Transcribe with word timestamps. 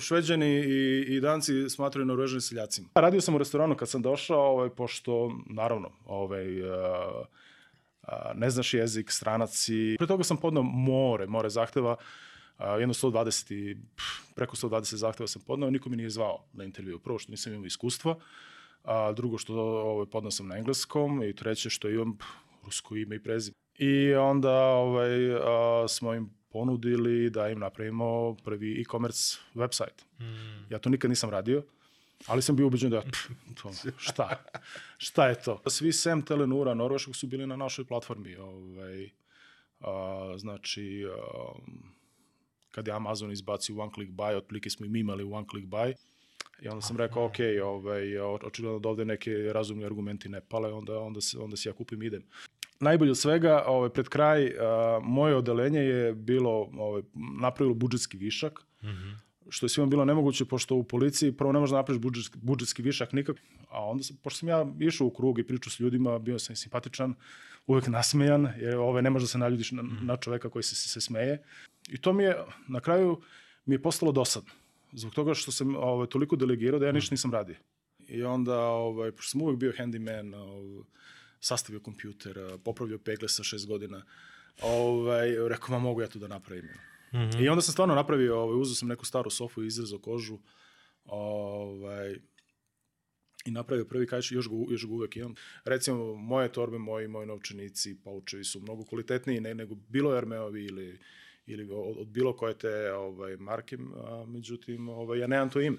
Šveđani 0.00 0.46
i, 0.46 1.04
i 1.08 1.20
danci 1.20 1.70
smatraju 1.70 2.06
Norvežani 2.06 2.40
seljacima. 2.40 2.88
Radio 2.94 3.20
sam 3.20 3.34
u 3.34 3.38
restoranu 3.38 3.76
kad 3.76 3.88
sam 3.88 4.02
došao, 4.02 4.40
ovaj, 4.40 4.70
pošto, 4.70 5.32
naravno, 5.46 5.90
ovaj, 6.06 6.62
uh, 6.62 6.68
uh, 8.02 8.08
ne 8.34 8.50
znaš 8.50 8.74
jezik, 8.74 9.10
stranac 9.10 9.68
i... 9.68 9.96
Pre 9.98 10.06
toga 10.06 10.24
sam 10.24 10.36
podnao 10.36 10.62
more, 10.62 11.26
more 11.26 11.50
zahteva, 11.50 11.96
uh, 12.58 12.64
jedno 12.78 12.94
120 12.94 13.54
i 13.54 13.76
pff, 13.96 14.34
preko 14.34 14.56
120 14.56 14.94
zahteva 14.94 15.26
sam 15.26 15.42
podnao, 15.46 15.70
niko 15.70 15.88
mi 15.88 15.96
nije 15.96 16.10
zvao 16.10 16.44
na 16.52 16.64
intervju. 16.64 16.98
Prvo 16.98 17.18
što 17.18 17.30
nisam 17.30 17.54
imao 17.54 17.66
iskustva, 17.66 18.16
a 18.82 19.12
drugo 19.12 19.38
što 19.38 19.54
ovaj, 19.62 20.06
podnao 20.06 20.30
sam 20.30 20.48
na 20.48 20.56
engleskom 20.56 21.22
i 21.22 21.34
treće 21.36 21.70
što 21.70 21.88
imam 21.88 22.16
pff, 22.16 22.28
rusko 22.64 22.96
ime 22.96 23.16
i 23.16 23.22
prezime. 23.22 23.63
I 23.78 24.14
onda 24.14 24.54
ovaj, 24.64 25.34
a, 25.34 25.88
smo 25.88 26.14
im 26.14 26.30
ponudili 26.48 27.30
da 27.30 27.48
im 27.48 27.58
napravimo 27.58 28.36
prvi 28.44 28.80
e-commerce 28.80 29.38
website. 29.54 30.04
Mm. 30.20 30.72
Ja 30.72 30.78
to 30.78 30.88
nikad 30.88 31.10
nisam 31.10 31.30
radio, 31.30 31.62
ali 32.26 32.42
sam 32.42 32.56
bio 32.56 32.66
ubeđen 32.66 32.90
da 32.90 33.00
pff, 33.00 33.30
to, 33.62 33.70
šta, 34.06 34.44
šta 34.98 35.28
je 35.28 35.42
to? 35.42 35.62
Svi 35.66 35.92
sem 35.92 36.22
Telenura 36.22 36.74
Norveškog 36.74 37.16
su 37.16 37.26
bili 37.26 37.46
na 37.46 37.56
našoj 37.56 37.84
platformi. 37.84 38.36
Ovaj, 38.36 39.10
a, 39.80 40.34
znači, 40.38 41.06
a, 41.06 41.52
kad 42.70 42.86
je 42.86 42.94
Amazon 42.94 43.32
izbacio 43.32 43.78
one 43.78 43.92
click 43.94 44.12
buy, 44.12 44.36
otprilike 44.36 44.70
smo 44.70 44.86
i 44.86 44.88
mi 44.88 45.00
imali 45.00 45.24
one 45.24 45.46
click 45.50 45.68
buy, 45.68 45.94
I 46.64 46.68
onda 46.68 46.80
sam 46.80 46.96
rekao, 46.96 47.24
ok, 47.24 47.36
ovaj, 47.64 48.18
očigledno 48.18 48.78
da 48.78 48.88
ovde 48.88 49.04
neke 49.04 49.30
razumni 49.30 49.84
argumenti 49.84 50.28
ne 50.28 50.40
pale, 50.40 50.72
onda, 50.72 50.98
onda, 50.98 51.20
se, 51.20 51.38
onda 51.38 51.56
se 51.56 51.68
ja 51.68 51.72
kupim 51.72 52.02
idem 52.02 52.22
najbolje 52.80 53.10
od 53.10 53.18
svega, 53.18 53.64
ovaj, 53.66 53.88
pred 53.88 54.08
kraj, 54.08 54.46
uh, 54.46 54.52
moje 55.02 55.36
odelenje 55.36 55.80
je 55.80 56.14
bilo, 56.14 56.70
ovaj, 56.76 57.02
napravilo 57.40 57.74
budžetski 57.74 58.16
višak, 58.16 58.60
mm 58.82 58.86
-hmm. 58.86 59.16
što 59.48 59.66
je 59.66 59.70
svima 59.70 59.86
bilo 59.86 60.04
nemoguće, 60.04 60.44
pošto 60.44 60.74
u 60.74 60.84
policiji 60.84 61.32
prvo 61.32 61.52
ne 61.52 61.58
možeš 61.58 61.70
da 61.70 61.76
napraviš 61.76 62.02
budžetski, 62.02 62.38
budžetski 62.42 62.82
višak 62.82 63.12
nikak, 63.12 63.36
a 63.70 63.84
onda, 63.84 64.04
sam, 64.04 64.16
pošto 64.22 64.38
sam 64.38 64.48
ja 64.48 64.66
išao 64.80 65.06
u 65.06 65.10
krug 65.10 65.38
i 65.38 65.46
pričao 65.46 65.70
s 65.70 65.80
ljudima, 65.80 66.18
bio 66.18 66.38
sam 66.38 66.56
simpatičan, 66.56 67.14
uvek 67.66 67.86
nasmejan, 67.86 68.48
jer 68.60 68.76
ove, 68.76 69.02
ne 69.02 69.10
možeš 69.10 69.28
da 69.28 69.32
se 69.32 69.38
naljudiš 69.38 69.72
na, 69.72 69.82
mm. 69.82 69.98
na 70.02 70.16
čoveka 70.16 70.50
koji 70.50 70.62
se, 70.62 70.76
se, 70.76 70.88
se 70.88 71.00
smeje. 71.00 71.42
I 71.88 72.00
to 72.00 72.12
mi 72.12 72.22
je, 72.22 72.36
na 72.68 72.80
kraju, 72.80 73.20
mi 73.66 73.74
je 73.74 73.82
postalo 73.82 74.12
dosadno. 74.12 74.50
Zbog 74.94 75.14
toga 75.14 75.34
što 75.34 75.52
sam 75.52 75.76
ovaj, 75.76 76.06
toliko 76.06 76.36
delegirao 76.36 76.80
da 76.80 76.86
ja 76.86 76.92
ništa 76.92 77.12
nisam 77.12 77.32
radio. 77.32 77.56
I 78.08 78.22
onda, 78.22 78.60
ovaj, 78.60 79.12
pošto 79.12 79.30
sam 79.30 79.42
uvek 79.42 79.58
bio 79.58 79.72
handyman, 79.72 80.34
ovaj, 80.34 80.84
sastavio 81.40 81.80
kompjuter, 81.80 82.58
popravljao 82.64 82.98
pegle 82.98 83.28
sa 83.28 83.42
šest 83.42 83.66
godina. 83.66 84.04
Ovaj, 84.62 85.48
rekao, 85.48 85.70
ma 85.70 85.78
mogu 85.78 86.00
ja 86.00 86.06
to 86.06 86.18
da 86.18 86.28
napravim. 86.28 86.64
Mm 86.64 87.16
-hmm. 87.16 87.44
I 87.44 87.48
onda 87.48 87.62
sam 87.62 87.72
stvarno 87.72 87.94
napravio, 87.94 88.40
ovaj, 88.40 88.60
uzeo 88.60 88.74
sam 88.74 88.88
neku 88.88 89.04
staru 89.04 89.30
sofu 89.30 89.62
i 89.62 89.66
izrezao 89.66 89.98
kožu. 89.98 90.38
Ovaj, 91.04 92.16
i 93.44 93.50
napravio 93.50 93.84
prvi 93.84 94.06
kajš, 94.06 94.32
još 94.32 94.48
ga, 94.48 94.54
još 94.68 94.86
ga 94.86 94.92
uvek 94.92 95.16
imam. 95.16 95.34
Recimo, 95.64 96.14
moje 96.14 96.52
torbe, 96.52 96.78
moji, 96.78 97.08
moji 97.08 97.26
novčanici, 97.26 97.96
paučevi 98.04 98.44
su 98.44 98.60
mnogo 98.60 98.84
kvalitetniji 98.84 99.40
ne, 99.40 99.54
nego 99.54 99.74
bilo 99.74 100.16
Ermeovi 100.16 100.64
ili, 100.64 100.98
ili 101.46 101.70
od, 101.72 101.96
od 101.98 102.06
bilo 102.06 102.36
koje 102.36 102.58
te 102.58 102.92
ovaj, 102.92 103.36
marke, 103.36 103.78
a, 103.96 104.24
međutim, 104.26 104.88
ovaj, 104.88 105.18
ja 105.18 105.26
nemam 105.26 105.50
to 105.50 105.60
ime. 105.60 105.78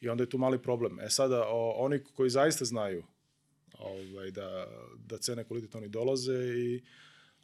I 0.00 0.08
onda 0.08 0.22
je 0.22 0.30
tu 0.30 0.38
mali 0.38 0.62
problem. 0.62 1.00
E 1.00 1.10
sada, 1.10 1.46
o, 1.48 1.70
oni 1.70 2.04
koji 2.16 2.30
zaista 2.30 2.64
znaju 2.64 3.04
ovaj, 3.78 4.30
da, 4.30 4.66
da 4.96 5.18
cene 5.18 5.44
kvalitet 5.44 5.74
oni 5.74 5.88
dolaze 5.88 6.54
i 6.56 6.82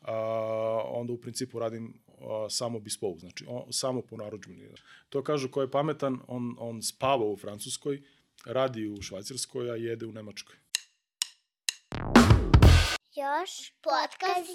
a, 0.03 0.15
onda 0.87 1.13
u 1.13 1.21
principu 1.21 1.59
radim 1.59 1.95
a, 2.21 2.51
samo 2.51 2.81
bespoke, 2.81 3.21
znači 3.21 3.45
on, 3.49 3.73
samo 3.73 4.03
po 4.03 4.17
naručbini. 4.17 4.69
To 5.09 5.23
kažu 5.23 5.49
ko 5.49 5.61
je 5.61 5.71
pametan, 5.71 6.19
on, 6.27 6.57
on 6.59 6.83
spava 6.83 7.25
u 7.25 7.37
Francuskoj, 7.37 8.03
radi 8.45 8.89
u 8.89 9.03
Švajcarskoj, 9.03 9.71
a 9.71 9.77
jede 9.77 10.07
u 10.07 10.13
Nemačkoj. 10.13 10.57
Još 13.17 13.73
podcast 13.83 14.51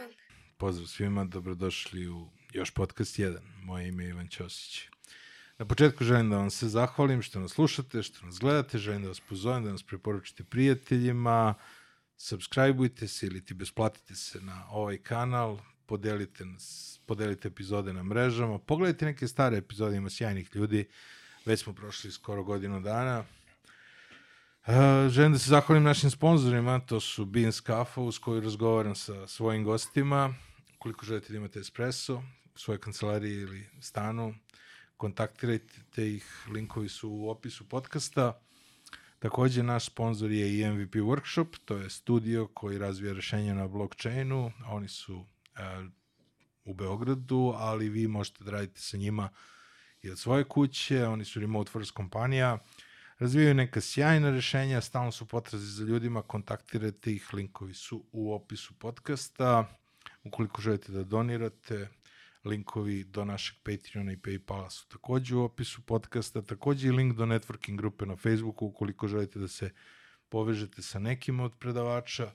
1. 0.00 0.23
Pozdrav 0.56 0.86
svima, 0.86 1.24
dobrodošli 1.24 2.08
u 2.08 2.28
Još 2.52 2.70
podcast 2.70 3.18
1. 3.18 3.38
Moje 3.62 3.88
ime 3.88 4.04
je 4.04 4.10
Ivan 4.10 4.28
Ćosić. 4.28 4.82
Na 5.58 5.64
početku 5.66 6.04
želim 6.04 6.30
da 6.30 6.36
vam 6.36 6.50
se 6.50 6.68
zahvalim 6.68 7.22
što 7.22 7.40
nas 7.40 7.52
slušate, 7.52 8.02
što 8.02 8.26
nas 8.26 8.38
gledate, 8.38 8.78
želim 8.78 9.02
da 9.02 9.08
vas 9.08 9.20
pozovem 9.20 9.64
da 9.64 9.72
nas 9.72 9.82
preporučite 9.82 10.44
prijateljima, 10.44 11.54
subscribeujte 12.16 13.08
se 13.08 13.26
ili 13.26 13.44
ti 13.44 13.54
besplatite 13.54 14.14
se 14.14 14.40
na 14.40 14.66
ovaj 14.70 14.98
kanal, 14.98 15.58
podelite, 15.86 16.44
nas, 16.44 17.00
podelite 17.06 17.48
epizode 17.48 17.92
na 17.92 18.02
mrežama, 18.02 18.58
pogledajte 18.58 19.04
neke 19.04 19.28
stare 19.28 19.56
epizode, 19.56 19.96
ima 19.96 20.10
sjajnih 20.10 20.50
ljudi, 20.54 20.88
već 21.46 21.62
smo 21.62 21.72
prošli 21.72 22.12
skoro 22.12 22.44
godinu 22.44 22.80
dana. 22.80 23.24
Uh, 24.66 25.10
želim 25.10 25.32
da 25.32 25.38
se 25.38 25.50
zahvalim 25.50 25.82
našim 25.82 26.10
sponsorima, 26.10 26.80
to 26.80 27.00
su 27.00 27.24
Beans 27.24 27.62
Cafe, 27.62 28.00
uz 28.00 28.18
koju 28.18 28.40
razgovaram 28.40 28.94
sa 28.94 29.26
svojim 29.26 29.64
gostima. 29.64 30.34
Ukoliko 30.76 31.06
želite 31.06 31.32
da 31.32 31.36
imate 31.36 31.60
espresso 31.60 32.22
u 32.54 32.58
svojoj 32.58 32.80
kancelariji 32.80 33.34
ili 33.34 33.66
stanu, 33.80 34.34
kontaktirajte 34.96 36.14
ih, 36.14 36.46
linkovi 36.50 36.88
su 36.88 37.10
u 37.10 37.28
opisu 37.28 37.68
podcasta. 37.68 38.40
Takođe, 39.18 39.62
naš 39.62 39.86
sponsor 39.86 40.30
je 40.30 40.58
i 40.58 40.70
MVP 40.70 40.94
Workshop, 40.94 41.58
to 41.64 41.76
je 41.76 41.90
studio 41.90 42.46
koji 42.46 42.78
razvija 42.78 43.12
rešenja 43.12 43.54
na 43.54 43.68
blockchainu. 43.68 44.52
Oni 44.66 44.88
su 44.88 45.16
uh, 45.16 45.26
u 46.64 46.74
Beogradu, 46.74 47.54
ali 47.56 47.88
vi 47.88 48.08
možete 48.08 48.44
da 48.44 48.50
radite 48.50 48.80
sa 48.80 48.96
njima 48.96 49.28
i 50.02 50.10
od 50.10 50.18
svoje 50.18 50.44
kuće. 50.44 51.06
Oni 51.06 51.24
su 51.24 51.40
remote 51.40 51.70
first 51.70 51.90
kompanija. 51.90 52.58
Razvijaju 53.18 53.54
neka 53.54 53.80
sjajna 53.80 54.30
rešenja, 54.30 54.80
stalno 54.80 55.12
su 55.12 55.26
potrazi 55.26 55.66
za 55.66 55.84
ljudima, 55.84 56.22
kontaktirajte 56.22 57.12
ih, 57.12 57.34
linkovi 57.34 57.74
su 57.74 58.04
u 58.12 58.34
opisu 58.34 58.74
podcasta. 58.78 59.78
Ukoliko 60.24 60.62
želite 60.62 60.92
da 60.92 61.04
donirate, 61.04 61.88
linkovi 62.44 63.04
do 63.04 63.24
našeg 63.24 63.56
Patreona 63.62 64.12
i 64.12 64.16
Paypala 64.16 64.70
su 64.70 64.88
takođe 64.88 65.36
u 65.36 65.42
opisu 65.42 65.82
podcasta, 65.82 66.42
takođe 66.42 66.88
i 66.88 66.92
link 66.92 67.16
do 67.16 67.26
networking 67.26 67.76
grupe 67.76 68.06
na 68.06 68.16
Facebooku 68.16 68.66
ukoliko 68.66 69.08
želite 69.08 69.38
da 69.38 69.48
se 69.48 69.70
povežete 70.28 70.82
sa 70.82 70.98
nekim 70.98 71.40
od 71.40 71.52
predavača 71.58 72.32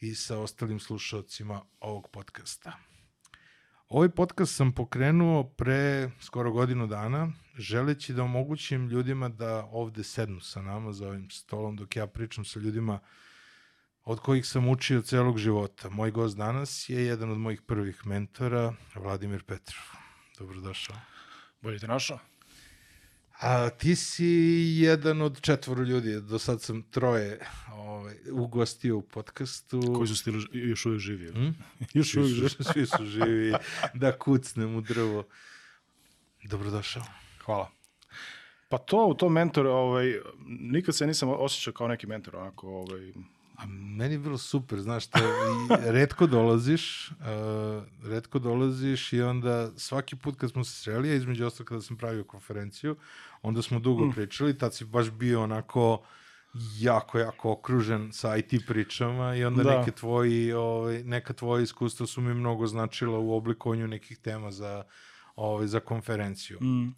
i 0.00 0.14
sa 0.14 0.38
ostalim 0.38 0.80
slušalcima 0.80 1.62
ovog 1.80 2.08
podcasta. 2.12 2.95
Ovaj 3.88 4.08
podcast 4.08 4.56
sam 4.56 4.72
pokrenuo 4.72 5.44
pre 5.44 6.10
skoro 6.20 6.52
godinu 6.52 6.86
dana, 6.86 7.32
želeći 7.58 8.12
da 8.12 8.22
omogućim 8.22 8.88
ljudima 8.88 9.28
da 9.28 9.64
ovde 9.64 10.04
sednu 10.04 10.40
sa 10.40 10.62
nama 10.62 10.92
za 10.92 11.08
ovim 11.08 11.30
stolom 11.30 11.76
dok 11.76 11.96
ja 11.96 12.06
pričam 12.06 12.44
sa 12.44 12.60
ljudima 12.60 12.98
od 14.04 14.20
kojih 14.20 14.46
sam 14.46 14.68
učio 14.68 15.02
celog 15.02 15.38
života. 15.38 15.88
Moj 15.90 16.10
gost 16.10 16.36
danas 16.36 16.88
je 16.88 17.06
jedan 17.06 17.30
od 17.30 17.38
mojih 17.38 17.62
prvih 17.62 18.06
mentora, 18.06 18.74
Vladimir 18.94 19.44
Petrov. 19.44 19.84
Dobrodošao. 20.38 20.96
Bolje 21.60 21.78
te 21.78 21.86
našao. 21.86 22.35
A 23.40 23.70
ti 23.70 23.96
si 23.96 24.26
jedan 24.80 25.22
od 25.22 25.40
četvoro 25.40 25.82
ljudi, 25.82 26.20
do 26.20 26.38
sad 26.38 26.62
sam 26.62 26.82
troje 26.82 27.40
ovaj, 27.72 28.14
ugostio 28.32 28.96
u 28.96 29.02
podcastu. 29.02 29.94
Koji 29.96 30.08
su 30.08 30.16
stilu 30.16 30.40
još 30.52 30.86
uvijek 30.86 31.00
živi? 31.00 31.32
Hmm? 31.32 31.56
još 31.94 32.14
uvijek 32.14 32.34
živi. 32.34 32.48
Svi 32.48 32.86
su 32.86 33.04
živi, 33.04 33.54
da 33.94 34.18
kucnem 34.18 34.76
u 34.76 34.80
drvo. 34.80 35.24
Dobrodošao. 36.44 37.02
Hvala. 37.44 37.70
Pa 38.68 38.78
to, 38.78 39.14
to 39.18 39.28
mentor, 39.28 39.66
ovaj, 39.66 40.20
nikad 40.46 40.96
se 40.96 41.06
nisam 41.06 41.28
osjećao 41.28 41.72
kao 41.72 41.88
neki 41.88 42.06
mentor, 42.06 42.36
onako, 42.36 42.68
ovaj, 42.68 43.12
A 43.56 43.66
meni 43.66 44.14
je 44.14 44.18
bilo 44.18 44.38
super, 44.38 44.80
znaš, 44.80 45.06
te, 45.06 45.18
i 45.88 45.90
redko 45.92 46.26
dolaziš, 46.26 47.10
uh, 47.10 48.08
redko 48.10 48.38
dolaziš 48.38 49.12
i 49.12 49.22
onda 49.22 49.70
svaki 49.76 50.16
put 50.16 50.36
kad 50.36 50.50
smo 50.50 50.64
se 50.64 50.72
sreli, 50.82 51.10
a 51.10 51.14
između 51.14 51.46
ostalo 51.46 51.66
kada 51.66 51.80
sam 51.80 51.96
pravio 51.96 52.24
konferenciju, 52.24 52.96
onda 53.42 53.62
smo 53.62 53.78
dugo 53.78 54.06
mm. 54.06 54.12
pričali, 54.12 54.58
tad 54.58 54.74
si 54.74 54.84
baš 54.84 55.10
bio 55.10 55.42
onako 55.42 56.02
jako, 56.78 57.18
jako 57.18 57.52
okružen 57.52 58.12
sa 58.12 58.36
IT 58.36 58.66
pričama 58.66 59.36
i 59.36 59.44
onda 59.44 59.62
da. 59.62 59.78
neke 59.78 59.90
tvoji, 59.90 60.52
ovaj, 60.52 61.02
neka 61.02 61.32
tvoja 61.32 61.62
iskustva 61.62 62.06
su 62.06 62.20
mi 62.20 62.34
mnogo 62.34 62.66
značila 62.66 63.18
u 63.18 63.36
oblikovanju 63.36 63.88
nekih 63.88 64.18
tema 64.18 64.50
za, 64.50 64.84
ovaj, 65.36 65.66
za 65.66 65.80
konferenciju. 65.80 66.58
Mm. 66.60 66.94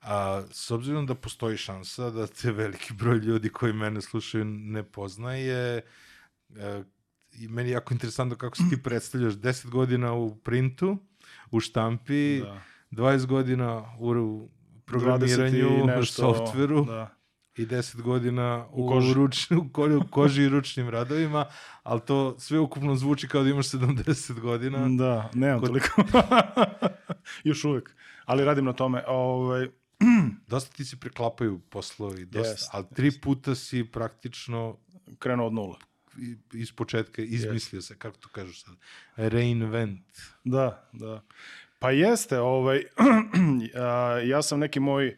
A, 0.00 0.42
s 0.50 0.70
obzirom 0.70 1.06
da 1.06 1.14
postoji 1.14 1.56
šansa 1.56 2.10
da 2.10 2.26
te 2.26 2.52
veliki 2.52 2.94
broj 2.94 3.18
ljudi 3.18 3.48
koji 3.48 3.72
mene 3.72 4.02
slušaju 4.02 4.44
ne 4.44 4.82
poznaje, 4.82 5.82
a, 6.56 6.82
i 7.32 7.48
meni 7.48 7.68
je 7.68 7.72
jako 7.72 7.94
interesantno 7.94 8.36
kako 8.36 8.56
se 8.56 8.62
ti 8.70 8.82
predstavljaš 8.82 9.34
10 9.34 9.68
godina 9.70 10.12
u 10.12 10.36
printu, 10.36 10.98
u 11.50 11.60
štampi, 11.60 12.40
da. 12.40 12.62
20 12.90 13.26
godina 13.26 13.84
u 13.98 14.48
programiranju, 14.84 15.98
u 16.00 16.04
softveru. 16.04 16.84
Da 16.84 17.16
i 17.56 17.66
10 17.66 18.02
godina 18.02 18.66
u, 18.72 18.86
u, 18.86 18.88
koži. 18.88 19.14
Ruč, 19.14 19.50
u, 19.50 19.68
ko, 19.72 19.84
u 19.84 20.10
koži 20.10 20.42
i 20.42 20.48
ručnim 20.48 20.88
radovima, 20.88 21.46
ali 21.82 22.00
to 22.00 22.38
sve 22.38 22.58
ukupno 22.58 22.96
zvuči 22.96 23.28
kao 23.28 23.42
da 23.42 23.50
imaš 23.50 23.70
70 23.70 24.40
godina. 24.40 24.88
Da, 24.88 25.30
nemam 25.34 25.60
Kod... 25.60 25.68
toliko. 25.68 26.02
Još 27.44 27.64
uvek. 27.64 27.96
Ali 28.24 28.44
radim 28.44 28.64
na 28.64 28.72
tome. 28.72 29.04
Ovaj, 29.06 29.68
dosta 30.46 30.72
ti 30.72 30.84
se 30.84 30.96
preklapaju 30.96 31.60
poslovi, 31.60 32.24
dosta, 32.26 32.50
Jest, 32.50 32.68
ali 32.72 32.84
tri 32.88 33.10
puta 33.12 33.54
si 33.54 33.84
praktično 33.84 34.76
Krenuo 35.18 35.46
od 35.46 35.52
nule. 35.52 35.76
i- 36.18 36.36
iz 36.52 36.72
početka 36.72 37.22
izmislio 37.22 37.82
se, 37.82 37.98
kako 37.98 38.16
to 38.18 38.28
kažeš 38.28 38.62
sad, 38.62 38.74
reinvent. 39.16 40.06
Da, 40.44 40.88
da. 40.92 41.22
Pa 41.78 41.90
jeste, 41.90 42.38
ovaj, 42.40 42.84
a, 43.76 43.88
ja 44.20 44.42
sam 44.42 44.58
neki 44.60 44.80
moj, 44.80 45.16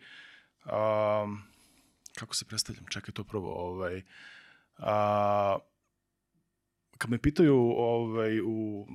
a, 0.65 1.27
kako 2.15 2.35
se 2.35 2.45
predstavljam, 2.45 2.85
čekaj 2.87 3.15
to 3.15 3.25
prvo, 3.25 3.55
ovaj, 3.55 4.03
a, 4.79 5.59
kad 6.99 7.11
me 7.11 7.19
pitaju 7.19 7.55
ovaj, 7.71 8.41
u, 8.41 8.87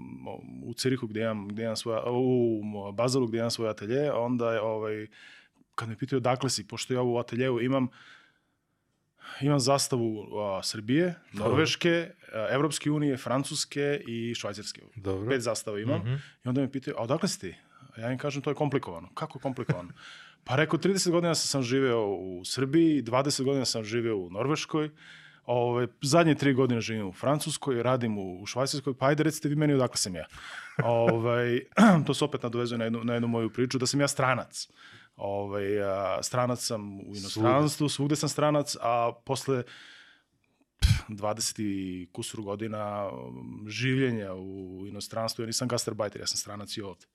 u 0.63 0.74
Cirihu 0.74 1.07
gdje 1.07 1.21
imam, 1.21 1.47
gdje 1.47 1.63
imam 1.63 1.75
svoja, 1.75 2.03
u 2.06 2.62
Bazalu 2.94 3.27
gdje 3.27 3.38
imam 3.38 3.51
svoj 3.51 3.69
atelje, 3.69 4.12
onda 4.12 4.53
je, 4.53 4.62
ovaj, 4.62 5.07
kad 5.75 5.89
me 5.89 5.97
pitaju 5.97 6.19
dakle 6.19 6.49
si, 6.49 6.67
pošto 6.67 6.93
ja 6.93 7.01
u 7.01 7.17
ateljevu 7.17 7.61
imam 7.61 7.87
imam 9.41 9.59
zastavu 9.59 10.37
a, 10.39 10.63
Srbije, 10.63 11.15
Norveške, 11.33 12.11
a, 12.33 12.47
Evropske 12.51 12.91
unije, 12.91 13.17
Francuske 13.17 14.01
i 14.07 14.35
Švajcarske. 14.35 14.81
Dobro. 14.95 15.29
Pet 15.29 15.41
zastava 15.41 15.79
imam. 15.79 15.99
Mhm. 15.99 16.13
I 16.45 16.47
onda 16.47 16.61
me 16.61 16.71
pitaju, 16.71 16.95
a 16.97 17.03
odakle 17.03 17.29
si 17.29 17.39
ti? 17.39 17.55
A 17.95 18.01
ja 18.01 18.11
im 18.11 18.17
kažem, 18.17 18.41
to 18.41 18.49
je 18.49 18.55
komplikovano. 18.55 19.09
Kako 19.13 19.37
je 19.37 19.41
komplikovano? 19.41 19.89
Pa 20.45 20.55
rekao, 20.55 20.79
30 20.79 21.11
godina 21.11 21.35
sam, 21.35 21.63
živeo 21.63 22.07
u 22.07 22.45
Srbiji, 22.45 23.03
20 23.03 23.43
godina 23.43 23.65
sam 23.65 23.83
živeo 23.83 24.17
u 24.17 24.29
Norveškoj, 24.29 24.89
Ove, 25.45 25.87
zadnje 26.01 26.35
tri 26.35 26.53
godine 26.53 26.81
živim 26.81 27.07
u 27.07 27.13
Francuskoj, 27.13 27.83
radim 27.83 28.17
u, 28.17 28.41
u 28.41 28.45
Švajcarskoj, 28.45 28.93
pa 28.97 29.07
ajde 29.07 29.23
recite 29.23 29.49
vi 29.49 29.55
meni 29.55 29.73
odakle 29.73 29.97
sam 29.97 30.15
ja. 30.15 30.25
Ovaj, 30.83 31.59
to 32.07 32.13
se 32.13 32.25
opet 32.25 32.43
nadovezuje 32.43 32.77
na 32.77 32.83
jednu, 32.83 33.03
na 33.03 33.13
jednu 33.13 33.27
moju 33.27 33.49
priču, 33.49 33.77
da 33.77 33.85
sam 33.85 34.01
ja 34.01 34.07
stranac. 34.07 34.67
Ovaj, 35.15 35.81
a, 35.81 36.24
stranac 36.24 36.60
sam 36.60 37.00
u 37.00 37.15
inostranstvu, 37.15 37.89
svugde 37.89 38.15
sam 38.15 38.30
stranac, 38.30 38.75
a 38.81 39.12
posle 39.25 39.63
pff, 40.80 41.10
20 41.10 41.62
i 41.62 42.10
kusur 42.12 42.42
godina 42.42 43.10
um, 43.10 43.65
življenja 43.68 44.33
u 44.33 44.83
inostranstvu, 44.88 45.44
ja 45.44 45.45
nisam 45.45 45.68
gastarbajter, 45.68 46.21
ja 46.21 46.27
sam 46.27 46.38
stranac 46.38 46.77
i 46.77 46.81
ovde. 46.81 47.06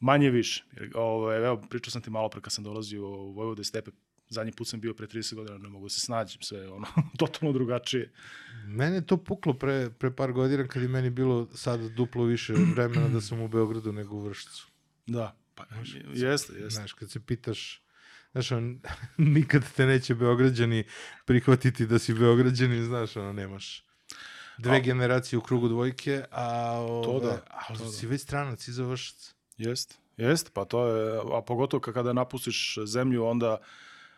Manje 0.00 0.30
više. 0.30 0.64
Jer, 0.76 0.90
ovaj, 0.94 1.46
evo, 1.46 1.62
pričao 1.70 1.90
sam 1.90 2.02
ti 2.02 2.10
malo 2.10 2.28
pre 2.28 2.40
kad 2.40 2.52
sam 2.52 2.64
dolazio 2.64 3.08
u 3.08 3.32
Vojvode 3.32 3.64
stepe, 3.64 3.90
zadnji 4.28 4.52
put 4.52 4.68
sam 4.68 4.80
bio 4.80 4.94
pre 4.94 5.06
30 5.06 5.34
godina, 5.34 5.58
ne 5.58 5.68
mogu 5.68 5.84
da 5.84 5.90
se 5.90 6.00
snađem, 6.00 6.42
sve 6.42 6.68
ono, 6.70 6.86
totalno 7.18 7.52
drugačije. 7.52 8.12
Mene 8.66 8.96
je 8.96 9.06
to 9.06 9.16
puklo 9.16 9.54
pre, 9.54 9.90
pre 9.90 10.10
par 10.10 10.32
godina 10.32 10.68
kad 10.68 10.82
je 10.82 10.88
meni 10.88 11.10
bilo 11.10 11.48
sad 11.54 11.80
duplo 11.80 12.24
više 12.24 12.52
vremena 12.74 13.08
da 13.08 13.20
sam 13.20 13.40
u 13.40 13.48
Beogradu 13.48 13.92
nego 13.92 14.16
u 14.16 14.20
Vršcu. 14.20 14.68
Da, 15.06 15.39
pa, 15.68 15.76
jeste, 16.12 16.52
jeste. 16.52 16.70
Znaš, 16.70 16.92
kad 16.92 17.10
se 17.10 17.20
pitaš, 17.20 17.82
znaš, 18.32 18.52
on, 18.52 18.80
nikad 19.16 19.72
te 19.76 19.86
neće 19.86 20.14
Beograđani 20.14 20.84
prihvatiti 21.24 21.86
da 21.86 21.98
si 21.98 22.14
Beograđani, 22.14 22.84
znaš, 22.84 23.16
ono, 23.16 23.32
nemaš 23.32 23.84
dve 24.58 24.76
A- 24.76 24.80
generacije 24.80 25.38
u 25.38 25.42
krugu 25.42 25.68
dvojke, 25.68 26.24
a, 26.30 26.70
ove, 26.80 27.26
da, 27.26 27.36
to 27.78 27.84
da. 27.84 27.90
si 27.90 28.06
već 28.06 28.22
stranac 28.22 28.68
iza 28.68 28.84
Vršca. 28.84 29.32
Jest, 29.58 29.98
jest, 30.16 30.52
pa 30.54 30.64
to 30.64 30.86
je, 30.86 31.20
a 31.38 31.42
pogotovo 31.42 31.80
ka- 31.80 31.92
kada 31.92 32.12
napustiš 32.12 32.78
zemlju, 32.84 33.24
onda, 33.24 33.58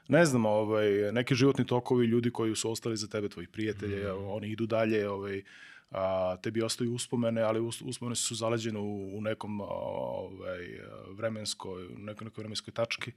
ne 0.08 0.26
znam, 0.26 0.46
ovaj, 0.46 1.12
neki 1.12 1.34
životni 1.34 1.66
tokovi, 1.66 2.06
ljudi 2.06 2.30
koji 2.30 2.56
su 2.56 2.70
ostali 2.70 2.96
za 2.96 3.06
tebe, 3.08 3.28
tvoji 3.28 3.46
prijatelji, 3.46 4.06
oni 4.06 4.48
idu 4.48 4.66
dalje, 4.66 5.08
ovaj, 5.08 5.42
a, 5.92 6.36
tebi 6.42 6.62
ostaju 6.62 6.94
uspomene, 6.94 7.42
ali 7.42 7.60
us- 7.60 7.82
uspomene 7.84 8.16
su 8.16 8.34
zaleđene 8.34 8.78
u, 8.78 9.18
u 9.18 9.20
nekom 9.20 9.60
ovaj, 9.60 10.80
vremenskoj, 11.10 11.86
u 11.86 11.98
nekoj, 11.98 12.24
nekoj 12.24 12.42
vremenskoj 12.42 12.74
tački 12.74 13.12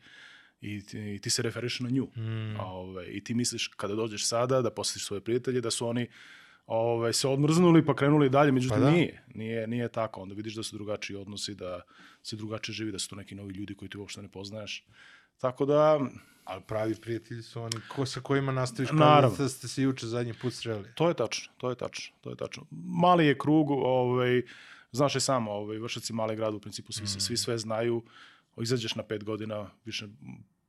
i 0.61 0.85
ti, 0.85 1.15
i 1.15 1.19
ti 1.19 1.29
se 1.29 1.41
referiš 1.41 1.79
na 1.79 1.89
nju. 1.89 2.07
Mm. 2.17 2.59
A, 2.59 2.65
ovaj, 2.65 3.05
I 3.09 3.23
ti 3.23 3.33
misliš 3.33 3.67
kada 3.67 3.95
dođeš 3.95 4.27
sada 4.27 4.61
da 4.61 4.71
posjetiš 4.71 5.05
svoje 5.05 5.21
prijatelje, 5.21 5.61
da 5.61 5.71
su 5.71 5.87
oni 5.87 6.07
ovaj, 6.67 7.13
se 7.13 7.27
odmrznuli 7.27 7.85
pa 7.85 7.95
krenuli 7.95 8.29
dalje, 8.29 8.51
međutim 8.51 8.77
Pa 8.77 8.85
da. 8.85 8.91
nije, 8.91 9.23
nije, 9.33 9.67
nije 9.67 9.87
tako. 9.89 10.21
Onda 10.21 10.35
vidiš 10.35 10.55
da 10.55 10.63
su 10.63 10.75
drugačiji 10.75 11.17
odnosi, 11.17 11.55
da 11.55 11.81
se 12.23 12.35
drugačije 12.35 12.73
živi, 12.73 12.91
da 12.91 12.99
su 12.99 13.09
to 13.09 13.15
neki 13.15 13.35
novi 13.35 13.53
ljudi 13.53 13.75
koji 13.75 13.89
ti 13.89 13.97
uopšte 13.97 14.21
ne 14.21 14.27
poznaješ. 14.31 14.85
Tako 15.37 15.65
da, 15.65 15.99
Ali 16.45 16.61
pravi 16.67 16.95
prijatelji 16.95 17.41
su 17.41 17.61
oni 17.61 17.75
ko, 17.87 18.05
sa 18.05 18.21
kojima 18.21 18.51
nastaviš 18.51 18.89
kao 18.89 19.21
da 19.37 19.49
ste 19.49 19.67
se 19.67 19.81
juče 19.81 20.07
zadnji 20.07 20.33
put 20.33 20.53
sreli. 20.53 20.89
to 20.95 21.07
je 21.07 21.13
tačno, 21.13 21.53
to 21.57 21.69
je 21.69 21.75
tačno, 21.75 22.15
to 22.21 22.29
je 22.29 22.35
tačno. 22.35 22.65
Mali 22.71 23.25
je 23.25 23.37
krug, 23.37 23.71
ovaj, 23.71 24.41
znaš 24.91 25.15
i 25.15 25.19
samo, 25.19 25.51
ovaj, 25.51 25.77
vršaci 25.77 26.13
mali 26.13 26.35
grad 26.35 26.53
u 26.53 26.59
principu 26.59 26.93
svi, 26.93 27.03
mm. 27.03 27.19
svi 27.19 27.37
sve 27.37 27.57
znaju, 27.57 28.03
izađeš 28.61 28.95
na 28.95 29.03
pet 29.03 29.23
godina, 29.23 29.69
više 29.85 30.07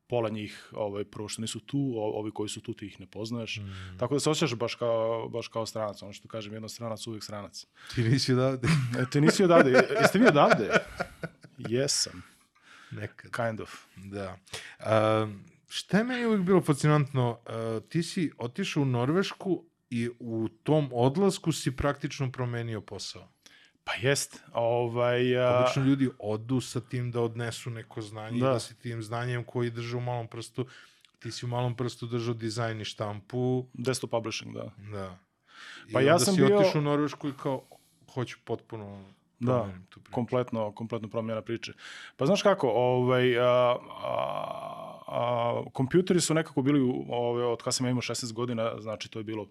pola 0.06 0.28
njih, 0.28 0.69
ovaj, 0.72 1.04
prvo 1.04 1.28
što 1.28 1.42
nisu 1.42 1.60
tu, 1.60 1.92
ovi 1.96 2.30
koji 2.30 2.48
su 2.48 2.60
tu 2.60 2.74
ti 2.74 2.86
ih 2.86 3.00
ne 3.00 3.06
poznaješ. 3.06 3.56
Mm. 3.56 3.98
Tako 3.98 4.14
da 4.14 4.20
se 4.20 4.30
osjećaš 4.30 4.54
baš 4.54 4.74
kao, 4.74 5.28
baš 5.28 5.48
kao 5.48 5.66
stranac, 5.66 6.02
ono 6.02 6.12
što 6.12 6.28
kažem, 6.28 6.52
jedan 6.52 6.69
stranac 6.69 7.06
uvijek 7.06 7.24
stranac. 7.24 7.66
Ti 7.94 8.02
nisi 8.02 8.32
odavde 8.32 8.69
E, 8.98 9.04
te 9.12 9.20
nisi 9.20 9.44
odavde, 9.44 9.70
jeste 10.00 10.19
vi 10.19 10.26
odavde? 10.26 10.70
Jesam, 11.69 12.22
nekad. 12.90 13.30
kind 13.32 13.60
of. 13.60 13.70
Da. 13.96 14.36
Um, 15.22 15.44
šta 15.68 15.98
je 15.98 16.04
meni 16.04 16.26
uvijek 16.26 16.42
bilo 16.42 16.60
fascinantno, 16.60 17.30
uh, 17.30 17.88
ti 17.88 18.02
si 18.02 18.30
otišao 18.38 18.82
u 18.82 18.86
Norvešku 18.86 19.64
i 19.90 20.10
u 20.18 20.48
tom 20.62 20.88
odlasku 20.92 21.52
si 21.52 21.76
praktično 21.76 22.32
promenio 22.32 22.80
posao. 22.80 23.28
Pa 23.84 23.92
jest, 24.00 24.40
ovaj... 24.52 25.38
a, 25.38 25.58
Obično 25.58 25.84
ljudi 25.84 26.10
odu 26.18 26.60
sa 26.60 26.80
tim 26.80 27.10
da 27.10 27.20
odnesu 27.20 27.70
neko 27.70 28.00
znanje 28.00 28.40
da. 28.40 28.48
Da. 28.48 28.60
si 28.60 28.74
tim 28.74 29.02
znanjem 29.02 29.44
koji 29.44 29.70
drže 29.70 29.96
u 29.96 30.00
malom 30.00 30.28
prstu, 30.28 30.66
ti 31.18 31.32
si 31.32 31.44
u 31.44 31.48
malom 31.48 31.76
prstu 31.76 32.06
držao 32.06 32.34
dizajn 32.34 32.80
i 32.80 32.84
štampu, 32.84 33.66
Desktop 33.74 34.10
publishing, 34.10 34.54
da. 34.54 34.72
da. 34.92 35.18
I 35.88 35.92
Pa 35.92 36.00
ja 36.00 36.18
sam 36.18 36.34
si 36.34 36.40
bio- 36.40 36.58
otišao 36.58 36.78
u 36.80 36.84
Norvešku 36.84 37.28
i 37.28 37.32
kao, 37.42 37.62
hoću 38.14 38.38
potpuno 38.44 39.04
Da, 39.38 39.68
tu 39.88 40.00
priču. 40.00 40.14
kompletno, 40.14 40.72
kompletno 40.72 41.08
promjena 41.08 41.42
priče. 41.42 41.72
Pa 42.16 42.26
znaš 42.26 42.42
kako, 42.42 42.68
ovaj, 42.68 43.38
a, 43.38 43.44
a, 43.44 45.00
a, 45.06 45.62
kompjuteri 45.72 46.20
su 46.20 46.34
nekako 46.34 46.62
bili, 46.62 47.04
ovaj, 47.08 47.44
od 47.44 47.58
kada 47.58 47.72
sam 47.72 47.86
ja 47.86 47.90
imao 47.90 48.02
16 48.02 48.32
godina, 48.32 48.72
znači 48.80 49.10
to 49.10 49.18
je 49.18 49.24
bilo, 49.24 49.46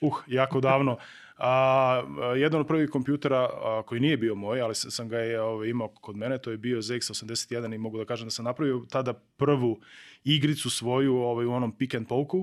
uh, 0.00 0.14
jako 0.26 0.60
davno. 0.60 0.96
A, 1.38 2.02
jedan 2.36 2.60
od 2.60 2.66
prvih 2.66 2.90
kompjutera 2.90 3.38
a, 3.38 3.82
koji 3.86 4.00
nije 4.00 4.16
bio 4.16 4.34
moj, 4.34 4.60
ali 4.60 4.74
sam 4.74 4.90
sam 4.90 5.08
ga 5.08 5.18
je 5.18 5.40
ovaj, 5.40 5.68
imao 5.68 5.88
kod 5.88 6.16
mene, 6.16 6.38
to 6.38 6.50
je 6.50 6.56
bio 6.56 6.78
ZX81 6.78 7.74
i 7.74 7.78
mogu 7.78 7.98
da 7.98 8.04
kažem 8.04 8.26
da 8.26 8.30
sam 8.30 8.44
napravio 8.44 8.86
tada 8.90 9.12
prvu 9.12 9.80
igricu 10.24 10.70
svoju 10.70 11.16
ovaj, 11.16 11.46
u 11.46 11.52
onom 11.52 11.72
pick 11.72 11.94
and 11.94 12.08
poke 12.08 12.36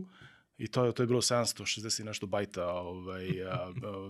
I 0.59 0.67
to 0.67 0.85
je, 0.85 0.91
to 0.91 1.03
je 1.03 1.07
bilo 1.07 1.21
760 1.21 2.01
i 2.01 2.03
nešto 2.03 2.27
bajta 2.27 2.67
ovaj, 2.67 3.27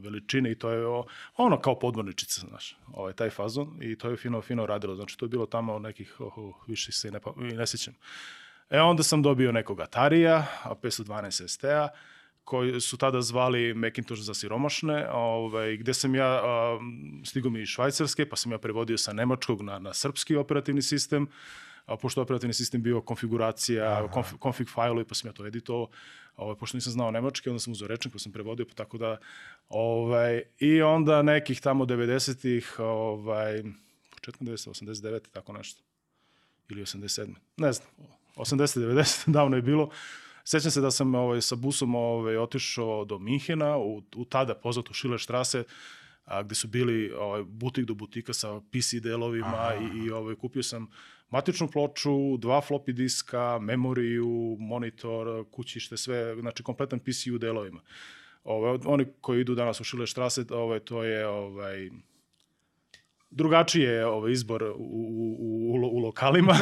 veličine 0.01 0.51
i 0.51 0.55
to 0.55 0.69
je 0.69 1.05
ono 1.37 1.61
kao 1.61 1.79
podmorničica, 1.79 2.41
znaš, 2.49 2.77
ovaj, 2.93 3.13
taj 3.13 3.29
fazon 3.29 3.77
i 3.81 3.97
to 3.97 4.09
je 4.09 4.17
fino, 4.17 4.41
fino 4.41 4.65
radilo. 4.65 4.95
Znači, 4.95 5.17
to 5.17 5.25
je 5.25 5.29
bilo 5.29 5.45
tamo 5.45 5.79
nekih, 5.79 6.15
oh, 6.19 6.37
oh, 6.37 6.55
više 6.67 6.91
se 6.91 7.07
i 7.07 7.11
ne, 7.11 7.19
pa, 7.19 7.33
i 7.37 7.53
ne 7.53 7.67
sjećam. 7.67 7.93
E, 8.69 8.79
onda 8.81 9.03
sam 9.03 9.21
dobio 9.21 9.51
nekog 9.51 9.81
Atarija, 9.81 10.45
a 10.63 10.75
512 10.75 11.47
ST-a, 11.47 11.89
koji 12.43 12.81
su 12.81 12.97
tada 12.97 13.21
zvali 13.21 13.73
Macintosh 13.73 14.21
za 14.21 14.33
siromašne, 14.33 15.09
ovaj, 15.11 15.77
gde 15.77 15.93
sam 15.93 16.15
ja, 16.15 16.41
a, 16.43 16.79
stigao 17.25 17.51
mi 17.51 17.61
iz 17.61 17.67
Švajcarske, 17.67 18.29
pa 18.29 18.35
sam 18.35 18.51
ja 18.51 18.57
prevodio 18.57 18.97
sa 18.97 19.13
nemačkog 19.13 19.61
na, 19.61 19.79
na 19.79 19.93
srpski 19.93 20.35
operativni 20.35 20.81
sistem, 20.81 21.27
a 21.89 21.97
pošto 21.97 22.21
operativni 22.21 22.53
sistem 22.53 22.81
bio 22.81 23.01
konfiguracija, 23.01 24.07
konf, 24.13 24.33
config 24.43 24.69
failovi, 24.69 25.05
pa 25.05 25.15
sam 25.15 25.29
ja 25.29 25.33
to 25.33 25.45
editovao, 25.45 25.87
ovaj, 26.35 26.55
pošto 26.55 26.77
nisam 26.77 26.93
znao 26.93 27.11
nemački, 27.11 27.49
onda 27.49 27.59
sam 27.59 27.73
uzeo 27.73 27.87
rečnik 27.87 28.13
pa 28.13 28.19
sam 28.19 28.31
prevodio, 28.31 28.65
pa 28.65 28.73
tako 28.73 28.97
da, 28.97 29.17
ovaj, 29.69 30.41
i 30.59 30.81
onda 30.81 31.21
nekih 31.21 31.61
tamo 31.61 31.85
90-ih, 31.85 32.79
ovaj, 32.79 33.63
početkom 34.15 34.47
90 34.47 34.69
89 34.69 35.19
tako 35.31 35.53
nešto, 35.53 35.81
ili 36.69 36.81
87 36.81 37.35
ne 37.57 37.73
znam, 37.73 37.87
80 38.35 38.79
90 38.79 39.31
davno 39.37 39.55
je 39.55 39.61
bilo, 39.61 39.89
Sećam 40.43 40.71
se 40.71 40.81
da 40.81 40.91
sam 40.91 41.15
ovaj, 41.15 41.41
sa 41.41 41.55
busom 41.55 41.95
ovaj, 41.95 42.37
otišao 42.37 43.05
do 43.05 43.19
Minhena, 43.19 43.77
u, 43.77 44.01
u 44.15 44.25
tada 44.25 44.55
poznatu 44.55 44.93
Schillerstrasse, 44.93 45.63
a, 46.25 46.43
gde 46.43 46.55
su 46.55 46.67
bili 46.67 47.11
ovaj, 47.11 47.43
butik 47.43 47.85
do 47.85 47.93
butika 47.93 48.33
sa 48.33 48.61
PC 48.71 48.93
delovima 49.03 49.73
i, 49.81 50.05
i 50.05 50.11
ovaj, 50.11 50.35
kupio 50.35 50.63
sam 50.63 50.87
matičnu 51.29 51.67
ploču, 51.67 52.37
dva 52.37 52.61
floppy 52.61 52.91
diska, 52.91 53.59
memoriju, 53.61 54.57
monitor, 54.59 55.45
kućište, 55.51 55.97
sve, 55.97 56.35
znači 56.39 56.63
kompletan 56.63 56.99
PC 56.99 57.27
u 57.35 57.37
delovima. 57.37 57.81
Ovaj, 58.43 58.79
oni 58.85 59.05
koji 59.21 59.41
idu 59.41 59.55
danas 59.55 59.81
u 59.81 59.83
Schillerstrasse, 59.83 60.45
ovaj, 60.49 60.79
to 60.79 61.03
je 61.03 61.27
ovaj, 61.27 61.89
drugačiji 63.31 63.83
je 63.83 64.05
ovaj 64.05 64.31
izbor 64.31 64.63
u, 64.63 64.75
u, 64.77 65.35
u, 65.39 65.87
u, 65.91 65.99
lokalima, 65.99 66.53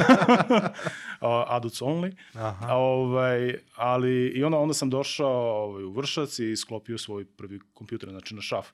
adults 1.55 1.81
only. 1.81 2.15
Aha. 2.33 2.75
Ovaj, 2.75 3.55
ali 3.75 4.27
i 4.27 4.43
onda, 4.43 4.57
onda 4.57 4.73
sam 4.73 4.89
došao 4.89 5.63
ovaj, 5.63 5.83
u 5.83 5.91
Vršac 5.91 6.39
i 6.39 6.55
sklopio 6.55 6.97
svoj 6.97 7.25
prvi 7.25 7.59
kompjuter, 7.73 8.09
znači 8.09 8.35
na 8.35 8.41
šaf. 8.41 8.67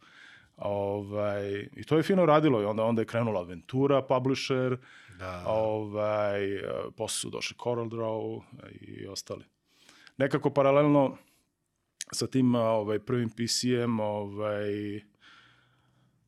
Ovaj, 0.58 1.70
I 1.76 1.84
to 1.84 1.98
je 1.98 2.04
fino 2.04 2.26
radilo 2.26 2.62
i 2.62 2.66
onda, 2.66 2.84
onda 2.84 3.02
je 3.02 3.06
krenula 3.06 3.40
Aventura, 3.40 4.02
publisher, 4.02 4.78
Da, 5.20 5.26
da. 5.26 5.44
Ovaj, 5.48 6.40
posle 6.98 7.20
su 7.20 7.30
došli 7.30 7.58
Coral 7.64 7.86
Draw 7.86 8.42
i 8.82 9.08
ostali. 9.08 9.46
Nekako 10.18 10.50
paralelno 10.50 11.18
sa 12.12 12.28
tim 12.28 12.56
ovaj, 12.56 13.00
prvim 13.00 13.30
PC-em 13.30 14.00
ovaj, 14.00 15.02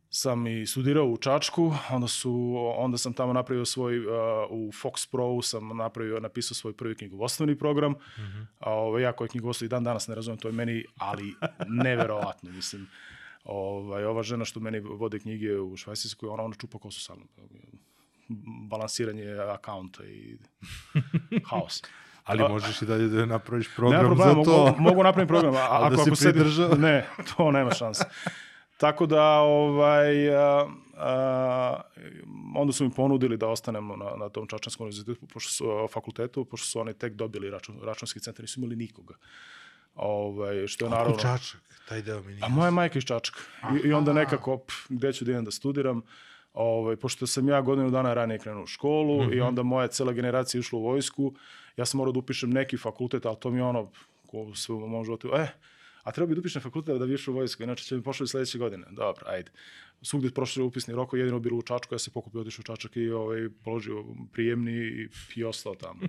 sam 0.09 0.47
i 0.47 0.65
studirao 0.65 1.05
u 1.05 1.17
Čačku, 1.17 1.73
onda, 1.89 2.07
su, 2.07 2.55
onda 2.77 2.97
sam 2.97 3.13
tamo 3.13 3.33
napravio 3.33 3.65
svoj, 3.65 3.99
uh, 3.99 4.13
u 4.49 4.71
Fox 4.71 5.11
Pro 5.11 5.41
sam 5.41 5.77
napravio, 5.77 6.19
napisao 6.19 6.55
svoj 6.55 6.73
prvi 6.73 6.95
knjigovostveni 6.95 7.57
program, 7.57 7.91
mm 7.91 7.95
-hmm. 8.17 8.45
a 8.59 8.71
ovaj, 8.71 9.03
ja 9.03 9.11
koji 9.11 9.29
knjigovostvo 9.29 9.65
i 9.65 9.67
dan 9.67 9.83
danas 9.83 10.07
ne 10.07 10.15
razumem, 10.15 10.37
to 10.37 10.47
je 10.47 10.51
meni, 10.51 10.85
ali 10.97 11.33
neverovatno, 11.83 12.51
mislim. 12.51 12.87
Ovaj, 13.45 14.05
ova 14.05 14.23
žena 14.23 14.45
što 14.45 14.59
meni 14.59 14.79
vode 14.79 15.19
knjige 15.19 15.59
u 15.59 15.77
Švajcarskoj, 15.77 16.29
ona, 16.29 16.43
ona 16.43 16.55
čupa 16.55 16.79
kosu 16.79 17.01
sa 17.01 17.15
mnom. 17.15 17.27
Balansiranje 18.69 19.31
akaunta 19.53 20.03
i 20.05 20.37
haos. 21.49 21.81
Ali 22.23 22.43
možeš 22.49 22.81
i 22.81 22.85
dalje 22.85 23.07
da 23.07 23.25
napraviš 23.25 23.75
program 23.75 24.03
nema 24.03 24.15
problema, 24.15 24.43
za 24.43 24.51
to. 24.51 24.65
Mogu, 24.65 24.81
mogu 24.81 25.03
napravim 25.03 25.27
program, 25.27 25.55
a, 25.55 25.67
Ali 25.69 25.85
ako, 25.85 25.95
da 25.95 26.03
si 26.03 26.09
ako 26.09 26.15
sedi- 26.15 26.33
pridržao? 26.33 26.75
Ne, 26.75 27.07
to 27.37 27.51
nema 27.51 27.71
šanse. 27.71 28.03
Tako 28.77 29.05
da, 29.05 29.39
ovaj, 29.39 30.35
a, 30.35 30.67
a, 30.97 31.81
onda 32.55 32.73
su 32.73 32.83
mi 32.83 32.91
ponudili 32.91 33.37
da 33.37 33.47
ostanem 33.47 33.87
na, 33.87 34.15
na 34.17 34.29
tom 34.29 34.47
Čačanskom 34.47 34.83
univerzitetu, 34.83 35.27
pošto 35.27 35.51
su, 35.51 35.69
a, 35.69 35.87
fakultetu, 35.87 36.45
pošto 36.45 36.67
su 36.67 36.79
oni 36.79 36.93
tek 36.93 37.13
dobili 37.13 37.49
račun, 37.49 37.79
računski 37.83 38.19
centar, 38.19 38.43
nisu 38.43 38.59
imali 38.59 38.75
nikoga. 38.75 39.15
Ovaj, 39.95 40.67
što 40.67 40.85
je 40.85 40.89
naravno... 40.89 41.17
Čačak? 41.17 41.61
Taj 41.89 42.01
deo 42.01 42.21
mi 42.21 42.33
nije. 42.33 42.45
A 42.45 42.49
moja 42.49 42.71
majka 42.71 42.99
iz 42.99 43.05
Čačka. 43.05 43.39
I, 43.83 43.87
I 43.87 43.93
onda 43.93 44.13
nekako, 44.13 44.57
pff, 44.57 44.77
gde 44.89 45.13
ću 45.13 45.25
da 45.25 45.31
idem 45.31 45.45
da 45.45 45.51
studiram, 45.51 46.01
ovaj, 46.53 46.95
pošto 46.95 47.27
sam 47.27 47.49
ja 47.49 47.61
godinu 47.61 47.89
dana 47.89 48.13
ranije 48.13 48.39
krenuo 48.39 48.63
u 48.63 48.67
školu 48.67 49.23
mm 49.23 49.29
-hmm. 49.29 49.37
i 49.37 49.41
onda 49.41 49.63
moja 49.63 49.87
cela 49.87 50.13
generacija 50.13 50.59
išla 50.59 50.79
u 50.79 50.83
vojsku, 50.83 51.33
ja 51.77 51.85
sam 51.85 51.97
morao 51.97 52.11
da 52.11 52.19
upišem 52.19 52.49
neki 52.49 52.77
fakultet, 52.77 53.25
ali 53.25 53.37
to 53.39 53.49
mi 53.49 53.59
je 53.59 53.63
ono, 53.63 53.91
ko 54.27 54.55
sve 54.55 54.75
u 54.75 54.87
mom 54.87 55.05
životu, 55.05 55.31
e, 55.35 55.47
a 56.03 56.11
treba 56.11 56.27
bi 56.27 56.35
da 56.35 56.39
upišem 56.39 56.61
fakultet 56.61 56.99
da 56.99 57.05
bi 57.05 57.13
išao 57.13 57.31
u 57.31 57.35
vojsku, 57.35 57.63
inače 57.63 57.83
će 57.83 57.95
mi 57.95 58.03
pošli 58.03 58.27
sledeće 58.27 58.57
godine. 58.57 58.85
Dobro, 58.91 59.25
ajde. 59.27 59.51
Svugde 60.01 60.29
prošli 60.31 60.63
upisni 60.63 60.93
roko, 60.93 61.17
jedino 61.17 61.39
bilo 61.39 61.57
u 61.57 61.61
Čačku, 61.61 61.95
ja 61.95 61.99
se 61.99 62.11
pokupio, 62.11 62.41
otišao 62.41 62.61
u 62.61 62.63
Čačak 62.63 62.95
i 62.95 63.09
ovaj, 63.09 63.49
položio 63.63 64.03
prijemni 64.33 64.71
i, 64.71 65.09
i 65.35 65.43
ostao 65.43 65.75
tamo. 65.75 65.99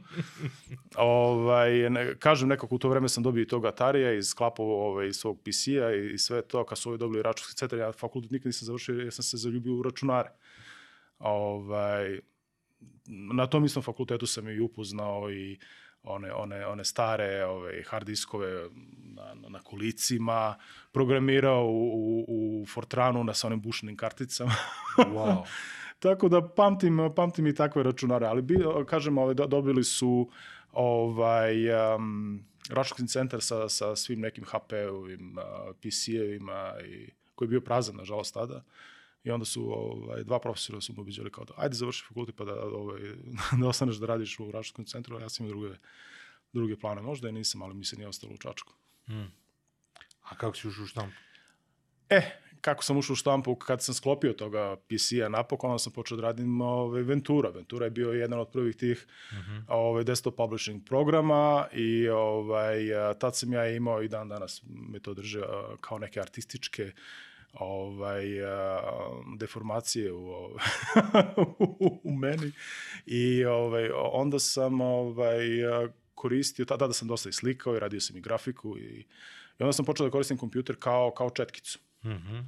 ovaj, 0.96 1.90
ne, 1.90 2.14
kažem, 2.18 2.48
nekako 2.48 2.74
u 2.74 2.78
to 2.78 2.88
vreme 2.88 3.08
sam 3.08 3.22
dobio 3.22 3.42
i 3.42 3.46
tog 3.46 3.66
Atarija 3.66 4.12
i 4.12 4.22
sklapao 4.22 4.66
ovaj, 4.66 5.12
svog 5.12 5.40
PC-a 5.40 5.94
i, 5.94 6.12
i 6.14 6.18
sve 6.18 6.42
to, 6.42 6.64
kad 6.64 6.78
su 6.78 6.88
ovi 6.88 6.98
dobili 6.98 7.22
računski 7.22 7.56
centar, 7.56 7.78
ja 7.78 7.92
fakultet 7.92 8.30
nikad 8.30 8.46
nisam 8.46 8.66
završio, 8.66 9.00
ja 9.00 9.10
sam 9.10 9.22
se 9.22 9.36
zaljubio 9.36 9.74
u 9.74 9.82
računare. 9.82 10.30
Ovaj, 11.18 12.20
na 13.08 13.46
tom 13.46 13.64
istom 13.64 13.82
fakultetu 13.82 14.26
sam 14.26 14.48
i 14.48 14.60
upoznao 14.60 15.30
i 15.30 15.58
one, 16.06 16.32
one, 16.32 16.66
one 16.66 16.84
stare 16.84 17.44
ove, 17.46 17.82
hard 17.90 18.06
diskove 18.06 18.68
na, 19.14 19.48
na, 19.48 19.58
kolicima, 19.58 20.54
programirao 20.92 21.66
u, 21.66 22.24
u, 22.28 22.62
u 22.62 22.66
Fortranu 22.66 23.24
na 23.24 23.34
sa 23.34 23.46
onim 23.46 23.60
bušenim 23.60 23.96
karticama. 23.96 24.54
Wow. 24.96 25.44
Tako 25.98 26.28
da 26.28 26.48
pamtim, 26.48 26.98
pamtim 27.16 27.46
i 27.46 27.54
takve 27.54 27.82
računare, 27.82 28.26
ali 28.26 28.42
bi, 28.42 28.58
kažem, 28.86 29.16
do- 29.34 29.46
dobili 29.46 29.84
su 29.84 30.30
ovaj, 30.72 31.70
um, 31.94 32.44
računski 32.70 33.08
centar 33.08 33.42
sa, 33.42 33.68
sa 33.68 33.96
svim 33.96 34.20
nekim 34.20 34.44
HP-ovim, 34.44 35.38
uh, 35.38 35.76
PC-evima, 35.82 36.84
i, 36.84 37.10
koji 37.34 37.46
je 37.46 37.50
bio 37.50 37.60
prazan, 37.60 37.96
nažalost, 37.96 38.34
tada. 38.34 38.62
I 39.26 39.30
onda 39.30 39.44
su 39.44 39.72
ovaj, 39.72 40.24
dva 40.24 40.38
profesora 40.38 40.80
su 40.80 40.92
obiđali 40.96 41.30
kao 41.30 41.44
da 41.44 41.54
ajde 41.56 41.74
završi 41.74 42.04
fakultet 42.08 42.36
pa 42.36 42.44
da, 42.44 42.64
ovaj, 42.64 43.00
da 43.60 43.68
ostaneš 43.68 43.96
da 43.96 44.06
radiš 44.06 44.38
u 44.40 44.50
računskom 44.50 44.84
centru, 44.84 45.16
a 45.16 45.20
ja 45.20 45.28
sam 45.28 45.46
imao 45.46 45.60
druge, 45.60 45.76
druge 46.52 46.76
plane. 46.76 47.02
Možda 47.02 47.28
i 47.28 47.32
nisam, 47.32 47.62
ali 47.62 47.74
mi 47.74 47.84
se 47.84 47.96
nije 47.96 48.08
ostalo 48.08 48.32
u 48.34 48.38
Čačku. 48.38 48.72
A 50.22 50.36
kako 50.36 50.56
si 50.56 50.68
ušao 50.68 50.84
u 50.84 50.86
štampu? 50.86 51.16
E, 52.08 52.40
kako 52.60 52.84
sam 52.84 52.96
ušao 52.96 53.12
u 53.12 53.16
štampu, 53.16 53.54
kad 53.54 53.82
sam 53.82 53.94
sklopio 53.94 54.32
toga 54.32 54.76
PC-a 54.76 55.28
napokon, 55.28 55.70
onda 55.70 55.78
sam 55.78 55.92
počeo 55.92 56.16
da 56.16 56.22
radim 56.22 56.60
ovaj, 56.60 57.02
Ventura. 57.02 57.50
Ventura 57.50 57.84
je 57.84 57.90
bio 57.90 58.12
jedan 58.12 58.40
od 58.40 58.48
prvih 58.48 58.76
tih 58.76 59.06
mm 59.32 59.36
-hmm. 59.36 59.62
ovaj, 59.68 60.04
desktop 60.04 60.36
publishing 60.36 60.84
programa 60.84 61.66
i 61.72 62.08
ovaj, 62.08 62.78
tad 63.18 63.36
sam 63.36 63.52
ja 63.52 63.68
imao 63.68 64.02
i 64.02 64.08
dan 64.08 64.28
danas 64.28 64.62
me 64.66 65.00
to 65.00 65.14
drže 65.14 65.40
kao 65.80 65.98
neke 65.98 66.20
artističke 66.20 66.92
ovaj, 67.60 68.44
a, 68.44 68.80
deformacije 69.36 70.12
u, 70.12 70.56
u 72.04 72.12
meni 72.12 72.52
i 73.06 73.44
ovaj, 73.44 73.90
onda 74.12 74.38
sam 74.38 74.80
ovaj, 74.80 75.66
a, 75.66 75.88
koristio, 76.14 76.64
tada 76.64 76.86
da 76.86 76.92
sam 76.92 77.08
dosta 77.08 77.28
i 77.28 77.32
slikao 77.32 77.76
i 77.76 77.80
radio 77.80 78.00
sam 78.00 78.16
i 78.16 78.20
grafiku 78.20 78.78
i, 78.78 79.04
i 79.58 79.62
onda 79.62 79.72
sam 79.72 79.84
počeo 79.84 80.06
da 80.06 80.10
koristim 80.10 80.38
kompjuter 80.38 80.76
kao, 80.78 81.10
kao 81.10 81.30
četkicu. 81.30 81.78
Mhm. 82.04 82.38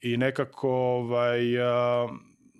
I 0.00 0.16
nekako, 0.16 0.70
ovaj, 0.70 1.60
a, 1.60 2.06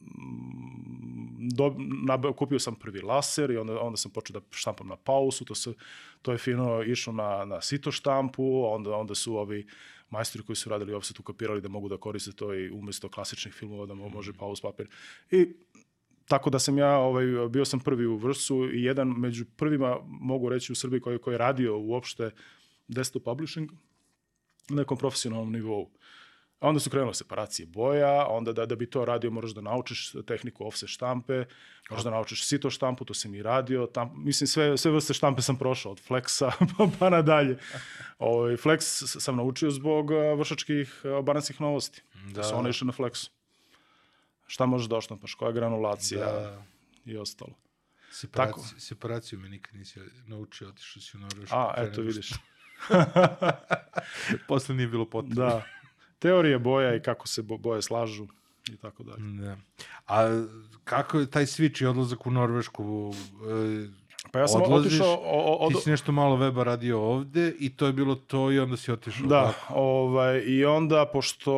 mm, 0.01 1.49
do, 1.55 1.75
nab, 2.07 2.25
kupio 2.37 2.59
sam 2.59 2.75
prvi 2.75 3.01
laser 3.01 3.51
i 3.51 3.57
onda, 3.57 3.81
onda 3.81 3.97
sam 3.97 4.11
počeo 4.11 4.41
da 4.41 4.47
štampam 4.51 4.89
na 4.89 4.97
pausu, 4.97 5.45
to, 5.45 5.55
se, 5.55 5.75
to 6.23 6.33
je 6.33 6.39
fino 6.39 6.83
išlo 6.83 7.13
na, 7.13 7.45
na 7.45 7.61
sito 7.61 7.93
štampu, 7.93 8.65
onda, 8.65 8.97
onda 8.97 9.15
su 9.15 9.37
ovi 9.37 9.67
majstori 10.11 10.45
koji 10.45 10.57
su 10.57 10.71
radili 10.71 10.95
offset 10.95 11.21
ukapirali 11.21 11.61
da 11.61 11.69
mogu 11.69 11.89
da 11.89 11.97
koriste 11.97 12.33
to 12.33 12.55
i 12.55 12.71
umesto 12.71 13.09
klasičnih 13.09 13.55
filmova 13.55 13.87
da 13.87 13.95
mo- 13.95 14.09
može 14.09 14.33
paus 14.33 14.61
papir. 14.61 14.89
I 15.31 15.47
tako 16.29 16.51
da 16.51 16.59
sam 16.59 16.79
ja, 16.79 16.99
ovaj, 16.99 17.27
bio 17.51 17.65
sam 17.65 17.81
prvi 17.81 18.07
u 18.07 18.17
vrsu 18.17 18.69
i 18.73 18.83
jedan 18.83 19.09
među 19.09 19.45
prvima, 19.57 19.99
mogu 20.07 20.49
reći 20.49 20.73
u 20.73 20.75
Srbiji 20.75 21.01
koji, 21.01 21.19
koji 21.19 21.35
je 21.35 21.39
radio 21.39 21.79
uopšte 21.79 22.31
desktop 22.89 23.25
publishing 23.25 23.71
na 24.69 24.77
nekom 24.77 24.99
profesionalnom 24.99 25.53
nivou. 25.53 25.91
A 26.61 26.69
onda 26.69 26.81
su 26.81 26.91
krenule 26.91 27.15
separacije 27.15 27.67
boja, 27.67 28.27
onda 28.27 28.53
da, 28.53 28.67
da 28.67 28.77
bi 28.77 28.91
to 28.91 29.05
radio 29.05 29.31
moraš 29.31 29.51
da 29.51 29.61
naučiš 29.61 30.13
tehniku 30.27 30.67
offset 30.67 30.89
štampe, 30.89 31.45
moraš 31.91 32.05
da 32.05 32.11
naučiš 32.11 32.45
sito 32.45 32.71
štampu, 32.71 33.05
to 33.05 33.15
sam 33.15 33.35
i 33.35 33.43
radio. 33.43 33.87
Tam, 33.87 34.13
mislim, 34.17 34.49
sve, 34.49 34.77
sve 34.79 34.91
vrste 34.91 35.15
štampe 35.15 35.43
sam 35.43 35.57
prošao, 35.57 35.93
od 35.93 36.01
Flexa 36.01 36.51
pa, 36.79 36.89
pa 36.99 37.11
nadalje. 37.11 37.59
Ovaj 38.19 38.57
Flex 38.57 38.79
s- 38.81 39.17
sam 39.19 39.37
naučio 39.37 39.71
zbog 39.71 40.07
vršačkih 40.37 41.03
a, 41.09 41.23
bananskih 41.23 41.61
novosti. 41.61 42.03
Da. 42.25 42.33
Da. 42.33 42.43
su 42.43 42.55
one 42.55 42.71
išle 42.71 42.87
na 42.87 42.93
Flexu. 42.93 43.29
Šta 44.47 44.67
možeš 44.67 44.89
da 44.89 44.97
oštampaš, 44.97 45.35
koja 45.35 45.53
granulacija 45.53 46.27
Da. 46.27 46.63
i 47.05 47.17
ostalo. 47.17 47.53
Separaciju, 48.11 48.81
separaciju 48.81 49.39
me 49.39 49.49
nikad 49.49 49.75
nisi 49.75 50.01
naučio, 50.27 50.69
otišao 50.69 51.03
si 51.03 51.17
u 51.17 51.21
Norvešku. 51.21 51.57
A, 51.57 51.75
eto 51.77 52.01
vidiš. 52.01 52.31
Posle 54.49 54.75
nije 54.75 54.89
bilo 54.89 55.05
potrebe. 55.07 55.35
Da. 55.37 55.63
Teorije 56.19 56.59
boja 56.59 56.95
i 56.97 57.03
kako 57.03 57.29
se 57.29 57.43
bo- 57.43 57.59
boje 57.59 57.83
slažu 57.83 58.27
i 58.73 58.77
tako 58.77 59.03
dalje. 59.03 59.23
Da. 59.23 59.57
A 60.07 60.45
kako 60.85 61.19
je 61.19 61.31
taj 61.31 61.47
switch 61.47 61.83
i 61.83 61.87
odlazak 61.87 62.27
u 62.27 62.31
Norvešku? 62.31 63.13
e, 63.51 64.07
Pa 64.31 64.39
ja 64.39 64.49
sam 64.49 64.63
odlaziš, 64.63 64.93
otišao... 64.93 65.15
O, 65.15 65.57
o, 65.61 65.69
Ti 65.69 65.75
od, 65.77 65.83
si 65.83 65.91
nešto 65.91 66.13
malo 66.13 66.37
weba 66.37 66.63
radio 66.63 67.01
ovde 67.01 67.53
i 67.59 67.77
to 67.77 67.87
je 67.87 67.93
bilo 67.93 68.15
to 68.15 68.53
i 68.53 68.59
onda 68.59 68.77
si 68.77 68.93
otišao. 68.93 69.27
Da, 69.27 69.43
tako? 69.43 69.75
ovaj, 69.75 70.43
i 70.47 70.65
onda, 70.65 71.07
pošto 71.13 71.53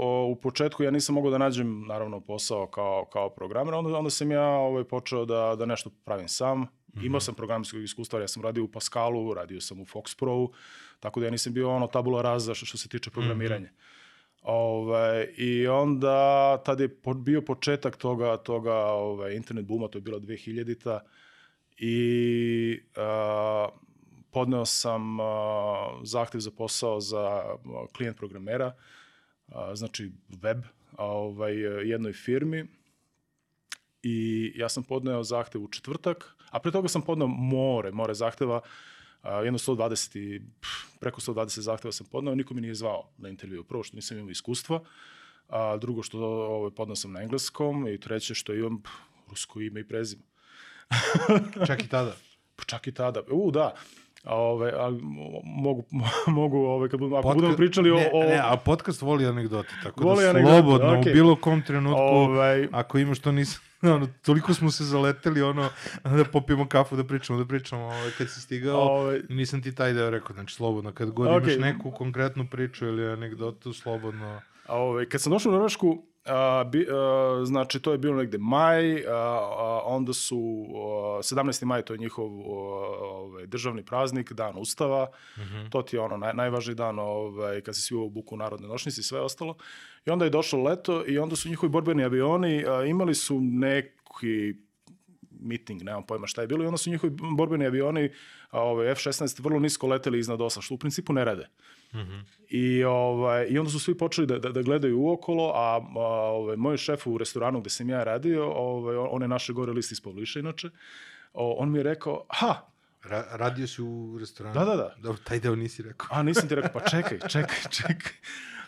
o, 0.00 0.26
u 0.30 0.36
početku 0.36 0.82
ja 0.82 0.90
nisam 0.90 1.14
mogao 1.14 1.30
da 1.30 1.38
nađem, 1.38 1.86
naravno, 1.86 2.20
posao 2.20 2.66
kao, 2.66 3.04
kao 3.12 3.30
programer, 3.30 3.74
onda, 3.74 3.98
onda 3.98 4.10
sam 4.10 4.30
ja 4.30 4.46
ovaj, 4.46 4.84
počeo 4.84 5.24
da, 5.24 5.54
da 5.58 5.66
nešto 5.66 5.90
pravim 6.04 6.28
sam. 6.28 6.60
Mm 6.60 6.64
-hmm. 6.94 7.06
Imao 7.06 7.20
sam 7.20 7.34
programskog 7.34 7.82
iskustva, 7.82 8.20
ja 8.20 8.28
sam 8.28 8.42
radio 8.42 8.64
u 8.64 8.68
Pascalu, 8.68 9.34
radio 9.34 9.60
sam 9.60 9.80
u 9.80 9.84
Fox 9.84 10.18
Pro, 10.18 10.48
tako 11.00 11.20
da 11.20 11.26
ja 11.26 11.30
nisam 11.30 11.52
bio 11.52 11.70
ono 11.70 11.86
tabula 11.86 12.22
rasa 12.22 12.54
što, 12.54 12.66
što 12.66 12.78
se 12.78 12.88
tiče 12.88 13.10
programiranja. 13.10 13.66
Mm 13.66 13.70
-hmm. 13.70 13.91
Ovaj, 14.42 15.28
I 15.36 15.66
onda, 15.66 16.58
tad 16.64 16.80
je 16.80 16.88
bio 17.16 17.42
početak 17.42 17.96
toga, 17.96 18.36
toga 18.36 18.74
ovaj, 18.74 19.34
internet 19.34 19.64
buma, 19.64 19.88
to 19.88 19.98
je 19.98 20.02
bila 20.02 20.20
2000-ta, 20.20 21.00
i 21.78 22.80
a, 22.96 23.68
podneo 24.30 24.64
sam 24.64 25.20
a, 25.20 26.00
zahtev 26.02 26.40
za 26.40 26.50
posao 26.50 27.00
za 27.00 27.42
klijent 27.96 28.16
programera, 28.16 28.74
a, 29.48 29.74
znači 29.74 30.10
web, 30.42 30.58
a, 30.96 31.06
ovaj, 31.06 31.54
jednoj 31.88 32.12
firmi. 32.12 32.64
I 34.02 34.52
ja 34.56 34.68
sam 34.68 34.82
podneo 34.82 35.22
zahtev 35.22 35.62
u 35.62 35.68
četvrtak, 35.68 36.36
a 36.50 36.58
pre 36.58 36.72
toga 36.72 36.88
sam 36.88 37.02
podneo 37.02 37.26
more, 37.26 37.92
more 37.92 38.14
zahteva, 38.14 38.60
jedno 39.24 39.58
120 39.58 40.18
i 40.18 40.42
preko 41.00 41.20
120 41.20 41.60
zahteva 41.60 41.92
sam 41.92 42.06
podneo, 42.06 42.34
niko 42.34 42.54
mi 42.54 42.60
nije 42.60 42.74
zvao 42.74 43.08
na 43.18 43.28
intervju. 43.28 43.64
Prvo 43.64 43.82
što 43.82 43.96
nisam 43.96 44.18
imao 44.18 44.30
iskustva, 44.30 44.80
a 45.48 45.76
drugo 45.76 46.02
što 46.02 46.18
ovaj, 46.24 46.70
podneo 46.70 46.96
sam 46.96 47.12
na 47.12 47.22
engleskom 47.22 47.88
i 47.88 48.00
treće 48.00 48.34
što 48.34 48.54
imam 48.54 48.82
pff, 48.82 48.92
rusko 49.30 49.60
ime 49.60 49.80
i 49.80 49.88
prezime. 49.88 50.22
Čak 51.66 51.84
i 51.84 51.88
tada. 51.88 52.12
Pa 52.56 52.64
čak 52.64 52.86
i 52.86 52.92
tada. 52.92 53.20
U, 53.30 53.50
da. 53.50 53.74
A, 54.24 54.36
Ove, 54.36 54.72
mo- 54.92 55.40
mogu, 55.44 55.84
mogu 56.40 56.58
ove, 56.58 56.88
kad 56.88 57.00
budemo, 57.00 57.16
ako 57.16 57.28
Podka- 57.28 57.34
budemo 57.34 57.56
pričali 57.56 57.90
o... 57.90 57.94
ne, 57.96 58.10
o 58.12 58.20
Ne, 58.20 58.40
a 58.42 58.56
podcast 58.56 59.02
voli 59.02 59.26
anegdote, 59.26 59.68
tako 59.82 60.04
Voli 60.04 60.24
da 60.24 60.30
anegdote, 60.30 60.54
slobodno, 60.54 60.98
okej. 61.00 61.12
u 61.12 61.14
bilo 61.14 61.36
kom 61.36 61.62
trenutku, 61.62 62.00
ovaj, 62.00 62.68
ako 62.72 62.98
imaš 62.98 63.18
što 63.18 63.32
nisam 63.32 63.60
ono, 63.96 64.08
toliko 64.22 64.54
smo 64.54 64.70
se 64.70 64.84
zaleteli, 64.84 65.42
ono, 65.42 65.68
da 66.04 66.24
popijemo 66.24 66.68
kafu, 66.68 66.96
da 66.96 67.04
pričamo, 67.04 67.38
da 67.38 67.44
pričamo, 67.44 67.82
ovaj, 67.82 68.10
kad 68.18 68.30
si 68.30 68.40
stigao, 68.40 68.80
Ovaj, 68.80 69.20
nisam 69.28 69.62
ti 69.62 69.74
taj 69.74 69.92
deo 69.92 70.10
rekao, 70.10 70.34
znači, 70.34 70.54
slobodno, 70.54 70.92
kad 70.92 71.10
god 71.10 71.28
Okej. 71.28 71.54
imaš 71.54 71.60
neku 71.60 71.90
konkretnu 71.90 72.46
priču 72.50 72.86
ili 72.86 73.12
anegdotu, 73.12 73.72
slobodno, 73.72 74.40
A, 74.66 74.76
ovaj, 74.76 75.06
kad 75.06 75.20
sam 75.20 75.32
došao 75.32 75.50
u 75.50 75.52
Norvešku, 75.52 76.04
a, 76.24 76.64
bi, 76.64 76.86
a, 76.90 77.44
znači 77.44 77.80
to 77.80 77.92
je 77.92 77.98
bilo 77.98 78.16
negde 78.16 78.38
maj, 78.38 79.06
a, 79.06 79.12
a, 79.58 79.82
onda 79.84 80.12
su 80.12 80.66
a, 80.74 81.22
17. 81.22 81.64
maj, 81.64 81.82
to 81.82 81.94
je 81.94 81.98
njihov 81.98 82.26
a, 82.26 82.44
ovaj, 83.00 83.46
državni 83.46 83.84
praznik, 83.84 84.32
dan 84.32 84.58
Ustava, 84.58 85.10
to 85.70 85.82
ti 85.82 85.96
je 85.96 86.00
ono 86.00 86.16
naj, 86.16 86.34
najvažniji 86.34 86.74
dan 86.74 86.98
ovaj, 86.98 87.60
kad 87.60 87.76
se 87.76 87.82
svi 87.82 87.96
u 87.96 88.08
buku 88.10 88.36
narodne 88.36 88.68
nošnici 88.68 89.00
i 89.00 89.04
sve 89.04 89.20
ostalo. 89.20 89.56
I 90.06 90.10
onda 90.10 90.24
je 90.24 90.30
došlo 90.30 90.62
leto 90.62 91.04
i 91.06 91.18
onda 91.18 91.36
su 91.36 91.48
njihovi 91.48 91.70
borbeni 91.70 92.04
avioni 92.04 92.64
a, 92.68 92.84
imali 92.84 93.14
su 93.14 93.40
neki 93.40 94.54
miting, 95.40 95.82
nemam 95.82 96.06
pojma 96.06 96.26
šta 96.26 96.40
je 96.40 96.46
bilo, 96.46 96.64
i 96.64 96.66
onda 96.66 96.78
su 96.78 96.90
njihovi 96.90 97.16
borbeni 97.36 97.66
avioni, 97.66 98.10
a, 98.50 98.60
ovaj, 98.60 98.92
F-16, 98.92 99.42
vrlo 99.42 99.60
nisko 99.60 99.86
leteli 99.86 100.18
iznad 100.18 100.40
osla, 100.40 100.62
što 100.62 100.74
u 100.74 100.78
principu 100.78 101.12
ne 101.12 101.24
rade. 101.24 101.48
I, 102.48 102.84
ovaj, 102.84 103.46
I 103.50 103.58
onda 103.58 103.70
su 103.70 103.80
svi 103.80 103.98
počeli 103.98 104.26
da, 104.26 104.38
da, 104.38 104.52
da 104.52 104.62
gledaju 104.62 105.00
uokolo, 105.00 105.52
a, 105.54 105.80
a 105.96 106.00
ovaj, 106.32 106.56
moj 106.56 106.76
šef 106.76 107.06
u 107.06 107.18
restoranu 107.18 107.60
gde 107.60 107.70
sam 107.70 107.90
ja 107.90 108.04
radio, 108.04 108.52
ovaj, 108.52 108.96
on, 108.96 109.22
je 109.22 109.28
naše 109.28 109.52
gore 109.52 109.72
list 109.72 109.92
iz 109.92 110.00
Pavliša 110.00 110.40
inače, 110.40 110.70
o, 111.32 111.52
on 111.52 111.70
mi 111.70 111.78
je 111.78 111.82
rekao, 111.82 112.26
ha, 112.28 112.72
Ra 113.02 113.24
radio 113.32 113.66
si 113.66 113.82
u 113.82 114.18
restoranu? 114.20 114.54
Da, 114.54 114.64
da, 114.64 114.76
da. 114.76 114.94
Dobro, 114.98 115.20
taj 115.24 115.40
deo 115.40 115.56
nisi 115.56 115.82
rekao. 115.82 116.08
a 116.10 116.22
nisam 116.22 116.48
ti 116.48 116.54
rekao, 116.54 116.70
pa 116.72 116.88
čekaj, 116.88 117.18
čekaj, 117.32 117.56
čekaj. 117.70 118.12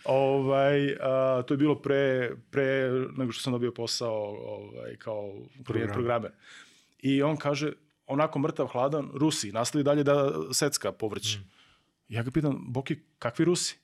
Ovaj, 0.05 0.97
a, 1.01 1.43
to 1.47 1.55
je 1.55 1.59
bilo 1.59 1.75
pre, 1.75 2.31
pre 2.51 2.91
nego 3.17 3.33
što 3.33 3.43
sam 3.43 3.53
dobio 3.53 3.73
posao 3.73 4.37
ovaj, 4.47 4.97
kao 4.97 5.33
Program. 5.65 5.93
programer. 5.93 6.31
I 6.99 7.23
on 7.23 7.37
kaže, 7.37 7.73
onako 8.07 8.39
mrtav 8.39 8.67
hladan, 8.67 9.11
Rusi, 9.15 9.53
nastavi 9.53 9.85
dalje 9.85 10.03
da 10.03 10.33
secka 10.53 10.93
povrće. 10.93 11.39
Ja 12.09 12.23
ga 12.23 12.31
pitam, 12.31 12.65
Boki, 12.69 12.97
kakvi 13.19 13.45
Rusi? 13.45 13.77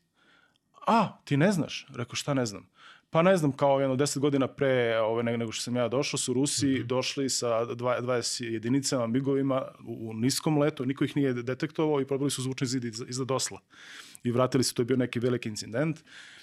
A, 0.87 1.17
ti 1.25 1.37
ne 1.37 1.53
znaš? 1.53 1.87
Rekao, 1.91 2.15
šta 2.15 2.35
ne 2.35 2.47
znam? 2.47 2.69
Pa 3.11 3.23
ne 3.23 3.37
znam, 3.37 3.53
kao 3.53 3.81
jedno 3.81 3.97
deset 3.97 4.23
godina 4.23 4.49
pre 4.49 4.99
ove, 4.99 5.23
nego 5.23 5.53
što 5.53 5.63
sam 5.63 5.77
ja 5.77 5.89
došao, 5.89 6.19
su 6.19 6.33
Rusi 6.33 6.85
došli 6.85 7.31
sa 7.31 7.65
dva- 7.65 8.01
20 8.01 8.45
jedinicama, 8.45 9.07
migovima 9.07 9.63
u, 9.87 10.09
u 10.11 10.15
niskom 10.15 10.59
letu, 10.59 10.87
niko 10.87 11.05
ih 11.05 11.17
nije 11.17 11.33
detektovao 11.33 12.01
i 12.01 12.07
probili 12.07 12.31
su 12.31 12.43
zvučni 12.43 12.67
zid 12.67 12.85
iz- 12.85 13.05
iznad 13.09 13.31
osla. 13.31 13.61
I 14.25 14.31
vratili 14.33 14.65
su, 14.65 14.75
to 14.75 14.83
je 14.83 14.87
bio 14.87 14.97
neki 14.97 15.19
veliki 15.21 15.49
incident. 15.49 16.01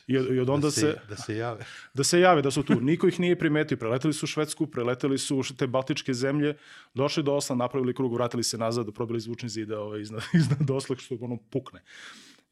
I, 0.08 0.18
od- 0.18 0.36
i 0.36 0.40
od 0.40 0.50
onda 0.50 0.68
da 0.68 0.72
se, 0.72 0.80
se, 0.82 0.96
da 1.10 1.16
se 1.16 1.36
jave. 1.38 1.66
da 1.94 2.04
se 2.04 2.20
jave 2.20 2.42
da 2.42 2.52
su 2.52 2.64
tu. 2.64 2.82
Niko 2.82 3.08
ih 3.08 3.20
nije 3.20 3.40
primetio. 3.40 3.78
Preleteli 3.78 4.14
su 4.14 4.28
Švedsku, 4.28 4.68
preleteli 4.68 5.18
su 5.18 5.42
te 5.58 5.68
baltičke 5.68 6.14
zemlje, 6.14 6.58
došli 6.94 7.24
do 7.24 7.34
Osla, 7.36 7.56
napravili 7.56 7.94
krug, 7.94 8.14
vratili 8.14 8.44
se 8.44 8.58
nazad, 8.58 8.94
probili 8.94 9.20
zvučni 9.20 9.50
zid 9.50 9.72
ovaj, 9.72 10.02
iznad, 10.02 10.24
iznad 10.42 10.72
Osla, 10.72 10.96
što 10.96 11.18
ono 11.22 11.38
pukne. 11.50 11.82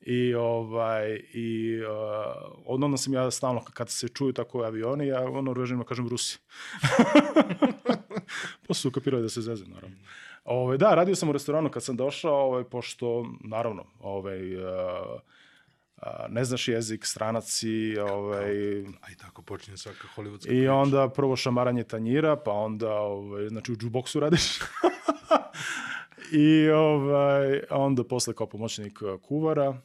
I, 0.01 0.33
ovaj, 0.33 1.13
i 1.33 1.79
uh, 1.81 1.87
od 2.65 2.83
onda 2.83 2.97
sam 2.97 3.13
ja 3.13 3.31
stalno, 3.31 3.63
kad 3.73 3.89
se 3.89 4.07
čuju 4.07 4.33
tako 4.33 4.61
avioni, 4.61 5.07
ja 5.07 5.21
ono 5.21 5.41
Norvežanima 5.41 5.83
kažem 5.85 6.07
Rusi. 6.07 6.37
Posle 8.67 8.81
su 8.81 8.91
kapirali 8.91 9.23
da 9.23 9.29
se 9.29 9.41
zezem, 9.41 9.69
naravno. 9.69 9.95
Ove, 10.45 10.77
da, 10.77 10.95
radio 10.95 11.15
sam 11.15 11.29
u 11.29 11.31
restoranu 11.31 11.71
kad 11.71 11.83
sam 11.83 11.95
došao, 11.95 12.35
ovaj, 12.35 12.63
pošto, 12.63 13.25
naravno, 13.43 13.85
ovaj, 13.99 14.55
uh, 14.55 14.63
uh, 15.97 16.07
ne 16.29 16.43
znaš 16.45 16.67
jezik, 16.67 17.05
stranaci, 17.05 17.97
ovaj, 17.97 18.51
A 19.01 19.11
i 19.11 19.15
tako 19.21 19.41
počinje 19.41 19.77
svaka 19.77 20.07
hollywoodska 20.15 20.45
i 20.45 20.47
priča. 20.47 20.73
onda 20.73 21.09
prvo 21.09 21.35
šamaranje 21.35 21.83
tanjira, 21.83 22.35
pa 22.35 22.51
onda, 22.51 22.93
ovaj, 22.93 23.47
znači 23.47 23.71
u 23.71 23.75
jukeboxu 23.75 24.19
radiš. 24.19 24.59
I 26.31 26.69
ovaj, 26.69 27.61
onda 27.69 28.03
posle 28.03 28.33
kao 28.33 28.47
pomoćnik 28.47 28.99
eh, 29.01 29.17
kuvara. 29.21 29.77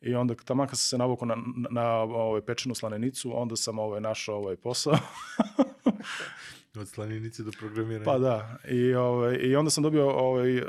I 0.00 0.14
onda 0.14 0.34
tamo 0.44 0.66
kad 0.66 0.78
sam 0.78 0.86
se 0.86 0.98
navukao 0.98 1.26
na, 1.26 1.36
na, 1.36 1.68
na 1.70 1.90
ovaj, 2.00 2.40
pečenu 2.40 2.74
slanenicu, 2.74 3.40
onda 3.40 3.56
sam 3.56 3.78
ovaj, 3.78 4.00
našao 4.00 4.36
ovaj 4.36 4.56
posao. 4.56 4.94
Od 6.80 6.88
slaninice 6.88 7.42
do 7.42 7.50
programiranja. 7.58 8.04
Pa 8.04 8.18
da, 8.18 8.58
i, 8.68 8.94
ovaj, 8.94 9.36
i 9.36 9.56
onda 9.56 9.70
sam 9.70 9.82
dobio, 9.82 10.10
ovaj, 10.10 10.58
um, 10.58 10.64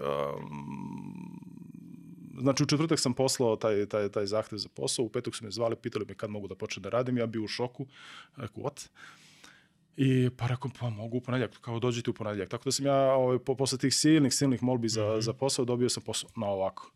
znači 2.40 2.64
u 2.64 2.66
četvrtak 2.66 3.00
sam 3.00 3.14
poslao 3.14 3.56
taj, 3.56 3.86
taj, 3.86 4.10
taj 4.10 4.26
zahtev 4.26 4.58
za 4.58 4.70
posao, 4.76 5.06
u 5.06 5.10
petak 5.10 5.36
su 5.36 5.46
me 5.46 5.52
zvali, 5.52 5.76
pitali 5.76 6.06
me 6.06 6.14
kad 6.16 6.30
mogu 6.30 6.48
da 6.48 6.56
počnem 6.56 6.84
da 6.84 6.90
radim, 6.90 7.18
ja 7.18 7.26
bio 7.26 7.44
u 7.44 7.48
šoku, 7.48 7.88
rekao, 8.36 8.64
what? 8.64 8.88
I 9.98 10.30
pa 10.38 10.48
rekao, 10.48 10.72
pa 10.80 10.90
mogu 10.90 11.18
u 11.18 11.22
ponedjeljak, 11.22 11.58
kao 11.62 11.80
dođite 11.80 12.10
u 12.10 12.14
ponedjeljak. 12.14 12.50
Tako 12.50 12.64
da 12.66 12.72
sam 12.72 12.86
ja 12.86 12.96
ovaj, 12.96 13.40
po, 13.40 13.56
posle 13.56 13.78
tih 13.78 13.96
silnih, 13.96 14.34
silnih 14.34 14.64
molbi 14.64 14.90
za, 14.90 15.22
za 15.22 15.34
posao, 15.34 15.66
dobio 15.66 15.90
sam 15.90 16.04
posao 16.04 16.30
na 16.36 16.48
ovako. 16.48 16.92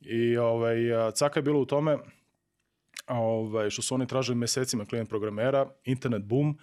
I 0.00 0.36
ovaj, 0.36 0.76
caka 1.14 1.38
je 1.38 1.42
bilo 1.42 1.60
u 1.60 1.66
tome, 1.66 1.98
ovaj, 3.06 3.70
što 3.70 3.82
su 3.82 3.94
oni 3.94 4.06
tražili 4.06 4.36
mesecima 4.36 4.84
klijent 4.84 5.08
programera, 5.08 5.70
internet 5.84 6.22
boom, 6.22 6.58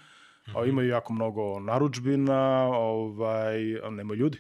a 0.56 0.66
imaju 0.66 0.90
jako 0.90 1.14
mnogo 1.14 1.60
naručbina, 1.60 2.70
ovaj, 2.74 3.60
nema 3.92 4.14
ljudi. 4.14 4.40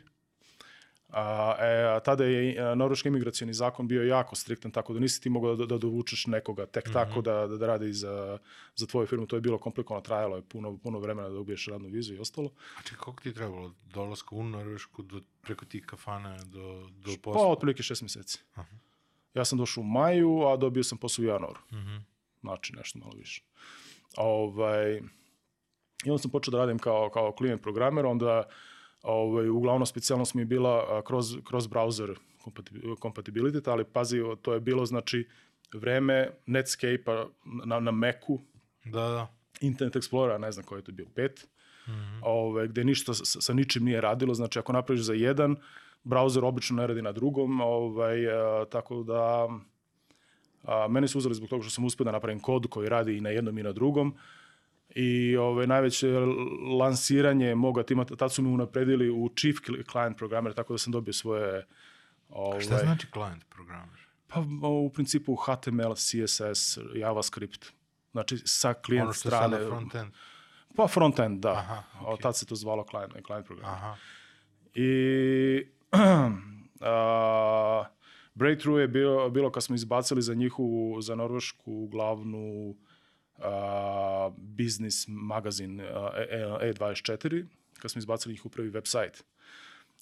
A, 1.10 1.56
e, 1.60 1.96
a 1.96 2.00
tada 2.00 2.24
je 2.24 2.56
e, 2.56 2.76
norveški 2.76 3.08
imigracioni 3.08 3.54
zakon 3.54 3.88
bio 3.88 4.04
jako 4.04 4.36
striktan, 4.36 4.72
tako 4.72 4.94
da 4.94 5.00
nisi 5.00 5.22
ti 5.22 5.30
mogao 5.30 5.56
da, 5.56 5.66
da 5.66 5.78
dovučeš 5.78 6.28
nekoga 6.28 6.66
tek 6.66 6.94
tako 6.94 7.22
da, 7.22 7.48
da, 7.48 7.58
da 7.58 7.68
radi 7.68 7.94
za, 7.94 8.38
za 8.76 8.88
tvoju 8.88 9.08
firmu. 9.08 9.28
To 9.28 9.36
je 9.36 9.42
bilo 9.42 9.58
komplikovano, 9.58 10.02
trajalo 10.02 10.36
je 10.36 10.42
puno, 10.42 10.78
puno 10.78 11.00
vremena 11.00 11.30
da 11.30 11.34
dobiješ 11.34 11.68
radnu 11.68 11.90
vizu 11.90 12.14
i 12.14 12.20
ostalo. 12.20 12.52
A 12.78 12.82
čekaj, 12.82 12.98
koliko 12.98 13.24
ti 13.24 13.30
je 13.30 13.34
trebalo 13.34 13.66
od 13.66 13.74
dolaska 13.94 14.36
u 14.36 14.44
Norvešku 14.44 15.02
do, 15.02 15.22
preko 15.42 15.66
tih 15.66 15.86
kafana 15.86 16.38
do, 16.44 16.90
do 16.92 17.12
Pa, 17.12 17.22
posla? 17.22 17.48
otprilike 17.48 17.84
šest 17.84 18.02
meseci. 18.02 18.40
Ja 19.34 19.46
sam 19.46 19.58
došao 19.58 19.82
u 19.82 19.88
maju, 19.88 20.48
a 20.48 20.58
dobio 20.58 20.84
sam 20.84 20.98
posao 20.98 21.24
u 21.24 21.28
januaru. 21.28 21.60
Mhm. 21.74 21.98
Znači, 22.42 22.76
nešto 22.76 23.00
malo 23.00 23.14
više. 23.18 23.44
Ovaj, 24.18 25.02
I 26.06 26.10
onda 26.10 26.22
sam 26.22 26.32
počeo 26.32 26.52
da 26.52 26.58
radim 26.58 26.80
kao, 26.80 27.10
kao 27.10 27.32
klijent 27.32 27.62
programer, 27.62 28.06
onda 28.06 28.44
ovaj, 29.04 29.50
uglavnom 29.50 29.86
specijalnost 29.86 30.34
mi 30.34 30.42
je 30.42 30.46
bila 30.46 31.02
kroz, 31.04 31.38
kroz 31.44 31.68
browser 31.68 32.16
compatibility, 33.02 33.70
ali 33.72 33.84
pazi, 33.84 34.18
to 34.42 34.54
je 34.54 34.60
bilo 34.60 34.86
znači 34.86 35.28
vreme 35.74 36.30
Netscape-a 36.46 37.26
na, 37.66 37.80
na 37.80 37.92
Macu, 37.92 38.40
Da, 38.86 39.00
da. 39.02 39.28
Internet 39.62 39.96
Explorera, 39.96 40.38
ne 40.38 40.52
znam 40.52 40.66
koji 40.66 40.80
je 40.80 40.84
to 40.84 40.92
bio, 40.92 41.06
pet, 41.16 41.48
Mhm. 41.88 42.20
ove, 42.24 42.68
gde 42.68 42.84
ništa 42.84 43.14
sa, 43.14 43.42
sa 43.42 43.54
ničim 43.54 43.84
nije 43.84 44.02
radilo, 44.02 44.34
znači 44.34 44.60
ako 44.60 44.74
napraviš 44.74 45.02
za 45.02 45.14
jedan, 45.14 45.56
browser 46.04 46.46
obično 46.46 46.76
ne 46.76 46.88
radi 46.88 47.02
na 47.02 47.12
drugom, 47.12 47.62
ovaj, 47.62 48.28
a, 48.28 48.66
tako 48.72 49.04
da 49.04 49.48
a, 50.64 50.88
mene 50.88 51.08
su 51.08 51.18
uzeli 51.18 51.36
zbog 51.36 51.50
toga 51.50 51.64
što 51.64 51.72
sam 51.72 51.86
uspio 51.86 52.04
da 52.04 52.12
napravim 52.12 52.40
kod 52.40 52.68
koji 52.70 52.90
radi 52.90 53.18
i 53.18 53.22
na 53.22 53.30
jednom 53.30 53.58
i 53.58 53.64
na 53.64 53.72
drugom, 53.72 54.16
i 54.96 55.38
ove, 55.38 55.68
najveće 55.68 56.08
lansiranje 56.80 57.56
moga 57.56 57.84
tima, 57.84 58.06
tad 58.06 58.34
su 58.34 58.42
mi 58.42 58.50
unapredili 58.50 59.10
u 59.10 59.30
Chief 59.36 59.58
Client 59.92 60.18
Programmer, 60.18 60.54
tako 60.54 60.74
da 60.74 60.78
sam 60.78 60.92
dobio 60.92 61.14
svoje... 61.14 61.66
Ovaj, 62.30 62.62
Šta 62.62 62.78
znači 62.78 63.08
client 63.14 63.46
programmer? 63.50 64.00
Pa 64.28 64.40
u 64.70 64.90
principu 64.90 65.36
HTML, 65.36 65.94
CSS, 65.96 66.78
JavaScript, 66.96 67.66
znači 68.12 68.38
sa 68.46 68.74
klijent 68.74 69.04
Ono 69.04 69.14
što 69.14 69.28
je 69.28 69.32
strane. 69.32 69.58
sada 69.58 69.70
front-end? 69.70 70.12
Pa 70.76 70.88
front-end, 70.88 71.40
da. 71.40 71.52
Aha, 71.52 71.84
O, 72.06 72.18
tad 72.18 72.38
se 72.38 72.46
to 72.46 72.56
zvalo 72.56 72.86
client, 72.90 73.14
client 73.26 73.46
program. 73.46 73.70
Aha. 73.70 73.96
I 74.74 75.64
a, 76.82 77.84
Breakthrough 78.34 78.80
je 78.80 78.88
bilo, 78.88 79.30
bilo 79.30 79.52
kad 79.52 79.64
smo 79.64 79.76
izbacili 79.76 80.22
za 80.22 80.34
njihovu, 80.34 81.02
za 81.02 81.16
norvešku 81.16 81.88
glavnu 81.88 82.76
a, 83.42 84.30
biznis 84.38 85.06
magazin 85.08 85.82
a, 85.82 86.12
E- 86.30 86.74
E24, 86.74 87.46
kad 87.80 87.92
smo 87.92 88.00
izbacili 88.00 88.34
njihov 88.34 88.52
prvi 88.52 88.72
website. 88.72 89.22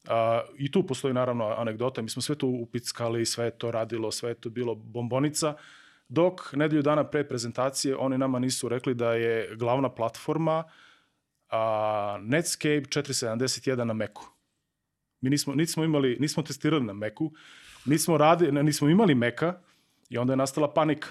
A, 0.08 0.42
I 0.58 0.72
tu 0.72 0.88
postoji 0.88 1.14
naravno 1.14 1.46
anegdota, 1.48 2.02
mi 2.02 2.10
smo 2.10 2.22
sve 2.22 2.36
to 2.36 2.48
upickali, 2.48 3.26
sve 3.26 3.52
to 3.52 3.72
radilo, 3.72 4.12
sve 4.12 4.34
to 4.34 4.50
bilo 4.50 4.76
bombonica, 4.76 5.56
dok 6.10 6.54
nedelju 6.54 6.82
dana 6.82 7.04
pre 7.04 7.28
prezentacije 7.28 7.96
oni 7.98 8.18
nama 8.18 8.40
nisu 8.40 8.70
rekli 8.70 8.94
da 8.94 9.14
je 9.14 9.56
glavna 9.56 9.90
platforma 9.90 10.64
a, 11.50 12.18
Netscape 12.22 12.82
471 12.82 13.84
na 13.84 13.94
Macu. 13.94 14.22
Mi 15.22 15.30
nismo, 15.30 15.56
nismo 15.56 15.84
imali, 15.84 16.18
nismo 16.20 16.44
testirali 16.44 16.84
na 16.84 16.94
Macu, 16.94 17.32
nismo, 17.86 18.18
radi, 18.18 18.52
ne, 18.52 18.64
nismo 18.64 18.90
imali 18.90 19.16
Maca 19.16 19.60
i 20.10 20.18
onda 20.18 20.34
je 20.34 20.38
nastala 20.38 20.74
panika. 20.74 21.08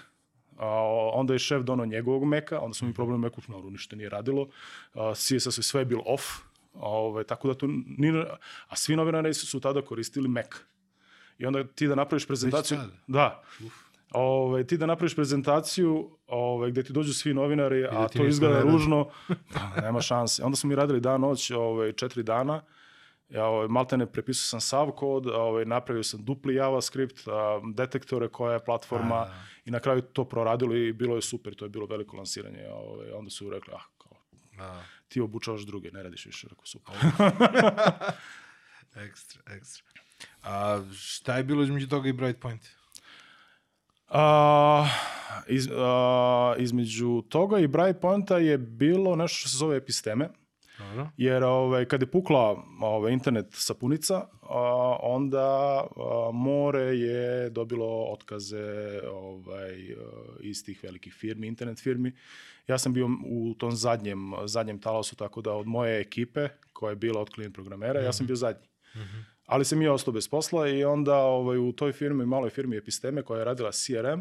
A, 0.58 0.66
onda 1.12 1.32
je 1.32 1.38
šef 1.38 1.62
donao 1.62 1.86
njegovog 1.86 2.24
Maca, 2.24 2.60
onda 2.60 2.74
smo 2.74 2.88
mi 2.88 2.94
problem 2.94 3.20
Macu, 3.20 3.40
naravno 3.48 3.70
ništa 3.70 3.96
nije 3.96 4.08
radilo, 4.08 4.48
a, 4.94 5.14
CSS 5.14 5.58
je 5.58 5.62
sve 5.62 5.84
bilo 5.84 6.02
off, 6.06 6.22
Ove, 6.80 7.24
tako 7.24 7.48
da 7.48 7.54
tu 7.54 7.68
ni, 7.98 8.24
a 8.68 8.76
svi 8.76 8.96
novinari 8.96 9.34
su, 9.34 9.46
su 9.46 9.60
tada 9.60 9.82
koristili 9.82 10.28
Mac. 10.28 10.46
I 11.38 11.46
onda 11.46 11.64
ti 11.64 11.86
da 11.86 11.94
napraviš 11.94 12.26
prezentaciju, 12.26 12.78
da, 13.06 13.42
ovaj, 14.10 14.64
ti 14.64 14.76
da 14.76 14.86
napraviš 14.86 15.14
prezentaciju 15.14 16.10
ovaj, 16.26 16.70
gde 16.70 16.82
ti 16.82 16.92
dođu 16.92 17.14
svi 17.14 17.34
novinari, 17.34 17.82
da 17.82 17.88
a 17.90 18.08
to 18.08 18.26
izgleda 18.26 18.60
ružno, 18.60 19.08
pa, 19.54 19.80
nema 19.80 20.00
šanse. 20.00 20.44
Onda 20.44 20.56
smo 20.56 20.68
mi 20.68 20.74
radili 20.74 21.00
dan, 21.00 21.20
noć, 21.20 21.50
ovaj, 21.50 21.92
četiri 21.92 22.22
dana, 22.22 22.62
Ja, 23.28 23.46
ovaj, 23.46 23.68
maltene 23.68 24.12
prepisao 24.12 24.48
sam 24.48 24.60
sav 24.60 24.90
kod, 24.90 25.26
ovaj, 25.26 25.64
napravio 25.64 26.02
sam 26.02 26.24
dupli 26.24 26.54
JavaScript, 26.54 27.28
a, 27.28 27.60
detektore 27.74 28.28
koja 28.28 28.52
je 28.52 28.64
platforma 28.64 29.14
A. 29.14 29.42
i 29.64 29.70
na 29.70 29.80
kraju 29.80 30.02
to 30.02 30.24
proradilo 30.24 30.74
i 30.74 30.92
bilo 30.92 31.16
je 31.16 31.22
super, 31.22 31.54
to 31.54 31.64
je 31.64 31.68
bilo 31.68 31.86
veliko 31.86 32.16
lansiranje. 32.16 32.68
Ovaj, 32.70 33.10
onda 33.10 33.30
su 33.30 33.50
rekli, 33.50 33.74
ah, 33.74 33.84
kao, 33.98 34.12
Da. 34.56 34.82
ti 35.08 35.20
obučavaš 35.20 35.62
druge, 35.62 35.90
ne 35.90 36.02
radiš 36.02 36.26
više, 36.26 36.48
rekao 36.50 36.66
super. 36.66 36.94
Ekstra, 39.06 39.42
ekstra. 39.56 39.84
A 40.42 40.82
šta 40.94 41.36
je 41.36 41.44
bilo 41.44 41.62
između 41.62 41.88
toga 41.88 42.08
i 42.08 42.12
Brightpoint? 42.12 42.68
A, 44.08 44.88
iz, 45.48 45.68
a, 45.72 46.54
između 46.58 47.22
toga 47.28 47.58
i 47.58 47.66
Brightpointa 47.66 48.38
je 48.38 48.58
bilo 48.58 49.16
nešto 49.16 49.36
što 49.36 49.48
se 49.48 49.56
zove 49.56 49.76
episteme, 49.76 50.28
Dobro. 50.88 51.10
jer 51.16 51.44
ovaj, 51.44 51.84
kad 51.84 52.00
je 52.00 52.10
pukla 52.10 52.64
ovaj, 52.80 53.12
internet 53.12 53.46
sapunica, 53.50 54.26
a, 54.42 54.96
onda 55.02 55.46
a, 55.96 56.30
more 56.32 56.80
je 56.80 57.50
dobilo 57.50 58.04
otkaze 58.12 59.00
ovaj, 59.10 59.94
iz 60.40 60.64
tih 60.64 60.80
velikih 60.82 61.14
firmi, 61.14 61.46
internet 61.46 61.80
firmi. 61.80 62.12
Ja 62.68 62.78
sam 62.78 62.92
bio 62.92 63.08
u 63.26 63.54
tom 63.58 63.72
zadnjem, 63.72 64.32
zadnjem 64.44 64.80
talasu, 64.80 65.16
tako 65.16 65.40
da 65.40 65.52
od 65.52 65.66
moje 65.66 66.00
ekipe, 66.00 66.48
koja 66.72 66.90
je 66.90 66.96
bila 66.96 67.20
od 67.20 67.30
klijent 67.30 67.54
programera, 67.54 68.00
ja 68.00 68.12
sam 68.12 68.26
bio 68.26 68.36
zadnji. 68.36 68.66
Ali 69.46 69.64
sam 69.64 69.82
ja 69.82 69.92
ostao 69.92 70.14
bez 70.14 70.28
posla 70.28 70.68
i 70.68 70.84
onda 70.84 71.16
ovaj, 71.16 71.58
u 71.58 71.72
toj 71.72 71.92
firmi, 71.92 72.26
maloj 72.26 72.50
firmi 72.50 72.76
Episteme 72.76 73.22
koja 73.22 73.38
je 73.38 73.44
radila 73.44 73.72
CRM, 73.72 74.20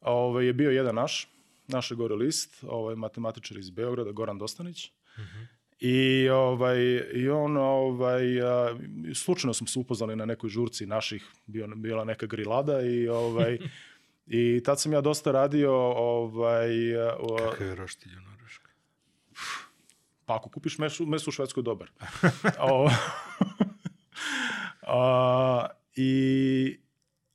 ovaj, 0.00 0.46
je 0.46 0.52
bio 0.52 0.70
jedan 0.70 0.94
naš, 0.94 1.28
naš 1.68 1.90
je 1.90 1.96
gore 1.96 2.14
list, 2.14 2.64
ovaj, 2.68 2.94
matematičar 2.94 3.58
iz 3.58 3.70
Beograda, 3.70 4.12
Goran 4.12 4.38
Dostanić. 4.38 4.90
I, 5.80 6.28
ovaj, 6.28 6.78
I 7.14 7.28
on, 7.28 7.56
ovaj, 7.56 8.42
a, 8.42 8.76
slučajno 9.14 9.54
smo 9.54 9.66
se 9.66 9.78
upoznali 9.78 10.16
na 10.16 10.24
nekoj 10.24 10.50
žurci 10.50 10.86
naših, 10.86 11.26
bio, 11.46 11.66
bila 11.76 12.04
neka 12.04 12.26
grilada 12.26 12.80
i, 12.82 13.08
ovaj, 13.08 13.58
i 14.26 14.62
tad 14.64 14.80
sam 14.80 14.92
ja 14.92 15.00
dosta 15.00 15.32
radio, 15.32 15.72
ovaj, 15.96 16.96
o- 16.96 17.36
Kakav 17.50 17.66
je 17.66 17.74
roštilj 17.74 18.12
u 18.16 18.20
Norveškoj? 18.20 18.70
pa 20.26 20.34
ako 20.36 20.48
kupiš 20.48 20.78
meso, 20.78 21.06
meso 21.06 21.30
u 21.30 21.32
Švedskoj, 21.32 21.62
dobar. 21.62 21.90
o, 22.70 22.90
a, 24.82 25.66
I 25.96 26.80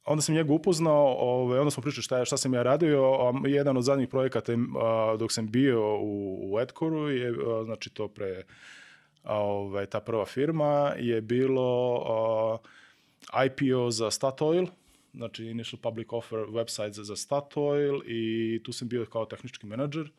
onda 0.05 0.21
sam 0.21 0.35
njega 0.35 0.53
upoznao, 0.53 1.15
ovaj, 1.19 1.59
onda 1.59 1.71
smo 1.71 1.83
pričali 1.83 2.03
šta, 2.03 2.25
šta 2.25 2.37
sam 2.37 2.53
ja 2.53 2.63
radio, 2.63 3.03
a 3.03 3.47
jedan 3.47 3.77
od 3.77 3.83
zadnjih 3.83 4.09
projekata 4.09 4.53
dok 5.19 5.31
sam 5.31 5.51
bio 5.51 5.97
u, 5.97 6.39
u 6.53 6.59
Edcoru 6.59 7.09
je, 7.09 7.33
znači 7.65 7.89
to 7.89 8.07
pre, 8.07 8.43
ovaj, 9.23 9.85
ta 9.85 9.99
prva 9.99 10.25
firma 10.25 10.93
je 10.97 11.21
bilo 11.21 12.03
a, 13.33 13.45
IPO 13.45 13.91
za 13.91 14.11
Statoil, 14.11 14.65
znači 15.13 15.45
Initial 15.45 15.79
Public 15.81 16.07
Offer 16.11 16.39
website 16.39 16.91
za, 16.91 17.03
za 17.03 17.15
Statoil 17.15 18.01
i 18.05 18.61
tu 18.63 18.73
sam 18.73 18.87
bio 18.87 19.05
kao 19.05 19.25
tehnički 19.25 19.65
menadžer 19.65 20.11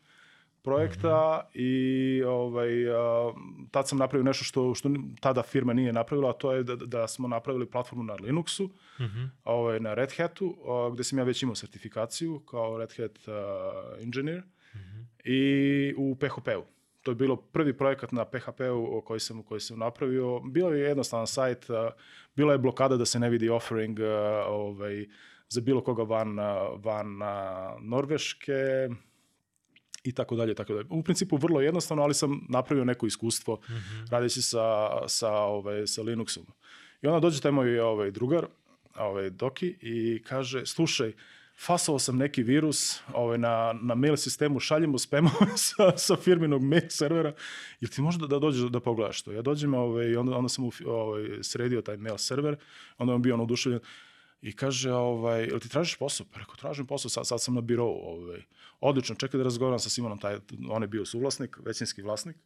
projekta 0.62 1.48
i 1.54 2.22
ovaj, 2.26 2.90
a, 2.90 3.32
tad 3.70 3.88
sam 3.88 3.98
napravio 3.98 4.24
nešto 4.24 4.44
što, 4.44 4.74
što 4.74 4.90
tada 5.20 5.42
firma 5.42 5.72
nije 5.72 5.92
napravila, 5.92 6.30
a 6.30 6.32
to 6.32 6.52
je 6.52 6.62
da, 6.62 6.76
da 6.76 7.08
smo 7.08 7.28
napravili 7.28 7.66
platformu 7.70 8.04
na 8.04 8.14
Linuxu, 8.14 8.68
ovaj, 9.44 9.80
na 9.80 9.94
Red 9.94 10.12
Hatu, 10.16 10.56
a, 10.68 10.90
gde 10.94 11.04
sam 11.04 11.18
ja 11.18 11.24
već 11.24 11.42
imao 11.42 11.54
sertifikaciju 11.54 12.40
kao 12.40 12.78
Red 12.78 12.92
Hat 12.96 13.28
a, 13.28 13.72
engineer 14.00 14.42
i 15.24 15.94
u 15.96 16.16
PHP-u. 16.20 16.64
To 17.02 17.10
je 17.10 17.14
bilo 17.14 17.36
prvi 17.36 17.76
projekat 17.78 18.12
na 18.12 18.24
PHP-u 18.24 19.02
koji 19.04 19.20
sam, 19.20 19.42
koji 19.42 19.60
sam 19.60 19.78
napravio. 19.78 20.40
Bilo 20.40 20.72
je 20.72 20.80
jednostavan 20.80 21.26
sajt, 21.26 21.70
a, 21.70 21.90
bila 22.36 22.52
je 22.52 22.58
blokada 22.58 22.96
da 22.96 23.04
se 23.04 23.18
ne 23.18 23.30
vidi 23.30 23.48
offering 23.48 24.00
a, 24.00 24.44
ovaj, 24.48 25.06
za 25.48 25.60
bilo 25.60 25.80
koga 25.80 26.02
van, 26.02 26.38
van 26.76 27.22
a, 27.22 27.76
Norveške, 27.80 28.88
i 30.04 30.12
tako 30.12 30.36
dalje, 30.36 30.54
tako 30.54 30.72
dalje. 30.72 30.86
U 30.90 31.02
principu 31.02 31.36
vrlo 31.36 31.60
jednostavno, 31.60 32.02
ali 32.02 32.14
sam 32.14 32.46
napravio 32.48 32.84
neko 32.84 33.06
iskustvo 33.06 33.54
mm 33.54 33.72
-hmm. 33.72 34.10
radeći 34.10 34.42
sa, 34.42 34.88
sa, 35.08 35.32
ovaj, 35.32 35.86
sa 35.86 36.02
Linuxom. 36.02 36.44
I 37.02 37.06
onda 37.06 37.20
dođe 37.20 37.40
taj 37.40 37.52
moj 37.52 37.80
ovaj, 37.80 38.10
drugar, 38.10 38.46
ovaj, 38.96 39.30
Doki, 39.30 39.76
i 39.80 40.22
kaže, 40.26 40.66
slušaj, 40.66 41.12
fasovao 41.58 41.98
sam 41.98 42.16
neki 42.16 42.42
virus 42.42 43.00
ovaj, 43.14 43.38
na, 43.38 43.74
na 43.82 43.94
mail 43.94 44.16
sistemu, 44.16 44.60
šaljemo 44.60 44.98
spamove 44.98 45.56
sa, 45.66 45.96
sa 45.96 46.16
firminog 46.16 46.62
mail 46.62 46.88
servera, 46.88 47.32
jel 47.80 47.88
ti 47.88 48.02
možda 48.02 48.26
da 48.26 48.38
dođeš 48.38 48.70
da 48.70 48.80
pogledaš 48.80 49.22
to? 49.22 49.32
Ja 49.32 49.42
dođem 49.42 49.74
ovaj, 49.74 50.06
i 50.06 50.16
onda, 50.16 50.36
onda 50.36 50.48
sam 50.48 50.70
ovaj, 50.86 51.24
sredio 51.42 51.82
taj 51.82 51.96
mail 51.96 52.18
server, 52.18 52.56
onda 52.98 53.12
je 53.12 53.14
on 53.14 53.22
bio 53.22 53.34
on 53.34 53.40
oduševljen, 53.40 53.80
i 54.42 54.52
kaže, 54.52 54.92
ovaj, 54.92 55.44
jel 55.44 55.60
ti 55.60 55.68
tražiš 55.68 55.96
posao? 55.96 56.26
Pa 56.32 56.38
rekao, 56.38 56.54
tražim 56.56 56.86
posao, 56.86 57.08
sad, 57.08 57.26
sad 57.26 57.42
sam 57.42 57.54
na 57.54 57.60
birovu. 57.60 58.00
Ovaj. 58.04 58.42
Odlično, 58.80 59.14
čekaj 59.14 59.38
da 59.38 59.44
razgovaram 59.44 59.78
sa 59.78 59.90
Simonom, 59.90 60.18
taj, 60.18 60.38
on 60.70 60.82
je 60.82 60.88
bio 60.88 61.04
suvlasnik, 61.04 61.58
većinski 61.64 62.02
vlasnik. 62.02 62.36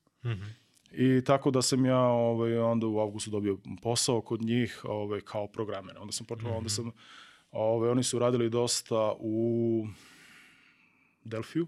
I 0.92 1.24
tako 1.24 1.50
da 1.50 1.62
sam 1.62 1.84
ja 1.86 2.00
ovaj, 2.00 2.58
onda 2.58 2.86
u 2.86 3.00
avgustu 3.00 3.30
dobio 3.30 3.58
posao 3.82 4.20
kod 4.20 4.42
njih 4.42 4.80
ovaj, 4.84 5.20
kao 5.20 5.46
programer. 5.46 5.98
Onda 5.98 6.12
sam 6.12 6.26
počeo, 6.26 6.56
onda 6.56 6.68
sam, 6.68 6.90
ovaj, 7.50 7.90
oni 7.90 8.02
su 8.02 8.18
radili 8.18 8.50
dosta 8.50 9.14
u 9.18 9.86
Delfiju, 11.24 11.66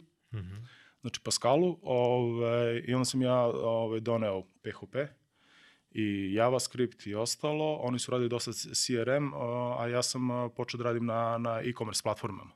znači 1.01 1.21
Pascalu, 1.25 1.79
ovaj, 1.83 2.83
i 2.87 2.95
onda 2.95 3.05
sam 3.05 3.23
ja 3.23 3.45
ovaj, 3.45 4.01
doneo 4.01 4.43
PHP 4.43 4.97
i 5.91 6.33
JavaScript 6.35 7.07
i 7.07 7.15
ostalo. 7.15 7.75
Oni 7.75 7.99
su 7.99 8.11
radili 8.11 8.29
dosta 8.29 8.53
CRM, 8.53 9.35
a 9.79 9.87
ja 9.89 10.03
sam 10.03 10.29
počeo 10.57 10.79
da 10.79 10.85
radim 10.85 11.07
na, 11.07 11.39
na 11.39 11.61
e-commerce 11.61 12.03
platformama. 12.03 12.51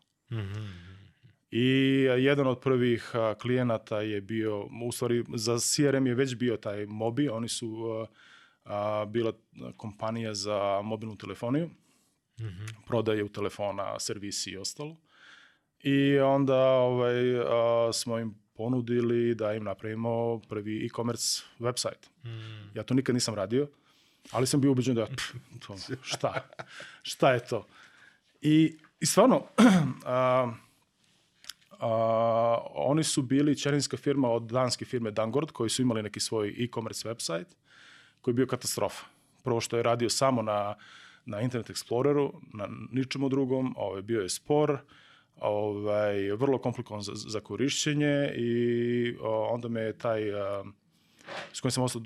I 1.51 2.07
jedan 2.19 2.47
od 2.47 2.61
prvih 2.61 3.13
klijenata 3.41 4.01
je 4.01 4.21
bio, 4.21 4.69
u 4.85 4.93
stvari 4.93 5.25
za 5.35 5.59
CRM 5.59 6.07
je 6.07 6.15
već 6.15 6.35
bio 6.35 6.57
taj 6.57 6.87
Mobi, 6.87 7.29
oni 7.29 7.49
su 7.49 7.77
a, 8.65 9.05
bila 9.09 9.33
kompanija 9.77 10.35
za 10.35 10.81
mobilnu 10.85 11.17
telefoniju, 11.17 11.71
prodaje 12.87 13.25
u 13.25 13.29
telefona, 13.29 13.99
servisi 13.99 14.51
i 14.51 14.57
ostalo. 14.57 14.97
I 15.81 16.19
onda 16.19 16.59
ovaj, 16.67 17.41
a, 17.41 17.91
smo 17.93 18.19
im 18.19 18.42
ponudili 18.63 19.35
da 19.35 19.55
im 19.55 19.65
napravimo 19.65 20.39
prvi 20.49 20.87
e-commerce 20.87 21.43
website. 21.59 22.07
Ja 22.75 22.83
to 22.83 22.95
nikad 22.95 23.15
nisam 23.15 23.35
radio, 23.35 23.67
ali 24.31 24.47
sam 24.47 24.61
bio 24.61 24.71
ubeđen 24.71 24.95
da, 24.95 25.07
pff, 25.07 25.35
to, 25.67 25.77
šta, 26.03 26.49
šta 27.03 27.33
je 27.33 27.47
to? 27.47 27.67
I, 28.41 28.77
i 29.01 29.07
stvarno, 29.07 29.43
a, 30.07 30.53
a, 31.81 32.59
oni 32.75 33.05
su 33.05 33.23
bili 33.23 33.59
čerinska 33.59 33.97
firma 33.97 34.31
od 34.31 34.43
danske 34.43 34.85
firme 34.85 35.11
Dangord, 35.11 35.51
koji 35.51 35.71
su 35.71 35.83
imali 35.83 36.03
neki 36.03 36.21
svoj 36.21 36.55
e-commerce 36.65 37.09
website, 37.09 37.55
koji 38.21 38.33
je 38.33 38.37
bio 38.37 38.47
katastrofa. 38.47 39.05
Prvo 39.43 39.61
što 39.61 39.77
je 39.77 39.83
radio 39.83 40.11
samo 40.11 40.43
na, 40.43 40.75
na 41.27 41.41
Internet 41.41 41.71
Exploreru, 41.71 42.31
na 42.55 42.69
ničemu 42.93 43.29
drugom, 43.29 43.75
ovaj, 43.77 44.03
bio 44.03 44.23
je 44.23 44.29
spor, 44.29 44.79
ovaj, 45.41 46.31
vrlo 46.31 46.59
komplikovan 46.59 47.03
za, 47.03 47.13
za 47.15 47.41
korišćenje 47.41 48.33
i 48.37 49.17
onda 49.51 49.69
me 49.69 49.81
je 49.81 49.99
taj 49.99 50.23
s 51.53 51.61
kojim 51.61 51.73
sam 51.73 51.85
ostao 51.85 52.03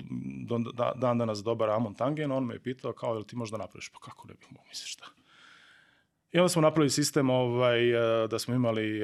da, 0.73 0.93
dan 0.95 1.17
danas 1.17 1.43
dobar 1.43 1.69
Amon 1.69 1.93
Tangen, 1.93 2.31
on 2.31 2.45
me 2.45 2.55
je 2.55 2.59
pitao 2.59 2.93
kao, 2.93 3.13
jel 3.13 3.23
ti 3.23 3.35
možda 3.35 3.57
napraviš? 3.57 3.89
Pa 3.89 3.99
kako 3.99 4.27
ne 4.27 4.33
bih 4.33 4.47
mogu, 4.51 4.65
misliš 4.67 4.93
šta? 4.93 5.05
I 6.31 6.39
onda 6.39 6.49
smo 6.49 6.61
napravili 6.61 6.89
sistem 6.89 7.29
ovaj, 7.29 7.79
da 8.29 8.39
smo 8.39 8.55
imali 8.55 9.01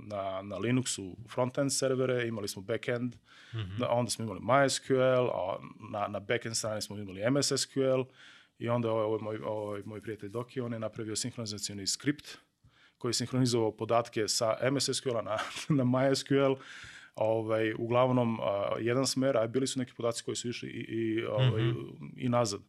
na, 0.00 0.42
na 0.42 0.56
Linuxu 0.56 1.14
frontend 1.28 1.72
servere, 1.72 2.28
imali 2.28 2.48
smo 2.48 2.62
backend, 2.62 3.16
mm 3.52 3.58
-hmm. 3.58 3.86
onda 3.90 4.10
smo 4.10 4.24
imali 4.24 4.40
MySQL, 4.40 5.30
a 5.34 5.58
na, 5.90 6.08
na 6.08 6.20
backend 6.20 6.56
strani 6.56 6.82
smo 6.82 6.96
imali 6.96 7.30
MS 7.30 7.52
SQL 7.56 8.02
i 8.62 8.68
onda 8.68 8.90
ovaj, 8.90 9.04
ovaj, 9.04 9.18
moj, 9.22 9.38
ovaj 9.44 9.82
moj 9.84 10.00
prijatelj 10.00 10.28
Doki, 10.28 10.60
on 10.60 10.72
je 10.72 10.78
napravio 10.78 11.16
sinhronizacioni 11.16 11.86
skript 11.86 12.38
koji 12.98 13.10
je 13.10 13.14
sinhronizovao 13.14 13.76
podatke 13.76 14.28
sa 14.28 14.56
MS 14.70 14.90
SQL-a 14.92 15.22
na, 15.22 15.36
na 15.78 15.84
MySQL, 15.84 16.56
ovaj, 17.14 17.74
uglavnom 17.78 18.40
a, 18.40 18.76
jedan 18.80 19.06
smer, 19.06 19.36
a 19.36 19.46
bili 19.46 19.66
su 19.66 19.78
neki 19.78 19.92
podaci 19.94 20.24
koji 20.24 20.36
su 20.36 20.48
išli 20.48 20.68
i, 20.68 20.80
i, 20.80 21.24
ovaj, 21.24 21.62
mm 21.62 21.74
-hmm. 21.74 22.10
i 22.16 22.28
nazad. 22.28 22.60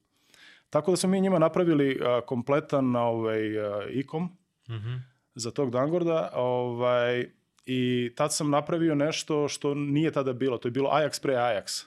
Tako 0.70 0.92
da 0.92 0.98
smo 0.98 1.10
mi 1.10 1.22
njima 1.22 1.40
napravili 1.40 2.00
a, 2.02 2.22
kompletan 2.26 2.96
ovaj, 2.96 3.60
a, 3.60 3.88
e-com 4.00 4.30
Mhm. 4.70 4.76
-hmm. 4.76 5.00
za 5.36 5.52
tog 5.52 5.72
Dangorda 5.72 6.30
ovaj, 6.34 7.30
i 7.66 8.12
tad 8.16 8.34
sam 8.34 8.50
napravio 8.50 8.96
nešto 8.96 9.48
što 9.48 9.74
nije 9.76 10.12
tada 10.12 10.34
bilo, 10.34 10.58
to 10.58 10.68
je 10.68 10.72
bilo 10.72 10.90
Ajax 10.90 11.22
pre 11.22 11.34
Ajax. 11.34 11.86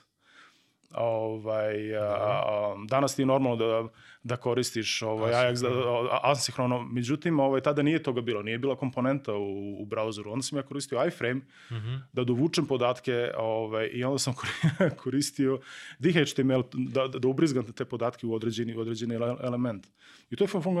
Ovaj, 0.91 1.97
a, 1.97 2.41
danas 2.85 3.15
ti 3.15 3.21
je 3.21 3.25
normalno 3.25 3.55
da, 3.57 3.87
da 4.23 4.37
koristiš 4.37 5.01
ovaj, 5.01 5.33
Ajax 5.33 5.61
da, 5.61 5.69
a- 6.11 6.19
asinhrono, 6.23 6.81
međutim 6.83 7.39
ovaj, 7.39 7.61
tada 7.61 7.81
nije 7.81 8.03
toga 8.03 8.21
bilo, 8.21 8.41
nije 8.41 8.57
bila 8.57 8.75
komponenta 8.75 9.33
u, 9.33 9.47
u 9.73 9.85
brauzeru, 9.85 10.31
onda 10.31 10.43
sam 10.43 10.57
ja 10.57 10.63
koristio 10.63 11.05
iframe 11.05 11.41
Mhm. 11.71 11.95
da 12.13 12.23
dovučem 12.23 12.65
podatke 12.65 13.31
ovaj, 13.37 13.89
i 13.93 14.03
onda 14.03 14.19
sam 14.19 14.33
kori- 14.79 14.89
koristio 14.93 15.59
DHTML 15.99 16.61
da, 16.73 17.07
da, 17.07 17.19
da 17.19 17.27
ubrizgam 17.27 17.63
te 17.65 17.85
podatke 17.85 18.27
u 18.27 18.33
određeni, 18.33 18.75
u 18.75 18.79
određeni 18.79 19.15
ele- 19.15 19.37
element. 19.41 19.87
I 20.29 20.35
to 20.35 20.43
je 20.43 20.47
fun, 20.47 20.61
fun, 20.61 20.75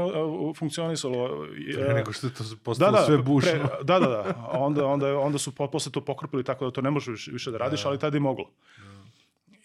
funkcionisalo. 0.53 1.45
Pre 1.73 1.85
e, 1.85 1.93
nego 1.93 2.13
što 2.13 2.27
je 2.27 2.33
to 2.33 2.43
postalo 2.63 2.97
sve 2.99 3.17
bušno. 3.17 3.51
pre- 3.51 3.83
da, 3.83 3.99
da, 3.99 4.07
da. 4.07 4.23
Onda, 4.49 4.85
onda, 4.85 5.19
onda 5.19 5.37
su 5.37 5.55
po, 5.55 5.67
posle 5.67 5.91
to 5.91 6.01
pokrpili 6.01 6.43
tako 6.43 6.65
da 6.65 6.71
to 6.71 6.81
ne 6.81 6.91
možeš 6.91 7.27
više, 7.27 7.51
da 7.51 7.57
radiš, 7.57 7.85
ali 7.85 7.99
tada 7.99 8.17
je 8.17 8.21
moglo. 8.21 8.51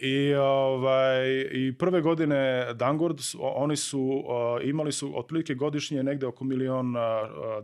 I, 0.04 0.34
ovaj, 0.34 1.20
I 1.42 1.74
prve 1.78 2.00
godine 2.00 2.40
Dangord, 2.74 3.18
oni 3.38 3.76
su 3.76 4.00
uh, 4.00 4.24
imali 4.64 4.92
su 4.92 5.18
otprilike 5.18 5.54
godišnje 5.54 6.02
negde 6.02 6.26
oko 6.26 6.44
milion 6.44 6.96
uh, 6.96 7.02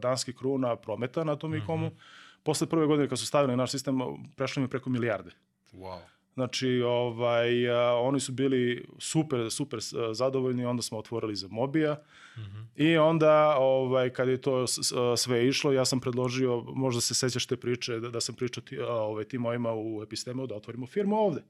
danskih 0.01 0.35
kruna 0.35 0.77
prometa 0.77 1.24
na 1.24 1.37
tom 1.37 1.55
e-comu. 1.55 1.90
Posle 2.42 2.66
prve 2.66 2.87
godine 2.87 3.09
kad 3.09 3.18
su 3.18 3.27
stavili 3.27 3.57
naš 3.57 3.70
sistem, 3.70 3.98
prešlo 4.37 4.61
im 4.61 4.64
je 4.64 4.70
preko 4.70 4.90
milijarde. 4.90 5.31
Wow. 5.72 5.98
Znači, 6.35 6.83
ovaj, 6.83 7.70
a, 7.70 7.94
oni 7.94 8.20
su 8.20 8.33
bili 8.33 8.88
super, 8.98 9.51
super 9.51 9.81
s- 9.81 9.94
zadovoljni, 10.12 10.64
onda 10.64 10.83
smo 10.83 10.98
otvorili 10.98 11.37
za 11.37 11.48
Mobija 11.48 11.96
i 12.77 12.96
onda, 12.96 13.57
ovaj, 13.59 14.11
kad 14.11 14.29
je 14.29 14.40
to 14.40 14.66
s- 14.66 14.79
sve 15.16 15.48
išlo, 15.48 15.72
ja 15.72 15.85
sam 15.85 16.01
predložio, 16.01 16.61
možda 16.66 17.01
se 17.01 17.14
sećaš 17.14 17.46
te 17.46 17.57
priče, 17.57 18.01
da, 18.01 18.11
da 18.11 18.20
sam 18.20 18.35
pričao 18.35 18.62
ti, 18.62 18.79
ovaj, 18.79 19.24
tim 19.24 19.40
mojima 19.40 19.74
u 19.74 20.03
Epistemu, 20.03 20.46
da 20.46 20.55
otvorimo 20.55 20.87
firmu 20.87 21.16
ovde. 21.16 21.42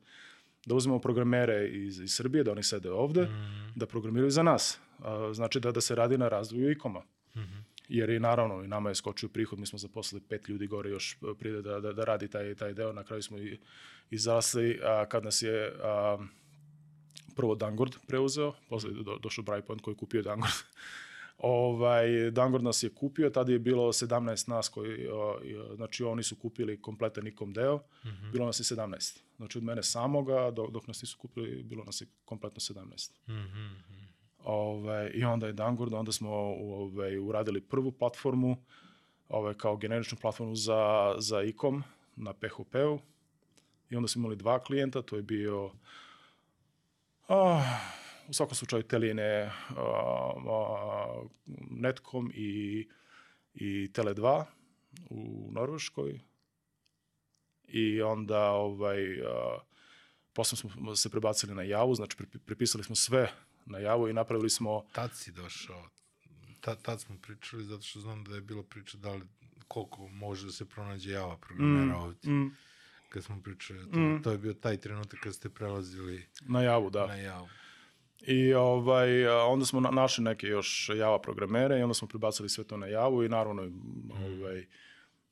Da 0.69 0.75
uzmemo 0.75 0.99
programere 1.01 1.69
iz, 1.69 2.01
iz 2.01 2.15
Srbije, 2.15 2.45
da 2.45 2.53
oni 2.53 2.63
sede 2.63 2.91
ovde, 2.91 3.29
da 3.75 3.87
programiraju 3.87 4.31
za 4.31 4.43
nas. 4.43 4.79
A, 4.99 5.31
znači 5.33 5.61
da, 5.61 5.73
da 5.73 5.81
se 5.81 5.95
radi 5.95 6.19
na 6.19 6.29
razvoju 6.29 6.71
ikoma. 6.71 7.03
Jer 7.89 8.11
i 8.11 8.19
naravno 8.21 8.65
i 8.65 8.69
nama 8.69 8.89
je 8.89 8.95
skočio 8.95 9.29
prihod, 9.29 9.59
mi 9.59 9.67
smo 9.67 9.79
zaposlili 9.79 10.23
pet 10.29 10.49
ljudi 10.49 10.67
gore 10.67 10.91
još 10.91 11.17
pride 11.39 11.63
da, 11.63 11.81
da, 11.81 11.93
da 11.93 12.05
radi 12.05 12.29
taj, 12.29 12.55
taj 12.55 12.75
deo, 12.75 12.93
na 12.93 13.05
kraju 13.05 13.23
smo 13.23 13.39
i, 13.39 13.59
i 14.11 14.19
zasli 14.19 14.81
a, 14.85 15.07
kad 15.09 15.25
nas 15.25 15.43
je 15.43 15.73
a, 15.83 16.19
prvo 17.37 17.55
Dangord 17.55 17.97
preuzeo, 18.07 18.53
posle 18.69 18.91
je 18.91 19.03
do, 19.03 19.19
došao 19.23 19.45
Brightpoint 19.45 19.83
koji 19.83 19.93
je 19.93 19.99
kupio 19.99 20.23
Dangord. 20.23 20.53
ovaj, 21.39 22.31
Dangord 22.31 22.65
nas 22.65 22.83
je 22.83 22.91
kupio, 22.91 23.31
tada 23.31 23.53
je 23.53 23.59
bilo 23.59 23.93
17 23.93 24.49
nas 24.49 24.69
koji, 24.69 25.09
znači 25.77 26.05
oni 26.05 26.23
su 26.23 26.37
kupili 26.37 26.83
kompletan 26.83 27.27
ikom 27.27 27.53
deo, 27.53 27.81
bilo 28.33 28.47
nas 28.47 28.61
je 28.61 28.77
17. 28.77 29.19
Znači 29.37 29.59
od 29.59 29.65
mene 29.65 29.83
samoga, 29.83 30.51
dok, 30.51 30.71
dok 30.71 30.87
nas 30.87 31.03
nisu 31.03 31.19
kupili, 31.19 31.63
bilo 31.63 31.85
nas 31.85 32.01
je 32.01 32.07
kompletno 32.25 32.61
17. 32.61 33.11
Mhm. 33.29 33.67
Ovaj, 34.45 35.11
I 35.15 35.25
onda 35.25 35.47
je 35.47 35.53
Dangord, 35.53 35.93
onda 35.95 36.13
smo 36.13 36.31
ovaj, 36.31 37.19
uradili 37.19 37.61
prvu 37.61 37.93
platformu, 37.93 38.57
ovaj, 39.29 39.55
kao 39.55 39.77
generičnu 39.77 40.19
platformu 40.21 40.55
za, 40.55 41.15
za 41.19 41.43
e-com 41.43 41.83
na 42.17 42.33
PHP-u. 42.33 42.99
I 43.91 43.97
onda 43.97 44.09
smo 44.09 44.21
imali 44.21 44.37
dva 44.37 44.59
klijenta, 44.59 45.03
to 45.03 45.17
je 45.17 45.23
bio 45.23 45.71
a, 47.29 47.63
u 48.29 48.33
svakom 48.33 48.55
slučaju 48.55 48.83
Teline, 48.83 49.51
Netcom 51.71 52.31
i, 52.35 52.89
i 53.55 53.91
Tele2 53.93 54.45
u 55.11 55.49
Norveškoj. 55.53 56.21
I 57.69 58.03
onda 58.03 58.51
ovaj, 58.51 59.21
a, 59.23 59.59
posle 60.33 60.57
smo 60.59 60.97
se 60.97 61.11
prebacili 61.11 61.55
na 61.55 61.63
Javu, 61.63 61.95
znači 61.95 62.17
pre- 62.17 62.39
prepisali 62.39 62.85
smo 62.85 62.95
sve 62.97 63.33
na 63.67 63.79
Javu 63.79 64.09
i 64.09 64.13
napravili 64.13 64.51
smo 64.51 64.85
Tad 64.93 65.17
si 65.17 65.33
došao. 65.33 65.89
Tad, 66.61 66.83
tad 66.83 67.01
smo 67.01 67.17
pričali, 67.23 67.65
zato 67.65 67.83
što 67.83 68.01
znam 68.01 68.25
da 68.25 68.35
je 68.35 68.41
bila 68.41 68.63
priča 68.63 68.99
da 68.99 69.15
li 69.15 69.23
koliko 69.69 70.09
može 70.09 70.47
da 70.47 70.53
se 70.53 70.65
pronađe 70.69 71.11
Java 71.11 71.37
programera 71.37 71.97
ovdje. 71.99 72.31
mm, 72.33 72.57
Kad 73.09 73.25
smo 73.25 73.43
pričali, 73.43 73.81
o 73.81 73.87
tome. 73.87 74.23
to 74.23 74.31
je 74.31 74.39
bio 74.39 74.53
taj 74.55 74.77
trenutak 74.77 75.21
kad 75.21 75.35
ste 75.35 75.49
prelazili 75.49 76.27
na 76.41 76.63
Javu, 76.63 76.91
da. 76.91 77.07
na 77.07 77.15
Javu. 77.15 77.49
I 78.21 78.55
ovaj, 78.55 79.29
onda 79.29 79.67
smo 79.67 79.81
na- 79.81 79.91
našli 79.91 80.25
neke 80.25 80.47
još 80.47 80.91
Java 80.97 81.19
programere 81.19 81.79
i 81.79 81.83
onda 81.83 81.95
smo 81.95 82.09
prebacili 82.09 82.49
sve 82.49 82.65
to 82.65 82.77
na 82.77 82.87
Javu 82.87 83.25
i 83.25 83.29
naravno 83.29 83.63
ovaj, 84.11 84.67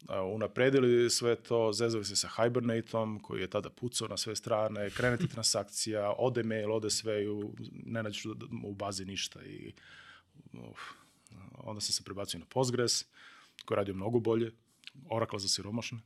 a, 0.09 0.23
unapredili 0.23 1.11
sve 1.11 1.37
to, 1.37 1.73
zezali 1.73 2.05
se 2.05 2.17
sa 2.17 2.29
Hibernateom 2.37 3.21
koji 3.21 3.41
je 3.41 3.51
tada 3.51 3.71
pucao 3.71 4.09
na 4.09 4.17
sve 4.17 4.37
strane, 4.37 4.91
krene 4.91 5.17
ti 5.17 5.29
transakcija, 5.35 6.15
ode 6.19 6.43
mail, 6.43 6.73
ode 6.73 6.91
sve 6.91 7.25
i 7.25 7.29
u, 7.29 7.55
ne 7.87 8.03
nađeš 8.03 8.27
u, 8.65 8.75
bazi 8.75 9.05
ništa 9.05 9.43
i 9.43 9.73
uf, 10.53 10.81
onda 11.59 11.81
sam 11.81 11.93
se 11.93 12.05
prebacio 12.05 12.41
na 12.41 12.47
Postgres 12.49 13.05
koji 13.65 13.77
radio 13.77 13.95
mnogo 13.95 14.21
bolje, 14.21 14.53
Oracle 15.11 15.39
za 15.39 15.49
siromašne. 15.49 15.99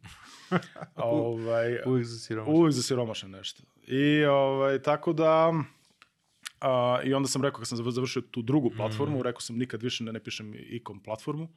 ovaj, 0.97 1.79
Uvijek 1.87 2.07
za 2.07 2.19
siromašno. 2.19 2.55
Uvijek 2.55 2.75
za 2.75 2.83
siromašne 2.83 3.29
nešto. 3.29 3.63
I 3.87 4.25
ovaj, 4.25 4.83
tako 4.83 5.13
da... 5.13 5.63
A, 6.61 7.01
I 7.05 7.15
onda 7.15 7.29
sam 7.29 7.43
rekao, 7.43 7.59
kad 7.59 7.69
sam 7.69 7.79
zav- 7.79 7.91
završio 7.91 8.23
tu 8.23 8.43
drugu 8.43 8.71
platformu, 8.77 9.23
rekao 9.23 9.41
sam 9.41 9.57
nikad 9.57 9.83
više 9.83 10.05
ne, 10.05 10.13
ne 10.13 10.21
pišem 10.25 10.55
ikom 10.57 11.01
platformu. 11.01 11.49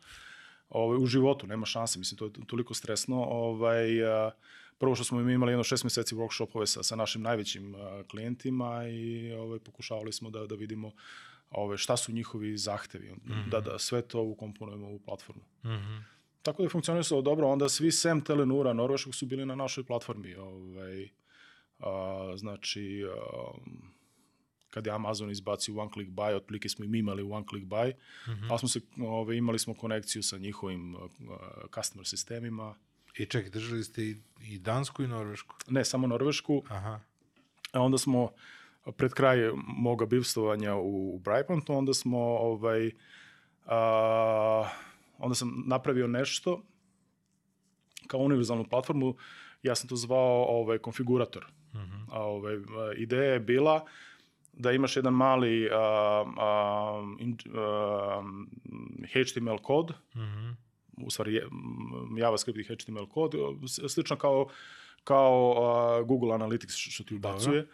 Ovaj, 0.70 0.98
u 0.98 1.06
životu, 1.06 1.48
nema 1.48 1.66
šanse, 1.66 2.00
mislim, 2.00 2.18
to 2.18 2.26
je 2.26 2.32
toliko 2.48 2.74
stresno. 2.74 3.24
Ovaj, 3.24 4.06
a, 4.06 4.32
prvo 4.78 4.96
što 4.96 5.04
smo 5.04 5.20
mi 5.20 5.34
imali 5.34 5.52
jedno 5.52 5.64
šest 5.64 5.84
meseci 5.84 6.16
workshopove 6.16 6.66
sa, 6.66 6.84
sa 6.84 6.96
našim 6.96 7.22
najvećim 7.22 7.76
a, 7.76 8.04
klijentima 8.12 8.88
i 8.88 9.34
ovaj, 9.34 9.60
pokušavali 9.60 10.14
smo 10.14 10.30
da, 10.30 10.46
da 10.48 10.56
vidimo 10.56 10.92
ovaj, 11.52 11.78
šta 11.78 11.98
su 11.98 12.12
njihovi 12.12 12.58
zahtevi, 12.58 13.12
da, 13.52 13.60
da 13.62 13.80
sve 13.80 14.02
to 14.02 14.22
ukomponujemo 14.22 14.90
u 14.90 15.00
platformu. 15.00 15.44
Mhm. 15.66 15.98
Tako 16.42 16.62
da 16.62 16.66
je 16.66 16.70
funkcionisalo 16.70 17.22
dobro, 17.22 17.48
onda 17.48 17.70
svi 17.70 17.92
sem 17.92 18.22
Telenura 18.22 18.74
Norveškog 18.74 19.16
su 19.16 19.26
bili 19.26 19.46
na 19.46 19.56
našoj 19.56 19.84
platformi. 19.84 20.36
Ovaj, 20.36 21.10
a, 21.80 22.34
znači, 22.38 23.04
a, 23.10 23.52
kad 24.74 24.86
je 24.86 24.94
Amazon 24.94 25.32
izbacio 25.32 25.78
one 25.78 25.92
click 25.94 26.12
buy, 26.12 26.36
otprilike 26.36 26.70
smo 26.70 26.86
i 26.86 26.88
mi 26.88 27.00
imali 27.00 27.24
one 27.24 27.46
click 27.50 27.68
buy, 27.68 27.94
ali 28.50 28.60
smo 28.60 28.70
se, 28.70 28.82
ovaj, 29.00 29.36
imali 29.38 29.60
smo 29.60 29.74
konekciju 29.74 30.24
sa 30.24 30.38
njihovim 30.38 30.96
a, 30.96 31.08
customer 31.76 32.08
sistemima. 32.08 32.76
I 33.18 33.26
čekaj, 33.26 33.50
držali 33.50 33.84
ste 33.84 34.04
i, 34.04 34.18
i 34.42 34.60
Dansku 34.60 35.04
i 35.04 35.08
Norvešku. 35.08 35.56
Ne, 35.68 35.86
samo 35.86 36.08
Norvešku, 36.08 36.64
Aha. 36.70 37.00
a 37.72 37.82
onda 37.82 37.98
smo 37.98 38.32
pred 38.98 39.14
kraj 39.14 39.38
moga 39.68 40.06
bivstovanja 40.06 40.76
u, 40.76 41.16
u 41.16 41.20
Brightpontu, 41.20 41.74
onda 41.74 41.94
smo 41.94 42.20
ovaj, 42.20 42.92
a, 43.66 44.70
onda 45.18 45.36
sam 45.36 45.64
napravio 45.68 46.08
nešto 46.08 46.64
kao 48.08 48.20
univerzalnu 48.20 48.66
platformu, 48.70 49.16
ja 49.64 49.76
sam 49.76 49.90
to 49.90 49.96
zvao 49.96 50.46
ovaj, 50.50 50.78
konfigurator. 50.78 51.46
A, 52.12 52.22
ovaj, 52.22 52.56
a, 52.56 52.94
ideja 52.98 53.34
je 53.34 53.40
bila 53.40 53.86
da 54.54 54.72
imaš 54.72 54.96
jedan 54.96 55.14
mali 55.14 55.70
a, 55.72 55.76
a, 56.38 57.16
in, 57.20 57.38
a, 57.56 58.24
HTML 59.14 59.58
kod, 59.62 59.94
Mhm. 60.16 60.50
u 61.06 61.10
stvari 61.10 61.42
JavaScript 62.18 62.60
i 62.60 62.64
HTML 62.76 63.06
kod, 63.06 63.32
slično 63.90 64.16
kao, 64.16 64.48
kao 65.04 65.54
a, 65.58 66.02
Google 66.04 66.30
Analytics 66.30 66.92
što 66.94 67.04
ti 67.04 67.16
ubacuje. 67.16 67.68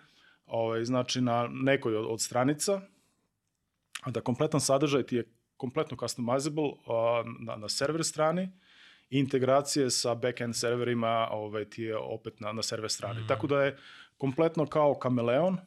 Ovaj, 0.46 0.86
znači 0.86 1.22
na 1.22 1.48
nekoj 1.52 1.96
od, 1.96 2.06
od 2.10 2.22
stranica, 2.22 2.82
a 4.02 4.12
da 4.12 4.22
kompletan 4.22 4.62
sadržaj 4.62 5.04
ti 5.04 5.16
je 5.16 5.34
kompletno 5.58 5.98
customizable 5.98 6.70
a, 6.88 7.24
na, 7.40 7.56
na 7.56 7.70
server 7.70 8.04
strani, 8.04 8.50
i 9.10 9.20
integracije 9.20 9.90
sa 9.90 10.16
backend 10.16 10.56
serverima 10.56 11.28
ovaj, 11.32 11.66
ti 11.66 11.84
je 11.84 11.98
opet 11.98 12.40
na, 12.40 12.52
na 12.52 12.62
server 12.62 12.92
strani. 12.92 13.28
Tako 13.28 13.48
da 13.48 13.64
je 13.64 13.78
kompletno 14.18 14.66
kao 14.66 14.94
kameleon, 14.94 15.58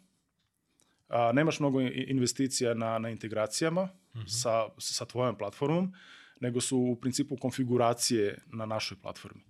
a, 1.13 1.33
nemaš 1.33 1.61
mnogo 1.61 1.81
investicija 1.81 2.75
na, 2.75 2.99
na 2.99 3.11
integracijama 3.11 3.89
sa, 4.27 4.69
sa 4.79 5.05
tvojom 5.05 5.39
platformom, 5.39 5.93
nego 6.41 6.61
su 6.61 6.79
u 6.79 6.97
principu 6.97 7.37
konfiguracije 7.37 8.39
na 8.53 8.67
našoj 8.67 8.99
platformi. 9.03 9.41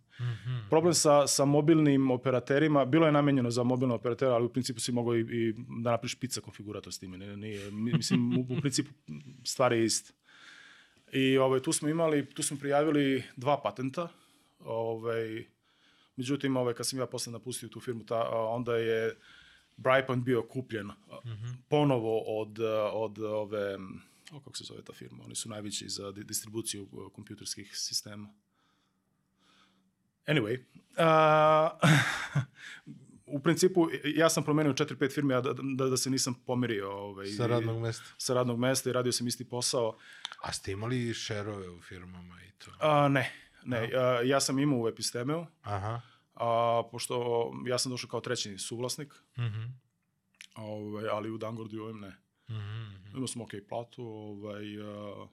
Problem 0.71 0.95
sa, 0.95 1.27
sa 1.27 1.45
mobilnim 1.45 2.11
operaterima, 2.11 2.85
bilo 2.85 3.07
je 3.07 3.13
namenjeno 3.13 3.51
za 3.51 3.63
mobilne 3.63 3.95
operatere, 3.95 4.31
ali 4.31 4.45
u 4.45 4.53
principu 4.53 4.81
si 4.81 4.93
mogao 4.93 5.17
i, 5.17 5.21
i 5.21 5.53
da 5.83 5.91
napriš 5.91 6.15
pizza 6.15 6.41
konfigurator 6.41 6.93
s 6.93 6.99
time. 6.99 7.19
Nije, 7.19 7.71
mi- 7.71 7.93
mislim, 7.93 8.39
u, 8.39 8.47
u 8.51 8.61
principu 8.61 8.91
stvar 9.45 9.73
je 9.73 9.85
ista. 9.85 10.13
I 11.13 11.39
ovaj, 11.39 11.61
tu 11.61 11.73
smo 11.73 11.89
imali, 11.89 12.27
tu 12.27 12.43
smo 12.43 12.57
prijavili 12.59 13.23
dva 13.37 13.61
patenta. 13.63 14.09
Ovaj, 14.61 15.45
međutim, 16.17 16.57
ovaj, 16.57 16.75
kad 16.75 16.87
sam 16.87 16.99
ja 16.99 17.07
posle 17.07 17.33
napustio 17.33 17.69
tu 17.69 17.81
firmu, 17.81 18.05
ta, 18.05 18.29
onda 18.31 18.77
je 18.77 19.17
Brightpoint 19.83 20.25
bio 20.25 20.43
kupljen 20.43 20.91
a, 20.91 20.95
ponovo 21.69 22.41
od, 22.41 22.61
a, 22.61 22.91
od 22.93 23.19
ove, 23.19 23.75
o, 24.33 24.41
kako 24.41 24.57
se 24.57 24.65
zove 24.65 24.83
ta 24.83 24.93
firma, 24.93 25.25
oni 25.25 25.35
su 25.35 25.49
najveći 25.49 25.89
za 25.89 26.13
di- 26.13 26.25
distribuciju 26.25 26.89
a, 26.93 27.15
kompjuterskih 27.15 27.71
sistema. 27.75 28.29
Anyway, 30.27 30.59
a, 30.97 31.79
u 33.27 33.41
principu, 33.41 33.89
ja 34.05 34.31
sam 34.31 34.45
promenio 34.45 34.73
4-5 34.73 35.15
firme, 35.15 35.35
a 35.35 35.41
da, 35.41 35.53
da, 35.77 35.87
da 35.87 35.97
se 35.97 36.11
nisam 36.11 36.35
pomirio 36.47 36.91
ovaj, 36.91 37.27
Sa 37.27 37.47
radnog 37.47 37.83
mesta. 37.83 38.05
sa 38.19 38.35
radnog 38.35 38.59
mesta 38.59 38.91
i 38.91 38.93
radio 38.93 39.13
sam 39.13 39.27
isti 39.27 39.45
posao. 39.45 39.97
A 40.43 40.53
ste 40.53 40.73
imali 40.73 41.15
šerove 41.15 41.69
u 41.71 41.81
firmama 41.81 42.41
i 42.43 42.51
to? 42.59 42.71
A, 42.81 43.09
ne, 43.09 43.33
ne. 43.65 43.91
A, 43.95 44.21
ja 44.25 44.41
sam 44.41 44.59
imao 44.59 44.79
u 44.81 44.89
Epistemeu, 44.89 45.47
Aha. 45.63 46.01
A, 46.35 46.83
pošto 46.91 47.17
ja 47.67 47.79
sam 47.79 47.91
došao 47.93 48.11
kao 48.11 48.21
treći 48.21 48.59
suvlasnik, 48.59 49.15
Mhm. 49.39 49.63
ovaj, 50.55 51.09
ali 51.09 51.31
u 51.31 51.39
Dangordu 51.39 51.83
ovim 51.83 52.01
ne. 52.01 52.17
Mhm. 52.51 53.17
Imao 53.17 53.27
sam 53.27 53.43
ok 53.43 53.51
platu, 53.69 54.05
ovaj, 54.05 54.65
a, 54.81 55.27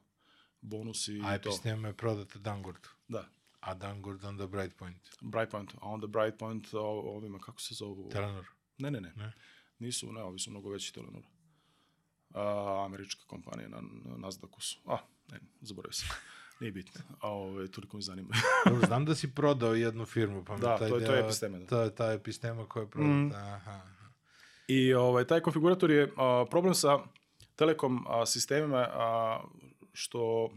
bonusi 0.62 1.14
i 1.14 1.22
A 1.22 1.38
to. 1.38 1.50
Epistema 1.50 1.88
je 1.88 1.94
prodata 1.94 2.40
Dangordu. 2.40 2.90
Da, 3.08 3.28
A 3.60 3.74
Dangord 3.74 4.26
onda 4.26 4.48
Brightpoint. 4.48 5.10
Brightpoint, 5.22 5.74
a 5.74 5.88
onda 5.88 6.08
Brightpoint 6.08 6.74
o, 6.74 6.80
ovima, 7.16 7.40
kako 7.40 7.62
se 7.62 7.74
zovu? 7.76 8.10
Telenor. 8.10 8.48
Ne, 8.78 8.92
ne, 8.92 9.02
ne. 9.02 9.14
Ne? 9.16 9.32
Nisu, 9.80 10.12
ne, 10.14 10.24
ovi 10.24 10.40
su 10.40 10.52
mnogo 10.52 10.70
veći 10.70 10.94
Telenor. 10.94 11.24
A, 12.34 12.84
američka 12.86 13.22
kompanija 13.28 13.70
na, 13.70 13.82
na 13.82 14.18
Nasdaqu 14.18 14.62
su. 14.62 14.80
A, 14.86 14.98
ne, 15.32 15.40
zaboravio 15.62 15.94
sam. 15.94 16.08
Nije 16.60 16.72
bitno. 16.72 17.02
A, 17.20 17.30
ove, 17.30 17.68
toliko 17.68 17.98
me 17.98 18.02
zanima. 18.02 18.30
Dobro, 18.66 18.88
znam 18.88 19.06
da 19.06 19.16
si 19.16 19.30
prodao 19.30 19.74
jednu 19.74 20.06
firmu, 20.06 20.46
pa 20.46 20.58
Da, 20.58 20.78
taj 20.78 20.90
to 20.90 20.98
je- 20.98 21.06
to 21.06 21.14
je 21.14 21.20
Epistema, 21.20 21.60
da. 21.60 21.66
To 21.68 21.82
je 21.82 21.96
ta 21.96 22.12
epistema 22.12 22.66
koja 22.66 22.84
je 22.84 22.90
prodata. 22.90 23.14
Mm. 23.14 23.32
Aha. 23.36 23.82
I 24.68 24.94
ovaj, 24.94 25.26
taj 25.26 25.40
konfigurator 25.42 25.92
je 25.92 26.12
a, 26.18 26.46
problem 26.48 26.74
sa 26.76 27.00
telekom 27.56 28.06
a, 28.08 28.26
sistemima 28.26 28.88
a, 28.90 29.42
što 29.94 30.50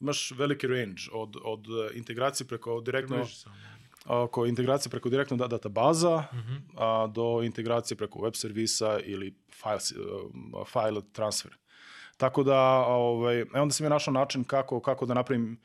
imaš 0.00 0.30
veliki 0.30 0.66
range 0.66 1.02
od, 1.12 1.36
od 1.44 1.64
integracije 1.94 2.46
preko 2.46 2.80
direktno 2.80 3.26
oko 4.06 4.46
integracije 4.46 4.90
preko 4.90 5.08
direktno 5.08 5.36
da- 5.36 5.46
databaza 5.48 6.24
Mhm. 6.32 6.54
a, 6.76 7.06
do 7.06 7.40
integracije 7.44 7.96
preko 7.96 8.20
web 8.20 8.34
servisa 8.34 8.98
ili 9.00 9.34
file, 9.52 9.78
file 10.66 11.02
transfer. 11.12 11.56
Tako 12.16 12.42
da, 12.42 12.60
ovaj, 12.86 13.40
e 13.40 13.44
onda 13.54 13.72
sam 13.72 13.84
ja 13.84 13.90
našao 13.90 14.14
način 14.14 14.44
kako, 14.44 14.80
kako 14.80 15.06
da 15.06 15.14
napravim 15.14 15.58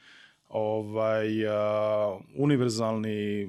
ovaj, 0.50 1.48
a, 1.48 2.20
univerzalni 2.36 3.48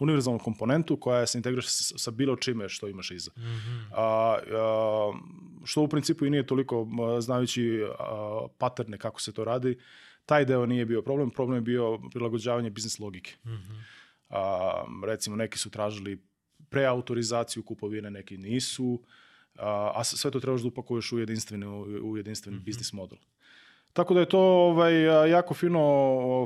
univerzalnu 0.00 0.38
komponentu 0.38 0.96
koja 0.96 1.26
se 1.26 1.38
integrira 1.38 1.62
sa, 1.66 2.10
bilo 2.10 2.36
čime 2.36 2.68
što 2.68 2.88
imaš 2.88 3.10
iza. 3.10 3.30
Mhm. 3.36 3.92
A, 3.92 4.38
a, 4.52 5.12
što 5.64 5.82
u 5.82 5.88
principu 5.88 6.26
i 6.26 6.30
nije 6.30 6.46
toliko, 6.46 6.88
znajući 7.20 7.84
a, 7.98 8.46
paterne 8.58 8.98
kako 8.98 9.20
se 9.20 9.32
to 9.32 9.44
radi, 9.44 9.78
taj 10.26 10.44
deo 10.44 10.66
nije 10.66 10.86
bio 10.86 11.02
problem, 11.02 11.30
problem 11.30 11.56
je 11.56 11.60
bio 11.60 11.98
prilagođavanje 12.10 12.70
biznis 12.70 12.98
logike. 12.98 13.36
Mhm. 13.46 13.72
A, 14.30 14.84
recimo, 15.04 15.36
neki 15.36 15.58
su 15.58 15.70
tražili 15.70 16.22
preautorizaciju 16.68 17.62
kupovine, 17.62 18.10
neki 18.10 18.36
nisu, 18.36 19.02
a, 19.56 19.92
a 19.94 20.04
sve 20.04 20.30
to 20.30 20.40
trebaš 20.40 20.60
da 20.60 20.68
upakuješ 20.68 21.12
u 21.12 21.18
jedinstveni, 21.18 21.66
u 22.02 22.16
jedinstveni 22.16 22.58
biznis 22.58 22.92
model. 22.92 23.18
Tako 23.92 24.14
da 24.14 24.20
je 24.20 24.28
to 24.28 24.40
ovaj, 24.40 25.02
jako 25.30 25.54
fino 25.54 25.80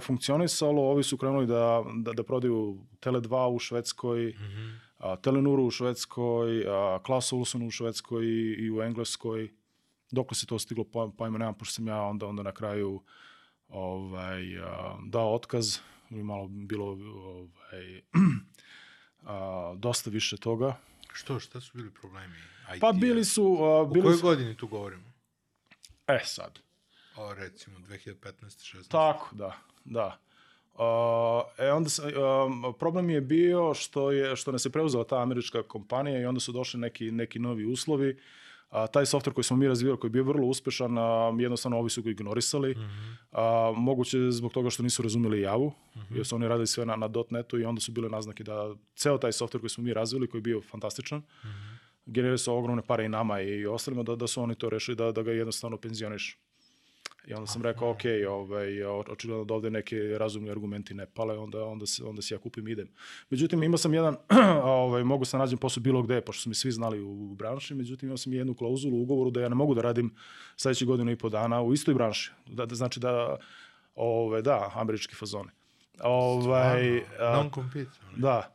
funkcionisalo. 0.02 0.82
Ovi 0.82 1.02
su 1.02 1.16
krenuli 1.16 1.46
da, 1.46 1.84
da, 1.94 2.12
da 2.12 2.22
prodaju 2.22 2.78
Tele2 3.00 3.46
u 3.46 3.58
Švedskoj, 3.58 4.26
Mhm. 4.28 4.68
a, 4.98 5.16
Telenuru 5.16 5.64
u 5.64 5.70
Švedskoj, 5.70 6.64
a, 6.68 6.98
Klaus 7.02 7.32
Olsson 7.32 7.62
u 7.62 7.70
Švedskoj 7.70 8.24
i, 8.58 8.70
u 8.70 8.82
Engleskoj. 8.82 9.50
Dok 10.10 10.36
se 10.36 10.46
to 10.46 10.58
stiglo, 10.58 10.84
po- 10.84 11.10
pojma 11.10 11.38
nemam, 11.38 11.54
pošto 11.54 11.74
sam 11.74 11.86
ja 11.86 12.02
onda, 12.02 12.26
onda 12.26 12.42
na 12.42 12.52
kraju 12.52 13.02
ovaj, 13.68 14.58
a, 14.58 14.96
dao 15.06 15.34
otkaz 15.34 15.78
i 16.10 16.22
malo 16.22 16.48
bilo 16.48 16.86
ovaj, 16.86 18.02
a, 19.22 19.74
dosta 19.76 20.10
više 20.10 20.36
toga. 20.36 20.76
Što, 21.16 21.40
šta 21.40 21.60
su 21.60 21.70
bili 21.74 21.90
problemi? 21.90 22.34
IT 22.74 22.80
Pa 22.80 22.92
bili 22.92 23.24
su... 23.24 23.58
A, 23.60 23.82
U 23.82 23.86
bili 23.86 24.04
kojoj 24.04 24.16
su 24.16 24.22
godini 24.22 24.56
tu 24.56 24.66
govorimo? 24.66 25.12
e, 26.06 26.20
sad. 26.24 26.58
O, 27.16 27.34
recimo, 27.34 27.78
2015-16. 27.78 28.88
Tako, 28.88 29.28
da, 29.32 29.58
da. 29.84 30.18
Uh, 30.74 30.82
e 31.58 31.72
onda 31.72 31.90
um, 32.44 32.74
problem 32.78 33.10
je 33.10 33.20
bio 33.20 33.74
što 33.74 34.12
je 34.12 34.36
što 34.36 34.52
nas 34.52 34.64
je 34.64 34.70
preuzela 34.70 35.04
ta 35.04 35.22
američka 35.22 35.62
kompanija 35.62 36.20
i 36.20 36.24
onda 36.24 36.40
su 36.40 36.52
došli 36.52 36.80
neki 36.80 37.10
neki 37.10 37.38
novi 37.38 37.64
uslovi. 37.64 38.20
A, 38.70 38.86
taj 38.86 39.06
softver 39.06 39.34
koji 39.34 39.44
smo 39.44 39.56
mi 39.56 39.68
razvijali, 39.68 40.00
koji 40.00 40.08
je 40.08 40.12
bio 40.12 40.24
vrlo 40.24 40.46
uspešan, 40.46 40.98
a, 40.98 41.32
jednostavno 41.38 41.78
ovi 41.78 41.90
su 41.90 42.02
ga 42.02 42.10
ignorisali. 42.10 42.70
Mhm. 42.70 43.12
A, 43.32 43.72
moguće 43.76 44.30
zbog 44.30 44.52
toga 44.52 44.70
što 44.70 44.82
nisu 44.82 45.02
razumeli 45.02 45.40
javu, 45.40 45.72
jer 46.10 46.26
su 46.26 46.36
oni 46.36 46.48
radili 46.48 46.66
sve 46.66 46.86
na, 46.86 46.96
na 46.96 47.08
.NET-u 47.30 47.58
i 47.58 47.64
onda 47.64 47.80
su 47.80 47.92
bile 47.92 48.08
naznake 48.08 48.44
da 48.44 48.74
ceo 48.96 49.18
taj 49.18 49.32
softver 49.32 49.60
koji 49.60 49.70
smo 49.70 49.84
mi 49.84 49.94
razvili, 49.94 50.28
koji 50.28 50.38
je 50.38 50.42
bio 50.42 50.60
fantastičan, 50.60 51.22
generira 52.06 52.38
se 52.38 52.50
ogromne 52.50 52.82
pare 52.82 53.04
i 53.04 53.08
nama 53.08 53.40
i 53.40 53.66
ostalima, 53.66 54.02
da, 54.02 54.16
da 54.16 54.26
su 54.26 54.42
oni 54.42 54.54
to 54.54 54.70
rešili, 54.70 54.96
da, 54.96 55.12
da 55.12 55.22
ga 55.22 55.32
jednostavno 55.32 55.76
penzioniš. 55.76 56.38
I 57.26 57.34
onda 57.34 57.46
sam 57.46 57.62
rekao, 57.62 57.90
ok, 57.90 58.00
ovaj, 58.28 58.84
očigledno 58.84 59.44
da 59.44 59.54
ovde 59.54 59.70
neke 59.70 59.96
razumni 59.96 60.50
argumenti 60.50 60.94
ne 60.94 61.06
pale, 61.06 61.38
onda, 61.38 61.64
onda, 61.64 61.86
se, 61.86 62.04
onda 62.04 62.22
se 62.22 62.34
ja 62.34 62.38
kupim 62.38 62.68
i 62.68 62.72
idem. 62.72 62.88
Međutim, 63.30 63.62
imao 63.62 63.78
sam 63.78 63.94
jedan, 63.94 64.16
ovaj, 64.62 65.04
mogu 65.04 65.24
se 65.24 65.38
nađem 65.38 65.58
posao 65.58 65.80
bilo 65.80 66.02
gde, 66.02 66.20
pošto 66.20 66.42
su 66.42 66.48
mi 66.48 66.54
svi 66.54 66.70
znali 66.70 67.00
u 67.00 67.34
branši, 67.34 67.74
međutim, 67.74 68.06
imao 68.06 68.16
sam 68.16 68.32
jednu 68.32 68.54
klauzulu 68.54 68.96
u 68.96 69.02
ugovoru 69.02 69.30
da 69.30 69.40
ja 69.40 69.48
ne 69.48 69.54
mogu 69.54 69.74
da 69.74 69.82
radim 69.82 70.14
sledeće 70.56 70.84
godinu 70.84 71.10
i 71.10 71.18
po 71.18 71.28
dana 71.28 71.62
u 71.62 71.72
istoj 71.72 71.94
branši. 71.94 72.32
Da, 72.46 72.66
da 72.66 72.74
znači 72.74 73.00
da, 73.00 73.36
ovaj, 73.94 74.42
da, 74.42 74.70
američki 74.74 75.14
fazoni. 75.14 75.50
Ovaj, 76.02 77.02
Non-compete. 77.20 77.90
da. 78.16 78.52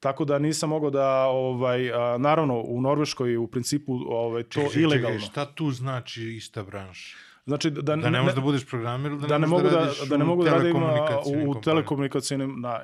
Tako 0.00 0.24
da 0.24 0.38
nisam 0.38 0.70
mogao 0.70 0.90
da, 0.90 1.26
ovaj, 1.26 1.92
a, 1.92 2.18
naravno, 2.18 2.60
u 2.60 2.80
Norveškoj 2.80 3.36
u 3.36 3.46
principu 3.46 3.92
ovaj, 4.08 4.42
to 4.42 4.60
čekaj, 4.60 4.82
ilegalno. 4.82 5.18
Čekaj, 5.18 5.30
šta 5.30 5.54
tu 5.54 5.70
znači 5.70 6.22
ista 6.22 6.62
branša? 6.62 7.16
Znači, 7.46 7.70
da, 7.70 7.96
Da 7.96 8.10
ne 8.10 8.20
možeš 8.20 8.34
da 8.34 8.40
budeš 8.40 8.66
programer 8.66 9.12
ili 9.12 9.20
da, 9.20 9.26
da 9.26 9.38
ne 9.38 9.46
možeš 9.46 9.64
mogu 9.64 9.74
da, 9.76 9.80
radiš 9.84 10.08
da 10.08 10.16
ne 10.16 10.24
mogu 10.24 10.44
da 10.44 10.50
radim 10.50 10.72
telekomunikacionim 10.72 11.48
u 11.48 11.52
kompanijama? 11.52 11.60
telekomunikacijnim 11.60 12.60
na 12.60 12.80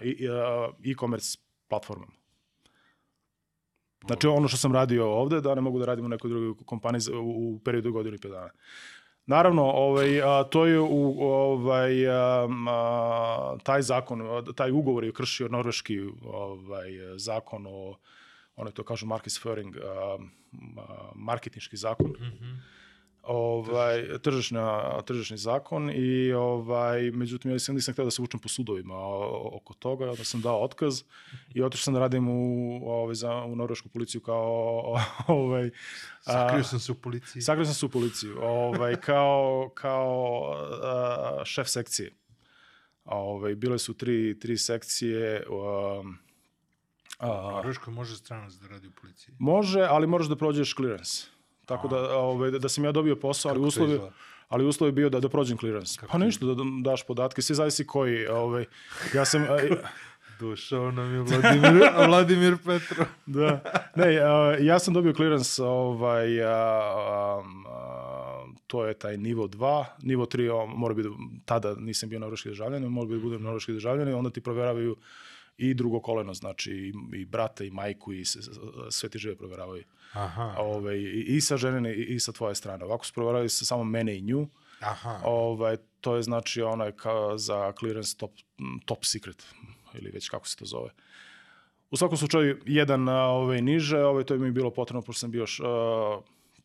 e-commerce 0.90 1.38
platformama. 1.68 2.12
Znači 4.06 4.26
ono 4.26 4.48
što 4.48 4.56
sam 4.56 4.72
radio 4.72 5.06
ovde, 5.12 5.40
da 5.40 5.54
ne 5.54 5.60
mogu 5.60 5.78
da 5.78 5.84
radim 5.86 6.04
u 6.04 6.08
nekoj 6.08 6.30
drugoj 6.30 6.54
kompaniji 6.66 7.00
u, 7.22 7.60
periodu 7.64 7.92
godinu 7.92 8.16
i 8.16 8.18
pet 8.18 8.30
dana. 8.30 8.50
Naravno, 9.26 9.62
ovaj, 9.62 10.22
a, 10.22 10.44
to 10.44 10.66
je 10.66 10.80
u, 10.80 11.22
ovaj, 11.22 12.08
a, 12.08 12.48
a, 12.68 13.56
taj 13.62 13.82
zakon, 13.82 14.22
taj 14.56 14.70
ugovor 14.72 15.04
je 15.04 15.12
kršio 15.12 15.48
norveški 15.48 16.00
ovaj, 16.24 16.90
zakon 17.16 17.66
o, 17.68 17.96
ono 18.56 18.70
to 18.70 18.82
kažu 18.84 19.06
marketsføring, 19.06 19.76
a, 19.76 19.80
a, 19.88 20.18
marketinški 21.14 21.76
zakon 21.76 22.10
Mhm. 22.10 22.50
Ovaj 23.22 24.18
tržišna 24.22 25.00
tržišni 25.02 25.36
zakon 25.36 25.90
i 25.94 26.32
ovaj 26.32 27.10
međutim 27.10 27.50
ja 27.50 27.58
sam 27.58 27.74
nisam 27.74 27.92
hteo 27.94 28.04
da 28.04 28.10
se 28.10 28.22
vučem 28.22 28.40
po 28.40 28.48
sudovima 28.48 28.94
oko 29.52 29.74
toga 29.74 30.10
onda 30.10 30.24
sam 30.24 30.40
dao 30.40 30.62
otkaz 30.64 31.02
i 31.54 31.62
otišao 31.62 31.82
sam 31.82 31.94
da 31.94 32.00
radim 32.00 32.28
u 32.28 32.80
ovaj 32.90 33.14
za 33.14 33.34
u 33.34 33.56
norvešku 33.56 33.88
policiju 33.88 34.20
kao 34.20 34.94
ovaj 35.28 35.70
Sakrio 36.20 36.64
sam 36.64 36.80
se 36.80 36.92
u 36.92 36.94
policiji. 36.94 37.42
sakrio 37.42 37.64
sam 37.64 37.74
se 37.74 37.86
u 37.86 37.88
policiju 37.88 38.38
ovaj 38.42 38.96
kao 38.96 39.70
kao 39.74 40.52
a, 40.82 41.42
šef 41.44 41.68
sekcije 41.68 42.10
ovaj 43.04 43.54
bile 43.54 43.78
su 43.78 43.94
tri 43.94 44.38
tri 44.40 44.58
sekcije 44.58 45.46
um, 45.48 46.18
a, 47.18 47.50
Norveškoj 47.52 47.92
može 47.94 48.16
stranac 48.16 48.52
da 48.52 48.68
radi 48.68 48.86
u 48.86 48.92
policiji. 49.00 49.34
može 49.38 49.80
ali 49.80 50.06
moraš 50.06 50.26
da 50.26 50.36
prođeš 50.36 50.74
clearance 50.74 51.26
tako 51.76 51.88
da 51.88 52.18
ovaj 52.18 52.50
da, 52.50 52.68
sam 52.68 52.84
ja 52.84 52.92
dobio 52.92 53.16
posao 53.16 53.50
ali 53.50 53.60
uslovi 53.60 54.00
ali 54.48 54.64
uslov 54.64 54.88
je 54.88 54.92
bio 54.92 55.08
da 55.10 55.20
da 55.20 55.28
prođem 55.28 55.58
clearance. 55.58 56.00
Kako 56.00 56.12
pa 56.12 56.18
ništa 56.18 56.46
da 56.46 56.54
da 56.54 56.62
daš 56.82 57.06
podatke, 57.06 57.42
sve 57.42 57.54
zavisi 57.54 57.86
koji, 57.86 58.26
ovaj 58.26 58.64
ja 59.14 59.24
sam 59.24 59.46
Došao 60.40 60.90
nam 60.90 61.14
je 61.14 61.20
Vladimir, 61.20 61.90
Vladimir 62.08 62.56
Petro. 62.64 63.04
da 63.26 63.60
ne, 63.96 64.14
ja 64.60 64.78
sam 64.78 64.94
dobio 64.94 65.12
clearance 65.12 65.62
ovaj 65.62 66.42
a, 66.42 66.48
a, 66.48 67.42
a, 67.68 68.46
to 68.66 68.86
je 68.86 68.94
taj 68.94 69.16
nivo 69.16 69.48
2, 69.48 69.84
nivo 70.02 70.24
3 70.24 70.52
on 70.52 70.70
mora 70.70 70.94
biti 70.94 71.08
tada 71.44 71.74
nisam 71.74 72.08
bio 72.08 72.18
norveški 72.18 72.48
državljanin, 72.48 72.88
mora 72.88 73.06
biti 73.06 73.18
da 73.18 73.24
budem 73.24 73.42
norveški 73.42 73.72
državljanin, 73.72 74.14
onda 74.14 74.30
ti 74.30 74.40
proveravaju 74.40 74.96
i 75.70 75.74
drugo 75.74 76.00
koleno, 76.00 76.34
znači 76.34 76.72
i, 76.72 76.92
i 77.16 77.24
brata 77.24 77.64
i 77.64 77.70
majku 77.70 78.12
i 78.12 78.24
sve 78.90 79.08
ti 79.08 79.18
žive 79.18 79.36
proveravaju. 79.36 79.84
Aha, 80.12 80.54
Ovaj, 80.58 80.96
i, 80.96 81.24
i 81.36 81.40
sa 81.40 81.56
ženine 81.56 81.94
i, 81.94 82.14
i 82.14 82.20
sa 82.20 82.32
tvoje 82.32 82.54
strane. 82.54 82.84
Ovako 82.84 83.06
su 83.06 83.12
proveravali 83.12 83.48
sa 83.48 83.64
samo 83.64 83.84
mene 83.84 84.18
i 84.18 84.22
nju, 84.22 84.48
aha. 84.80 85.20
Ovaj, 85.24 85.76
to 86.00 86.16
je 86.16 86.22
znači 86.22 86.62
onaj 86.62 86.92
ka, 86.92 87.38
za 87.38 87.72
clearance 87.78 88.16
top, 88.16 88.30
top 88.84 89.04
secret, 89.04 89.46
ili 89.94 90.10
već 90.10 90.28
kako 90.28 90.48
se 90.48 90.56
to 90.56 90.64
zove. 90.64 90.90
U 91.90 91.96
svakom 91.96 92.16
slučaju, 92.16 92.60
jedan 92.66 93.08
ovaj, 93.08 93.62
niže, 93.62 94.04
ovaj, 94.04 94.24
to 94.24 94.34
je 94.34 94.40
mi 94.40 94.50
bilo 94.50 94.70
potrebno, 94.70 95.02
pošto 95.02 95.20
sam 95.20 95.30
bio 95.30 95.46
š, 95.46 95.62
a, 95.66 96.20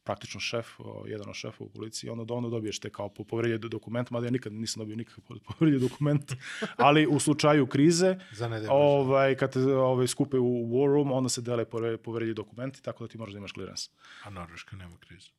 praktično 0.07 0.39
šef, 0.41 0.67
jedan 1.05 1.29
od 1.29 1.35
šefa 1.35 1.63
u 1.63 1.69
policiji, 1.69 2.09
onda, 2.09 2.33
onda 2.33 2.49
dobiješ 2.49 2.79
te 2.79 2.89
kao 2.89 3.09
po- 3.09 3.23
povredlje 3.23 3.57
do- 3.57 3.67
dokument, 3.69 4.09
mada 4.09 4.27
ja 4.27 4.31
nikad 4.31 4.53
nisam 4.53 4.79
dobio 4.79 4.95
nikakav 4.95 5.23
po- 5.23 5.39
povredlje 5.47 5.79
dokument, 5.79 6.31
ali 6.87 7.07
u 7.07 7.19
slučaju 7.19 7.67
krize, 7.67 8.15
Bože. 8.61 8.71
ovaj, 8.73 9.35
kad 9.35 9.53
te 9.53 9.59
ovaj, 9.61 10.07
skupe 10.07 10.37
u 10.39 10.67
war 10.67 10.87
room, 10.87 11.11
onda 11.11 11.29
se 11.29 11.41
dele 11.41 11.65
povre- 11.65 11.97
povredlji 11.97 12.33
dokumenti, 12.33 12.81
tako 12.81 13.03
da 13.03 13.07
ti 13.07 13.17
moraš 13.17 13.33
da 13.33 13.37
imaš 13.37 13.53
clearance. 13.53 13.89
A 14.23 14.29
Norveška 14.29 14.75
nema 14.75 14.97
krizu. 14.97 15.29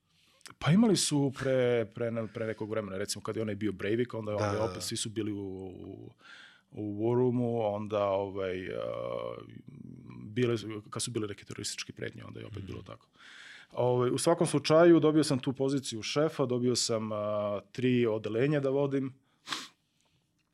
Pa 0.59 0.71
imali 0.71 0.97
su 0.97 1.33
pre, 1.39 1.87
pre, 1.87 2.11
pre 2.35 2.47
nekog 2.47 2.71
vremena, 2.71 2.97
recimo 2.99 3.23
kad 3.23 3.37
je 3.37 3.43
onaj 3.43 3.55
bio 3.55 3.73
Breivik, 3.73 4.15
onda, 4.15 4.33
onda 4.33 4.53
da, 4.53 4.65
opet 4.65 4.75
da. 4.75 4.81
svi 4.81 4.97
su 4.97 5.09
bili 5.11 5.33
u, 5.33 5.45
u, 5.67 6.13
u 6.71 6.83
War 6.97 7.15
Roomu, 7.15 7.63
onda 7.67 8.05
ovaj, 8.05 8.69
uh, 8.69 8.75
bile, 10.25 10.57
kad 10.91 11.03
su 11.03 11.11
bile 11.11 11.29
neke 11.29 11.45
terorističke 11.45 11.93
pretnje, 11.93 12.25
onda 12.25 12.41
je 12.41 12.47
opet 12.47 12.63
bilo 12.63 12.83
tako. 12.83 13.07
Ovaj, 13.73 14.11
u 14.11 14.19
svakom 14.19 14.47
slučaju 14.47 15.01
dobio 15.01 15.25
sam 15.25 15.39
tu 15.39 15.53
poziciju 15.53 16.03
šefa, 16.03 16.47
dobio 16.47 16.77
sam 16.77 17.13
uh, 17.13 17.19
tri 17.73 18.07
odelenja 18.07 18.61
da 18.61 18.71
vodim. 18.71 19.15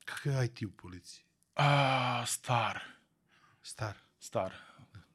Kakav 0.05 0.33
je 0.33 0.45
IT 0.45 0.63
u 0.63 0.71
policiji? 0.83 1.25
A, 1.57 2.25
star, 2.27 2.79
Star. 3.63 3.95
star. 4.19 4.53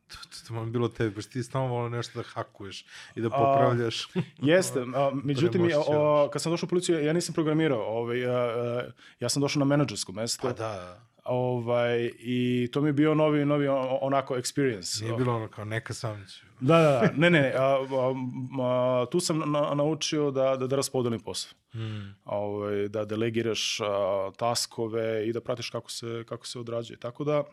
To, 0.07 0.15
to, 0.15 0.47
to 0.47 0.53
vam 0.53 0.71
bilo 0.71 0.87
tebi, 0.87 1.15
baš 1.15 1.25
ti 1.25 1.43
stalno 1.43 1.67
volio 1.67 1.89
nešto 1.89 2.19
da 2.19 2.29
hakuješ 2.29 2.85
i 3.15 3.21
da 3.21 3.29
popravljaš. 3.29 4.07
Jeste, 4.37 4.79
a, 4.79 5.11
međutim, 5.23 5.61
o, 5.61 5.65
Premošćavaš. 5.65 6.29
kad 6.33 6.41
sam 6.41 6.51
došao 6.51 6.67
u 6.67 6.69
policiju, 6.69 7.05
ja 7.05 7.13
nisam 7.13 7.33
programirao, 7.33 7.81
ovaj, 7.81 8.25
a, 8.25 8.31
a, 8.31 8.83
ja 9.19 9.29
sam 9.29 9.41
došao 9.41 9.59
na 9.59 9.65
menadžersko 9.65 10.11
mesto. 10.11 10.47
pa 10.47 10.53
da, 10.53 11.01
Ovaj, 11.30 12.11
I 12.19 12.69
to 12.73 12.82
mi 12.82 12.89
je 12.89 12.93
bio 12.93 13.13
novi, 13.15 13.45
novi 13.45 13.67
onako 14.01 14.36
experience. 14.36 15.01
nije 15.03 15.17
bilo 15.17 15.36
ono 15.36 15.47
kao 15.47 15.65
neka 15.65 15.93
sam 15.93 16.25
ću. 16.27 16.45
Da, 16.59 16.77
da, 16.77 16.89
da. 16.91 17.11
Ne, 17.17 17.30
ne, 17.30 17.53
a, 17.55 17.63
a, 17.63 18.13
a, 18.61 19.05
tu 19.11 19.19
sam 19.19 19.39
na, 19.51 19.73
naučio 19.75 20.32
da, 20.32 20.55
da, 20.55 20.67
da 20.67 20.75
raspodelim 20.75 21.19
posao. 21.19 21.51
Mm. 21.73 22.15
Ovaj, 22.25 22.88
da 22.88 23.05
delegiraš 23.05 23.80
a, 23.82 24.32
taskove 24.38 25.27
i 25.27 25.34
da 25.34 25.41
pratiš 25.41 25.69
kako 25.69 25.91
se, 25.91 26.23
kako 26.30 26.47
se 26.47 26.59
odrađuje. 26.59 26.99
Tako 26.99 27.23
da, 27.23 27.43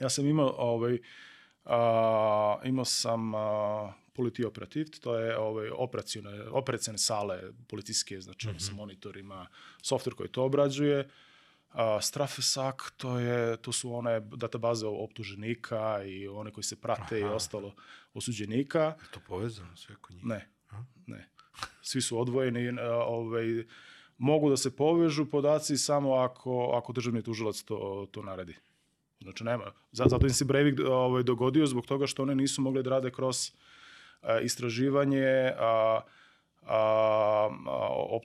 ja 0.00 0.08
sam 0.08 0.26
imao, 0.26 0.54
ovaj, 0.58 0.98
a, 1.64 2.58
imao 2.64 2.84
sam 2.84 3.34
a, 3.34 3.92
politi 4.12 4.44
operativ, 4.44 4.86
to 5.00 5.18
je 5.18 5.38
ovaj, 5.38 5.68
operacione, 5.68 6.42
operacione 6.50 6.98
sale 6.98 7.40
policijske, 7.68 8.20
znači 8.20 8.48
mm 8.48 8.50
-hmm. 8.50 8.58
sa 8.58 8.72
monitorima, 8.72 9.46
softver 9.82 10.14
koji 10.14 10.28
to 10.28 10.44
obrađuje. 10.44 11.08
A, 11.74 12.00
Strafesak, 12.00 12.92
to, 12.96 13.18
je, 13.18 13.56
to 13.56 13.72
su 13.72 13.94
one 13.94 14.20
databaze 14.20 14.86
optuženika 14.86 16.02
i 16.04 16.28
one 16.28 16.50
koji 16.50 16.64
se 16.64 16.76
prate 16.76 17.20
i 17.20 17.24
Aha. 17.24 17.34
ostalo 17.34 17.74
osuđenika. 18.14 18.80
Je 18.80 19.10
to 19.10 19.20
povezano 19.20 19.76
sve 19.76 19.94
kod 19.96 20.16
njih? 20.16 20.24
Ne, 20.24 20.48
A? 20.70 20.84
ne. 21.06 21.28
Svi 21.82 22.00
su 22.02 22.20
odvojeni, 22.20 22.80
a, 22.80 22.94
ovaj, 22.94 23.64
mogu 24.18 24.50
da 24.50 24.56
se 24.56 24.76
povežu 24.76 25.26
podaci 25.26 25.76
samo 25.76 26.14
ako, 26.14 26.70
ako 26.74 26.92
državni 26.92 27.22
tužilac 27.22 27.62
to, 27.62 28.06
to 28.10 28.22
naredi. 28.22 28.54
Znači 29.20 29.44
nema. 29.44 29.64
Za- 29.92 30.04
Zato 30.06 30.26
im 30.26 30.32
se 30.32 30.44
Breivik 30.44 30.80
ovaj, 30.80 31.22
dogodio 31.22 31.66
zbog 31.66 31.86
toga 31.86 32.06
što 32.06 32.22
one 32.22 32.34
nisu 32.34 32.62
mogle 32.62 32.82
da 32.82 32.90
rade 32.90 33.10
kroz 33.10 33.52
a, 34.22 34.40
istraživanje 34.40 35.26
a, 35.58 36.00
op, 38.08 38.24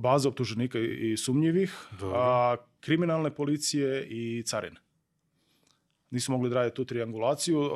baze 0.00 0.28
optuženika 0.28 0.78
i, 0.78 1.16
sumnjivih, 1.16 1.88
a, 2.14 2.56
kriminalne 2.80 3.30
policije 3.30 4.06
i 4.06 4.42
carine. 4.46 4.80
Nisu 6.10 6.32
mogli 6.32 6.50
da 6.50 6.56
rade 6.56 6.74
tu 6.74 6.84
triangulaciju, 6.84 7.70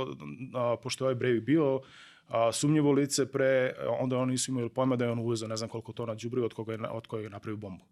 a, 0.55 0.77
pošto 0.83 1.05
je 1.05 1.07
ovaj 1.07 1.15
Breivik 1.15 1.45
bio 1.45 1.81
a, 2.29 2.53
sumnjivo 2.53 2.93
lice 2.93 3.33
pre, 3.33 3.75
onda 4.01 4.19
oni 4.19 4.33
nisu 4.33 4.51
imali 4.51 4.69
pojma 4.69 4.97
da 4.97 5.05
je 5.05 5.11
on 5.11 5.19
uvezao 5.19 5.49
ne 5.49 5.57
znam 5.57 5.71
koliko 5.71 5.93
tona 5.93 6.15
đubriva 6.15 6.47
od 6.47 6.55
koga 6.55 6.73
je, 6.73 6.79
od 6.91 7.07
kojeg 7.07 7.25
je 7.25 7.31
napravio 7.31 7.57
bombu. 7.57 7.85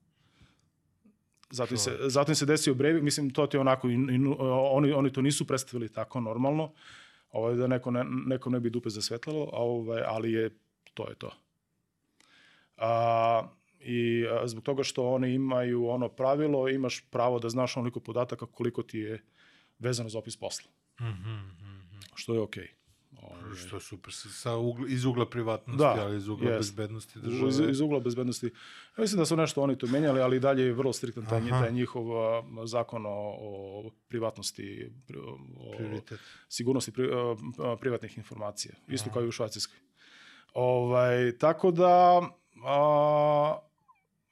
Zato 1.50 1.74
im 1.74 1.78
se, 1.78 1.98
zato 2.06 2.32
im 2.32 2.36
se 2.36 2.46
desio 2.46 2.74
Breivik, 2.74 3.02
mislim, 3.02 3.30
to 3.30 3.46
ti 3.46 3.58
onako, 3.58 3.88
i, 3.88 3.92
i, 3.92 4.34
oni, 4.70 4.92
oni 4.92 5.12
to 5.12 5.22
nisu 5.22 5.46
predstavili 5.46 5.88
tako 5.88 6.20
normalno, 6.20 6.72
ovaj, 7.30 7.54
da 7.54 7.66
neko 7.66 7.90
ne, 7.90 8.04
neko 8.26 8.50
ne 8.50 8.60
bi 8.60 8.70
dupe 8.70 8.90
zasvetlalo, 8.90 9.48
ovaj, 9.52 10.02
ali 10.06 10.32
je, 10.32 10.50
to 10.94 11.08
je 11.08 11.14
to. 11.14 11.30
A, 12.76 13.48
I 13.80 14.00
a, 14.26 14.48
zbog 14.48 14.64
toga 14.64 14.82
što 14.82 15.04
oni 15.06 15.30
imaju 15.30 15.86
ono 15.86 16.08
pravilo, 16.10 16.68
imaš 16.68 17.00
pravo 17.02 17.38
da 17.38 17.48
znaš 17.48 17.76
onoliko 17.76 18.00
podataka 18.00 18.46
koliko 18.46 18.82
ti 18.82 18.98
je 18.98 19.22
vezano 19.78 20.08
za 20.08 20.18
opis 20.18 20.36
posla, 20.36 20.70
Mhm, 21.00 21.30
mhm. 21.30 21.98
što 22.14 22.34
je 22.34 22.40
okej. 22.40 22.68
Ovaj, 23.14 23.54
Što 23.56 23.76
je 23.76 23.80
super, 23.80 24.12
sa, 24.12 24.54
ugla, 24.54 24.88
iz 24.88 25.04
ugla 25.04 25.26
privatnosti, 25.26 25.78
Da, 25.78 25.96
ali 25.98 26.16
iz 26.16 26.28
ugla 26.28 26.50
jest. 26.50 26.58
bezbednosti 26.60 27.18
Iz, 27.18 27.24
države. 27.24 27.70
iz 27.70 27.80
ugla 27.80 28.00
bezbednosti. 28.00 28.46
Ja 28.88 29.00
mislim 29.00 29.18
da 29.18 29.24
su 29.24 29.36
nešto 29.36 29.62
oni 29.62 29.78
tu 29.78 29.86
menjali, 29.88 30.20
ali 30.20 30.40
dalje 30.40 30.62
je 30.62 30.72
vrlo 30.72 30.92
striktan 30.92 31.26
taj, 31.26 31.38
Aha. 31.40 31.60
taj 31.60 31.72
njihov 31.72 32.04
zakon 32.64 33.06
o, 33.06 33.10
o 33.38 33.90
privatnosti, 34.08 34.64
pri- 35.06 35.18
o 35.18 35.38
Prioritet. 35.76 36.20
sigurnosti 36.48 36.92
pri, 36.92 37.08
privatnih 37.80 38.18
informacija. 38.18 38.74
Isto 38.88 39.10
kao 39.10 39.22
i 39.22 39.28
u 39.28 39.32
Švajcarskoj. 39.32 39.78
Ovaj, 40.54 41.38
tako 41.38 41.70
da, 41.70 42.20
a, 42.64 43.58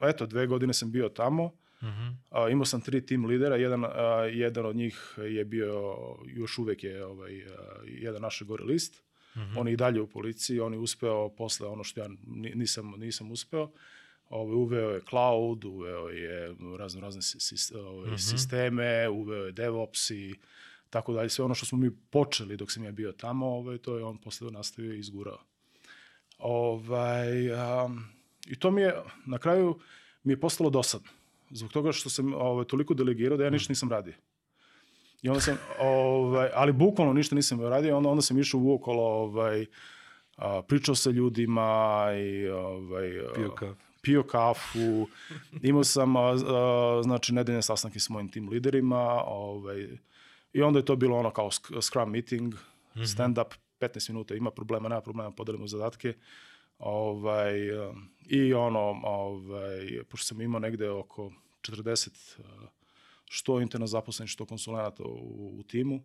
eto, 0.01 0.27
dve 0.27 0.47
godine 0.47 0.73
sam 0.73 0.93
bio 0.93 1.09
tamo. 1.09 1.51
Mhm. 1.83 2.09
A, 2.31 2.49
imao 2.49 2.65
sam 2.65 2.81
tri 2.81 3.07
tim 3.07 3.25
lidera, 3.25 3.57
jedan, 3.57 3.85
a, 3.85 3.89
jedan 4.25 4.67
od 4.67 4.77
njih 4.77 4.99
je 5.21 5.45
bio, 5.45 5.95
još 6.27 6.59
uvek 6.59 6.85
je 6.85 7.07
ovaj, 7.07 7.43
a, 7.43 7.49
jedan 7.85 8.23
naš 8.23 8.43
gore 8.43 8.65
list. 8.65 9.03
Mhm. 9.37 9.59
On 9.59 9.69
je 9.69 9.73
i 9.73 9.77
dalje 9.77 10.01
u 10.01 10.07
policiji, 10.07 10.61
on 10.61 10.73
je 10.73 10.79
uspeo 10.79 11.29
posle 11.29 11.69
ono 11.69 11.85
što 11.85 12.01
ja 12.01 12.09
ni- 12.27 12.53
nisam, 12.55 12.91
nisam 12.91 13.31
uspeo. 13.31 13.71
Ovaj, 14.29 14.55
uveo 14.55 14.91
je 14.91 15.01
cloud, 15.01 15.65
uveo 15.65 16.09
je 16.09 16.55
razno 16.79 17.01
razne 17.01 17.21
ovaj, 17.77 18.07
Mhm. 18.07 18.17
sisteme, 18.17 19.09
uveo 19.09 19.45
je 19.47 19.53
DevOps 19.53 20.11
i 20.11 20.35
tako 20.91 21.13
dalje. 21.13 21.29
Sve 21.29 21.45
ono 21.45 21.55
što 21.55 21.67
smo 21.67 21.79
mi 21.79 21.91
počeli 22.11 22.57
dok 22.57 22.73
sam 22.73 22.85
ja 22.85 22.93
bio 22.93 23.13
tamo, 23.13 23.47
ovaj, 23.49 23.79
to 23.79 23.97
je 23.97 24.05
on 24.05 24.19
posle 24.19 24.51
nastavio 24.51 24.95
i 24.95 24.99
izgurao. 24.99 25.39
Ovaj, 26.39 27.51
um, 27.85 28.05
I 28.47 28.59
to 28.59 28.71
mi 28.71 28.83
je, 28.83 28.95
na 29.27 29.39
kraju, 29.39 29.79
mi 30.25 30.33
je 30.33 30.41
postalo 30.41 30.71
dosadno. 30.71 31.09
Zbog 31.51 31.73
toga 31.73 31.93
što 31.93 32.11
sam 32.11 32.35
ovaj, 32.35 32.65
toliko 32.65 32.95
delegirao 32.95 33.39
da 33.39 33.45
ja 33.45 33.51
ništa 33.51 33.71
nisam 33.71 33.91
radio. 33.91 34.15
I 35.23 35.29
onda 35.29 35.41
sam, 35.41 35.59
ovaj, 35.81 36.49
ali 36.55 36.73
bukvalno 36.73 37.13
ništa 37.13 37.35
nisam 37.35 37.61
radio, 37.61 37.97
onda, 37.97 38.09
onda 38.09 38.23
sam 38.23 38.39
išao 38.39 38.61
uokolo, 38.61 39.03
ovaj, 39.03 39.67
a, 40.37 40.63
pričao 40.63 40.95
sa 40.95 41.11
ljudima 41.11 42.07
i 42.17 42.49
ovaj, 42.49 43.21
a, 43.21 43.33
Pio 43.35 43.51
kafu. 43.51 43.77
pio 44.03 44.23
kafu, 44.23 45.09
imao 45.63 45.85
sam 45.85 46.17
a, 46.17 46.21
a, 46.21 47.01
znači 47.05 47.35
nedeljne 47.35 47.63
sastanke 47.63 48.01
s 48.01 48.09
mojim 48.09 48.29
tim 48.29 48.49
liderima, 48.49 49.23
ovaj, 49.27 49.89
i 50.53 50.63
onda 50.63 50.79
je 50.79 50.85
to 50.85 50.97
bilo 50.97 51.17
ono 51.19 51.31
kao 51.31 51.51
scrum 51.81 52.11
meeting, 52.11 52.55
stand 53.07 53.39
up, 53.39 53.55
15 53.81 54.11
minuta, 54.11 54.35
ima 54.35 54.51
problema, 54.51 54.89
nema 54.89 55.01
problema, 55.01 55.31
podelimo 55.31 55.67
zadatke. 55.67 56.15
Ovaj, 56.83 57.53
I 58.23 58.55
ono, 58.55 58.81
ovaj, 59.05 60.03
pošto 60.05 60.27
sam 60.27 60.41
imao 60.41 60.61
negde 60.61 60.91
oko 60.91 61.33
40 61.63 62.09
a, 62.39 62.67
što 63.27 63.61
interno 63.61 63.87
zaposlenih, 63.87 64.31
što 64.31 64.47
konsulenata 64.47 65.03
u, 65.05 65.09
u 65.53 65.63
timu, 65.63 66.03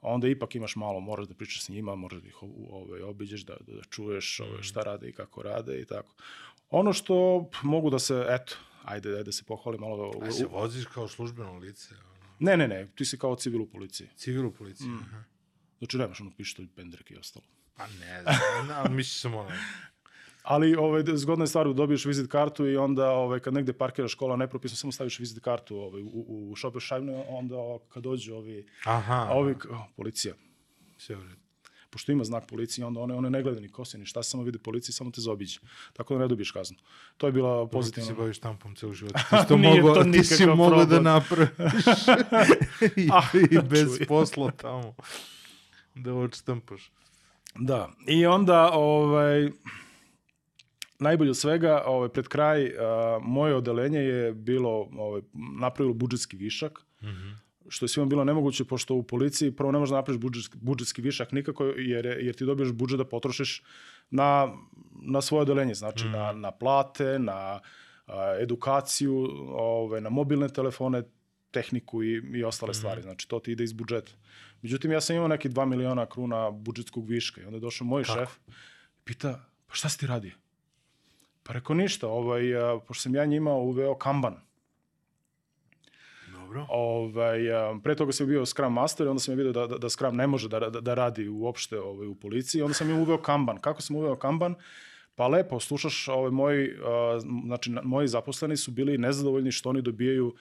onda 0.00 0.28
ipak 0.28 0.54
imaš 0.54 0.76
malo, 0.76 1.00
moraš 1.00 1.26
da 1.26 1.34
pričaš 1.34 1.62
s 1.62 1.68
njima, 1.68 1.94
moraš 1.94 2.20
da 2.20 2.28
ih 2.28 2.36
ovaj, 2.70 3.02
obiđeš, 3.02 3.40
da, 3.42 3.56
da 3.58 3.82
čuješ 3.82 4.40
ovaj, 4.40 4.62
šta 4.62 4.82
rade 4.82 5.08
i 5.08 5.12
kako 5.12 5.42
rade 5.42 5.80
i 5.80 5.84
tako. 5.84 6.14
Ono 6.70 6.92
što 6.92 7.14
mogu 7.62 7.90
da 7.90 7.98
se, 7.98 8.26
eto, 8.30 8.54
ajde, 8.84 9.08
ajde 9.08 9.22
da 9.24 9.32
se 9.32 9.44
pohvalim 9.44 9.80
malo. 9.80 10.10
u- 10.10 10.22
A 10.22 10.30
se 10.30 10.46
voziš 10.46 10.86
kao 10.86 11.08
službeno 11.08 11.52
lice? 11.54 11.94
ono? 11.94 12.34
Ne, 12.40 12.56
ne, 12.56 12.68
ne, 12.68 12.88
ti 12.88 13.04
si 13.04 13.18
kao 13.18 13.36
civil 13.36 13.62
u 13.62 13.66
policiji. 13.66 14.08
Civil 14.16 14.46
u 14.46 14.52
policiji? 14.52 14.88
Mm. 14.88 14.98
Aha. 14.98 15.24
Znači 15.78 15.98
nemaš 15.98 16.20
ono 16.20 16.30
pištolj, 16.30 16.68
pendrek 16.68 17.10
i 17.10 17.16
ostalo. 17.16 17.44
Pa 17.76 17.86
ne 17.86 18.22
znam, 18.22 18.36
ali 18.76 18.90
misliš 18.90 19.20
sam 19.20 19.34
ono... 19.34 19.50
Ali 20.42 20.74
ovaj, 20.74 21.02
zgodna 21.06 21.42
je 21.42 21.48
stvar, 21.48 21.74
dobiješ 21.74 22.04
vizit 22.04 22.30
kartu 22.30 22.66
i 22.66 22.76
onda 22.76 23.10
ovaj, 23.10 23.40
kad 23.40 23.54
negde 23.54 23.72
parkiraš 23.72 24.14
kola 24.14 24.36
nepropisno, 24.36 24.76
samo 24.76 24.92
staviš 24.92 25.18
vizit 25.18 25.44
kartu 25.44 25.76
ovaj, 25.76 26.02
u, 26.02 26.08
u 26.50 26.56
šoper 26.56 26.82
šajnu, 26.82 27.24
onda 27.28 27.56
kad 27.88 28.02
dođu 28.02 28.34
ovi, 28.34 28.66
Aha, 28.84 29.28
ovi, 29.32 29.54
oh, 29.70 29.80
policija, 29.96 30.34
sve 30.98 31.16
u 31.16 31.22
redu. 31.22 31.36
pošto 31.90 32.12
ima 32.12 32.24
znak 32.24 32.46
policije, 32.46 32.84
onda 32.84 33.00
one, 33.00 33.14
one 33.14 33.30
ne 33.30 33.42
gleda 33.42 33.60
ni 33.60 33.68
kosi, 33.68 33.98
ni 33.98 34.06
šta, 34.06 34.22
samo 34.22 34.42
vide 34.42 34.58
policiju, 34.58 34.92
samo 34.92 35.10
te 35.10 35.20
zaobiđe. 35.20 35.60
Tako 35.92 36.14
da 36.14 36.20
ne 36.20 36.28
dobiješ 36.28 36.50
kaznu. 36.50 36.76
To 37.16 37.26
je 37.26 37.32
bila 37.32 37.66
Ti 37.66 37.70
pozitivna. 37.72 38.06
se 38.06 38.14
baviš 38.14 38.36
štampom 38.36 38.74
ceo 38.74 38.92
život. 38.92 39.12
Ti 39.30 39.36
si 39.42 39.48
to 39.48 39.56
mogo, 39.58 39.94
to 39.94 40.04
ti 40.04 40.24
si 40.24 40.46
mogo 40.46 40.84
da 40.84 41.00
napraviš. 41.00 41.50
I, 42.96 43.08
Ah, 43.12 43.24
I 43.50 43.58
bez 43.60 43.96
čuj. 43.98 44.06
posla 44.06 44.50
tamo. 44.52 44.94
Da 45.94 46.14
odštampaš. 46.14 46.90
Da, 47.58 47.88
i 48.06 48.26
onda, 48.26 48.70
ovaj, 48.72 49.50
najbolje 50.98 51.30
od 51.30 51.36
svega, 51.36 51.82
ovaj, 51.86 52.08
pred 52.08 52.28
kraj, 52.28 52.66
a, 52.78 53.18
moje 53.22 53.54
odelenje 53.54 53.98
je 53.98 54.32
bilo, 54.32 54.88
ovaj, 54.96 55.22
napravilo 55.60 55.94
budžetski 55.94 56.36
višak, 56.36 56.80
Mhm. 57.02 57.28
što 57.68 57.84
je 57.84 57.88
svima 57.88 58.06
bilo 58.06 58.24
nemoguće, 58.24 58.64
pošto 58.64 58.94
u 58.94 59.02
policiji 59.02 59.50
prvo 59.52 59.72
ne 59.72 59.78
možeš 59.78 59.90
da 59.90 59.96
napraviš 59.96 60.20
budžetski, 60.20 60.58
budžetski 60.60 61.02
višak 61.02 61.32
nikako, 61.32 61.64
jer, 61.64 62.06
jer 62.06 62.34
ti 62.34 62.44
dobiješ 62.44 62.72
budžet 62.72 62.98
da 62.98 63.04
potrošiš 63.04 63.62
na, 64.10 64.52
na 65.02 65.20
svoje 65.20 65.42
odelenje, 65.42 65.74
znači 65.74 66.04
mm. 66.04 66.10
na, 66.10 66.32
na 66.32 66.50
plate, 66.50 67.18
na 67.18 67.60
a, 68.06 68.36
edukaciju, 68.40 69.28
ove, 69.48 70.00
na 70.00 70.10
mobilne 70.10 70.48
telefone, 70.48 71.02
tehniku 71.50 72.02
i, 72.02 72.22
i 72.34 72.44
ostale 72.44 72.70
mm. 72.70 72.74
stvari, 72.74 73.02
znači 73.02 73.28
to 73.28 73.38
ti 73.38 73.52
ide 73.52 73.64
iz 73.64 73.72
budžeta. 73.72 74.12
Međutim, 74.62 74.92
ja 74.92 75.00
sam 75.00 75.16
imao 75.16 75.28
neki 75.28 75.48
2 75.48 75.64
miliona 75.64 76.06
kruna 76.06 76.50
budžetskog 76.50 77.08
viška 77.08 77.40
i 77.40 77.44
onda 77.44 77.56
je 77.56 77.60
došao 77.60 77.86
moj 77.86 78.04
Kako? 78.04 78.18
šef 78.18 78.36
i 78.48 78.52
pita, 79.04 79.44
pa 79.66 79.74
šta 79.74 79.88
si 79.88 79.98
ti 79.98 80.06
radio? 80.06 80.32
Pa 81.42 81.52
rekao 81.52 81.76
ništa, 81.76 82.08
ovaj, 82.08 82.56
a, 82.56 82.78
pošto 82.88 83.02
sam 83.02 83.14
ja 83.14 83.24
njima 83.24 83.50
uveo 83.50 83.94
Kanban. 83.94 84.36
Dobro. 86.32 86.66
Ovaj, 86.68 87.52
a, 87.52 87.78
pre 87.84 87.94
toga 87.94 88.12
sam 88.12 88.26
bio 88.26 88.46
Scrum 88.46 88.72
Master 88.72 89.06
i 89.06 89.08
onda 89.08 89.20
sam 89.20 89.32
je 89.32 89.36
vidio 89.36 89.52
da, 89.52 89.66
da, 89.66 89.78
da 89.78 89.90
Scrum 89.90 90.16
ne 90.16 90.26
može 90.26 90.48
da, 90.48 90.60
da, 90.60 90.80
da 90.80 90.94
radi 90.94 91.28
uopšte 91.28 91.80
ovaj, 91.80 92.06
u 92.06 92.14
policiji. 92.14 92.62
Onda 92.62 92.74
sam 92.74 92.90
im 92.90 92.98
uveo 92.98 93.22
Kanban. 93.22 93.60
Kako 93.60 93.82
sam 93.82 93.96
uveo 93.96 94.16
Kanban? 94.16 94.54
Pa 95.14 95.28
lepo, 95.28 95.60
slušaš, 95.60 96.08
ovaj, 96.08 96.30
moji, 96.30 96.70
a, 96.84 97.20
znači, 97.46 97.70
moji 97.82 98.08
zaposleni 98.08 98.56
su 98.56 98.70
bili 98.70 98.98
nezadovoljni 98.98 99.52
što 99.52 99.68
oni 99.70 99.82
dobijaju 99.82 100.34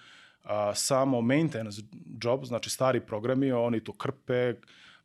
a, 0.43 0.75
samo 0.75 1.21
maintenance 1.21 1.81
job, 2.23 2.45
znači 2.45 2.69
stari 2.69 2.99
programi, 2.99 3.51
oni 3.51 3.83
to 3.83 3.93
krpe, 3.93 4.53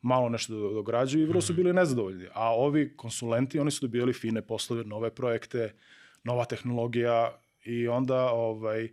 malo 0.02 0.28
nešto 0.28 0.72
dograđuju 0.72 1.22
i 1.22 1.26
vrlo 1.26 1.40
su 1.40 1.52
mhm. 1.52 1.62
bili 1.62 1.72
nezadovoljni. 1.72 2.26
A 2.34 2.54
ovi 2.54 2.96
konsulenti, 2.96 3.58
oni 3.58 3.70
su 3.70 3.86
dobijali 3.86 4.12
fine 4.12 4.42
poslove, 4.42 4.84
nove 4.84 5.10
projekte, 5.10 5.74
nova 6.24 6.44
tehnologija 6.44 7.40
i 7.64 7.88
onda 7.88 8.30
ovaj, 8.30 8.88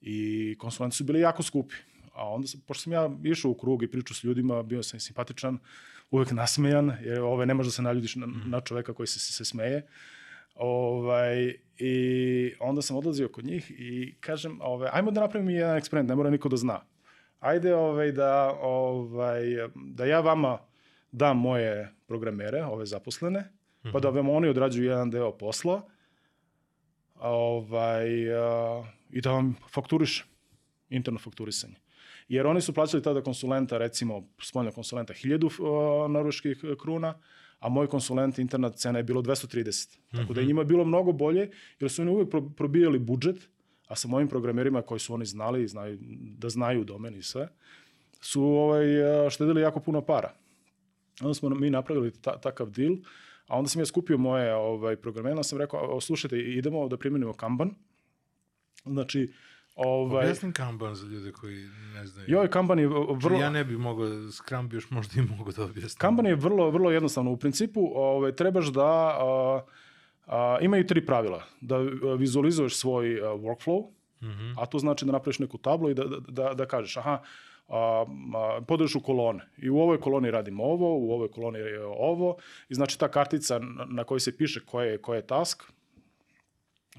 i 0.00 0.56
konsulenti 0.58 0.96
su 0.96 1.04
bili 1.04 1.20
jako 1.20 1.42
skupi. 1.42 1.74
A 2.14 2.28
onda, 2.28 2.46
sam, 2.46 2.60
pošto 2.66 2.82
sam 2.82 2.92
ja 2.92 3.10
išao 3.24 3.50
u 3.50 3.54
krug 3.54 3.82
i 3.82 3.90
pričao 3.90 4.14
s 4.14 4.24
ljudima, 4.24 4.62
bio 4.62 4.82
sam 4.82 5.00
simpatičan, 5.00 5.58
uvek 6.10 6.30
nasmejan, 6.30 6.96
jer 7.02 7.20
ove, 7.20 7.46
ne 7.46 7.54
možeš 7.54 7.72
da 7.72 7.76
se 7.76 7.82
naljudiš 7.82 8.16
na, 8.16 8.26
mhm. 8.26 8.50
na 8.50 8.60
čoveka 8.60 8.94
koji 8.94 9.06
se, 9.06 9.20
se, 9.20 9.32
se 9.32 9.44
smeje. 9.44 9.86
Ovaj, 10.58 11.54
I 11.78 12.52
onda 12.60 12.82
sam 12.82 12.96
odlazio 12.96 13.28
kod 13.28 13.44
njih 13.44 13.70
i 13.70 14.14
kažem, 14.20 14.58
ovaj, 14.62 14.90
ajmo 14.92 15.10
da 15.10 15.20
napravimo 15.20 15.50
jedan 15.50 15.76
eksperiment, 15.76 16.08
ne 16.08 16.14
mora 16.14 16.30
niko 16.30 16.48
da 16.48 16.56
zna 16.56 16.80
ajde 17.40 17.74
ovaj, 17.74 18.12
da, 18.12 18.58
ovaj, 18.62 19.42
da 19.74 20.04
ja 20.04 20.20
vama 20.20 20.58
dam 21.12 21.38
moje 21.38 21.94
programere, 22.06 22.64
ove 22.64 22.86
zaposlene, 22.86 23.40
mm 23.40 23.88
-hmm. 23.88 23.92
pa 23.92 24.00
da 24.00 24.10
vam 24.10 24.28
oni 24.28 24.48
odrađuju 24.48 24.88
jedan 24.88 25.10
deo 25.10 25.38
posla 25.38 25.82
ovaj, 27.14 28.34
a, 28.34 28.84
i 29.10 29.20
da 29.20 29.32
vam 29.32 29.56
fakturiš 29.70 30.24
interno 30.90 31.18
fakturisanje. 31.18 31.74
Jer 32.28 32.46
oni 32.46 32.60
su 32.60 32.74
plaćali 32.74 33.02
tada 33.02 33.22
konsulenta, 33.22 33.78
recimo, 33.78 34.28
spoljnog 34.42 34.74
konsulenta, 34.74 35.14
1000 35.14 36.08
norveških 36.08 36.64
kruna, 36.82 37.20
a 37.60 37.68
moj 37.68 37.86
konsulent 37.86 38.38
internet 38.38 38.76
cena 38.76 38.98
je 38.98 39.02
bilo 39.02 39.22
230. 39.22 39.98
Mm 39.98 40.16
-hmm. 40.16 40.20
Tako 40.20 40.32
da 40.32 40.40
je 40.40 40.44
mhm. 40.44 40.48
njima 40.48 40.64
bilo 40.64 40.84
mnogo 40.84 41.12
bolje, 41.12 41.50
jer 41.80 41.90
su 41.90 42.02
oni 42.02 42.10
uvek 42.10 42.28
probijali 42.56 42.98
budžet, 42.98 43.48
a 43.88 43.96
sa 43.96 44.08
mojim 44.08 44.28
programerima 44.28 44.82
koji 44.82 45.00
su 45.00 45.14
oni 45.14 45.24
znali, 45.24 45.68
znaju, 45.68 45.98
da 46.38 46.48
znaju 46.48 46.84
domen 46.84 47.16
i 47.16 47.22
sve, 47.22 47.48
su 48.20 48.42
ovaj, 48.44 48.86
štedili 49.30 49.60
jako 49.60 49.80
puno 49.80 50.00
para. 50.00 50.32
Onda 51.20 51.34
smo 51.34 51.48
mi 51.48 51.70
napravili 51.70 52.10
ta, 52.10 52.40
takav 52.40 52.70
deal, 52.70 52.92
a 53.46 53.58
onda 53.58 53.68
sam 53.68 53.80
ja 53.80 53.86
skupio 53.86 54.18
moje 54.18 54.54
ovaj, 54.54 54.96
programere, 54.96 55.32
onda 55.32 55.42
sam 55.42 55.58
rekao, 55.58 56.00
slušajte, 56.00 56.38
idemo 56.38 56.88
da 56.88 56.96
primjenimo 56.96 57.32
Kanban. 57.32 57.74
Znači, 58.84 59.32
Ovaj, 59.78 60.24
Objasnim 60.24 60.52
Kanban 60.52 60.94
za 60.94 61.06
ljude 61.06 61.32
koji 61.32 61.68
ne 61.94 62.06
znaju. 62.06 62.26
Joj, 62.28 62.50
Kanban 62.50 62.78
je 62.78 62.88
vrlo... 62.88 63.36
Či 63.36 63.42
ja 63.42 63.50
ne 63.50 63.64
bih 63.64 63.78
mogao, 63.78 64.30
Scrum 64.30 64.68
bi 64.68 64.76
još 64.76 64.90
možda 64.90 65.20
i 65.20 65.24
mogu 65.24 65.52
da 65.52 65.64
objasnim. 65.64 65.98
Kanban 65.98 66.26
je 66.26 66.34
vrlo, 66.34 66.70
vrlo 66.70 66.90
jednostavno. 66.90 67.30
U 67.30 67.36
principu 67.36 67.92
ovaj, 67.94 68.32
trebaš 68.32 68.66
da... 68.66 69.18
Uh, 69.64 69.88
A, 70.28 70.58
imaju 70.60 70.86
tri 70.86 71.06
pravila. 71.06 71.42
Da 71.60 71.78
vizualizuješ 72.18 72.76
svoj 72.76 73.20
a, 73.20 73.24
workflow, 73.24 73.86
mm 74.20 74.26
-hmm. 74.26 74.54
a 74.58 74.66
to 74.66 74.78
znači 74.78 75.04
da 75.04 75.12
napraviš 75.12 75.38
neku 75.38 75.58
tablu 75.58 75.90
i 75.90 75.94
da, 75.94 76.04
da, 76.04 76.18
da, 76.28 76.54
da 76.54 76.66
kažeš, 76.66 76.96
aha, 76.96 77.22
a, 77.68 78.04
a, 78.34 78.60
podeliš 78.68 78.94
u 78.94 79.00
kolone. 79.00 79.48
I 79.56 79.70
u 79.70 79.78
ovoj 79.78 80.00
koloni 80.00 80.30
radim 80.30 80.60
ovo, 80.60 80.98
u 80.98 81.12
ovoj 81.12 81.30
koloni 81.30 81.58
je 81.58 81.84
ovo. 81.84 82.36
I 82.68 82.74
znači 82.74 82.98
ta 82.98 83.08
kartica 83.08 83.60
na 83.88 84.04
kojoj 84.04 84.20
se 84.20 84.36
piše 84.36 84.60
koje 84.66 84.90
je, 84.90 84.98
koje 84.98 85.18
je 85.18 85.26
task, 85.26 85.62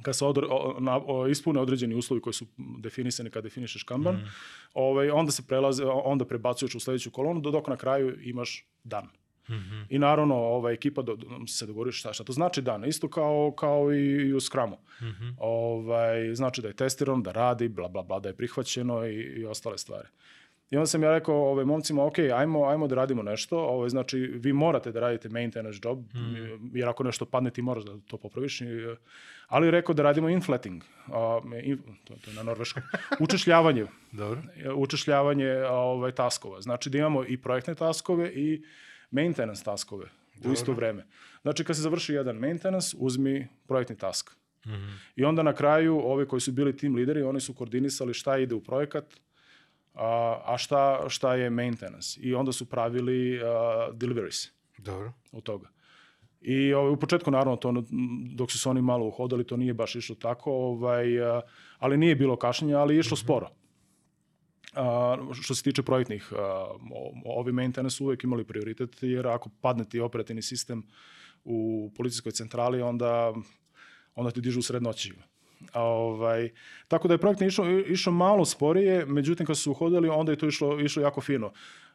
kad 0.02 0.16
se 0.16 0.26
odre, 0.26 0.47
na, 0.80 1.02
o, 1.06 1.28
ispune 1.28 1.60
određeni 1.60 1.95
uslovi 1.95 2.22
koji 2.22 2.34
su 2.34 2.45
definisani 2.58 3.30
kad 3.30 3.43
definišeš 3.43 3.84
Kanban, 3.84 4.16
mm. 4.16 4.30
ovaj, 4.74 5.10
onda 5.10 5.32
se 5.32 5.43
prelaze, 5.47 5.86
onda 5.86 6.26
prebacuješ 6.26 6.76
u 6.76 6.80
sledeću 6.80 7.12
kolonu, 7.12 7.39
dok 7.41 7.68
na 7.68 7.78
kraju 7.78 8.18
imaš 8.22 8.66
dan. 8.84 9.08
Mm 9.50 9.54
-hmm. 9.54 9.86
I 9.89 10.00
naravno, 10.00 10.36
ova 10.36 10.72
ekipa 10.72 11.02
do, 11.02 11.16
do, 11.16 11.28
se 11.47 11.66
dogovori 11.66 11.91
šta, 11.91 12.14
šta 12.14 12.24
to 12.24 12.34
znači 12.34 12.62
dan, 12.62 12.86
isto 12.86 13.10
kao, 13.10 13.54
kao 13.58 13.93
i, 13.93 14.34
u 14.34 14.39
Scrumu. 14.39 14.78
Mm 15.02 15.06
-hmm. 15.06 15.36
ovaj, 15.38 16.36
znači 16.36 16.62
da 16.62 16.68
je 16.68 16.74
testirano, 16.74 17.22
da 17.22 17.32
radi, 17.32 17.68
bla, 17.68 17.88
bla, 17.88 18.04
bla, 18.04 18.20
da 18.20 18.30
je 18.30 18.36
prihvaćeno 18.36 19.08
i, 19.08 19.16
i 19.16 19.45
ostale 19.45 19.78
stvari. 19.78 20.08
I 20.70 20.78
onda 20.78 20.86
sam 20.86 21.03
ja 21.03 21.11
rekao 21.11 21.36
ovaj, 21.36 21.65
momcima, 21.65 22.05
ok, 22.05 22.20
ajmo, 22.20 22.65
ajmo 22.65 22.88
da 22.88 22.95
radimo 22.95 23.24
nešto, 23.24 23.59
ovaj, 23.59 23.89
znači 23.89 24.17
vi 24.17 24.53
morate 24.53 24.91
da 24.91 24.99
radite 24.99 25.30
maintenance 25.30 25.80
job, 25.84 25.99
mm. 25.99 26.78
jer 26.78 26.89
ako 26.89 27.03
nešto 27.03 27.26
padne 27.26 27.51
ti 27.51 27.61
moraš 27.61 27.84
da 27.84 27.97
to 28.07 28.17
popraviš, 28.17 28.59
ali 29.47 29.72
rekao 29.72 29.95
da 29.95 30.03
radimo 30.03 30.30
inflating, 30.30 30.84
uh, 31.07 31.13
in, 31.63 31.78
to, 32.03 32.13
to 32.26 32.32
je 32.32 32.36
na 32.36 32.43
norveškom, 32.43 32.84
učešljavanje, 33.26 33.86
Dobro. 34.11 34.41
učešljavanje 34.76 35.63
ovaj, 35.70 36.11
taskova, 36.11 36.61
znači 36.61 36.89
da 36.89 36.97
imamo 36.97 37.26
i 37.28 37.38
projektne 37.38 37.76
taskove 37.76 38.32
i 38.34 38.63
maintenance 39.11 39.63
taskove 39.63 40.05
u 40.45 40.51
isto 40.51 40.74
vreme. 40.74 41.05
Znači, 41.41 41.63
kad 41.63 41.76
se 41.76 41.82
završi 41.82 42.13
jedan 42.13 42.36
maintenance, 42.36 42.97
uzmi 42.99 43.47
projektni 43.67 43.97
task. 43.97 44.32
Mm 44.65 44.70
-hmm. 44.70 44.97
I 45.15 45.24
onda 45.24 45.43
na 45.43 45.53
kraju, 45.53 45.99
ovi 45.99 46.28
koji 46.28 46.39
su 46.41 46.51
bili 46.51 46.78
tim 46.78 46.95
lideri, 46.95 47.22
oni 47.22 47.39
su 47.39 47.53
koordinisali 47.53 48.13
šta 48.13 48.38
ide 48.38 48.55
u 48.55 48.63
projekat, 48.63 49.05
a, 49.94 50.42
a 50.46 50.58
šta, 50.58 51.10
šta 51.10 51.36
je 51.36 51.50
maintenance. 51.50 52.20
I 52.22 52.34
onda 52.36 52.52
su 52.52 52.66
pravili 52.66 53.38
uh, 53.38 53.96
deliveries. 53.96 54.48
Dobro. 54.78 55.14
Od 55.32 55.44
toga. 55.44 55.70
I 56.42 56.74
ovaj, 56.74 56.92
u 56.92 56.98
početku, 56.98 57.32
naravno, 57.32 57.56
to, 57.56 57.84
dok 58.36 58.52
su 58.52 58.60
se 58.60 58.70
oni 58.70 58.82
malo 58.82 59.06
uhodali, 59.06 59.48
to 59.48 59.58
nije 59.58 59.74
baš 59.74 59.96
išlo 59.96 60.16
tako, 60.16 60.52
ovaj, 60.52 61.06
ali 61.78 61.98
nije 61.98 62.16
bilo 62.16 62.36
kašnjenja, 62.36 62.78
ali 62.78 62.96
je 62.96 63.00
išlo 63.00 63.16
mm 63.16 63.20
-hmm. 63.20 63.24
sporo. 63.24 63.50
A, 64.74 65.18
što 65.42 65.56
se 65.56 65.64
tiče 65.64 65.84
projektnih, 65.84 66.34
a, 66.38 66.68
ovi 67.26 67.52
maintenance 67.52 67.96
su 67.96 68.06
uvek 68.06 68.24
imali 68.24 68.44
prioritet, 68.44 69.04
jer 69.04 69.28
ako 69.28 69.50
padne 69.62 69.90
ti 69.90 70.00
operativni 70.00 70.42
sistem 70.42 70.84
u 71.44 71.92
policijskoj 71.98 72.32
centrali, 72.32 72.82
onda, 72.82 73.34
onda 74.16 74.32
ti 74.32 74.42
dižu 74.42 74.60
u 74.60 74.64
sred 74.64 74.84
noći. 74.84 75.14
Ovaj, 75.74 76.49
tako 76.88 77.07
da 77.07 77.14
je 77.14 77.18
projekt 77.18 77.41
išao, 77.41 77.70
išao 77.70 78.14
malo 78.14 78.45
sporije, 78.45 79.05
međutim 79.05 79.45
kad 79.45 79.57
su 79.57 79.72
uhodili, 79.72 80.10
onda 80.10 80.32
je 80.32 80.36
to 80.36 80.47
išlo, 80.47 80.80
išlo 80.80 81.03
jako 81.03 81.22
fino. 81.22 81.51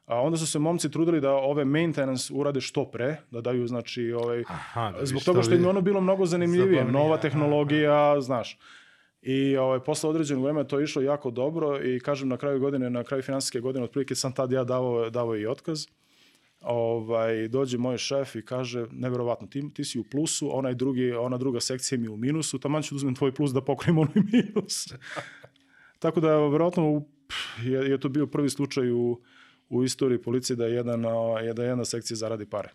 A 0.07 0.21
onda 0.21 0.37
su 0.37 0.47
se 0.47 0.59
momci 0.59 0.91
trudili 0.91 1.21
da 1.21 1.33
ove 1.33 1.65
maintenance 1.65 2.35
urade 2.35 2.61
što 2.61 2.85
pre, 2.85 3.17
da 3.31 3.41
daju 3.41 3.67
znači 3.67 4.13
ovaj 4.13 4.45
Aha, 4.49 4.93
da 4.99 5.07
zbog 5.07 5.23
toga 5.23 5.43
što 5.43 5.55
im 5.55 5.67
ono 5.67 5.81
bilo 5.81 6.01
mnogo 6.01 6.27
zanimljivije, 6.27 6.81
zabavnije. 6.81 7.03
nova 7.03 7.17
tehnologija, 7.17 8.11
aha. 8.11 8.21
znaš. 8.21 8.59
I 9.23 9.57
ovaj, 9.57 9.81
posle 9.81 10.11
određenog 10.11 10.45
vremena 10.45 10.69
to 10.69 10.79
je 10.79 10.85
išlo 10.85 11.03
jako 11.03 11.31
dobro 11.31 11.85
i 11.85 12.01
kažem 12.01 12.29
na 12.29 12.37
kraju 12.37 12.61
godine, 12.61 12.91
na 12.91 13.05
kraju 13.05 13.23
finansijske 13.23 13.61
godine, 13.61 13.85
otprilike 13.85 14.15
sam 14.15 14.33
tad 14.33 14.53
ja 14.53 14.65
davao, 14.65 15.11
davao 15.11 15.37
i 15.37 15.47
otkaz. 15.47 15.87
Ovaj, 16.65 17.49
dođe 17.49 17.79
moj 17.79 17.99
šef 17.99 18.35
i 18.35 18.43
kaže, 18.43 18.87
neverovatno, 18.93 19.47
ti, 19.47 19.75
ti 19.75 19.85
si 19.85 19.99
u 19.99 20.05
plusu, 20.05 20.59
onaj 20.59 20.75
drugi, 20.75 21.13
ona 21.13 21.39
druga 21.39 21.61
sekcija 21.61 21.99
mi 21.99 22.07
je 22.07 22.11
u 22.11 22.17
minusu, 22.17 22.59
tamo 22.59 22.83
ću 22.83 22.95
da 22.95 22.97
uzmem 22.97 23.15
tvoj 23.15 23.35
plus 23.35 23.53
da 23.53 23.65
pokrijem 23.65 23.99
onaj 23.99 24.23
minus. 24.33 24.87
Tako 25.99 26.21
da, 26.21 26.39
verovatno, 26.49 27.05
je, 27.63 27.91
je 27.91 28.01
to 28.01 28.09
bio 28.09 28.27
prvi 28.27 28.51
slučaj 28.51 28.91
u, 28.93 29.21
u 29.69 29.85
istoriji 29.85 30.23
policije 30.23 30.57
da 30.57 30.67
jedan, 30.67 31.03
da 31.55 31.65
jedna 31.65 31.85
sekcija 31.85 32.17
zaradi 32.17 32.47
pare. 32.47 32.69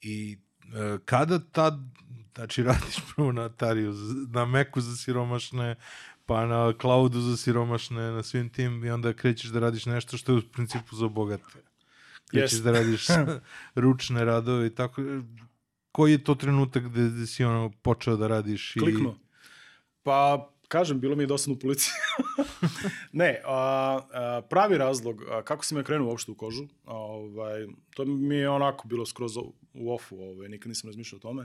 I 0.00 0.38
e, 0.74 0.98
kada 1.04 1.38
tad 1.38 1.74
Znači, 2.34 2.62
radiš 2.62 2.96
prvo 3.16 3.32
na 3.32 3.42
Atariju, 3.42 3.94
na 4.28 4.44
Meku 4.44 4.80
za 4.80 4.96
siromašne, 4.96 5.76
pa 6.26 6.46
na 6.46 6.72
cloudu 6.80 7.20
za 7.20 7.36
siromašne, 7.36 8.10
na 8.10 8.22
svim 8.22 8.48
tim 8.48 8.84
i 8.84 8.90
onda 8.90 9.12
krećeš 9.12 9.50
da 9.50 9.60
radiš 9.60 9.86
nešto 9.86 10.16
što 10.16 10.32
je 10.32 10.38
u 10.38 10.42
principu 10.52 10.96
za 10.96 11.08
bogate. 11.08 11.62
Krećeš 12.30 12.58
yes. 12.58 12.62
da 12.62 12.72
radiš 12.72 13.06
ručne 13.84 14.24
radove 14.24 14.66
i 14.66 14.74
tako. 14.74 15.02
Koji 15.92 16.12
je 16.12 16.24
to 16.24 16.34
trenutak 16.34 16.82
gde, 16.82 17.08
gde 17.08 17.26
si 17.26 17.44
ono 17.44 17.72
počeo 17.82 18.16
da 18.16 18.26
radiš? 18.26 18.76
I... 18.76 18.80
Kliknu. 18.80 19.14
Pa, 20.02 20.50
kažem, 20.68 21.00
bilo 21.00 21.16
mi 21.16 21.22
je 21.22 21.26
dosadno 21.26 21.54
u 21.54 21.58
policiji. 21.58 21.92
ne, 23.12 23.40
a, 23.44 24.00
a, 24.12 24.40
pravi 24.50 24.78
razlog, 24.78 25.22
a, 25.30 25.42
kako 25.42 25.64
sam 25.64 25.78
ja 25.78 25.84
krenuo 25.84 26.08
uopšte 26.08 26.32
u 26.32 26.34
kožu, 26.34 26.64
a, 26.84 26.96
ovaj, 26.96 27.66
to 27.94 28.04
mi 28.04 28.36
je 28.36 28.48
onako 28.48 28.88
bilo 28.88 29.06
skroz 29.06 29.36
u 29.74 29.92
ofu, 29.92 30.16
ovaj, 30.16 30.48
nikad 30.48 30.68
nisam 30.68 30.88
razmišljao 30.88 31.16
o 31.16 31.20
tome. 31.20 31.44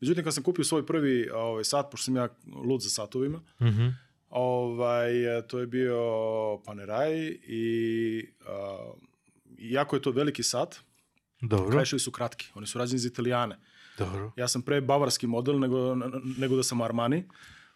Međutim, 0.00 0.24
kad 0.24 0.34
sam 0.34 0.42
kupio 0.42 0.64
svoj 0.64 0.86
prvi 0.86 1.30
ovaj, 1.30 1.64
sat, 1.64 1.90
pošto 1.90 2.04
sam 2.04 2.16
ja 2.16 2.28
lud 2.64 2.80
za 2.80 2.90
satovima, 2.90 3.38
mm 3.38 3.66
-hmm. 3.66 3.94
Ovaj, 4.30 5.12
to 5.46 5.58
je 5.58 5.66
bio 5.66 5.98
Panerai 6.64 7.38
i 7.42 8.26
uh, 8.40 8.98
iako 9.58 9.96
je 9.96 10.02
to 10.02 10.10
veliki 10.10 10.42
sat, 10.42 10.76
Dobro, 11.40 11.70
kajševi 11.70 12.00
su 12.00 12.10
kratki, 12.10 12.46
oni 12.54 12.66
su 12.66 12.78
rađeni 12.78 12.98
za 12.98 13.08
italijane. 13.08 13.58
dobro. 13.98 14.32
Ja 14.36 14.48
sam 14.48 14.62
pre 14.62 14.80
bavarski 14.80 15.26
model 15.26 15.58
nego, 15.58 15.94
nego 16.38 16.56
da 16.56 16.62
sam 16.62 16.80
Armani. 16.80 17.24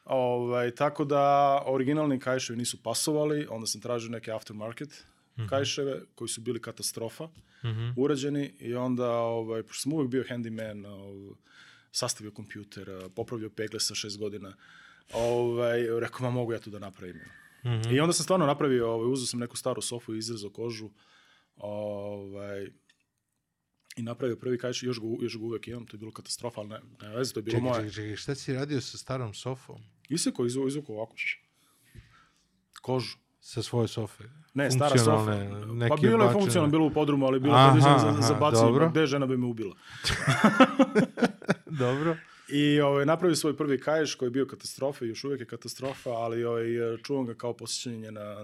Ovaj, 0.05 0.71
tako 0.71 1.05
da 1.05 1.23
originalni 1.67 2.19
kajševi 2.19 2.59
nisu 2.59 2.83
pasovali, 2.83 3.47
onda 3.51 3.67
sam 3.67 3.81
tražio 3.81 4.11
neke 4.11 4.33
aftermarket 4.33 5.05
kajševe 5.49 6.01
koji 6.15 6.29
su 6.29 6.41
bili 6.41 6.61
katastrofa, 6.61 7.29
Mhm. 7.65 7.91
urađeni 7.97 8.53
i 8.59 8.75
onda, 8.75 9.11
ovaj, 9.11 9.63
pošto 9.63 9.83
sam 9.83 9.93
uvek 9.93 10.09
bio 10.09 10.25
handyman, 10.25 10.87
ovaj, 10.87 11.35
sastavio 11.93 12.31
kompjuter, 12.31 12.87
popravljao 13.17 13.51
pegle 13.51 13.81
sa 13.81 13.95
šest 13.95 14.19
godina, 14.19 14.55
ovaj, 15.13 16.01
rekao, 16.01 16.21
ma 16.21 16.31
mogu 16.31 16.53
ja 16.53 16.59
to 16.59 16.71
da 16.71 16.79
napravim. 16.79 17.21
Mhm. 17.65 17.95
I 17.95 18.01
onda 18.01 18.13
sam 18.13 18.25
stvarno 18.25 18.47
napravio, 18.47 18.91
ovaj, 18.91 19.13
uzeo 19.13 19.27
sam 19.27 19.41
neku 19.41 19.57
staru 19.57 19.83
sofu 19.83 20.15
i 20.15 20.19
izrezao 20.19 20.51
kožu, 20.51 20.91
ovaj, 21.63 22.67
i 23.97 24.03
napravio 24.03 24.37
prvi 24.37 24.59
kajš, 24.59 24.83
još 24.83 25.01
ga, 25.01 25.07
još 25.21 25.39
ga 25.39 25.45
uvek 25.45 25.69
imam, 25.69 25.87
to 25.87 25.95
je 25.95 25.99
bilo 25.99 26.13
katastrofa, 26.13 26.61
ali 26.61 26.69
ne, 26.69 26.81
ne 27.03 27.17
veze, 27.17 27.33
to 27.33 27.39
je 27.41 27.43
bilo 27.43 27.57
Čekaj, 27.59 27.71
moje. 27.71 27.91
čekaj, 27.91 28.05
čekaj, 28.05 28.17
šta 28.17 28.35
si 28.35 28.55
radio 28.55 28.81
sa 28.81 28.99
starom 28.99 29.35
sofom? 29.35 29.81
Iseko, 30.09 30.47
izvuko, 30.47 30.69
izvuko 30.69 30.93
ovako. 30.93 31.15
Kožu. 32.83 33.17
Sa 33.41 33.63
svoje 33.63 33.89
sofe? 33.89 34.25
Ne, 34.55 34.71
stara 34.71 34.99
sofa. 34.99 35.35
Neke 35.67 35.89
Pa 35.89 35.97
bilo 35.97 36.25
je 36.25 36.33
funkcionalno, 36.33 36.71
bilo 36.71 36.87
u 36.87 36.91
podrumu, 36.91 37.27
ali 37.27 37.41
bilo 37.41 37.59
je 37.59 37.65
predviđeno 37.71 37.99
za, 37.99 38.23
za 38.29 38.35
bacanje, 38.35 38.89
gde 38.91 39.07
žena 39.07 39.27
bi 39.27 39.37
me 39.37 39.47
ubila. 39.47 39.77
Dobro. 41.85 42.17
I 42.53 42.81
ovaj, 42.81 43.07
napravio 43.07 43.37
svoj 43.37 43.57
prvi 43.57 43.81
kaješ 43.81 44.15
koji 44.15 44.27
je 44.27 44.31
bio 44.31 44.47
katastrofa, 44.47 45.05
još 45.05 45.25
uvijek 45.25 45.41
je 45.41 45.47
katastrofa, 45.47 46.11
ali 46.11 46.45
ovaj, 46.45 46.65
čuvam 47.03 47.27
ga 47.27 47.35
kao 47.35 47.53
posjećanje 47.57 48.11
na, 48.11 48.37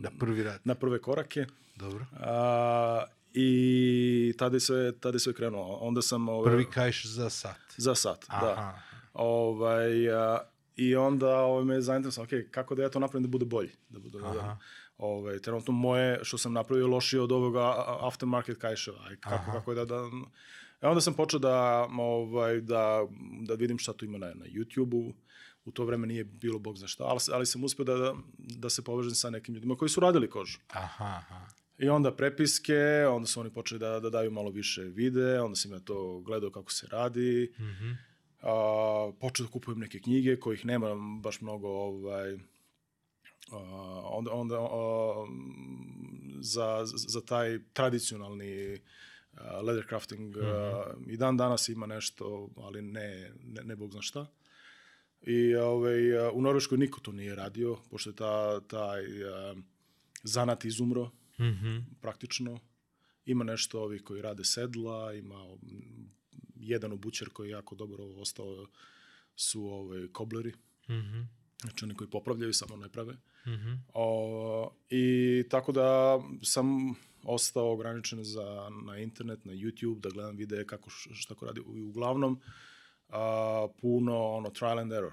Da, 0.00 0.10
prvi 0.18 0.42
rad. 0.42 0.60
na 0.64 0.74
prve 0.74 0.98
korake. 0.98 1.46
Dobro. 1.76 2.06
A, 2.20 3.04
I 3.34 4.34
tada 4.38 4.56
je 4.56 4.60
sve, 4.60 4.92
tada 4.92 5.16
je 5.16 5.20
sve 5.20 5.32
krenulo. 5.32 5.78
Onda 5.80 6.02
sam... 6.02 6.28
Ovaj, 6.28 6.52
Prvi 6.52 6.64
kajš 6.70 7.06
za 7.06 7.30
sat. 7.30 7.60
Za 7.76 7.94
sat, 7.94 8.24
da. 8.28 8.52
Aha. 8.52 8.78
Ovaj, 9.14 10.10
a, 10.10 10.38
I 10.76 10.96
onda 10.96 11.36
ovaj, 11.40 11.64
me 11.64 11.80
zainteresovalo, 11.80 12.28
ok, 12.42 12.50
kako 12.50 12.74
da 12.74 12.82
ja 12.82 12.88
to 12.88 12.98
napravim 12.98 13.22
da 13.22 13.28
bude 13.28 13.44
bolji. 13.44 13.70
Da 13.88 13.98
bude, 13.98 14.18
da, 14.18 14.26
Aha. 14.28 14.56
ovaj, 14.98 15.38
trenutno 15.38 15.72
moje 15.72 16.18
što 16.22 16.38
sam 16.38 16.52
napravio 16.52 16.82
je 16.82 16.88
lošije 16.90 17.20
od 17.20 17.32
ovoga 17.32 17.74
aftermarket 18.00 18.58
kajševa. 18.58 18.98
Aj, 19.08 19.16
kako, 19.16 19.34
Aha. 19.34 19.52
kako 19.52 19.70
je 19.72 19.74
da, 19.74 19.84
da... 19.84 20.00
E 20.82 20.86
onda 20.86 21.00
sam 21.00 21.14
počeo 21.14 21.38
da, 21.38 21.88
ovaj, 21.98 22.60
da, 22.60 23.06
da 23.40 23.54
vidim 23.54 23.78
šta 23.78 23.92
tu 23.92 24.04
ima 24.04 24.18
na, 24.18 24.26
na 24.26 24.46
YouTube-u. 24.46 25.12
U 25.64 25.70
to 25.70 25.84
vreme 25.84 26.06
nije 26.06 26.24
bilo 26.24 26.58
bog 26.58 26.78
za 26.78 26.86
šta, 26.86 27.04
ali, 27.04 27.20
ali 27.32 27.46
sam 27.46 27.64
uspio 27.64 27.84
da, 27.84 27.94
da, 27.94 28.14
da 28.38 28.70
se 28.70 28.84
povežem 28.84 29.14
sa 29.14 29.30
nekim 29.30 29.54
ljudima 29.54 29.76
koji 29.76 29.88
su 29.88 30.00
radili 30.00 30.30
kožu. 30.30 30.58
Aha, 30.68 31.04
aha. 31.04 31.46
I 31.78 31.88
onda 31.88 32.14
prepiske, 32.16 33.06
onda 33.10 33.26
su 33.26 33.40
oni 33.40 33.50
počeli 33.50 33.78
da, 33.78 34.00
da 34.00 34.10
daju 34.10 34.30
malo 34.30 34.50
više 34.50 34.82
vide, 34.82 35.40
onda 35.40 35.56
sam 35.56 35.72
ja 35.72 35.80
to 35.80 36.20
gledao 36.20 36.50
kako 36.50 36.72
se 36.72 36.86
radi. 36.90 37.52
Mhm. 37.58 37.90
A, 38.42 39.12
počeo 39.20 39.46
da 39.46 39.52
kupujem 39.52 39.78
neke 39.78 40.00
knjige 40.00 40.36
kojih 40.36 40.66
nema 40.66 40.94
baš 41.20 41.40
mnogo 41.40 41.68
ovaj, 41.68 42.34
a, 43.52 43.58
onda, 44.04 44.32
onda 44.32 44.56
a, 44.58 45.26
za, 46.40 46.82
za 46.84 47.20
taj 47.20 47.58
tradicionalni 47.72 48.80
leather 49.62 49.86
crafting 49.88 50.36
a, 50.36 50.84
i 51.06 51.16
dan 51.16 51.36
danas 51.36 51.68
ima 51.68 51.86
nešto, 51.86 52.48
ali 52.56 52.82
ne, 52.82 53.32
ne, 53.44 53.62
ne 53.64 53.76
bog 53.76 53.90
zna 53.92 54.02
šta. 54.02 54.26
I 55.22 55.54
ovaj, 55.54 56.18
a, 56.18 56.30
u 56.30 56.42
Norveškoj 56.42 56.78
niko 56.78 57.00
to 57.00 57.12
nije 57.12 57.34
radio, 57.34 57.78
pošto 57.90 58.10
je 58.10 58.16
ta, 58.16 58.60
taj 58.60 59.02
zanat 60.22 60.64
izumro 60.64 61.10
Mhm. 61.40 61.78
praktično. 62.00 62.58
Ima 63.26 63.44
nešto 63.44 63.82
ovih 63.82 64.02
koji 64.02 64.22
rade 64.22 64.44
sedla, 64.44 65.12
ima 65.14 65.44
mm, 65.54 66.10
jedan 66.56 66.92
obućar 66.92 67.28
koji 67.28 67.48
je 67.48 67.52
jako 67.52 67.74
dobro 67.74 68.04
ostao 68.04 68.66
su 69.36 69.64
ovaj, 69.64 70.08
kobleri, 70.12 70.52
Mhm. 70.88 71.20
Znači 71.62 71.84
oni 71.84 71.94
koji 71.94 72.10
popravljaju, 72.10 72.52
samo 72.52 72.76
ne 72.76 72.88
prave. 72.88 73.16
Mhm. 73.46 73.72
O, 73.94 74.70
I 74.90 75.44
tako 75.50 75.72
da 75.72 76.18
sam 76.42 76.94
ostao 77.22 77.72
ograničen 77.72 78.24
za, 78.24 78.70
na 78.86 78.98
internet, 78.98 79.44
na 79.44 79.52
YouTube, 79.52 80.00
da 80.00 80.10
gledam 80.10 80.36
videe 80.36 80.66
kako 80.66 80.90
šta 80.90 81.34
ko 81.34 81.46
radi. 81.46 81.60
I 81.76 81.82
uglavnom, 81.82 82.40
a, 83.08 83.66
puno 83.80 84.24
ono, 84.24 84.50
trial 84.50 84.78
and 84.78 84.92
error. 84.92 85.12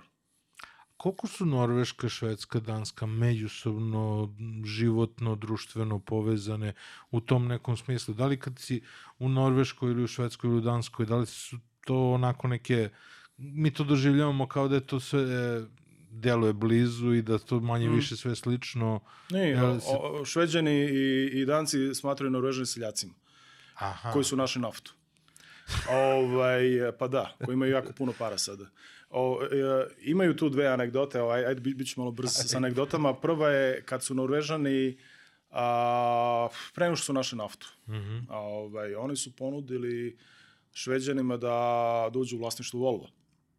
Koliko 0.98 1.28
su 1.28 1.46
Norveška, 1.46 2.10
Švedska, 2.10 2.60
Danska 2.60 3.06
međusobno, 3.06 4.34
životno, 4.66 5.36
društveno 5.36 6.00
povezane 6.00 6.74
u 7.12 7.22
tom 7.22 7.48
nekom 7.48 7.78
smislu? 7.78 8.14
Da 8.14 8.26
li 8.26 8.40
kad 8.40 8.60
si 8.60 8.82
u 9.20 9.30
Norveškoj 9.30 9.92
ili 9.92 10.04
u 10.04 10.08
Švedskoj 10.08 10.48
ili 10.48 10.58
u 10.58 10.62
Danskoj, 10.62 11.06
da 11.06 11.16
li 11.16 11.26
su 11.26 11.58
to 11.86 12.12
onako 12.12 12.48
neke... 12.48 12.90
Mi 13.38 13.74
to 13.74 13.84
doživljavamo 13.84 14.48
kao 14.48 14.68
da 14.68 14.76
je 14.76 14.88
to 14.88 15.00
sve 15.00 15.22
deluje 16.12 16.54
blizu 16.54 17.14
i 17.14 17.22
da 17.22 17.38
to 17.38 17.60
manje 17.60 17.90
više 17.90 18.16
sve 18.16 18.36
slično. 18.36 19.00
Ne, 19.30 19.50
Jel 19.50 19.80
se- 19.80 19.88
o, 19.90 20.26
šveđani 20.26 20.72
i, 20.86 21.30
i 21.34 21.46
danci 21.46 21.96
smatraju 21.96 22.32
Norvežani 22.32 22.66
seljacima. 22.66 23.14
Aha. 23.76 24.12
koji 24.12 24.24
su 24.24 24.36
našli 24.36 24.62
naftu. 24.62 24.94
ovaj, 25.90 26.62
pa 27.00 27.08
da, 27.08 27.36
koji 27.46 27.54
imaju 27.54 27.72
jako 27.72 27.94
puno 27.94 28.14
para 28.20 28.38
sada. 28.38 28.66
O, 29.10 29.40
e, 29.44 29.56
imaju 30.02 30.36
tu 30.36 30.50
dve 30.50 30.68
anegdote, 30.68 31.22
ovaj, 31.22 31.46
ajde, 31.46 31.62
bit, 31.62 31.78
bit 31.78 31.88
ću 31.90 32.00
malo 32.00 32.12
brz 32.12 32.30
sa 32.32 32.58
anegdotama. 32.62 33.14
Prva 33.14 33.50
je 33.50 33.84
kad 33.86 34.04
su 34.04 34.14
Norvežani 34.14 34.98
a, 35.52 36.48
pre 36.74 36.86
nego 36.86 36.96
što 36.96 37.06
su 37.06 37.14
našli 37.14 37.38
naftu. 37.38 37.68
Mhm. 37.90 38.18
A, 38.30 38.38
ovaj, 38.38 38.96
oni 38.96 39.16
su 39.16 39.36
ponudili 39.36 40.18
Šveđanima 40.74 41.38
da 41.38 41.56
dođu 42.14 42.36
u 42.36 42.40
vlasništvo 42.40 42.80
Volvo. 42.80 43.08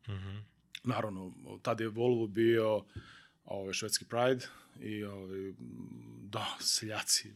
Mhm. 0.08 0.36
Naravno, 0.84 1.32
tad 1.62 1.80
je 1.80 1.88
Volvo 1.88 2.26
bio 2.26 2.84
ovaj, 3.44 3.72
švedski 3.72 4.04
Pride 4.04 4.46
i 4.80 5.04
ovaj, 5.04 5.52
da, 6.22 6.46
seljaci 6.60 7.32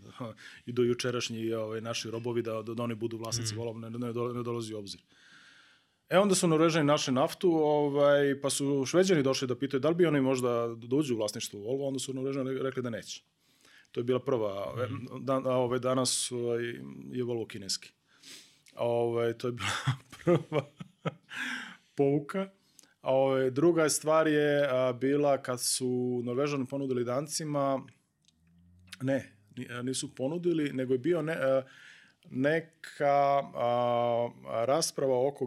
i 0.67 0.73
do 0.73 0.83
jučerašnji 0.83 1.53
ovaj, 1.53 1.81
naši 1.81 2.11
robovi 2.11 2.43
da, 2.43 2.63
da, 2.63 2.83
oni 2.83 2.95
budu 2.95 3.17
vlasnici 3.17 3.55
mm. 3.55 3.59
Volvo, 3.59 3.79
ne, 3.79 3.91
ne, 3.91 4.13
ne 4.35 4.43
dolazi 4.43 4.75
u 4.75 4.79
obzir. 4.79 5.01
E 6.09 6.19
onda 6.19 6.35
su 6.35 6.49
Norvežani 6.49 6.87
našli 6.87 7.15
naftu, 7.15 7.51
ovaj, 7.51 8.41
pa 8.41 8.51
su 8.51 8.85
Šveđani 8.87 9.23
došli 9.23 9.49
da 9.49 9.59
pitaju 9.59 9.81
da 9.81 9.89
li 9.89 9.95
bi 9.95 10.07
oni 10.07 10.21
možda 10.21 10.75
dođu 10.77 11.15
u 11.15 11.17
vlasništvo 11.17 11.61
Volvo, 11.61 11.89
onda 11.89 11.99
su 11.99 12.15
Norvežani 12.15 12.59
rekli 12.59 12.83
da 12.83 12.91
neće. 12.91 13.23
To 13.93 14.01
je 14.01 14.05
bila 14.05 14.21
prva. 14.21 14.75
Mm. 14.89 15.25
Dan, 15.25 15.47
a, 15.47 15.51
ovaj, 15.51 15.79
danas 15.79 16.33
ovaj, 16.33 16.63
je 17.13 17.25
Volvo 17.25 17.47
kineski. 17.47 17.93
Ovaj, 18.77 19.33
to 19.33 19.49
je 19.49 19.53
bila 19.53 19.69
prva 20.25 20.71
pouka. 21.95 22.51
A 23.05 23.13
ovaj, 23.13 23.51
druga 23.51 23.89
stvar 23.89 24.29
je 24.29 24.69
a, 24.71 24.93
bila 24.93 25.43
kad 25.43 25.61
su 25.61 26.23
Norvežani 26.25 26.67
ponudili 26.67 27.05
Dancima, 27.05 27.83
ne, 29.03 29.37
nisu 29.83 30.15
ponudili, 30.15 30.73
nego 30.73 30.95
je 30.95 30.99
bio 30.99 31.23
ne, 31.23 31.33
a, 31.33 31.63
neka 32.31 33.43
a, 33.55 34.31
rasprava 34.67 35.29
oko 35.29 35.47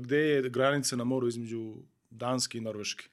gde 0.00 0.18
je 0.18 0.48
granica 0.50 0.96
na 0.96 1.04
moru 1.04 1.28
između 1.28 1.74
Danske 2.10 2.58
i 2.58 2.60
Norveške. 2.60 3.08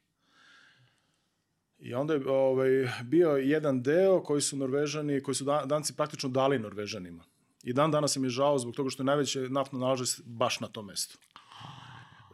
I 1.80 1.94
onda 1.94 2.14
je 2.14 2.30
ovaj, 2.30 2.70
bio 3.04 3.30
jedan 3.30 3.84
deo 3.84 4.24
koji 4.24 4.42
su 4.42 4.58
Norvežani, 4.58 5.22
koji 5.24 5.36
su 5.36 5.44
Dan- 5.44 5.68
Danci 5.68 5.96
praktično 5.96 6.30
dali 6.30 6.60
Norvežanima. 6.60 7.24
I 7.64 7.74
dan 7.74 7.92
danas 7.92 8.16
im 8.16 8.24
je 8.24 8.30
žao 8.30 8.60
zbog 8.60 8.76
toga 8.76 8.90
što 8.90 9.04
je 9.04 9.06
najveće 9.06 9.40
naftno 9.40 9.80
nalaže 9.80 10.22
baš 10.26 10.60
na 10.60 10.68
tom 10.68 10.86
mestu. 10.86 11.18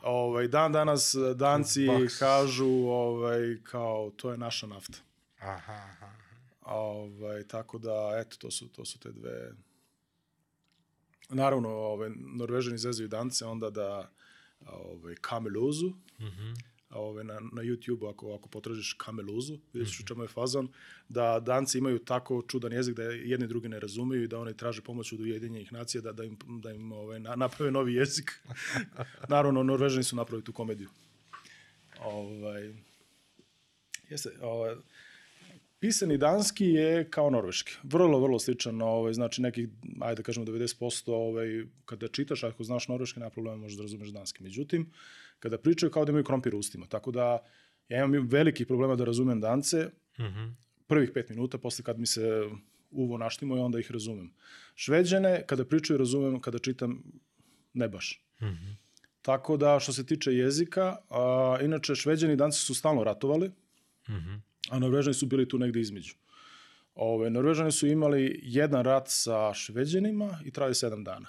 Ovaj, 0.02 0.48
dan 0.48 0.72
danas 0.72 1.16
eh, 1.16 1.34
Danci 1.36 1.88
Baks. 1.88 2.18
kažu 2.20 2.68
ovaj, 2.88 3.40
kao 3.64 4.12
to 4.16 4.32
je 4.32 4.38
naša 4.38 4.68
nafta. 4.68 4.98
Aha, 5.40 5.74
aha. 5.74 6.12
Ovaj, 6.62 7.48
tako 7.48 7.78
da, 7.78 8.12
eto, 8.18 8.38
to 8.38 8.52
su, 8.52 8.68
to 8.68 8.86
su 8.86 9.00
te 9.00 9.12
dve... 9.12 9.52
Naravno, 11.30 11.70
ovaj, 11.70 12.10
Norvežani 12.16 12.78
zezaju 12.78 13.08
Dance 13.08 13.46
onda 13.46 13.70
da 13.70 14.10
ovaj, 14.66 15.16
kameluzu, 15.22 15.94
Mhm. 16.20 16.54
Ovaj, 16.90 17.24
na, 17.24 17.34
na 17.34 17.62
YouTube 17.62 18.10
ako, 18.10 18.34
ako 18.34 18.50
potražiš 18.50 18.94
kameluzu, 18.94 19.58
ćeš 19.74 20.00
u 20.00 20.06
čemu 20.06 20.24
je 20.24 20.28
fazon, 20.28 20.68
da 21.10 21.40
danci 21.40 21.78
imaju 21.78 22.00
tako 22.00 22.42
čudan 22.48 22.74
jezik 22.74 22.96
da 22.96 23.04
jedni 23.04 23.48
drugi 23.48 23.70
ne 23.70 23.80
razumeju 23.80 24.24
i 24.24 24.28
da 24.28 24.40
oni 24.40 24.58
traže 24.58 24.82
pomoć 24.82 25.14
od 25.14 25.20
ujedinjenih 25.20 25.74
nacija 25.74 26.02
da, 26.02 26.12
da 26.12 26.24
im, 26.24 26.38
da 26.64 26.72
im 26.72 26.92
ovaj, 26.92 27.20
na, 27.20 27.36
naprave 27.36 27.72
novi 27.72 27.94
jezik. 27.94 28.32
Naravno, 29.30 29.64
Norvežani 29.64 30.04
su 30.04 30.16
napravili 30.16 30.44
tu 30.44 30.54
komediju. 30.54 30.90
Ovaj, 32.04 32.74
jeste, 34.10 34.30
ovaj, 34.42 34.76
pisani 35.80 36.18
danski 36.18 36.66
je 36.66 37.10
kao 37.10 37.30
norveški. 37.30 37.72
Vrlo, 37.84 38.20
vrlo 38.20 38.40
sličan, 38.40 38.82
ovaj, 38.82 39.14
znači 39.14 39.42
nekih, 39.42 39.68
ajde 40.00 40.16
da 40.16 40.24
kažemo 40.24 40.46
90%, 40.46 41.12
ovaj, 41.12 41.66
kada 41.86 42.08
čitaš, 42.08 42.44
ako 42.44 42.64
znaš 42.64 42.88
norveški, 42.88 43.20
nema 43.20 43.30
problema, 43.30 43.58
možeš 43.58 43.78
da 43.78 43.84
razumeš 43.84 44.10
danski. 44.10 44.44
Međutim, 44.44 44.92
kada 45.40 45.58
pričaju 45.58 45.92
kao 45.92 46.06
da 46.06 46.10
imaju 46.10 46.24
krompir 46.24 46.56
u 46.56 46.60
ustima, 46.60 46.86
tako 46.88 47.12
da 47.12 47.40
Ja 47.90 48.06
imam 48.06 48.28
veliki 48.28 48.66
problema 48.66 48.96
da 48.96 49.04
razumem 49.04 49.42
dance, 49.42 49.90
Mhm. 50.20 50.48
prvih 50.88 51.12
pet 51.14 51.30
minuta, 51.30 51.58
posle 51.58 51.84
kad 51.84 52.00
mi 52.00 52.06
se 52.06 52.50
uvo 52.92 53.18
naštimo 53.18 53.58
i 53.58 53.60
onda 53.60 53.80
ih 53.80 53.92
razumem. 53.92 54.34
Šveđane, 54.76 55.44
kada 55.48 55.66
pričaju, 55.66 55.98
razumem, 55.98 56.40
kada 56.40 56.60
čitam, 56.60 57.04
ne 57.74 57.90
baš. 57.90 58.22
Mhm. 58.42 58.72
Tako 59.22 59.58
da, 59.58 59.80
što 59.80 59.94
se 59.94 60.06
tiče 60.06 60.34
jezika, 60.34 60.98
a, 61.10 61.58
inače, 61.62 61.96
šveđani 61.96 62.34
i 62.34 62.36
danci 62.36 62.60
su 62.60 62.76
stalno 62.76 63.04
ratovali, 63.04 63.52
Mhm. 64.10 64.34
a 64.70 64.80
Norvežani 64.80 65.14
su 65.14 65.26
bili 65.26 65.48
tu 65.48 65.58
negde 65.60 65.80
između. 65.80 66.14
Ove, 66.96 67.30
Norvežani 67.30 67.72
su 67.72 67.88
imali 67.88 68.40
jedan 68.44 68.84
rat 68.84 69.06
sa 69.08 69.54
šveđanima 69.54 70.40
i 70.46 70.52
trajali 70.52 70.76
sedam 70.76 71.04
dana. 71.04 71.28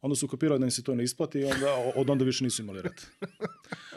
Onda 0.00 0.14
su 0.14 0.28
kapirali 0.28 0.58
da 0.60 0.66
im 0.66 0.70
se 0.70 0.82
to 0.82 0.94
ne 0.94 1.04
isplati 1.04 1.40
i 1.40 1.44
onda, 1.44 1.66
od 1.96 2.10
onda 2.10 2.24
više 2.24 2.44
nisu 2.44 2.62
imali 2.62 2.82
rat. 2.82 3.06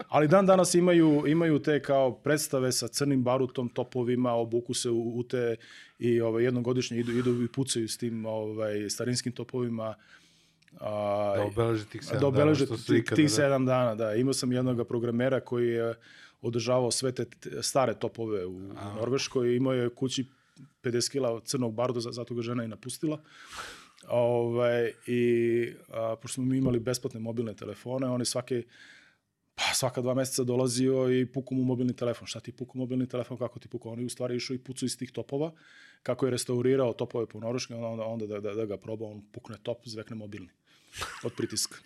Ali 0.08 0.28
dan 0.28 0.46
danas 0.46 0.74
imaju, 0.76 1.24
imaju 1.28 1.60
te 1.60 1.82
kao 1.82 2.12
predstave 2.14 2.72
sa 2.72 2.88
crnim 2.88 3.24
barutom, 3.24 3.70
topovima, 3.70 4.32
obuku 4.32 4.74
se 4.74 4.90
u, 4.90 5.12
u 5.12 5.24
te 5.24 5.56
i 6.00 6.22
ovaj, 6.22 6.44
jednogodišnje 6.44 7.00
idu, 7.00 7.12
idu 7.12 7.44
i 7.44 7.48
pucaju 7.48 7.88
s 7.88 7.98
tim 7.98 8.26
ovaj, 8.26 8.90
starinskim 8.90 9.32
topovima. 9.34 9.96
A, 10.80 11.34
Da 11.38 11.44
obeleži 11.44 11.86
tih 11.86 12.04
sedam 12.04 12.20
da 12.22 12.28
obeleže 12.28 12.66
dana, 12.66 12.78
tih, 12.80 12.98
ikada, 12.98 13.16
tih 13.16 13.26
da. 13.26 13.30
sedam 13.30 13.66
dana, 13.66 13.96
da. 13.96 14.16
Imao 14.16 14.34
sam 14.34 14.52
jednog 14.52 14.88
programera 14.88 15.40
koji 15.40 15.68
je 15.68 15.94
održavao 16.42 16.92
sve 16.92 17.12
te 17.12 17.26
stare 17.62 17.94
topove 17.94 18.46
u, 18.46 18.58
u 18.58 18.74
Norveškoj. 18.96 19.56
Imao 19.56 19.74
je 19.74 19.90
kući 19.90 20.26
50 20.84 21.12
kila 21.12 21.40
crnog 21.42 21.74
baruda, 21.74 22.00
za- 22.00 22.12
zato 22.12 22.36
ga 22.36 22.42
žena 22.42 22.64
i 22.64 22.68
napustila. 22.68 23.20
Ovaj, 24.08 24.94
I 25.08 25.74
a, 25.90 26.16
pošto 26.22 26.34
smo 26.34 26.46
mi 26.46 26.58
imali 26.58 26.80
besplatne 26.80 27.20
mobilne 27.20 27.54
telefone, 27.54 28.08
on 28.08 28.22
je 28.22 28.26
svake 28.26 28.64
pa 29.56 29.74
svaka 29.74 30.02
dva 30.02 30.14
meseca 30.14 30.44
dolazio 30.44 31.22
i 31.22 31.26
puku 31.26 31.56
mu 31.56 31.64
mobilni 31.64 31.96
telefon. 31.96 32.28
Šta 32.28 32.40
ti 32.40 32.52
puku 32.52 32.78
mobilni 32.78 33.08
telefon, 33.08 33.38
kako 33.38 33.60
ti 33.60 33.68
puku? 33.68 33.90
On 33.90 34.00
je 34.00 34.06
u 34.06 34.10
stvari 34.10 34.36
išao 34.36 34.56
i 34.56 34.60
pucao 34.60 34.86
iz 34.86 34.98
tih 34.98 35.12
topova, 35.12 35.52
kako 36.04 36.26
je 36.26 36.32
restaurirao 36.32 36.94
topove 36.94 37.26
po 37.26 37.40
Norveškoj, 37.40 37.76
onda, 37.76 38.06
onda 38.06 38.28
da, 38.28 38.40
da, 38.40 38.54
da 38.54 38.66
ga 38.66 38.78
proba, 38.78 39.06
on 39.06 39.22
pukne 39.32 39.58
top, 39.64 39.78
zvekne 39.86 40.16
mobilni 40.16 40.50
od 41.24 41.34
pritiska. 41.38 41.76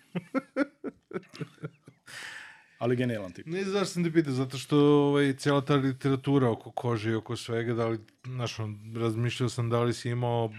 Ali 2.78 2.96
genijalan 2.96 3.32
tip. 3.32 3.46
Ne 3.46 3.62
znam 3.62 3.72
zašto 3.72 3.86
sam 3.86 4.04
te 4.04 4.12
pitao, 4.12 4.32
zato 4.32 4.58
što 4.58 4.78
ovaj, 4.78 5.36
cijela 5.36 5.60
ta 5.60 5.74
literatura 5.74 6.50
oko 6.50 6.70
kože 6.70 7.10
i 7.10 7.14
oko 7.14 7.36
svega, 7.36 7.74
da 7.74 7.88
li, 7.88 7.98
znaš, 8.24 8.56
razmišljao 8.96 9.48
sam 9.48 9.70
da 9.70 9.82
li 9.82 9.94
si 9.94 10.10
imao 10.10 10.50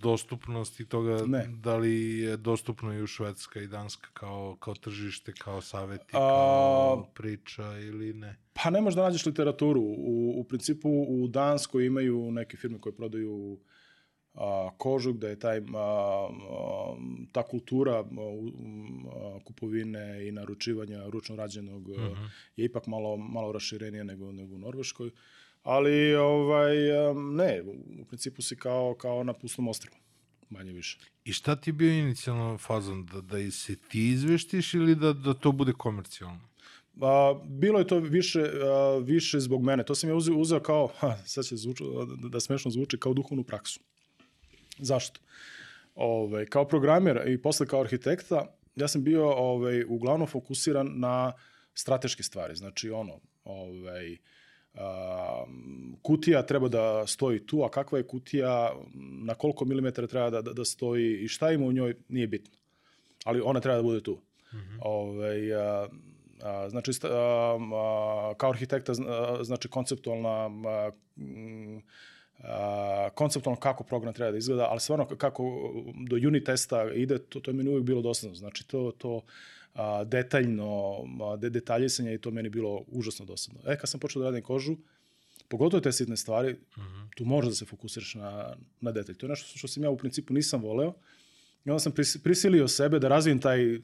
dostupnost 0.00 0.80
i 0.80 0.84
toga, 0.84 1.22
Ne. 1.26 1.46
da 1.62 1.76
li 1.76 2.18
je 2.18 2.36
dostupno 2.36 2.92
i 2.94 3.02
u 3.02 3.06
Švedska 3.06 3.60
i 3.60 3.66
Danska 3.66 4.08
kao, 4.12 4.56
kao 4.60 4.74
tržište, 4.74 5.32
kao 5.32 5.60
saveti, 5.60 6.16
A- 6.16 6.18
kao 6.18 7.06
priča 7.14 7.78
ili 7.78 8.14
ne? 8.14 8.36
Pa 8.52 8.70
ne 8.70 8.80
možeš 8.80 8.96
da 8.96 9.02
nađeš 9.02 9.26
literaturu. 9.26 9.80
U, 9.82 10.34
u 10.36 10.44
principu 10.44 10.88
u 11.08 11.28
Danskoj 11.28 11.86
imaju 11.86 12.30
neke 12.30 12.56
firme 12.56 12.80
koje 12.80 12.96
prodaju 12.96 13.58
a, 14.34 14.70
kožu, 14.78 15.12
gde 15.12 15.28
je 15.28 15.38
taj, 15.38 15.58
a, 15.58 15.62
a, 15.74 16.28
ta 17.32 17.42
kultura 17.42 17.92
a, 17.94 18.04
a, 18.04 19.38
kupovine 19.44 20.28
i 20.28 20.32
naručivanja 20.32 21.06
ručno 21.06 21.36
rađenog 21.36 21.90
a, 21.90 22.28
je 22.56 22.64
ipak 22.64 22.86
malo, 22.86 23.16
malo 23.16 23.52
raširenije 23.52 24.04
nego, 24.04 24.32
nego 24.32 24.54
u 24.54 24.58
Norveškoj. 24.58 25.10
Ali 25.66 26.14
ovaj, 26.14 26.76
ne, 27.14 27.62
u 28.00 28.04
principu 28.04 28.42
si 28.42 28.56
kao, 28.56 28.94
kao 28.94 29.24
na 29.24 29.32
pustom 29.32 29.68
ostrvu, 29.68 29.96
manje 30.50 30.72
više. 30.72 30.98
I 31.24 31.32
šta 31.32 31.56
ti 31.56 31.70
je 31.70 31.74
bio 31.74 31.92
inicijalno 31.92 32.58
fazon? 32.58 33.06
Da, 33.06 33.20
da 33.20 33.50
se 33.50 33.76
ti 33.76 34.08
izveštiš 34.08 34.74
ili 34.74 34.94
da, 34.94 35.12
da 35.12 35.34
to 35.34 35.52
bude 35.52 35.72
komercijalno? 35.72 36.40
A, 37.00 37.40
bilo 37.44 37.78
je 37.78 37.86
to 37.86 37.98
više, 37.98 38.40
a, 38.40 38.98
više 39.04 39.40
zbog 39.40 39.62
mene. 39.62 39.84
To 39.84 39.94
sam 39.94 40.10
ja 40.10 40.16
uzeo, 40.16 40.36
uzeo 40.36 40.60
kao, 40.60 40.86
ha, 40.98 41.16
sad 41.24 41.44
će 41.44 41.56
zvuči, 41.56 41.84
da, 42.22 42.28
da 42.28 42.40
smešno 42.40 42.70
zvuči, 42.70 42.98
kao 42.98 43.14
duhovnu 43.14 43.44
praksu. 43.44 43.80
Zašto? 44.78 45.20
Ove, 45.94 46.46
kao 46.46 46.68
programer 46.68 47.22
i 47.26 47.42
posle 47.42 47.66
kao 47.66 47.80
arhitekta, 47.80 48.46
ja 48.76 48.88
sam 48.88 49.04
bio 49.04 49.30
ovaj, 49.30 49.84
uglavnom 49.88 50.28
fokusiran 50.28 50.92
na 50.94 51.32
strateške 51.74 52.22
stvari. 52.22 52.56
Znači, 52.56 52.90
ono, 52.90 53.20
ovaj, 53.44 54.12
a, 54.12 54.35
kutija 56.02 56.42
treba 56.42 56.68
da 56.68 57.06
stoji 57.06 57.46
tu, 57.46 57.62
a 57.64 57.68
kakva 57.68 57.98
je 57.98 58.06
kutija, 58.06 58.72
na 59.24 59.34
koliko 59.34 59.64
milimetara 59.64 60.06
treba 60.06 60.30
da, 60.30 60.42
da, 60.42 60.52
da 60.52 60.64
stoji 60.64 61.22
i 61.24 61.28
šta 61.28 61.52
ima 61.52 61.66
u 61.66 61.72
njoj, 61.72 61.94
nije 62.08 62.26
bitno. 62.26 62.54
Ali 63.24 63.40
ona 63.44 63.60
treba 63.60 63.76
da 63.76 63.82
bude 63.82 64.00
tu. 64.00 64.18
Ovaj, 64.80 65.54
a, 65.54 65.88
a, 66.42 66.68
znači, 66.68 66.90
a, 67.02 67.58
a, 67.74 68.34
kao 68.36 68.50
arhitekta, 68.50 68.92
a, 68.92 69.44
znači, 69.44 69.68
konceptualna 69.68 70.50
a, 70.68 70.90
mm, 71.16 71.78
a, 72.42 73.08
konceptualno 73.14 73.60
kako 73.60 73.84
program 73.84 74.14
treba 74.14 74.30
da 74.30 74.38
izgleda, 74.38 74.66
ali 74.70 74.80
stvarno 74.80 75.06
kako 75.06 75.72
do 76.08 76.16
unit 76.16 76.44
testa 76.44 76.90
ide, 76.92 77.18
to, 77.18 77.40
to 77.40 77.50
je 77.50 77.54
meni 77.54 77.70
uvijek 77.70 77.84
bilo 77.84 78.02
dosadno. 78.02 78.34
Znači, 78.34 78.68
to, 78.68 78.92
to 78.98 79.22
a, 79.76 80.04
detaljno, 80.04 80.96
a, 81.22 81.36
de, 81.36 81.50
detaljisanje 81.50 82.14
i 82.14 82.18
to 82.18 82.30
meni 82.30 82.48
bilo 82.48 82.84
užasno 82.88 83.24
dosadno. 83.24 83.60
E, 83.66 83.78
kad 83.78 83.90
sam 83.90 84.00
počeo 84.00 84.22
da 84.22 84.28
radim 84.28 84.42
kožu, 84.42 84.76
pogotovo 85.48 85.80
te 85.80 85.92
sitne 85.92 86.16
stvari, 86.16 86.56
tu 87.16 87.24
možeš 87.24 87.48
da 87.48 87.54
se 87.54 87.64
fokusiraš 87.64 88.14
na, 88.14 88.56
na 88.80 88.92
detalj. 88.92 89.14
To 89.14 89.26
je 89.26 89.30
nešto 89.30 89.58
što 89.58 89.68
sam 89.68 89.82
ja 89.82 89.90
u 89.90 89.96
principu 89.96 90.34
nisam 90.34 90.62
voleo. 90.62 90.94
I 91.64 91.70
onda 91.70 91.78
sam 91.78 91.92
pris, 91.92 92.16
prisilio 92.18 92.68
sebe 92.68 92.98
da 92.98 93.08
razvijem 93.08 93.40
taj, 93.40 93.78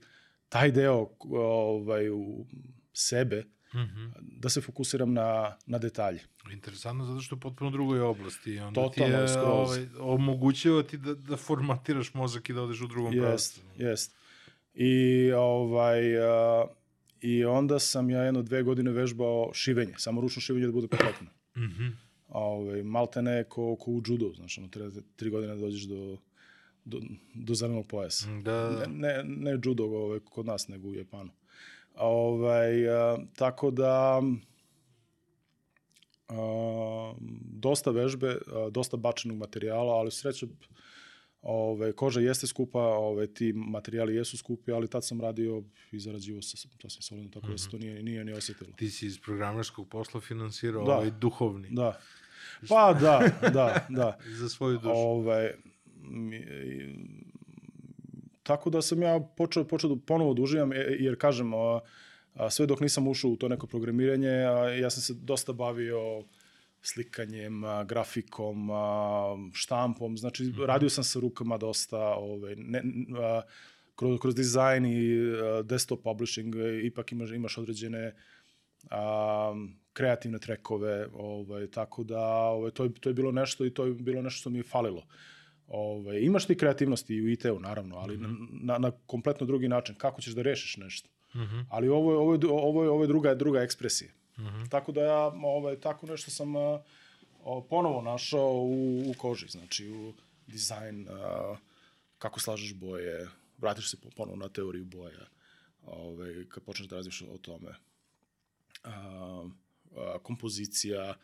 taj 0.48 0.70
deo 0.70 1.08
ovaj, 1.22 2.10
u 2.10 2.46
sebe, 2.92 3.44
Mhm. 3.74 4.06
da 4.18 4.48
se 4.48 4.60
fokusiram 4.60 5.12
na, 5.12 5.56
na 5.66 5.78
detalje. 5.78 6.20
Interesantno 6.52 7.04
zato 7.04 7.20
što 7.20 7.36
je 7.36 7.40
potpuno 7.40 7.70
drugoj 7.70 8.00
oblasti 8.00 8.58
onda 8.58 8.80
Totalno, 8.82 9.16
ti 9.16 9.22
je 9.22 9.28
skroz. 9.28 9.46
ovaj, 9.46 9.86
omogućava 10.00 10.82
ti 10.82 10.96
da, 10.96 11.14
da 11.14 11.36
formatiraš 11.36 12.14
mozak 12.14 12.48
i 12.48 12.52
da 12.52 12.62
odeš 12.62 12.80
u 12.80 12.86
drugom 12.86 13.12
pravcu. 13.12 13.32
Jest, 13.32 13.60
jest. 13.78 14.14
I, 14.74 15.32
ovaj, 15.32 16.18
a, 16.18 16.66
I 17.20 17.44
onda 17.44 17.78
sam 17.78 18.10
ja 18.10 18.22
jedno 18.22 18.42
dve 18.42 18.62
godine 18.62 18.90
vežbao 18.90 19.50
šivenje, 19.54 19.94
samo 19.96 20.20
ručno 20.20 20.42
šivenje 20.42 20.66
da 20.66 20.72
bude 20.72 20.88
kompletno. 20.88 21.26
Mhm. 21.56 21.86
ovaj, 22.28 22.82
malte 22.82 23.22
ne 23.22 23.44
ko, 23.44 23.76
ko 23.76 23.90
u 23.90 24.02
judu, 24.06 24.32
znaš, 24.36 24.58
ono, 24.58 24.68
treba 24.68 24.90
tri 25.16 25.30
godine 25.30 25.54
da 25.54 25.60
dođeš 25.60 25.82
do, 25.82 26.16
do, 26.84 27.00
do 27.34 27.54
zelenog 27.54 27.86
pojasa. 27.86 28.26
Da, 28.42 28.86
Ne, 28.86 28.86
ne, 28.86 29.24
ne 29.24 29.58
judo 29.64 29.84
ovaj, 29.84 30.20
kod 30.20 30.46
nas, 30.46 30.68
nego 30.68 30.88
u 30.88 30.94
Japanu. 30.94 31.30
Ovaj, 31.94 32.88
a, 32.88 33.18
tako 33.36 33.70
da, 33.70 34.22
a, 36.28 37.14
dosta 37.40 37.90
vežbe, 37.90 38.38
a, 38.46 38.70
dosta 38.70 38.96
bačenog 38.96 39.36
materijala, 39.36 39.92
ali 39.92 40.10
sreće, 40.10 40.46
Ove, 41.42 41.92
koža 41.92 42.20
jeste 42.20 42.46
skupa, 42.46 42.78
ove, 42.80 43.26
ti 43.26 43.52
materijali 43.52 44.14
jesu 44.14 44.36
skupi, 44.36 44.72
ali 44.72 44.88
tad 44.88 45.04
sam 45.04 45.20
radio 45.20 45.62
i 45.92 45.98
zarađivo 45.98 46.42
sa 46.42 46.56
sasvim 46.56 46.72
solidno, 46.92 47.30
tako 47.30 47.46
da 47.46 47.58
se 47.58 47.70
to 47.70 47.78
nije, 47.78 48.02
nije 48.02 48.24
ni 48.24 48.32
osjetilo. 48.32 48.70
ti 48.76 48.90
si 48.90 49.06
iz 49.06 49.18
programerskog 49.18 49.88
posla 49.88 50.20
finansirao 50.20 50.84
Da. 50.84 50.92
ovaj 50.92 51.10
duhovni 51.10 51.68
Da. 51.70 52.00
Pa 52.68 52.92
da, 52.92 53.28
da, 53.42 53.86
da. 53.88 54.18
za 54.40 54.48
svoju 54.48 54.74
dušu. 54.74 54.90
Mi- 55.96 56.36
i- 56.36 56.94
tako 58.42 58.70
da 58.70 58.82
sam 58.82 59.02
ja 59.02 59.20
počeo, 59.36 59.64
počeo 59.64 59.90
da 59.90 60.00
ponovo 60.02 60.34
da 60.34 60.42
uživam, 60.42 60.72
e, 60.72 60.76
jer 60.98 61.16
kažem, 61.16 61.54
a, 61.54 61.80
a, 62.34 62.50
sve 62.50 62.66
dok 62.66 62.80
nisam 62.80 63.08
ušao 63.08 63.30
u 63.30 63.36
to 63.36 63.48
neko 63.48 63.66
programiranje, 63.66 64.28
a, 64.30 64.68
ja 64.70 64.90
sam 64.90 65.02
se 65.02 65.14
dosta 65.14 65.52
bavio 65.52 66.22
slikanjem, 66.82 67.62
grafikom, 67.86 68.70
štampom, 69.52 70.18
znači 70.18 70.52
radio 70.66 70.88
sam 70.90 71.04
sa 71.04 71.20
rukama 71.20 71.58
dosta, 71.58 71.98
ovaj, 71.98 72.54
ne, 72.56 72.82
a, 73.18 73.40
kroz, 73.94 74.20
kroz 74.20 74.34
dizajn 74.34 74.86
i 74.86 75.16
desktop 75.64 76.02
publishing 76.02 76.56
e, 76.56 76.86
ipak 76.86 77.12
imaš, 77.12 77.30
imaš 77.30 77.58
određene 77.58 78.14
a, 78.90 79.54
kreativne 79.92 80.38
trekove, 80.38 81.06
ovaj, 81.12 81.66
tako 81.66 82.04
da 82.04 82.20
ovaj, 82.28 82.70
to, 82.70 82.84
je, 82.84 82.94
to 83.00 83.08
je 83.10 83.14
bilo 83.14 83.32
nešto 83.32 83.64
i 83.64 83.70
to 83.70 83.86
je 83.86 83.94
bilo 83.94 84.22
nešto 84.22 84.40
što 84.40 84.50
mi 84.50 84.58
je 84.58 84.62
falilo. 84.62 85.06
Ovaj, 85.66 86.20
imaš 86.20 86.46
ti 86.46 86.56
kreativnosti 86.56 87.14
i 87.14 87.22
u 87.22 87.28
IT-u, 87.28 87.60
naravno, 87.60 87.96
ali 87.96 88.16
mm 88.16 88.20
-hmm. 88.20 88.48
na, 88.50 88.78
na 88.78 88.90
kompletno 89.06 89.46
drugi 89.46 89.68
način. 89.68 89.94
Kako 89.94 90.20
ćeš 90.20 90.34
da 90.34 90.42
rešiš 90.42 90.76
nešto? 90.76 91.08
Mm 91.34 91.38
-hmm. 91.38 91.64
Ali 91.70 91.88
ovo 91.88 92.12
je, 92.12 92.18
ovo 92.18 92.34
je, 92.34 92.38
ovo 92.50 92.84
je, 92.84 92.90
ovo 92.90 93.04
je 93.04 93.08
druga, 93.08 93.34
druga 93.34 93.62
ekspresija. 93.62 94.12
Mm 94.38 94.42
-hmm. 94.42 94.70
Tako 94.70 94.92
da 94.92 95.00
ja 95.00 95.26
ovaj, 95.26 95.80
tako 95.80 96.06
nešto 96.06 96.30
sam 96.30 96.56
o, 97.44 97.66
ponovo 97.70 98.02
našao 98.02 98.52
u, 98.52 99.10
u 99.10 99.14
koži, 99.18 99.48
znači 99.48 99.88
u 99.88 100.14
dizajn, 100.46 101.08
a, 101.08 101.56
kako 102.18 102.40
slažeš 102.40 102.74
boje, 102.74 103.28
vratiš 103.58 103.90
se 103.90 104.00
po- 104.00 104.10
ponovo 104.16 104.36
na 104.36 104.48
teoriju 104.48 104.84
boja, 104.84 105.26
ovaj, 105.86 106.44
kad 106.48 106.62
počneš 106.62 106.88
da 106.88 106.96
razmišljaš 106.96 107.30
o 107.30 107.38
tome 107.38 107.74
a, 108.84 109.48
a, 109.96 110.18
kompozicija, 110.22 111.14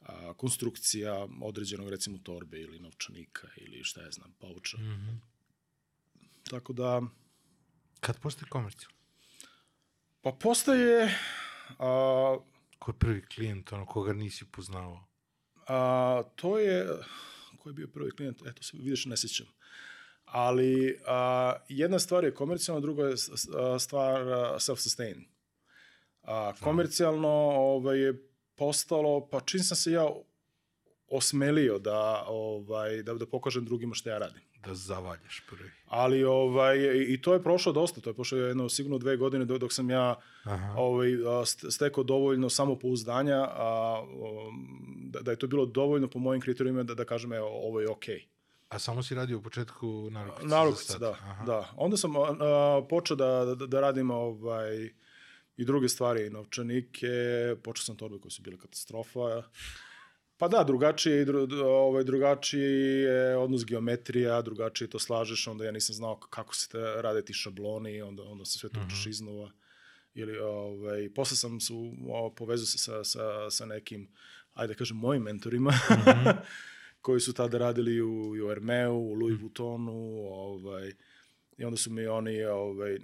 a, 0.00 0.32
konstrukcija 0.36 1.28
određenog 1.42 1.88
recimo 1.88 2.18
torbe 2.18 2.60
ili 2.60 2.80
novčanika 2.80 3.48
ili 3.56 3.84
šta 3.84 4.02
ja 4.02 4.10
znam, 4.10 4.34
pauča. 4.40 4.78
Mm 4.78 4.82
-hmm. 4.82 5.18
Tako 6.50 6.72
da, 6.72 7.02
Kad 8.00 8.20
postaje 8.20 8.48
komercijal? 8.48 8.92
pa 10.20 10.32
postaje, 10.32 11.14
a, 11.78 12.38
Ko 12.78 12.90
je 12.90 12.98
prvi 12.98 13.22
klijent, 13.26 13.72
ono, 13.72 13.86
koga 13.86 14.12
nisi 14.12 14.44
poznavao? 14.52 15.06
A, 15.68 16.22
to 16.36 16.58
je, 16.58 16.86
ko 17.58 17.68
je 17.68 17.72
bio 17.72 17.88
prvi 17.88 18.10
klijent, 18.10 18.42
eto 18.46 18.62
se 18.62 18.76
vidiš, 18.76 19.06
ne 19.06 19.16
sjećam. 19.16 19.46
Ali 20.24 21.00
a, 21.06 21.54
jedna 21.68 21.98
stvar 21.98 22.24
je 22.24 22.34
komercijalna, 22.34 22.80
druga 22.80 23.04
je 23.04 23.16
stvar 23.78 24.20
self-sustain. 24.58 25.24
A, 26.22 26.52
komercijalno 26.60 27.28
ovaj, 27.56 27.98
je 27.98 28.28
postalo, 28.54 29.28
pa 29.28 29.40
čim 29.40 29.60
sam 29.60 29.76
se 29.76 29.92
ja 29.92 30.06
osmelio 31.08 31.78
da, 31.78 32.24
ovaj, 32.28 33.02
da, 33.02 33.14
da 33.14 33.26
pokažem 33.26 33.64
drugima 33.64 33.94
što 33.94 34.10
ja 34.10 34.18
radim. 34.18 34.40
Da 34.56 34.74
zavaljaš 34.74 35.42
prvi. 35.50 35.70
Ali 35.86 36.24
ovaj, 36.24 36.76
i- 37.08 37.20
to 37.22 37.32
je 37.32 37.42
prošlo 37.42 37.72
dosta, 37.72 38.00
to 38.00 38.10
je 38.10 38.14
prošlo 38.14 38.38
jedno 38.38 38.68
sigurno 38.68 38.98
dve 38.98 39.16
godine 39.16 39.44
dok, 39.44 39.58
dok 39.58 39.72
sam 39.72 39.90
ja 39.90 40.14
Aha. 40.44 40.74
ovaj, 40.76 41.10
stekao 41.70 42.04
dovoljno 42.04 42.50
samopouzdanja, 42.50 43.36
a, 43.42 44.02
um, 44.02 44.68
da, 45.04 45.20
da 45.20 45.30
je 45.30 45.38
to 45.38 45.46
bilo 45.46 45.66
dovoljno 45.66 46.08
po 46.08 46.18
mojim 46.18 46.40
kriterijima 46.40 46.82
da, 46.82 46.94
da 46.94 47.04
kažem, 47.04 47.32
evo, 47.32 47.48
ovo 47.48 47.80
je 47.80 47.90
okej. 47.90 48.26
A 48.68 48.78
samo 48.78 49.02
si 49.02 49.14
radio 49.14 49.38
u 49.38 49.42
početku? 49.42 50.10
Narukice, 50.42 50.92
za 50.92 50.98
da? 50.98 51.10
Aha. 51.10 51.44
da. 51.44 51.72
Onda 51.76 51.96
sam 51.96 52.12
a, 52.16 52.26
počeo 52.88 53.16
da, 53.16 53.26
da, 53.54 53.66
da 53.66 53.80
radim 53.80 54.10
ovaj, 54.10 54.90
i 55.56 55.64
druge 55.64 55.88
stvari, 55.88 56.30
novčanike, 56.30 57.06
počeo 57.62 57.84
sam 57.84 57.96
torbe 57.96 58.18
koje 58.18 58.30
su 58.30 58.42
bile 58.42 58.58
katastrofa. 58.58 59.42
Pa 60.38 60.48
da, 60.48 60.64
drugačije, 60.64 61.24
dru, 61.24 61.48
ovaj, 61.64 62.04
drugačiji 62.04 63.00
je 63.02 63.36
odnos 63.36 63.64
geometrija, 63.64 64.42
drugačije 64.42 64.88
to 64.90 64.98
slažeš, 64.98 65.46
onda 65.46 65.64
ja 65.64 65.70
nisam 65.72 65.94
znao 65.94 66.16
kako 66.16 66.54
se 66.54 66.68
te 66.68 66.78
rade 66.78 67.24
ti 67.24 67.32
šabloni, 67.32 68.02
onda, 68.02 68.22
onda 68.22 68.44
se 68.44 68.58
sve 68.58 68.70
to 68.70 68.80
učiš 68.86 69.06
iznova. 69.06 69.50
Ili, 70.14 70.38
ovaj, 70.38 71.10
posle 71.14 71.36
sam 71.36 71.60
su, 71.60 71.92
o, 72.08 72.30
povezao 72.30 72.66
se 72.66 72.78
sa, 72.78 73.04
sa, 73.04 73.50
sa 73.50 73.66
nekim, 73.66 74.08
ajde 74.54 74.74
da 74.74 74.78
kažem, 74.78 74.96
mojim 74.96 75.22
mentorima, 75.22 75.72
koji 77.04 77.20
su 77.20 77.32
tada 77.32 77.58
radili 77.58 78.00
u, 78.00 78.30
u 78.44 78.48
Hermeu, 78.48 78.94
u 78.94 79.14
Louis 79.14 79.40
Vuittonu, 79.40 80.26
ovaj, 80.28 80.92
i 81.58 81.64
onda 81.64 81.76
su 81.76 81.90
mi 81.90 82.06
oni, 82.06 82.44
ovaj, 82.44 82.98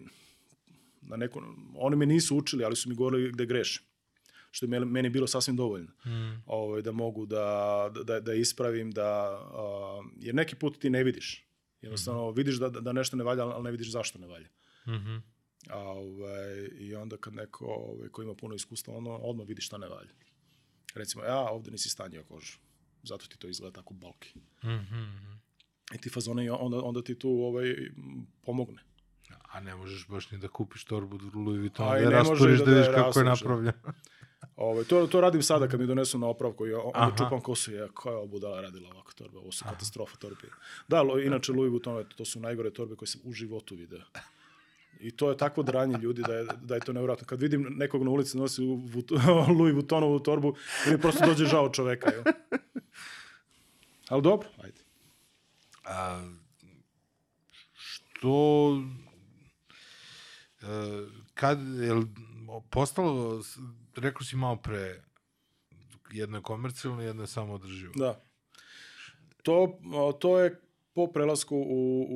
na 1.03 1.17
neko, 1.17 1.43
oni 1.77 1.97
me 1.97 2.07
nisu 2.07 2.37
učili, 2.37 2.65
ali 2.65 2.77
su 2.77 2.89
mi 2.89 2.95
govorili 2.95 3.33
gde 3.33 3.47
grešim 3.47 3.92
što 4.53 4.67
je 4.67 4.81
meni- 4.81 5.11
bilo 5.11 5.27
sasvim 5.27 5.57
dovoljno. 5.57 5.91
Mm. 6.07 6.43
Ovaj, 6.47 6.83
da 6.83 6.93
mogu 6.93 7.27
da, 7.27 7.47
da, 8.05 8.21
da 8.21 8.35
ispravim, 8.35 8.91
da, 8.91 9.09
a, 9.53 10.03
jer 10.17 10.35
neki 10.35 10.55
put 10.57 10.79
ti 10.79 10.91
ne 10.91 11.05
vidiš. 11.05 11.47
Jednostavno, 11.81 12.31
vidiš 12.31 12.55
da, 12.57 12.69
da 12.71 12.93
nešto 12.93 13.17
ne 13.17 13.25
valja, 13.25 13.45
ali 13.45 13.65
ne 13.65 13.71
vidiš 13.71 13.91
zašto 13.91 14.19
ne 14.19 14.27
valja. 14.27 14.49
Mhm. 14.89 15.17
A, 15.69 15.79
ovaj, 15.79 16.49
I 16.73 16.95
onda 16.95 17.17
kad 17.17 17.35
neko 17.35 17.65
ovaj, 17.67 18.09
ko 18.09 18.23
ima 18.23 18.35
puno 18.35 18.55
iskustva, 18.55 18.97
ono, 18.97 19.11
odmah 19.13 19.47
vidi 19.47 19.61
šta 19.61 19.79
ne 19.79 19.89
valja. 19.89 20.11
Recimo, 20.95 21.25
ja 21.25 21.39
ovde 21.41 21.71
nisi 21.71 21.89
stanjio 21.89 22.25
kožu. 22.25 22.59
Zato 23.03 23.27
ti 23.27 23.39
to 23.39 23.49
izgleda 23.49 23.73
tako 23.73 23.95
balki. 23.95 24.35
Mhm. 24.65 25.03
I 25.95 25.99
ti 25.99 26.11
fazone, 26.11 26.53
onda, 26.53 26.79
onda 26.79 27.03
ti 27.03 27.15
tu 27.15 27.31
ovaj, 27.31 27.75
pomogne. 28.43 28.79
A 29.45 29.61
ne 29.61 29.75
možeš 29.75 30.07
baš 30.09 30.31
ni 30.31 30.39
da 30.39 30.49
kupiš 30.49 30.85
torbu 30.85 31.19
Louis 31.35 31.59
Vuitton, 31.61 31.89
A 31.89 31.99
i 31.99 32.01
da 32.01 32.07
je 32.07 32.11
rastoriš 32.11 32.59
da- 32.59 32.65
da, 32.65 32.71
da 32.71 32.77
vidiš 32.77 32.87
kako 32.87 33.19
je 33.19 33.25
rastoriš, 33.25 33.61
da. 33.61 33.65
napravljen. 33.65 33.73
Ovaj, 34.57 34.85
to, 34.85 35.07
to 35.07 35.21
radim 35.21 35.43
sada 35.43 35.69
kad 35.69 35.81
mi 35.81 35.87
donesu 35.87 36.19
na 36.19 36.27
opravku 36.27 36.67
i 36.67 36.75
onda 36.75 36.91
Aha. 36.95 37.17
čupam 37.19 37.41
kosu 37.41 37.73
i 37.73 37.75
ja, 37.75 37.89
koja 37.89 38.19
je 38.19 38.27
budala 38.27 38.61
radila 38.61 38.91
ovako 38.91 39.13
torbe, 39.13 39.39
ovo 39.39 39.53
su 39.53 39.65
katastrofa 39.65 40.17
torbe. 40.17 40.49
Da, 40.89 41.03
lo, 41.03 41.19
inače 41.19 41.53
Louis 41.53 41.71
Vuitton, 41.71 42.05
to 42.17 42.25
su 42.25 42.41
najgore 42.41 42.71
torbe 42.71 42.97
koje 42.97 43.09
sam 43.09 43.21
u 43.25 43.33
životu 43.33 43.75
video. 43.75 44.01
I 45.01 45.11
to 45.11 45.31
je 45.31 45.37
takvo 45.37 45.63
dranje 45.63 45.99
ljudi 45.99 46.23
da 46.27 46.35
je, 46.35 46.47
da 46.63 46.75
je 46.75 46.81
to 46.81 46.93
nevjerojatno. 46.93 47.27
Kad 47.27 47.41
vidim 47.41 47.67
nekog 47.71 48.03
na 48.03 48.11
ulici 48.11 48.39
nosi 48.39 48.63
u 48.63 48.77
Vut- 48.77 49.13
Louis 49.59 49.75
Vuittonovu 49.75 50.21
torbu, 50.21 50.55
mi 50.91 51.01
prosto 51.01 51.27
dođe 51.27 51.47
žao 51.47 51.69
čoveka. 51.69 52.11
Jel? 52.11 52.23
Ali 54.09 54.23
dobro, 54.23 54.49
ajde. 54.63 54.81
A, 55.85 56.31
što... 57.75 58.83
E, 60.63 60.67
kad, 61.35 61.59
jel 61.81 62.03
postalo, 62.71 63.43
rekao 63.97 64.23
si 64.23 64.37
malo 64.37 64.57
pre, 64.57 65.03
jedno 66.11 66.39
je 66.39 66.43
komercijalno, 66.43 67.03
jedno 67.03 67.23
je 67.23 67.27
samo 67.27 67.53
održivo. 67.55 67.93
Da. 67.97 68.21
To, 69.43 69.79
to 70.19 70.39
je 70.41 70.61
po 70.95 71.07
prelasku 71.07 71.57
u, 71.57 72.07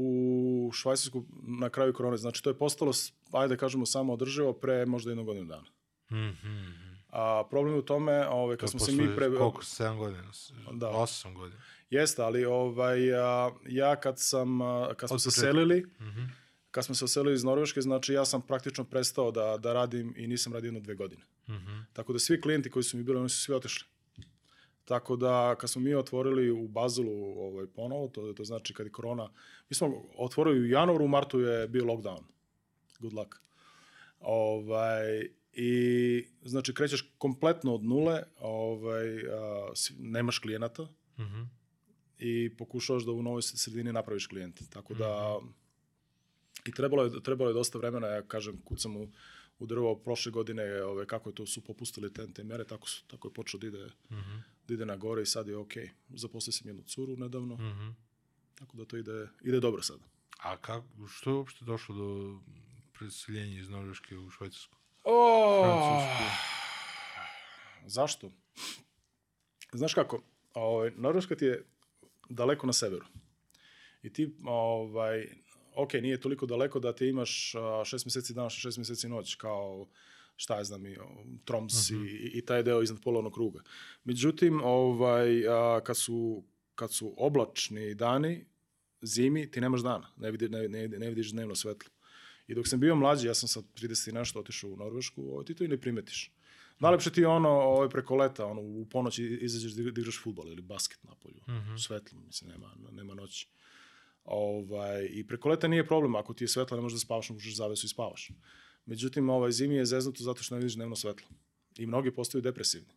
u 0.68 0.72
Švajcarsku 0.72 1.24
na 1.42 1.68
kraju 1.68 1.92
korone. 1.92 2.16
Znači, 2.16 2.42
to 2.42 2.50
je 2.50 2.58
postalo, 2.58 2.92
ajde 3.32 3.54
da 3.54 3.58
kažemo, 3.58 3.86
samo 3.86 4.12
održivo 4.12 4.52
pre 4.52 4.86
možda 4.86 5.10
jednog 5.10 5.26
godinu 5.26 5.46
dana. 5.46 5.66
Mhm. 6.12 6.86
A 7.10 7.44
problem 7.50 7.74
je 7.74 7.78
u 7.78 7.82
tome, 7.82 8.28
ovaj, 8.28 8.56
kad 8.56 8.70
smo 8.70 8.80
se 8.80 8.92
mi 8.92 9.16
pre... 9.16 9.26
Koliko, 9.38 9.62
7 9.62 9.98
godina? 9.98 10.22
Da. 10.72 10.86
8 10.86 11.34
godina. 11.34 11.62
Jeste, 11.90 12.22
ali 12.22 12.44
ovaj, 12.44 13.14
a, 13.14 13.50
ja 13.66 13.96
kad 13.96 14.18
sam, 14.18 14.60
a, 14.60 14.94
kad 14.96 15.08
smo 15.08 15.18
se 15.18 15.30
selili, 15.30 15.86
Mhm. 16.00 16.24
kad 16.70 16.84
smo 16.84 16.94
se 16.94 17.04
oselili 17.04 17.34
iz 17.34 17.44
Norveške, 17.44 17.80
znači 17.80 18.12
ja 18.12 18.24
sam 18.24 18.42
praktično 18.42 18.84
prestao 18.84 19.30
da, 19.30 19.56
da 19.58 19.72
radim 19.72 20.14
i 20.16 20.26
nisam 20.26 20.52
radio 20.52 20.66
jedno 20.68 20.80
dve 20.80 20.94
godine. 20.94 21.22
Mhm. 21.48 21.80
Tako 21.92 22.12
da 22.12 22.18
svi 22.18 22.40
klijenti 22.40 22.70
koji 22.70 22.82
su 22.82 22.96
mi 22.96 23.02
bili, 23.02 23.18
oni 23.18 23.28
su 23.28 23.40
svi 23.40 23.54
otišli. 23.54 23.88
Tako 24.84 25.16
da, 25.16 25.54
kad 25.58 25.70
smo 25.70 25.82
mi 25.82 25.94
otvorili 25.94 26.50
u 26.50 26.68
Bazelu 26.68 27.38
ovaj, 27.40 27.66
ponovo, 27.66 28.08
to, 28.08 28.32
to 28.32 28.44
znači 28.44 28.74
kad 28.74 28.86
je 28.86 28.92
korona, 28.92 29.30
mi 29.68 29.74
smo 29.76 30.02
otvorili 30.16 30.60
u 30.60 30.66
januaru, 30.66 31.04
u 31.04 31.08
martu 31.08 31.40
je 31.40 31.68
bio 31.68 31.84
lockdown. 31.84 32.22
Good 32.98 33.12
luck. 33.12 33.34
Ovaj, 34.20 35.28
I, 35.52 36.24
znači, 36.42 36.74
krećeš 36.74 37.14
kompletno 37.18 37.74
od 37.74 37.84
nule, 37.84 38.22
ovaj, 38.40 39.18
a, 39.18 39.68
nemaš 39.98 40.38
klijenata 40.38 40.88
Mhm. 41.18 41.42
i 42.18 42.56
pokušavaš 42.56 43.04
da 43.04 43.12
u 43.12 43.22
novoj 43.22 43.42
sredini 43.42 43.92
napraviš 43.92 44.26
klijente. 44.26 44.64
Tako 44.70 44.94
da, 44.94 45.38
i 46.66 46.72
trebalo 46.72 47.04
je, 47.04 47.22
trebalo 47.22 47.50
je 47.50 47.54
dosta 47.54 47.78
vremena, 47.78 48.06
ja 48.06 48.22
kažem, 48.22 48.60
kucam 48.64 48.96
u, 48.96 49.08
u 49.58 49.66
drvo 49.66 49.94
prošle 49.96 50.32
godine, 50.32 50.82
ove, 50.82 51.06
kako 51.06 51.30
je 51.30 51.34
to 51.34 51.46
su 51.46 51.60
popustili 51.60 52.12
te, 52.12 52.26
te 52.28 52.44
mere, 52.44 52.64
tako, 52.64 52.88
su, 52.88 53.04
tako 53.06 53.28
je 53.28 53.34
počeo 53.34 53.60
da 53.60 53.66
ide, 53.66 53.86
Mhm. 54.10 54.36
da 54.68 54.74
ide 54.74 54.86
na 54.86 54.96
gore 54.96 55.22
i 55.22 55.26
sad 55.26 55.48
je 55.48 55.56
okej. 55.56 55.90
Zaposlio 56.10 56.52
sam 56.52 56.68
jednu 56.68 56.82
curu 56.84 57.16
nedavno, 57.16 57.54
Mhm. 57.56 57.88
tako 58.54 58.76
da 58.76 58.84
to 58.84 58.96
ide, 58.96 59.28
ide 59.42 59.60
dobro 59.60 59.82
sada. 59.82 60.04
A 60.38 60.56
kako, 60.56 60.86
što 61.08 61.30
je 61.30 61.34
uopšte 61.34 61.64
došlo 61.64 61.94
do 61.94 62.40
preseljenja 62.92 63.58
iz 63.58 63.68
Norveške 63.68 64.16
u 64.16 64.30
Švajcarsku? 64.30 64.76
O, 65.04 65.62
Francusku. 65.62 66.46
Zašto? 67.86 68.32
Znaš 69.72 69.94
kako, 69.94 70.22
ovaj, 70.54 70.90
Norveška 70.90 71.36
ti 71.36 71.44
je 71.44 71.64
daleko 72.28 72.66
na 72.66 72.72
severu. 72.72 73.04
I 74.02 74.12
ti, 74.12 74.36
ovaj, 74.44 75.28
ok, 75.76 75.92
nije 75.94 76.20
toliko 76.20 76.46
daleko 76.46 76.80
da 76.80 76.94
ti 76.94 77.06
imaš 77.06 77.52
šest 77.84 78.06
mjeseci 78.06 78.34
dan, 78.34 78.50
šest 78.50 78.78
mjeseci 78.78 79.08
noć, 79.08 79.34
kao 79.34 79.88
šta 80.36 80.56
ja 80.56 80.64
znam, 80.64 80.86
i, 80.86 80.96
Troms 81.44 81.90
i, 81.90 81.94
i 82.34 82.42
taj 82.42 82.62
deo 82.62 82.82
iznad 82.82 83.00
polovnog 83.00 83.34
kruga. 83.34 83.60
Međutim, 84.04 84.60
ovaj, 84.64 85.48
a, 85.48 85.80
kad, 85.80 85.96
su, 85.96 86.44
kad 86.74 86.92
su 86.92 87.14
oblačni 87.16 87.94
dani, 87.94 88.44
zimi, 89.02 89.50
ti 89.50 89.60
nemaš 89.60 89.80
dana, 89.80 90.12
ne, 90.16 90.30
vidi, 90.30 90.48
ne, 90.48 90.68
ne, 90.68 90.88
ne 90.88 91.08
vidiš 91.08 91.30
dnevno 91.30 91.54
svetlo. 91.54 91.90
I 92.46 92.54
dok 92.54 92.68
sam 92.68 92.80
bio 92.80 92.94
mlađi, 92.96 93.26
ja 93.26 93.34
sam 93.34 93.48
sa 93.48 93.60
30 93.60 94.08
i 94.08 94.14
nešto 94.14 94.40
otišao 94.40 94.70
u 94.70 94.76
Norvešku, 94.76 95.22
ovaj, 95.24 95.44
ti 95.44 95.54
to 95.54 95.64
i 95.64 95.68
ne 95.68 95.80
primetiš. 95.80 96.32
Najlepše 96.78 97.10
ti 97.10 97.20
je 97.20 97.26
ono 97.26 97.48
ovaj, 97.50 97.88
preko 97.88 98.16
leta, 98.16 98.46
ono, 98.46 98.60
u 98.60 98.86
ponoć 98.86 99.18
izađeš 99.18 99.72
da 99.72 99.82
igra- 99.82 100.00
igraš 100.00 100.22
futbol 100.22 100.48
ili 100.48 100.62
basket 100.62 101.04
na 101.04 101.14
polju, 101.14 101.40
Mhm. 101.48 101.76
svetlo, 101.76 102.18
mislim, 102.20 102.50
nema, 102.50 102.66
nema 102.92 103.14
noći. 103.14 103.48
Ovaj, 104.26 105.08
I 105.10 105.26
preko 105.26 105.48
leta 105.48 105.68
nije 105.68 105.86
problem, 105.86 106.16
ako 106.16 106.34
ti 106.34 106.44
je 106.44 106.48
svetlo, 106.48 106.76
ne 106.76 106.82
možeš 106.82 106.96
da 106.96 107.00
spavaš, 107.00 107.30
možeš 107.30 107.56
zavesu 107.56 107.86
i 107.86 107.88
spavaš. 107.88 108.30
Međutim, 108.86 109.30
ovaj, 109.30 109.52
zimi 109.52 109.74
je 109.74 109.86
zeznuto 109.86 110.24
zato 110.24 110.42
što 110.42 110.54
ne 110.54 110.58
vidiš 110.58 110.74
dnevno 110.74 110.96
svetlo. 110.96 111.28
I 111.78 111.86
mnogi 111.86 112.10
postaju 112.10 112.42
depresivni. 112.42 112.94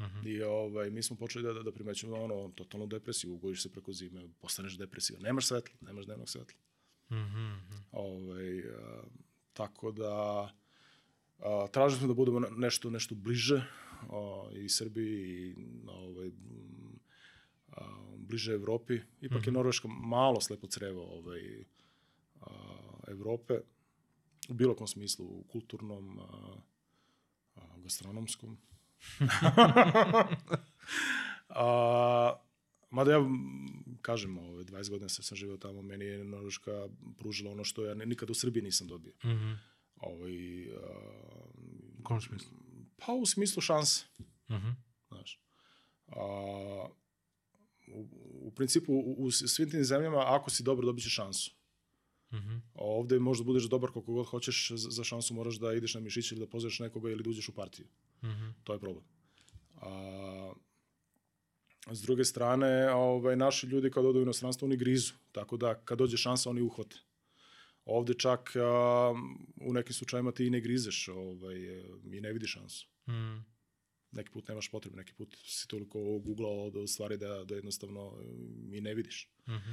Mhm. 0.00 0.26
I 0.26 0.42
ovaj, 0.42 0.90
mi 0.90 1.02
smo 1.02 1.16
počeli 1.16 1.44
da, 1.44 1.52
da, 1.52 1.62
da 1.62 1.72
primećujemo 1.72 2.24
ono, 2.24 2.48
totalnu 2.48 2.86
depresiju, 2.86 3.34
ugojiš 3.34 3.62
se 3.62 3.72
preko 3.72 3.92
zime, 3.92 4.28
postaneš 4.40 4.78
depresivan. 4.78 5.22
Nemaš 5.22 5.46
svetla, 5.46 5.74
nemaš 5.80 6.04
dnevnog 6.04 6.28
svetla. 6.28 6.58
Mhm. 7.10 7.54
Ovaj, 7.92 8.58
a, 8.58 9.02
tako 9.52 9.92
da 9.92 10.12
a, 11.38 11.66
tražili 11.72 11.98
smo 11.98 12.08
da 12.08 12.14
budemo 12.14 12.40
nešto 12.40 12.90
nešto 12.90 13.14
bliže 13.14 13.64
a, 14.10 14.48
i 14.54 14.68
Srbiji 14.68 15.50
i 15.50 15.56
ovaj, 15.86 16.30
a, 17.68 17.84
bliže 18.18 18.52
Evropi. 18.52 19.00
Ipak 19.20 19.46
je 19.46 19.52
Norveška 19.52 19.88
malo 19.88 20.40
slepo 20.40 20.66
crevo 20.66 21.02
ovaj, 21.04 21.64
a, 22.40 22.46
Evrope 23.08 23.60
u 24.48 24.54
bilo 24.54 24.74
kom 24.74 24.86
smislu, 24.86 25.26
u 25.26 25.42
kulturnom, 25.42 26.18
a, 26.18 26.54
a, 27.54 27.60
gastronomskom. 27.78 28.58
a, 31.48 32.32
mada 32.90 33.12
ja 33.12 33.18
kažem, 34.02 34.38
ovaj, 34.38 34.64
20 34.64 34.90
godina 34.90 35.08
sam, 35.08 35.22
sam 35.22 35.36
živeo 35.36 35.56
tamo, 35.56 35.82
meni 35.82 36.04
je 36.04 36.24
Norveška 36.24 36.88
pružila 37.18 37.52
ono 37.52 37.64
što 37.64 37.84
ja 37.84 37.94
ni- 37.94 38.06
nikad 38.06 38.30
u 38.30 38.34
Srbiji 38.34 38.62
nisam 38.62 38.86
dobio. 38.86 39.12
Mhm. 39.24 39.52
Ovaj, 39.96 40.32
a, 40.72 40.76
U 41.98 42.02
kom 42.02 42.20
smislu? 42.20 42.50
Pa 42.96 43.12
u 43.12 43.26
smislu 43.26 43.62
šanse. 43.62 44.04
Mhm. 44.50 44.68
Znaš. 45.08 45.40
A, 46.06 46.86
u, 47.92 48.08
u 48.32 48.50
principu, 48.50 48.92
u, 48.92 49.14
u 49.18 49.30
svim 49.30 49.70
tim 49.70 49.84
zemljama, 49.84 50.24
ako 50.26 50.50
si 50.50 50.62
dobar, 50.62 50.84
dobit 50.84 51.04
ćeš 51.04 51.14
šansu. 51.14 51.50
Mhm. 52.32 52.56
A 52.74 52.84
ovde 52.84 53.18
možda 53.18 53.44
budeš 53.44 53.64
dobar 53.64 53.90
koliko 53.90 54.12
god 54.12 54.26
hoćeš, 54.26 54.70
za, 54.74 55.04
šansu 55.04 55.34
moraš 55.34 55.56
da 55.56 55.72
ideš 55.72 55.94
na 55.94 56.00
mišić 56.00 56.32
ili 56.32 56.40
da 56.40 56.46
pozoveš 56.46 56.78
nekoga 56.78 57.10
ili 57.10 57.22
da 57.22 57.30
uđeš 57.30 57.48
u 57.48 57.54
partiju. 57.54 57.86
Mhm. 58.24 58.48
To 58.64 58.72
je 58.72 58.78
problem. 58.78 59.04
A, 59.80 60.52
s 61.90 62.02
druge 62.02 62.24
strane, 62.24 62.90
ovaj, 62.90 63.36
naši 63.36 63.66
ljudi 63.66 63.90
kad 63.90 64.04
odu 64.04 64.18
u 64.18 64.22
inostranstvo, 64.22 64.66
oni 64.66 64.76
grizu. 64.76 65.12
Tako 65.32 65.56
da, 65.56 65.74
kad 65.74 65.98
dođe 65.98 66.16
šansa, 66.16 66.50
oni 66.50 66.62
uhvate. 66.62 66.96
Ovde 67.84 68.14
čak 68.14 68.56
a, 68.56 69.14
u 69.60 69.72
nekim 69.72 69.94
slučajima 69.94 70.32
ti 70.32 70.46
i 70.46 70.50
ne 70.50 70.60
grizeš 70.60 71.08
ovaj, 71.08 71.56
i 72.04 72.20
ne 72.20 72.32
vidiš 72.32 72.52
šansu. 72.52 72.88
Mhm. 73.08 73.57
Neki 74.12 74.30
put 74.30 74.48
nemaš 74.48 74.68
potrebe, 74.70 74.96
neki 74.96 75.12
put 75.12 75.36
si 75.44 75.68
toliko 75.68 76.18
googlao 76.18 76.64
od 76.64 76.90
stvari 76.90 77.16
da, 77.16 77.44
da 77.44 77.54
jednostavno 77.54 78.12
e, 78.20 78.76
i 78.76 78.80
ne 78.80 78.94
vidiš. 78.94 79.28
Mhm. 79.48 79.72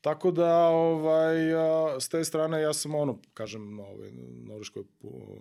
Tako 0.00 0.30
da, 0.30 0.68
ovaj, 0.68 1.54
a, 1.54 2.00
s 2.00 2.08
te 2.08 2.24
strane, 2.24 2.62
ja 2.62 2.72
sam 2.72 2.94
ono, 2.94 3.18
kažem, 3.34 3.80
ovaj, 3.80 4.10
Norveškoj 4.44 4.84
po- 4.98 5.38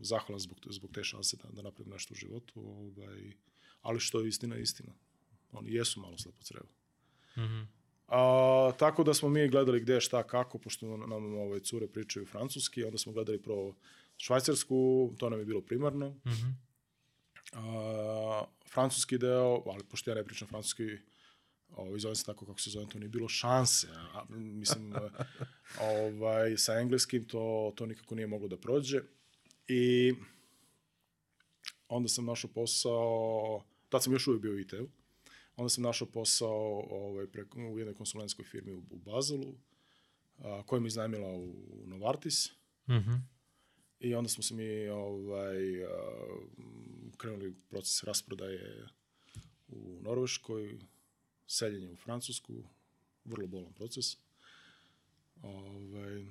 zahvalan 0.00 0.40
zbog, 0.40 0.58
zbog 0.70 0.90
te 0.92 1.04
šanse 1.04 1.36
da, 1.36 1.48
da 1.52 1.62
napravim 1.62 1.92
nešto 1.92 2.14
u 2.14 2.16
životu, 2.16 2.60
ovaj, 2.60 3.32
ali 3.82 4.00
što 4.00 4.20
je 4.20 4.28
istina, 4.28 4.54
je 4.56 4.62
istina. 4.62 4.92
Oni 5.52 5.72
jesu 5.72 6.00
malo 6.00 6.18
slepo 6.18 6.42
crevo. 6.42 6.66
Mhm. 7.36 7.62
A, 8.08 8.72
tako 8.78 9.04
da 9.04 9.14
smo 9.14 9.28
mi 9.28 9.48
gledali 9.48 9.80
gde, 9.80 10.00
šta, 10.00 10.22
kako, 10.22 10.58
pošto 10.58 10.96
nam 10.96 11.34
ove 11.38 11.60
cure 11.60 11.86
pričaju 11.88 12.26
francuski, 12.26 12.84
onda 12.84 12.98
smo 12.98 13.12
gledali 13.12 13.42
pro 13.42 13.74
švajcarsku, 14.16 15.12
to 15.18 15.30
nam 15.30 15.38
je 15.38 15.44
bilo 15.44 15.60
primarno. 15.60 16.08
Mhm. 16.26 16.50
A, 17.54 18.44
francuski 18.72 19.18
deo, 19.18 19.62
ali 19.66 19.84
pošto 19.84 20.10
ja 20.10 20.14
ne 20.14 20.24
pričam 20.24 20.48
francuski, 20.48 20.98
ovaj, 21.70 21.98
zovem 21.98 22.16
se 22.16 22.24
tako 22.24 22.46
kako 22.46 22.60
se 22.60 22.70
zovem, 22.70 22.88
to 22.88 22.98
nije 22.98 23.08
bilo 23.08 23.28
šanse. 23.28 23.88
A, 23.90 24.24
mislim, 24.28 24.94
ovaj, 25.92 26.56
sa 26.56 26.80
engleskim 26.80 27.24
to, 27.24 27.72
to 27.76 27.86
nikako 27.86 28.14
nije 28.14 28.26
moglo 28.26 28.48
da 28.48 28.56
prođe. 28.56 29.00
I 29.68 30.14
onda 31.88 32.08
sam 32.08 32.24
našao 32.24 32.50
posao, 32.50 33.64
tad 33.88 34.02
sam 34.02 34.12
još 34.12 34.26
uvijek 34.26 34.42
bio 34.42 34.52
u 34.52 34.58
IT-u, 34.58 34.88
onda 35.56 35.68
sam 35.68 35.84
našao 35.84 36.08
posao 36.08 36.86
ovaj, 36.90 37.26
preko, 37.26 37.58
u 37.58 37.78
jednoj 37.78 37.94
konsulentskoj 37.94 38.44
firmi 38.44 38.72
u, 38.72 38.82
u 38.90 38.98
Bazelu, 38.98 39.54
a, 40.38 40.62
koja 40.66 40.80
mi 40.80 40.88
iznajmila 40.88 41.28
u 41.28 41.54
Novartis. 41.86 42.50
Mhm. 42.88 43.33
I 44.00 44.14
onda 44.14 44.28
smo 44.28 44.42
se 44.42 44.54
mi 44.54 44.88
ovaj, 44.88 45.84
a, 45.84 45.88
krenuli 47.16 47.54
proces 47.70 48.02
rasprodaje 48.04 48.86
u 49.68 49.98
Norveškoj, 50.02 50.78
seljenje 51.46 51.90
u 51.90 51.96
Francusku, 51.96 52.64
vrlo 53.24 53.46
bolan 53.46 53.72
proces. 53.72 54.16
Ovaj, 55.42 56.26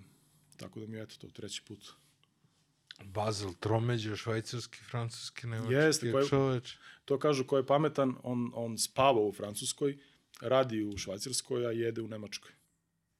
tako 0.58 0.80
da 0.80 0.88
mi 0.88 0.98
je 0.98 1.04
eto 1.04 1.16
to 1.18 1.28
treći 1.30 1.62
put. 1.68 1.92
Bazel 3.04 3.54
tromeđe, 3.60 4.16
švajcarski, 4.16 4.78
francuski, 4.78 5.48
nemački, 5.48 5.74
Jeste, 5.74 6.12
koji- 6.12 6.30
čoveč. 6.30 6.78
To 7.06 7.20
kažu 7.20 7.46
ko 7.46 7.58
je 7.58 7.66
pametan, 7.66 8.16
on, 8.24 8.52
on 8.54 8.78
spava 8.78 9.22
u 9.22 9.32
Francuskoj, 9.32 9.98
radi 10.42 10.84
u 10.84 10.98
Švajcarskoj, 10.98 11.66
a 11.68 11.72
jede 11.72 12.02
u 12.02 12.08
Nemačkoj. 12.08 12.52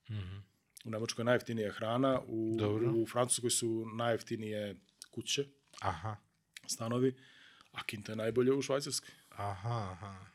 Mhm. 0.10 0.38
U 0.84 0.90
Nemačkoj 0.90 1.22
je 1.22 1.26
najjeftinija 1.26 1.72
hrana, 1.72 2.22
u, 2.28 2.56
Dobro. 2.60 2.92
u 2.92 3.06
Francuskoj 3.06 3.50
su 3.50 3.86
najjeftinije 3.96 4.76
kuće, 5.12 5.46
Aha, 5.82 6.16
stanovi, 6.68 7.16
a 7.72 7.84
kinta 7.84 8.12
je 8.12 8.16
najbolje 8.16 8.54
u 8.54 8.62
Švajcarskoj. 8.62 9.10
aha, 9.30 9.90
aha. 9.92 10.26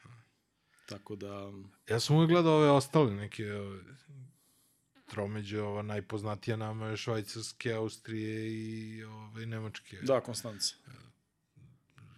Tako 0.89 1.17
da, 1.17 1.53
Ja 1.89 2.01
sam 2.01 2.17
uvijek 2.17 2.31
gledao 2.31 2.55
ove 2.55 2.71
ostale 2.71 3.15
neke 3.15 3.53
ove, 3.53 3.81
tromeđe, 5.07 5.63
ova 5.63 5.83
najpoznatija 5.83 6.57
nama 6.57 6.87
je 6.87 6.97
švajcarske, 6.97 7.73
Austrije 7.73 8.49
i 8.51 9.05
ove, 9.05 9.47
Nemačke. 9.47 9.97
da, 9.97 10.21
Konstanca. 10.21 10.75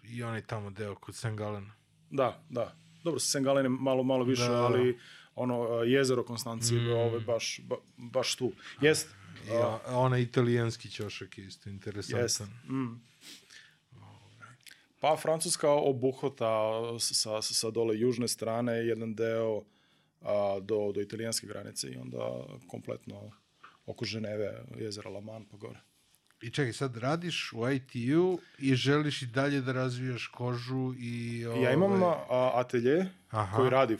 I 0.05 0.23
onaj 0.23 0.43
tamo 0.43 0.71
deo 0.71 0.95
kod 0.95 1.15
St. 1.15 1.27
Galena. 1.27 1.73
Da, 2.11 2.45
da. 2.49 2.77
Dobro, 3.05 3.19
sa 3.21 3.27
Sengalen 3.29 3.65
je 3.65 3.69
malo, 3.71 4.03
malo 4.03 4.25
više, 4.25 4.43
Da. 4.43 4.65
ali 4.65 4.99
ono, 5.43 5.63
a, 5.63 5.85
jezero 5.85 6.25
Konstanci 6.25 6.75
mm. 6.75 6.93
ove, 6.93 7.21
baš, 7.21 7.61
ba, 7.65 7.77
baš 7.97 8.35
tu. 8.37 8.53
Jest. 8.81 9.09
I 9.49 9.53
a, 9.53 9.81
onaj 9.87 10.23
italijanski 10.23 10.91
ćošak 10.91 11.39
je 11.39 11.45
isto 11.47 11.69
Jest. 11.69 11.75
interesantan. 11.75 12.49
Mm. 12.69 13.01
Pa 15.01 15.17
Francuska 15.17 15.71
obuhvata 15.71 16.53
sa, 16.99 17.43
sa, 17.43 17.55
sa 17.55 17.71
dole 17.71 17.97
južne 17.99 18.29
strane 18.29 18.73
jedan 18.73 19.15
deo 19.15 19.65
a, 20.21 20.61
do, 20.61 20.93
do 20.93 21.01
italijanske 21.01 21.47
granice 21.47 21.89
i 21.89 21.97
onda 21.97 22.45
kompletno 22.69 23.31
oko 23.87 24.05
Ženeve, 24.05 24.65
jezera 24.77 25.11
Laman 25.11 25.45
pa 25.45 25.57
gore. 25.57 25.81
I 26.43 26.51
čekaj, 26.51 26.73
sad 26.73 26.97
radiš 26.97 27.53
u 27.53 27.69
ITU 27.71 28.39
i 28.59 28.75
želiš 28.75 29.23
i 29.23 29.27
dalje 29.27 29.61
da 29.61 29.73
razvijaš 29.73 30.27
kožu 30.27 30.95
i... 30.99 31.47
Ove, 31.47 31.63
Ja 31.63 31.73
imam 31.73 32.03
a, 32.03 32.15
atelje 32.55 33.07
Aha. 33.31 33.57
koji 33.57 33.71
radi 33.71 33.97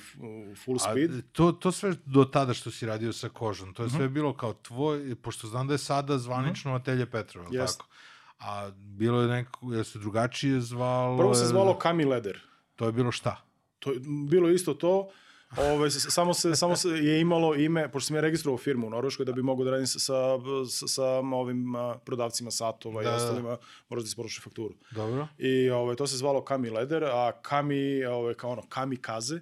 full 0.57 0.77
A, 0.77 0.91
speed. 0.91 1.11
to, 1.33 1.53
to 1.53 1.73
sve 1.73 1.95
do 2.07 2.25
tada 2.25 2.55
što 2.55 2.71
si 2.71 2.87
radio 2.87 3.13
sa 3.13 3.29
kožom, 3.29 3.75
to 3.75 3.83
je 3.83 3.87
Mhm. 3.87 3.97
sve 3.97 4.09
bilo 4.09 4.33
kao 4.33 4.53
tvoj, 4.53 5.15
pošto 5.15 5.47
znam 5.47 5.67
da 5.67 5.75
je 5.75 5.79
sada 5.79 6.19
zvanično 6.19 6.75
Atelje 6.75 7.07
Petrova, 7.07 7.49
mm 7.51 7.55
Jest. 7.55 7.79
tako? 7.79 7.91
A 8.39 8.71
bilo 8.77 9.21
je 9.21 9.29
neko, 9.29 9.73
je 9.73 9.85
se 9.85 9.99
drugačije 9.99 10.61
zvalo? 10.61 11.19
Prvo 11.19 11.35
se 11.35 11.47
zvalo 11.47 11.79
Kami 11.79 12.05
Leder. 12.05 12.41
To 12.77 12.87
je 12.87 12.93
bilo 12.93 13.13
šta? 13.13 13.45
To 13.79 13.93
je 13.93 14.01
bilo 14.31 14.51
isto 14.51 14.75
to. 14.75 15.11
Ove, 15.57 15.91
samo, 15.91 16.35
se, 16.35 16.57
samo 16.57 16.77
se 16.77 16.89
je 16.89 17.21
imalo 17.21 17.55
ime, 17.55 17.93
pošto 17.93 18.07
sam 18.07 18.17
ja 18.17 18.21
registrovao 18.21 18.59
firmu 18.59 18.87
u 18.87 18.91
Norveškoj 18.91 19.27
da 19.27 19.33
bi 19.33 19.43
mogao 19.43 19.65
da 19.65 19.71
radim 19.71 19.87
sa, 19.87 19.99
sa, 19.99 20.89
sa, 20.89 21.05
ovim 21.19 21.75
a, 21.75 21.99
prodavcima 22.05 22.51
satova 22.51 23.03
Da, 23.03 23.11
i 23.11 23.15
ostalima, 23.15 23.57
moraš 23.89 24.05
da 24.05 24.07
isporuči 24.07 24.41
fakturu. 24.41 24.75
Dobro. 24.91 25.29
I 25.39 25.71
ovaj, 25.71 25.97
to 25.97 26.07
se 26.07 26.17
zvalo 26.17 26.45
Kami 26.45 26.71
Leder, 26.71 27.05
a 27.05 27.33
Kami, 27.43 28.05
ovaj, 28.05 28.35
kao 28.35 28.51
ono, 28.51 28.63
Kami 28.69 28.97
Kaze, 28.97 29.41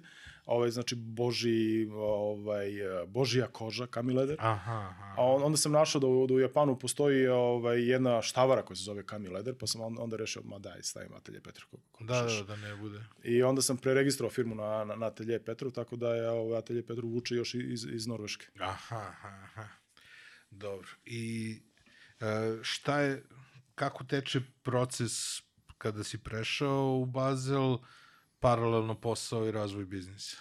ovaj, 0.49 0.71
znači 0.71 0.95
Boži, 0.95 1.87
ovaj, 1.93 2.69
Božija 3.07 3.47
koža, 3.47 3.87
Kami 3.87 4.13
Leder. 4.13 4.37
Aha, 4.39 4.87
aha. 4.89 5.13
A 5.17 5.25
on- 5.25 5.43
onda 5.43 5.57
sam 5.57 5.71
našao 5.71 6.01
da 6.01 6.07
u, 6.07 6.27
da 6.27 6.33
u 6.33 6.39
Japanu 6.39 6.79
postoji 6.79 7.27
ovaj, 7.27 7.81
jedna 7.81 8.21
štavara 8.21 8.61
koja 8.61 8.75
se 8.77 8.83
zove 8.83 9.05
Kami 9.05 9.29
Leder, 9.29 9.55
pa 9.59 9.67
sam 9.67 9.81
onda, 9.81 10.01
onda 10.01 10.17
rešio, 10.17 10.41
ma 10.45 10.59
daj, 10.59 10.83
stavim 10.83 11.13
atelje 11.13 11.41
Petrov. 11.41 11.69
Da, 11.99 12.21
da, 12.21 12.43
da 12.43 12.55
ne 12.55 12.75
bude. 12.75 12.99
I 13.23 13.43
onda 13.43 13.61
sam 13.61 13.77
preregistrovao 13.77 14.31
firmu 14.31 14.55
na, 14.55 14.83
na, 14.85 14.95
na 14.95 15.05
Atelje 15.05 15.43
Petrov, 15.43 15.71
tako 15.71 15.95
da 15.95 16.15
je 16.15 16.29
ovaj, 16.29 16.59
Atelje 16.59 16.85
Petrov 16.85 17.09
vuče 17.09 17.35
još 17.35 17.53
iz, 17.53 17.85
iz 17.85 18.07
Norveške. 18.07 18.45
Aha, 18.59 18.95
aha, 18.97 19.27
aha. 19.43 19.67
Dobro. 20.51 20.87
I 21.05 21.55
e, 22.19 22.25
šta 22.61 22.99
je, 22.99 23.23
kako 23.75 24.03
teče 24.03 24.41
proces 24.63 25.11
kada 25.77 26.03
si 26.03 26.17
prešao 26.17 26.99
u 27.01 27.05
Bazel, 27.05 27.77
paralelno 28.39 28.95
posao 28.95 29.47
i 29.47 29.51
razvoj 29.51 29.85
biznisa? 29.85 30.37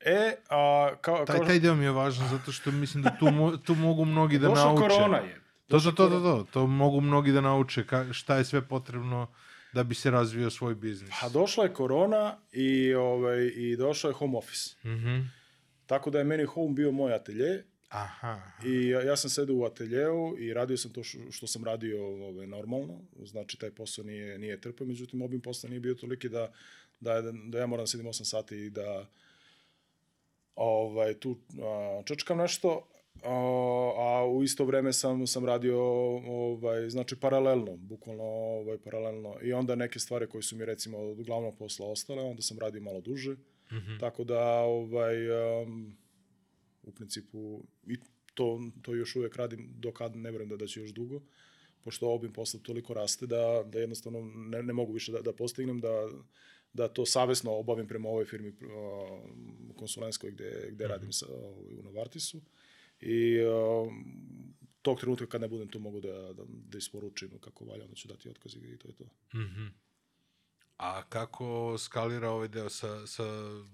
E, 0.00 0.36
a, 0.48 0.90
kao, 1.00 1.24
Taj, 1.24 1.36
kao, 1.36 1.46
taj 1.46 1.60
deo 1.60 1.74
mi 1.74 1.84
je 1.84 1.90
važan 1.90 2.28
zato 2.28 2.52
što 2.52 2.70
mislim 2.70 3.02
da 3.02 3.16
tu, 3.18 3.30
mo, 3.30 3.56
tu 3.56 3.74
mogu 3.74 4.04
mnogi 4.04 4.38
da 4.38 4.48
došla 4.48 4.64
nauče. 4.64 4.80
korona 4.80 5.18
je. 5.18 5.40
To, 5.68 5.80
to, 5.80 5.92
to, 5.92 6.08
to, 6.08 6.20
to, 6.20 6.46
to 6.52 6.66
mogu 6.66 7.00
mnogi 7.00 7.32
da 7.32 7.40
nauče 7.40 7.86
ka, 7.86 8.12
šta 8.12 8.36
je 8.36 8.44
sve 8.44 8.68
potrebno 8.68 9.26
da 9.72 9.82
bi 9.82 9.94
se 9.94 10.10
razvio 10.10 10.50
svoj 10.50 10.74
biznis. 10.74 11.10
Pa 11.20 11.28
došla 11.28 11.64
je 11.64 11.72
korona 11.72 12.36
i, 12.52 12.94
ovaj, 12.94 13.52
i 13.56 13.76
došao 13.76 14.08
je 14.08 14.14
home 14.14 14.38
office. 14.38 14.76
Mhm. 14.84 15.20
Tako 15.86 16.10
da 16.10 16.18
je 16.18 16.24
meni 16.24 16.44
home 16.44 16.74
bio 16.74 16.92
moj 16.92 17.14
atelje 17.14 17.64
Aha, 17.88 18.28
aha. 18.28 18.66
i 18.68 18.88
ja, 18.88 19.02
ja 19.02 19.16
sam 19.16 19.30
sedao 19.30 19.56
u 19.56 19.64
ateljeu 19.64 20.38
i 20.38 20.54
radio 20.54 20.76
sam 20.76 20.92
to 20.92 21.02
što, 21.02 21.18
što 21.30 21.46
sam 21.46 21.64
radio 21.64 22.06
ovaj, 22.06 22.46
normalno. 22.46 23.00
Znači, 23.24 23.58
taj 23.58 23.70
posao 23.70 24.04
nije, 24.04 24.38
nije 24.38 24.60
trpao, 24.60 24.86
međutim, 24.86 25.22
obim 25.22 25.40
posla 25.40 25.68
nije 25.68 25.80
bio 25.80 25.94
toliki 25.94 26.28
da, 26.28 26.52
da, 27.02 27.32
da 27.48 27.58
ja 27.58 27.66
moram 27.66 27.82
da 27.82 27.86
sedim 27.86 28.06
8 28.06 28.24
sati 28.24 28.56
i 28.56 28.70
da 28.70 29.06
ovaj, 30.54 31.14
tu 31.14 31.36
a, 31.62 32.02
čečkam 32.04 32.38
nešto, 32.38 32.88
a, 33.22 33.34
a 33.96 34.26
u 34.26 34.42
isto 34.42 34.64
vreme 34.64 34.92
sam, 34.92 35.26
sam 35.26 35.44
radio 35.44 35.80
ovaj, 36.26 36.90
znači 36.90 37.16
paralelno, 37.16 37.76
bukvalno 37.76 38.24
ovaj, 38.24 38.78
paralelno. 38.78 39.34
I 39.42 39.52
onda 39.52 39.74
neke 39.74 39.98
stvari 39.98 40.26
koje 40.26 40.42
su 40.42 40.56
mi 40.56 40.64
recimo 40.64 40.98
od 40.98 41.22
glavnog 41.22 41.58
posla 41.58 41.86
ostale, 41.86 42.22
onda 42.22 42.42
sam 42.42 42.58
radio 42.58 42.80
malo 42.80 43.00
duže. 43.00 43.36
Mhm. 43.72 43.98
Tako 44.00 44.24
da, 44.24 44.44
ovaj, 44.60 45.30
um, 45.62 45.96
u 46.82 46.92
principu, 46.92 47.62
i 47.86 47.96
to, 48.34 48.60
to 48.82 48.94
još 48.94 49.16
uvek 49.16 49.36
radim, 49.36 49.74
do 49.78 49.92
kad 49.92 50.16
ne 50.16 50.30
verujem 50.30 50.48
da, 50.48 50.56
da 50.56 50.66
će 50.66 50.80
još 50.80 50.90
dugo, 50.90 51.20
pošto 51.84 52.10
obim 52.10 52.32
posla 52.32 52.60
toliko 52.62 52.94
raste 52.94 53.26
da, 53.26 53.64
da 53.66 53.78
jednostavno 53.78 54.20
ne, 54.34 54.62
ne 54.62 54.72
mogu 54.72 54.92
više 54.92 55.12
da, 55.12 55.20
da 55.20 55.32
postignem, 55.32 55.80
da, 55.80 56.08
da 56.72 56.88
to 56.88 57.06
savesno 57.06 57.52
obavim 57.52 57.88
prema 57.88 58.08
ovoj 58.08 58.24
firmi 58.24 58.48
uh, 58.48 58.56
konsulentskoj 59.76 60.30
gde, 60.30 60.68
gde 60.70 60.88
radim 60.88 61.12
sa, 61.12 61.26
ovaj, 61.28 61.74
u 61.78 61.82
Novartisu. 61.82 62.40
I 63.00 63.40
uh, 63.40 63.92
tog 64.82 65.00
trenutka 65.00 65.26
kad 65.26 65.40
ne 65.40 65.48
budem 65.48 65.68
tu 65.68 65.78
mogu 65.78 66.00
da, 66.00 66.32
da, 66.32 66.42
da 66.46 66.78
isporučim 66.78 67.38
kako 67.40 67.64
valja, 67.64 67.84
onda 67.84 67.94
ću 67.94 68.08
dati 68.08 68.28
otkaz 68.28 68.54
i 68.56 68.78
to 68.78 68.88
je 68.88 68.94
to. 68.94 69.04
Mhm. 69.34 69.66
A 70.76 71.02
kako 71.08 71.78
skalira 71.78 72.30
ovaj 72.30 72.48
deo 72.48 72.68
sa, 72.68 73.06
sa 73.06 73.24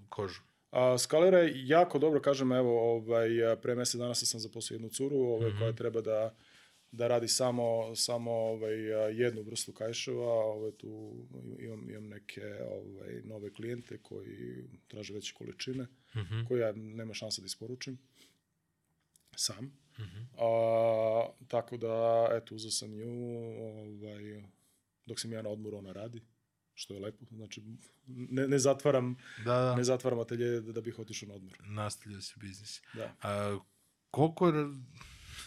kožom? 0.09 0.45
A, 0.71 0.99
skalira 0.99 1.39
je 1.39 1.69
jako 1.69 1.99
dobro, 1.99 2.21
kažem, 2.21 2.53
evo, 2.53 2.97
ovaj, 2.97 3.29
pre 3.63 3.75
mesec 3.75 3.99
dana 3.99 4.15
sam 4.15 4.41
zaposlio 4.41 4.75
jednu 4.75 4.89
curu 4.89 5.17
ovaj, 5.17 5.53
koja 5.59 5.73
treba 5.73 6.01
da 6.01 6.35
da 6.93 7.09
radi 7.09 7.29
samo 7.29 7.97
samo 7.97 8.31
ovaj 8.33 8.75
jednu 9.19 9.43
vrstu 9.43 9.73
kajševa, 9.73 10.33
ovaj 10.33 10.73
tu 10.73 11.15
imam 11.59 11.91
imam 11.91 12.09
neke 12.09 12.43
ovaj 12.71 13.23
nove 13.25 13.53
klijente 13.53 13.99
koji 14.03 14.65
traže 14.89 15.15
veće 15.15 15.35
količine, 15.35 15.87
koje 16.49 16.61
ja 16.61 16.73
nema 16.73 17.15
šanse 17.15 17.41
da 17.41 17.47
isporučim 17.47 17.99
sam. 19.37 19.73
A, 20.39 21.27
tako 21.49 21.77
da 21.77 22.29
eto 22.33 22.55
uzeo 22.55 22.71
sam 22.71 22.91
nju, 22.91 23.07
ovaj 23.61 24.43
dok 25.07 25.21
sam 25.21 25.33
ja 25.33 25.43
na 25.43 25.49
odmoru 25.49 25.77
ona 25.77 25.93
radi 25.93 26.23
što 26.75 26.95
je 26.95 27.01
lepo. 27.01 27.25
Znači, 27.31 27.63
ne, 28.07 28.49
ne 28.49 28.59
zatvaram, 28.59 29.17
Da, 29.39 29.45
da. 29.45 29.77
ne 29.77 29.85
zatvaram 29.85 30.19
atelje 30.19 30.61
da, 30.61 30.73
da 30.73 30.81
bih 30.81 30.99
otišao 30.99 31.29
na 31.29 31.35
odmor. 31.35 31.59
Nastavlja 31.65 32.21
se 32.21 32.35
biznis. 32.41 32.83
Da. 32.95 33.15
A, 33.23 33.59
koliko 34.11 34.53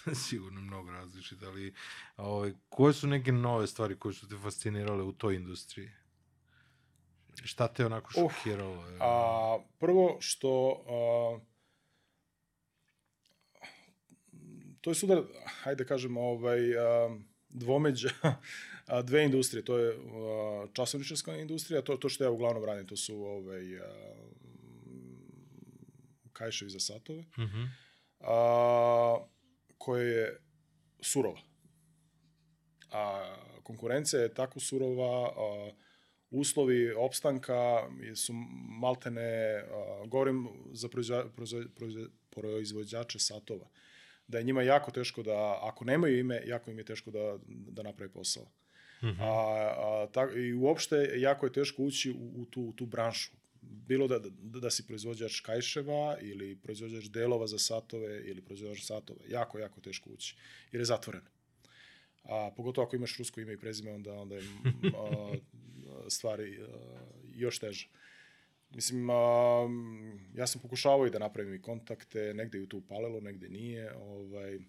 sigurno 0.28 0.62
mnogo 0.62 0.91
različite, 0.91 1.45
ali 1.45 1.74
ovaj, 2.18 2.54
koje 2.70 2.93
su 2.93 3.08
neke 3.08 3.32
nove 3.32 3.68
stvari 3.68 3.99
koje 3.99 4.14
su 4.14 4.30
te 4.30 4.36
fascinirale 4.43 5.04
u 5.04 5.12
toj 5.12 5.36
industriji? 5.36 5.89
Šta 7.43 7.68
te 7.68 7.86
onako 7.86 8.12
Uh, 8.16 8.32
šokiralo? 8.32 8.88
je? 8.88 8.97
A, 9.02 9.58
prvo 9.80 10.18
što 10.20 10.84
a, 10.88 11.39
to 14.82 14.89
je 14.91 14.95
sudar, 14.95 15.24
hajde 15.45 15.84
da 15.84 15.88
kažem, 15.88 16.18
ovaj, 16.18 16.78
a, 16.78 17.18
dvomeđa 17.49 18.10
a, 18.88 19.02
dve 19.02 19.24
industrije. 19.26 19.66
To 19.66 19.78
je 19.78 19.95
a, 19.95 20.68
časovničarska 20.74 21.36
industrija, 21.38 21.82
to, 21.82 21.97
to 21.97 22.10
što 22.10 22.24
ja 22.24 22.30
uglavnom 22.32 22.66
radim, 22.66 22.88
to 22.88 22.95
su 22.95 23.16
ovaj, 23.16 23.80
a, 23.80 24.16
kajševi 26.34 26.72
za 26.72 26.80
satove, 26.80 27.24
Mhm. 27.38 27.64
a, 28.20 29.26
koje 29.84 30.11
je 30.11 30.39
surova. 31.01 31.39
A 32.91 33.36
konkurencija 33.63 34.21
je 34.21 34.34
tako 34.34 34.59
surova, 34.59 35.29
a, 35.29 35.71
uslovi 36.29 36.91
opstanka 36.91 37.89
su 38.15 38.34
maltene, 38.79 39.57
a, 39.57 40.05
govorim 40.07 40.47
za 40.71 40.89
proizvođače 42.29 43.19
satova, 43.19 43.67
da 44.27 44.38
je 44.38 44.43
njima 44.43 44.61
jako 44.61 44.91
teško 44.91 45.23
da, 45.23 45.59
ako 45.61 45.86
nemaju 45.86 46.19
ime, 46.19 46.41
jako 46.45 46.71
im 46.71 46.77
je 46.77 46.86
teško 46.86 47.11
da, 47.11 47.38
da 47.47 47.84
naprave 47.84 48.11
posao. 48.11 48.51
Mhm. 49.03 49.21
A, 49.21 49.25
a, 49.25 50.07
tak, 50.11 50.36
I 50.36 50.53
uopšte 50.53 51.11
jako 51.15 51.45
je 51.45 51.53
teško 51.53 51.84
ući 51.84 52.11
u, 52.11 52.41
u, 52.41 52.45
tu, 52.45 52.61
u 52.61 52.73
tu 52.73 52.86
branšu. 52.86 53.40
Bilo 53.62 54.07
da, 54.07 54.20
da, 54.20 54.59
da 54.59 54.70
si 54.70 54.88
proizvođač 54.88 55.39
kajševa 55.39 56.18
ili 56.22 56.55
proizvođač 56.55 57.05
delova 57.05 57.47
za 57.47 57.59
satove 57.59 58.22
ili 58.26 58.41
proizvođač 58.41 58.84
satova. 58.84 59.20
Jako, 59.30 59.59
jako 59.59 59.82
teško 59.82 60.09
ući. 60.09 60.36
Jer 60.72 60.82
je 60.82 60.86
zatvoren. 60.86 61.22
A, 62.24 62.51
pogotovo 62.57 62.88
ako 62.88 62.95
imaš 62.95 63.18
rusko 63.18 63.41
ime 63.41 63.53
i 63.53 63.57
prezime, 63.57 63.91
onda, 63.91 64.14
onda 64.14 64.36
je 64.36 64.41
a, 64.97 65.34
stvari 66.09 66.59
a, 66.62 66.68
još 67.34 67.59
teže. 67.59 67.89
Mislim, 68.70 69.09
a, 69.09 69.14
ja 70.36 70.47
sam 70.47 70.62
pokušavao 70.62 71.07
i 71.07 71.12
da 71.12 71.20
napravim 71.20 71.53
i 71.53 71.62
kontakte, 71.62 72.34
negde 72.34 72.57
je 72.57 72.70
tu 72.70 72.78
upalilo, 72.78 73.20
negde 73.20 73.49
nije. 73.49 73.93
Ovaj, 73.93 74.59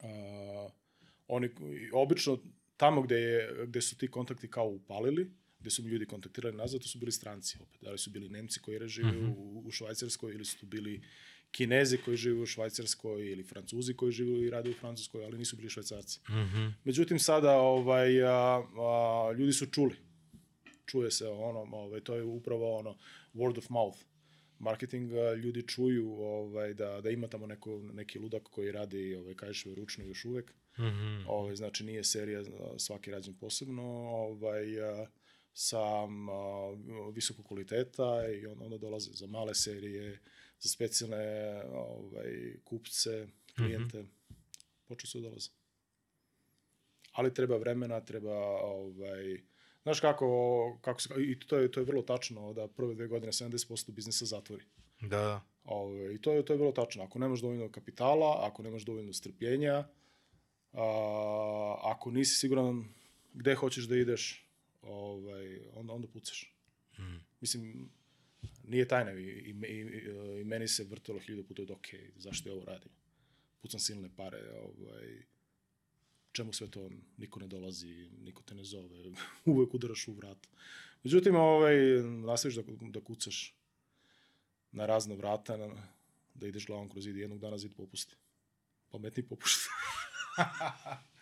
a, 0.00 0.68
oni, 1.28 1.50
obično, 1.92 2.38
tamo 2.76 3.02
gde, 3.02 3.16
je, 3.16 3.66
gde 3.66 3.80
su 3.80 3.98
ti 3.98 4.10
kontakti 4.10 4.50
kao 4.50 4.66
upalili, 4.66 5.30
gde 5.62 5.70
su 5.70 5.82
mi 5.82 5.88
ljudi 5.88 6.06
kontaktirali 6.06 6.56
nazad, 6.56 6.80
to 6.80 6.88
su 6.88 6.98
bili 6.98 7.12
stranci 7.12 7.58
opet. 7.60 7.82
Da 7.82 7.90
li 7.90 7.98
su 7.98 8.10
bili 8.10 8.28
Nemci 8.28 8.60
koji 8.60 8.88
žive 8.88 9.12
mm 9.12 9.14
-hmm. 9.14 9.34
u, 9.36 9.62
u 9.66 9.70
Švajcarskoj 9.70 10.34
ili 10.34 10.44
su 10.44 10.58
tu 10.58 10.66
bili 10.66 11.02
Kinezi 11.50 11.98
koji 11.98 12.16
žive 12.16 12.40
u 12.40 12.46
Švajcarskoj 12.46 13.30
ili 13.32 13.42
Francuzi 13.42 13.94
koji 13.94 14.12
žive 14.12 14.46
i 14.46 14.50
rade 14.50 14.70
u 14.70 14.74
Francuskoj, 14.74 15.24
ali 15.24 15.38
nisu 15.38 15.56
bili 15.56 15.70
Švajcarci. 15.70 16.20
Mhm. 16.30 16.66
Međutim, 16.84 17.18
sada 17.18 17.56
ovaj, 17.56 18.22
a, 18.22 18.62
a, 18.78 19.32
ljudi 19.38 19.52
su 19.52 19.66
čuli. 19.66 19.96
Čuje 20.86 21.10
se 21.10 21.28
ono, 21.28 21.60
ovaj, 21.72 22.00
to 22.00 22.14
je 22.14 22.22
upravo 22.22 22.76
ono 22.76 22.96
word 23.34 23.58
of 23.58 23.68
mouth 23.68 23.98
marketing, 24.58 25.10
ljudi 25.42 25.68
čuju 25.68 26.12
ovaj, 26.12 26.74
da, 26.74 27.00
da 27.00 27.10
ima 27.10 27.28
tamo 27.28 27.46
neko, 27.46 27.80
neki 27.92 28.18
ludak 28.18 28.42
koji 28.42 28.72
radi 28.72 29.14
ovaj, 29.14 29.34
kajševe 29.34 29.74
ručno 29.74 30.04
još 30.04 30.24
uvek. 30.24 30.52
Mhm. 30.78 31.26
Ovaj, 31.26 31.56
znači 31.56 31.84
nije 31.84 32.04
serija 32.04 32.42
svaki 32.78 33.10
rađen 33.10 33.34
posebno, 33.34 33.82
ovaj, 34.08 34.82
a, 34.82 35.06
sa 35.54 35.80
a, 35.80 36.08
visokog 37.12 37.46
kvaliteta 37.46 38.28
i 38.28 38.46
on, 38.46 38.62
onda 38.62 38.78
dolaze 38.78 39.10
za 39.12 39.26
male 39.26 39.54
serije, 39.54 40.20
za 40.60 40.68
specijalne 40.68 41.62
ovaj, 41.72 42.56
kupce, 42.64 43.26
klijente. 43.56 44.02
Mm 44.02 44.06
-hmm. 44.06 44.34
Počeo 44.88 45.06
su 45.06 45.20
da 45.20 45.28
dolaze. 45.28 45.50
Ali 47.12 47.34
treba 47.34 47.56
vremena, 47.56 48.00
treba 48.00 48.36
ovaj, 48.62 49.42
Znaš 49.82 50.00
kako, 50.00 50.78
kako 50.80 51.00
se, 51.00 51.08
i 51.18 51.38
to 51.38 51.58
je, 51.58 51.70
to 51.70 51.80
je 51.80 51.84
vrlo 51.84 52.02
tačno 52.02 52.52
da 52.52 52.68
prve 52.68 52.94
dve 52.94 53.06
godine 53.06 53.32
70% 53.32 53.90
biznisa 53.90 54.26
zatvori. 54.26 54.64
Da, 55.00 55.08
da. 55.08 55.42
Ove, 55.64 56.14
I 56.14 56.20
to 56.20 56.32
je, 56.32 56.44
to 56.44 56.52
je 56.52 56.56
vrlo 56.56 56.72
tačno. 56.72 57.02
Ako 57.02 57.18
nemaš 57.18 57.40
dovoljno 57.40 57.68
kapitala, 57.68 58.46
ako 58.46 58.62
nemaš 58.62 58.82
dovoljno 58.82 59.12
strpljenja, 59.12 59.88
a, 60.72 61.76
ako 61.82 62.10
nisi 62.10 62.38
siguran 62.38 62.84
gde 63.34 63.54
hoćeš 63.54 63.84
da 63.84 63.96
ideš, 63.96 64.48
ovaj, 64.82 65.60
onda, 65.74 65.92
onda 65.92 66.08
pucaš. 66.08 66.54
Mm. 66.98 67.20
Mislim, 67.40 67.90
nije 68.64 68.88
tajna 68.88 69.12
i, 69.12 69.24
i, 69.24 69.54
i, 69.66 70.40
i 70.40 70.44
meni 70.44 70.68
se 70.68 70.84
vrtelo 70.84 71.18
hiljadu 71.18 71.44
puta 71.44 71.62
od 71.62 71.70
ok, 71.70 71.86
zašto 72.16 72.48
ja 72.48 72.54
ovo 72.54 72.64
radim? 72.64 72.90
Pucam 73.62 73.80
silne 73.80 74.10
pare, 74.16 74.38
ovaj, 74.50 75.22
čemu 76.32 76.52
sve 76.52 76.70
to 76.70 76.90
niko 77.16 77.40
ne 77.40 77.46
dolazi, 77.46 78.10
niko 78.20 78.42
te 78.42 78.54
ne 78.54 78.64
zove, 78.64 79.12
uvek 79.44 79.74
udaraš 79.74 80.08
u 80.08 80.12
vrat. 80.12 80.48
Međutim, 81.04 81.36
ovaj, 81.36 81.76
nastaviš 82.02 82.54
da, 82.54 82.62
da 82.66 83.00
kucaš 83.00 83.54
na 84.72 84.86
razne 84.86 85.16
vrata, 85.16 85.56
na, 85.56 85.88
da 86.34 86.46
ideš 86.46 86.66
glavom 86.66 86.88
kroz 86.88 87.04
zid 87.04 87.16
i 87.16 87.20
jednog 87.20 87.38
dana 87.38 87.58
zid 87.58 87.74
popusti. 87.76 88.16
Pametni 88.90 89.22
popušta. 89.22 89.70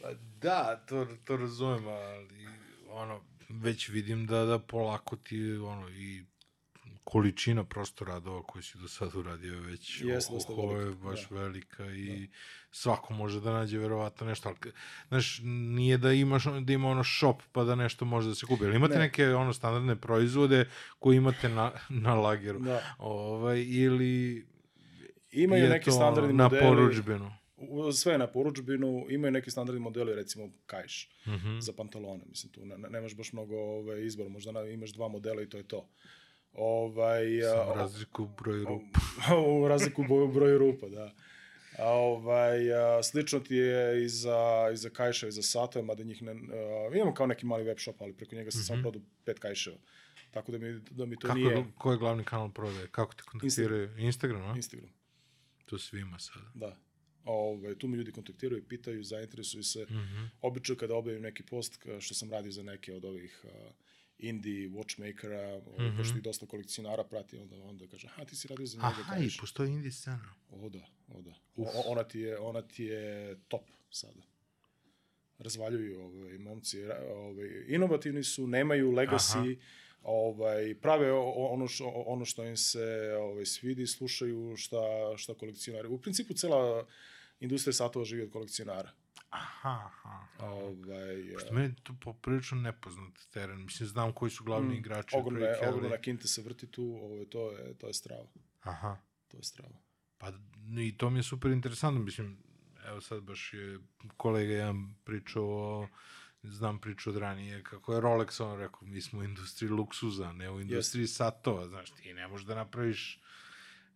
Pa 0.00 0.14
da, 0.40 0.84
to, 0.88 1.06
to 1.24 1.36
razumem, 1.36 1.86
ali 1.86 2.48
ono, 2.92 3.20
već 3.48 3.88
vidim 3.88 4.26
da, 4.26 4.44
da 4.44 4.58
polako 4.58 5.16
ti, 5.16 5.52
ono, 5.52 5.90
i 5.90 6.24
količina 7.04 7.64
prosto 7.64 8.04
radova 8.04 8.42
koji 8.42 8.62
si 8.62 8.78
do 8.78 8.88
sada 8.88 9.18
uradio 9.18 9.54
je 9.54 9.60
već 9.60 10.00
Jeste 10.00 10.34
dosta 10.34 10.52
oho, 10.52 10.76
je 10.76 10.84
velika, 10.84 11.04
baš 11.04 11.28
da. 11.28 11.36
velika 11.36 11.86
i 11.86 12.28
svako 12.70 13.14
može 13.14 13.40
da 13.40 13.52
nađe 13.52 13.78
verovatno 13.78 14.26
nešto, 14.26 14.48
ali, 14.48 14.72
znaš, 15.08 15.40
nije 15.44 15.98
da 15.98 16.12
imaš, 16.12 16.44
da 16.60 16.72
ima 16.72 16.88
ono 16.88 17.04
shop 17.04 17.42
pa 17.52 17.64
da 17.64 17.74
nešto 17.74 18.04
može 18.04 18.28
da 18.28 18.34
se 18.34 18.46
kupi, 18.46 18.64
ali 18.64 18.76
imate 18.76 18.94
Ne. 18.94 19.00
neke 19.00 19.34
ono 19.34 19.52
standardne 19.52 19.96
proizvode 19.96 20.68
koje 20.98 21.16
imate 21.16 21.48
na, 21.48 21.72
na 21.88 22.14
lageru, 22.14 22.58
Da. 22.58 22.94
ovaj, 22.98 23.60
ili 23.68 24.46
Imaju 25.32 25.68
to 25.68 25.90
ono, 25.90 25.92
standardni 25.92 26.32
na 26.32 26.48
poručbenu. 26.48 27.32
Sve 27.92 28.12
je 28.12 28.18
na 28.18 28.26
poručbinu, 28.26 29.06
imaju 29.08 29.32
neki 29.32 29.50
standardni 29.50 29.80
modeli, 29.80 30.14
recimo 30.14 30.50
kajš 30.66 31.10
Mhm. 31.26 31.58
za 31.60 31.72
pantalone. 31.72 32.24
Mislim, 32.28 32.52
tu 32.52 32.64
ne, 32.64 32.78
ne- 32.78 32.90
nemaš 32.90 33.14
baš 33.14 33.32
mnogo 33.32 33.56
ovaj, 33.56 34.04
izbora, 34.04 34.28
možda 34.28 34.52
na, 34.52 34.60
imaš 34.62 34.90
dva 34.90 35.08
modela 35.08 35.42
i 35.42 35.48
to 35.48 35.56
je 35.56 35.68
to. 35.68 35.88
Ovaj, 36.52 37.24
Samo 37.42 37.74
razliku 37.74 38.22
u 38.22 38.28
broju 38.28 38.64
rupa. 38.64 39.00
u 39.62 39.68
razliku 39.68 40.02
u 40.02 40.28
broju 40.28 40.58
rupa, 40.58 40.88
da. 40.88 41.14
A, 41.78 41.88
ovaj, 41.88 42.72
a, 42.74 43.02
slično 43.02 43.40
ti 43.40 43.54
je 43.54 44.04
i 44.04 44.08
za, 44.08 44.38
i 44.72 44.76
za 44.76 44.90
kajševe, 44.90 45.28
i 45.28 45.32
za 45.32 45.42
satove, 45.42 45.84
mada 45.84 46.02
njih 46.04 46.22
ne... 46.22 46.32
A, 46.32 46.96
imamo 46.96 47.14
kao 47.14 47.26
neki 47.26 47.46
mali 47.46 47.64
web 47.64 47.78
shop, 47.78 47.96
ali 48.02 48.12
preko 48.12 48.34
njega 48.34 48.50
sam 48.50 48.58
mm 48.58 48.62
-hmm. 48.62 48.66
samo 48.66 48.82
prodao 48.82 49.02
pet 49.24 49.38
kajševa. 49.38 49.76
Tako 50.30 50.52
da 50.52 50.58
mi, 50.58 50.80
da 50.90 51.06
mi 51.06 51.16
to 51.16 51.26
Kako, 51.26 51.38
nije 51.38 51.66
ko 51.78 51.92
je 51.92 51.98
glavni 51.98 52.24
kanal 52.24 52.50
prodaje? 52.50 52.86
Kako 52.86 53.14
te 53.14 53.22
kontaktiraju? 53.22 53.98
Instagram, 53.98 54.42
a? 54.42 54.52
Instagram. 54.56 54.90
To 55.66 55.78
svima 55.78 56.18
sada. 56.18 56.46
Da. 56.54 56.76
Ovaj, 57.24 57.74
tu 57.74 57.88
mi 57.88 57.96
ljudi 57.96 58.12
kontaktiraju, 58.12 58.64
pitaju, 58.68 59.04
zainteresuju 59.04 59.62
se. 59.62 59.86
Mm. 59.90 59.94
-hmm. 59.94 60.28
Obično 60.40 60.76
kada 60.76 60.94
objavim 60.94 61.22
neki 61.22 61.42
post, 61.42 61.78
što 62.00 62.14
sam 62.14 62.30
radio 62.30 62.52
za 62.52 62.62
neke 62.62 62.94
od 62.94 63.04
ovih 63.04 63.44
uh, 63.44 63.50
indie 64.22 64.68
watchmakera, 64.68 65.58
mm. 65.58 65.82
-hmm. 65.82 65.96
pošto 65.96 66.16
ih 66.16 66.22
dosta 66.22 66.46
kolekcionara 66.46 67.04
prati, 67.04 67.38
onda, 67.38 67.56
onda 67.56 67.86
kaže, 67.86 68.06
aha, 68.06 68.24
ti 68.24 68.36
si 68.36 68.48
radio 68.48 68.66
za 68.66 68.76
njega, 68.76 68.88
Aha, 68.88 69.16
i 69.16 69.28
postoji 69.40 69.70
indie 69.70 69.92
scena. 69.92 70.34
O 70.50 70.68
da, 70.68 70.86
o 71.08 71.22
da. 71.22 71.34
O, 71.56 71.82
ona, 71.86 72.04
ti 72.04 72.20
je, 72.20 72.38
ona 72.38 72.62
ti 72.62 72.84
je 72.84 73.36
top 73.48 73.70
sada. 73.90 74.22
Razvaljuju 75.38 76.00
ovaj, 76.00 76.38
momci, 76.38 76.84
ovaj, 77.10 77.48
inovativni 77.68 78.24
su, 78.24 78.46
nemaju 78.46 78.92
legacy, 78.92 79.58
ovaj, 80.02 80.74
prave 80.74 81.12
ono 81.12 81.68
što, 81.68 81.88
ono 81.88 82.24
što 82.24 82.44
im 82.44 82.56
se 82.56 83.16
ovaj, 83.20 83.46
svidi, 83.46 83.86
slušaju 83.86 84.56
šta, 84.56 84.78
šta 85.16 85.34
kolekcionari. 85.34 85.88
U 85.88 85.98
principu 85.98 86.34
cela 86.34 86.86
industrija 87.42 87.72
satova 87.72 88.04
živi 88.04 88.22
od 88.22 88.30
kolekcionara. 88.30 88.90
Aha, 89.30 89.90
aha. 90.04 90.26
Ovaj, 90.46 91.32
Pošto 91.34 91.54
meni 91.54 91.66
je 91.68 91.74
to 91.82 91.94
poprilično 92.00 92.60
nepoznat 92.60 93.12
teren. 93.32 93.64
Mislim, 93.64 93.88
znam 93.88 94.12
koji 94.12 94.30
su 94.30 94.44
glavni 94.44 94.76
igrači. 94.76 95.16
Mm, 95.16 95.18
ogromna, 95.18 95.40
otprilike, 95.40 95.66
ali- 95.66 95.74
ogromna 95.76 95.96
kinta 95.98 96.28
se 96.28 96.42
vrti 96.42 96.66
tu, 96.66 96.98
ovaj, 97.02 97.24
to, 97.24 97.50
je, 97.52 97.74
to 97.78 97.86
je 97.86 97.94
strava. 97.94 98.26
Aha. 98.60 98.96
To 99.28 99.36
je 99.36 99.42
strava. 99.42 99.74
Pa 100.18 100.32
i 100.80 100.96
to 100.96 101.10
mi 101.10 101.18
je 101.18 101.22
super 101.22 101.50
interesantno, 101.50 102.00
mislim, 102.00 102.38
evo 102.86 103.00
sad 103.00 103.22
baš 103.22 103.54
je 103.54 103.78
kolega 104.16 104.52
jedan 104.52 104.94
pričao 105.04 105.44
o, 105.44 105.88
znam 106.42 106.80
priču 106.80 107.10
od 107.10 107.16
ranije, 107.16 107.62
kako 107.62 107.94
je 107.94 108.00
Rolex, 108.00 108.42
on 108.42 108.58
rekao, 108.58 108.80
mi 108.82 109.00
smo 109.00 109.20
u 109.20 109.24
industriji 109.24 109.70
luksuza, 109.70 110.32
ne 110.32 110.50
u 110.50 110.60
industriji 110.60 111.06
satova, 111.06 111.68
znaš, 111.68 111.90
ti 111.90 112.14
ne 112.14 112.28
možeš 112.28 112.46
da 112.46 112.54
napraviš, 112.54 113.20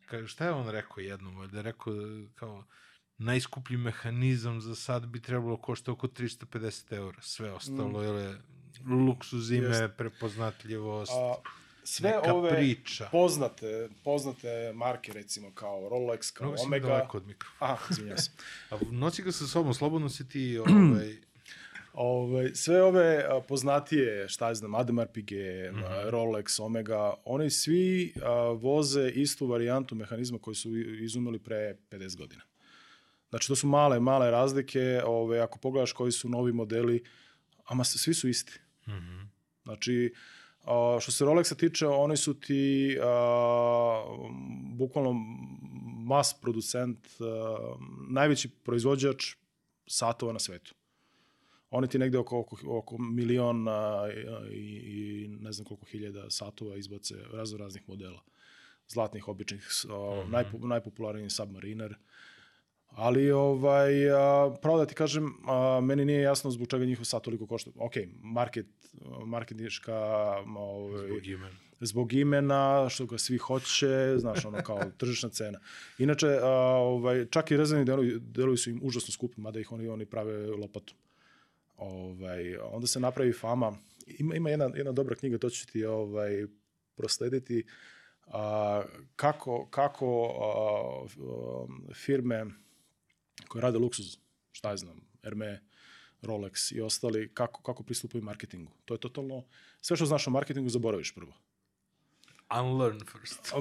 ka, 0.06 0.26
šta 0.26 0.44
je 0.44 0.52
on 0.52 0.68
rekao 0.68 0.98
jednom, 0.98 1.48
da 1.48 1.56
je 1.56 1.62
rekao 1.62 1.94
kao, 2.34 2.64
najskuplji 3.18 3.76
mehanizam 3.76 4.60
za 4.60 4.74
sad 4.74 5.06
bi 5.06 5.20
trebalo 5.20 5.56
košta 5.56 5.92
oko 5.92 6.06
350 6.08 6.92
eura, 6.92 7.18
sve 7.20 7.52
ostalo 7.52 8.02
mm. 8.02 8.16
je 8.18 8.38
luksuz 9.06 9.50
ime, 9.50 9.66
Jest. 9.68 9.94
prepoznatljivost, 9.96 11.12
A, 11.12 11.34
sve 11.84 12.10
neka 12.10 12.34
ove 12.34 12.50
priča. 12.50 13.08
poznate, 13.12 13.88
poznate 14.04 14.48
marke, 14.74 15.12
recimo 15.12 15.50
kao 15.52 15.80
Rolex, 15.82 16.32
kao 16.32 16.46
Mnogo 16.46 16.62
Omega. 16.62 16.88
daleko 16.88 17.16
od 17.16 17.26
mikro. 17.26 17.48
Aha, 17.58 17.86
izvinjam 17.90 18.18
se. 18.18 18.30
A 18.70 18.76
nosi 18.90 19.22
ga 19.22 19.32
sa 19.32 19.46
sobom, 19.46 19.74
slobodno 19.74 20.08
si 20.08 20.28
ti, 20.28 20.58
ovaj, 20.58 21.16
Ove, 21.94 22.54
sve 22.54 22.82
ove 22.82 23.24
a, 23.24 23.40
poznatije, 23.40 24.28
šta 24.28 24.54
znam, 24.54 24.74
Ademar 24.74 25.06
Piguet, 25.08 25.72
Mhm. 25.72 25.82
a, 25.84 26.02
Rolex, 26.04 26.60
Omega, 26.60 27.14
oni 27.24 27.50
svi 27.50 28.12
a, 28.22 28.30
voze 28.52 29.10
istu 29.10 29.46
varijantu 29.46 29.94
mehanizma 29.94 30.38
koji 30.38 30.54
su 30.54 30.76
izumeli 30.78 31.38
pre 31.38 31.76
50 31.90 32.16
godina. 32.16 32.42
Znači, 33.36 33.48
to 33.48 33.56
su 33.56 33.66
male, 33.66 34.00
male 34.00 34.30
razlike. 34.30 35.02
Ove, 35.04 35.40
ako 35.40 35.58
pogledaš 35.58 35.92
koji 35.92 36.12
su 36.12 36.28
novi 36.28 36.52
modeli, 36.52 37.04
ama 37.64 37.84
svi 37.84 38.14
su 38.14 38.28
isti. 38.28 38.60
mhm. 38.88 39.20
Znači, 39.62 40.14
a, 40.64 40.98
što 41.00 41.12
se 41.12 41.24
Rolexa 41.24 41.56
tiče, 41.56 41.86
oni 41.86 42.16
su 42.16 42.40
ti 42.40 42.98
a, 43.02 44.04
bukvalno 44.74 45.12
mas 46.06 46.34
producent, 46.40 47.06
a, 47.20 47.56
najveći 48.08 48.48
proizvođač 48.48 49.34
satova 49.86 50.32
na 50.32 50.38
svetu. 50.38 50.74
Oni 51.70 51.88
ti 51.88 51.98
negde 51.98 52.18
oko, 52.18 52.38
oko, 52.40 52.56
oko 52.66 52.98
milion 52.98 53.68
a, 53.68 54.08
i, 54.50 54.56
i 54.56 55.28
ne 55.28 55.52
znam 55.52 55.64
koliko 55.64 55.86
hiljada 55.86 56.30
satova 56.30 56.76
izbace 56.76 57.14
razno 57.32 57.58
raznih 57.58 57.88
modela. 57.88 58.22
Zlatnih, 58.88 59.28
običnih, 59.28 59.68
a, 59.90 60.24
najpo, 60.28 60.58
najpopularniji 60.58 61.30
Submariner. 61.30 61.96
Ali, 62.96 63.30
ovaj, 63.30 64.10
a, 64.10 64.54
pravo 64.62 64.78
da 64.78 64.86
ti 64.86 64.94
kažem, 64.94 65.34
a, 65.46 65.80
meni 65.82 66.04
nije 66.04 66.22
jasno 66.22 66.50
zbog 66.50 66.68
čega 66.68 66.84
njihov 66.84 67.04
sat 67.04 67.22
toliko 67.22 67.46
košta. 67.46 67.70
Ok, 67.78 67.92
market, 68.22 68.66
marketinška, 69.24 69.94
ovaj, 70.56 71.08
Zbog 71.08 71.26
imena. 71.26 71.56
zbog 71.80 72.12
imena, 72.12 72.88
što 72.88 73.06
ga 73.06 73.18
svi 73.18 73.38
hoće, 73.38 74.14
znaš, 74.18 74.44
ono 74.44 74.62
kao 74.62 74.80
tržišna 74.98 75.28
cena. 75.28 75.60
Inače, 75.98 76.26
a, 76.42 76.50
ovaj, 76.76 77.26
čak 77.30 77.50
i 77.50 77.56
rezervni 77.56 77.84
delovi, 77.84 78.18
delovi 78.20 78.56
su 78.56 78.70
im 78.70 78.80
užasno 78.82 79.12
skupi, 79.12 79.40
mada 79.40 79.60
ih 79.60 79.72
oni, 79.72 79.88
oni 79.88 80.06
prave 80.06 80.46
lopatom. 80.46 80.96
Ovaj, 81.76 82.56
onda 82.56 82.86
se 82.86 83.00
napravi 83.00 83.32
fama. 83.32 83.76
Ima, 84.06 84.34
ima 84.34 84.50
jedna, 84.50 84.70
jedna 84.74 84.92
dobra 84.92 85.14
knjiga, 85.14 85.38
to 85.38 85.50
ću 85.50 85.66
ti 85.66 85.84
ovaj, 85.84 86.46
proslediti, 86.94 87.64
a, 88.26 88.82
kako, 89.16 89.66
kako 89.70 90.28
a, 90.40 91.94
firme 91.94 92.46
koje 93.48 93.62
rade 93.62 93.78
luksuz, 93.78 94.16
šta 94.52 94.70
ja 94.70 94.76
znam, 94.76 95.00
Herme, 95.22 95.60
Rolex 96.22 96.76
i 96.76 96.80
ostali, 96.80 97.30
kako, 97.34 97.62
kako 97.62 97.82
pristupaju 97.82 98.24
marketingu. 98.24 98.72
To 98.84 98.94
je 98.94 98.98
totalno, 98.98 99.44
sve 99.80 99.96
što 99.96 100.06
znaš 100.06 100.26
o 100.26 100.30
marketingu 100.30 100.68
zaboraviš 100.68 101.14
prvo. 101.14 101.32
Unlearn 102.60 103.00
first. 103.00 103.52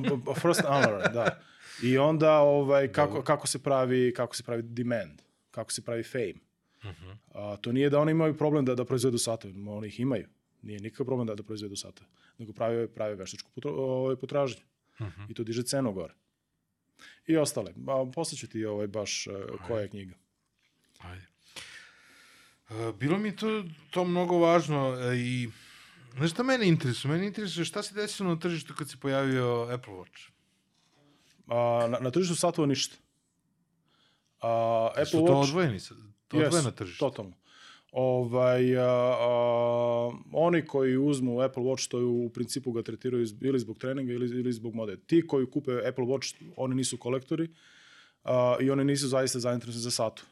First 0.41 0.61
unlearn, 0.69 1.13
da. 1.13 1.41
I 1.83 1.97
onda 1.97 2.39
ovaj, 2.39 2.91
kako, 2.91 3.21
kako, 3.23 3.47
se 3.47 3.63
pravi, 3.63 4.13
kako 4.15 4.35
se 4.35 4.43
pravi 4.43 4.61
demand, 4.61 5.21
kako 5.51 5.71
se 5.71 5.81
pravi 5.81 6.03
fame. 6.03 6.33
A, 7.33 7.57
to 7.61 7.71
nije 7.71 7.89
da 7.89 7.99
oni 7.99 8.11
imaju 8.11 8.37
problem 8.37 8.65
da, 8.65 8.75
da 8.75 8.85
proizvedu 8.85 9.17
satove, 9.17 9.53
oni 9.69 9.87
ih 9.87 9.99
imaju. 9.99 10.27
Nije 10.61 10.79
nikakav 10.79 11.05
problem 11.05 11.27
da, 11.27 11.35
da 11.35 11.43
proizvedu 11.43 11.75
satove, 11.75 12.09
nego 12.37 12.53
prave, 12.53 12.87
prave 12.87 13.15
veštačku 13.15 13.51
potro, 13.55 13.71
ovaj, 13.71 14.15
potražnju. 14.15 14.61
I 15.29 15.33
to 15.33 15.43
diže 15.43 15.63
cenu 15.63 15.93
gore. 15.93 16.13
I 17.27 17.37
ostale. 17.37 17.73
A, 17.87 18.11
posle 18.15 18.37
ću 18.37 18.47
ti 18.47 18.65
ovaj, 18.65 18.87
baš 18.87 19.27
uh, 19.27 19.67
koja 19.67 19.81
je 19.81 19.89
knjiga. 19.89 20.13
Ajde. 20.99 21.25
E, 22.69 22.93
bilo 22.99 23.17
mi 23.17 23.35
to, 23.35 23.63
to 23.89 24.05
mnogo 24.05 24.37
važno 24.37 24.97
e, 24.99 25.17
i 25.17 25.49
znaš 26.17 26.31
šta 26.31 26.43
mene 26.43 26.67
interesuje? 26.67 27.11
Mene 27.11 27.27
interesuje 27.27 27.65
šta 27.65 27.83
se 27.83 27.95
desilo 27.95 28.29
na 28.29 28.39
tržištu 28.39 28.73
kad 28.73 28.89
se 28.89 28.97
pojavio 28.97 29.67
Apple 29.71 29.93
Watch. 29.93 30.29
A, 31.47 31.87
na, 31.87 31.99
na 31.99 32.11
tržištu 32.11 32.35
satova 32.35 32.67
ništa. 32.67 32.97
A, 34.41 34.87
Apple 34.91 35.05
Su 35.05 35.17
to 35.17 35.33
Watch... 35.33 35.49
odvojeni, 35.49 35.79
to 36.27 36.37
Yes, 36.37 36.45
odvojeno 36.45 36.71
tržište? 36.71 36.99
Totalno. 36.99 37.33
Ovaj, 37.97 38.77
a, 38.77 38.83
a, 38.83 40.11
oni 40.31 40.65
koji 40.65 40.97
uzmu 40.97 41.41
Apple 41.41 41.63
Watch, 41.63 41.87
to 41.89 41.99
je 41.99 42.05
u 42.05 42.29
principu 42.29 42.71
ga 42.71 42.81
tretiraju 42.81 43.25
ili 43.41 43.59
zbog 43.59 43.77
treninga 43.77 44.13
ili, 44.13 44.39
ili 44.39 44.53
zbog 44.53 44.75
mode. 44.75 44.97
Ti 44.97 45.27
koji 45.27 45.45
kupe 45.51 45.71
Apple 45.87 46.05
Watch, 46.05 46.35
oni 46.57 46.75
nisu 46.75 46.97
kolektori 46.97 47.49
a, 48.23 48.57
i 48.61 48.69
oni 48.69 48.83
nisu 48.83 49.07
zaista 49.07 49.39
zainteresovani 49.39 49.83
za 49.83 49.91
satu. 49.91 50.25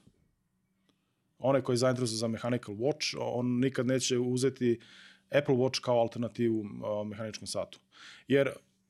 Onaj 1.40 1.61
koji 1.61 1.73
je 1.73 1.77
zainteresovan 1.77 2.18
za 2.18 2.27
mechanical 2.27 2.76
watch, 2.76 3.15
on 3.19 3.60
nikad 3.60 3.88
neće 3.88 4.19
uzeti 4.19 4.80
Apple 5.31 5.56
Watch 5.56 5.81
kao 5.81 5.99
alternativu 5.99 6.65
a, 6.84 7.03
mehaničkom 7.03 7.48
satu. 7.48 7.80
Jer 8.27 8.49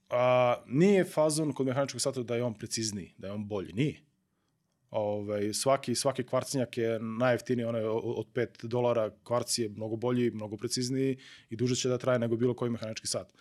a, 0.09 0.55
nije 0.67 1.05
fazon 1.05 1.53
kod 1.53 1.65
mehaničkog 1.65 2.01
sata 2.01 2.23
da 2.23 2.35
je 2.35 2.43
on 2.43 2.53
precizniji, 2.53 3.13
da 3.17 3.27
je 3.27 3.33
on 3.33 3.47
bolji. 3.47 3.73
Nije. 3.73 4.12
Ovaj, 4.93 5.53
svaki, 5.53 5.95
svaki 5.95 6.23
kvarcinjak 6.23 6.77
je 6.77 6.99
najjeftiniji, 6.99 7.65
onaj 7.65 7.83
od 7.85 8.27
5 8.33 8.65
dolara 8.65 9.09
kvarc 9.23 9.57
je 9.57 9.69
mnogo 9.69 9.95
bolji, 9.95 10.31
mnogo 10.31 10.57
precizniji 10.57 11.17
i 11.49 11.55
duže 11.55 11.75
će 11.75 11.89
da 11.89 11.97
traje 11.97 12.19
nego 12.19 12.37
bilo 12.37 12.53
koji 12.53 12.71
mehanički 12.71 13.07
sat. 13.07 13.33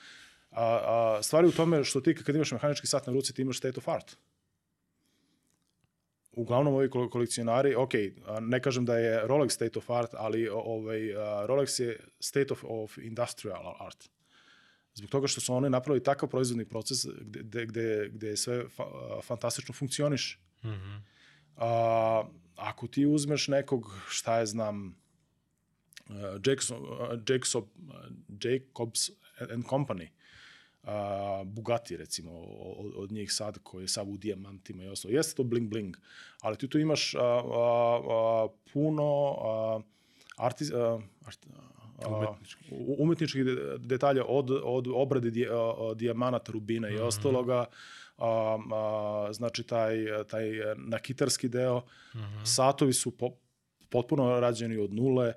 A, 0.51 0.65
a 0.65 1.23
stvari 1.23 1.49
u 1.49 1.53
tome 1.53 1.85
što 1.85 2.01
ti 2.01 2.15
kad 2.15 2.35
imaš 2.35 2.53
mehanički 2.53 2.87
sat 2.87 3.07
na 3.07 3.13
ruci, 3.13 3.35
ti 3.35 3.43
imaš 3.43 3.59
state 3.59 3.79
of 3.79 3.89
art. 3.89 4.17
Uglavnom 6.33 6.75
ovi 6.75 6.89
kol- 6.89 7.11
kolekcionari, 7.11 7.75
ok, 7.75 7.93
ne 8.41 8.61
kažem 8.63 8.85
da 8.85 8.99
je 8.99 9.23
Rolex 9.27 9.51
state 9.51 9.79
of 9.79 9.91
art, 9.91 10.15
ali 10.15 10.49
ovaj, 10.49 11.01
Rolex 11.47 11.83
je 11.83 12.01
state 12.21 12.53
of, 12.53 12.65
of 12.65 12.99
industrial 12.99 13.77
art. 13.81 14.09
Zbog 14.95 15.11
toga 15.11 15.27
što 15.27 15.41
su 15.41 15.55
oni 15.55 15.71
napravili 15.71 16.05
takav 16.05 16.29
proizvodni 16.29 16.65
proces 16.65 17.07
gde, 17.21 17.67
gde, 17.67 18.09
gde, 18.13 18.37
sve 18.37 18.69
fa, 18.69 18.85
fantastično 19.23 19.75
funkcioniše. 19.75 20.39
Mhm. 20.65 21.12
A, 21.57 22.25
ako 22.57 22.87
ti 22.87 23.07
uzmeš 23.07 23.49
nekog, 23.49 24.01
šta 24.09 24.39
je 24.39 24.47
znam, 24.47 24.97
uh, 26.09 26.17
Jackson, 26.47 26.83
uh, 26.83 27.19
Jacob, 27.29 27.65
uh, 27.65 27.95
Jacobs 28.45 29.11
and 29.53 29.65
Company, 29.65 30.09
uh, 30.83 31.47
Bugatti 31.47 31.97
recimo, 31.97 32.31
od, 32.79 32.93
od 32.97 33.13
njih 33.13 33.33
sad, 33.33 33.59
koji 33.63 33.85
je 33.85 33.89
sad 33.89 34.09
u 34.09 34.17
dijamantima 34.17 34.85
i 34.85 34.89
ostalo. 34.89 35.15
Jeste 35.15 35.35
to 35.35 35.45
bling 35.45 35.69
bling, 35.69 35.97
ali 36.41 36.57
ti 36.57 36.69
tu 36.69 36.79
imaš 36.79 37.15
uh, 37.15 37.21
uh, 37.21 37.51
uh, 37.51 38.51
puno 38.73 39.31
uh, 39.31 39.83
artiz, 40.37 40.71
uh, 40.71 41.03
art, 41.27 41.47
uh, 41.47 42.37
umetničkih 42.99 43.45
de- 43.45 43.79
detalja 43.79 44.25
od, 44.25 44.51
od 44.65 44.89
obrade 44.95 45.31
di, 45.31 45.47
uh, 45.49 45.97
dijamanata, 45.97 46.53
rubina 46.53 46.89
i 46.89 46.99
ostaloga, 46.99 47.65
a, 48.23 48.59
a, 48.75 49.33
znači 49.33 49.63
taj, 49.63 49.97
taj 50.31 50.45
nakitarski 50.77 51.49
deo, 51.49 51.83
satovi 52.45 52.93
su 52.93 53.11
po, 53.19 53.31
potpuno 53.91 54.41
rađeni 54.41 54.77
od 54.77 54.93
nule, 54.95 55.33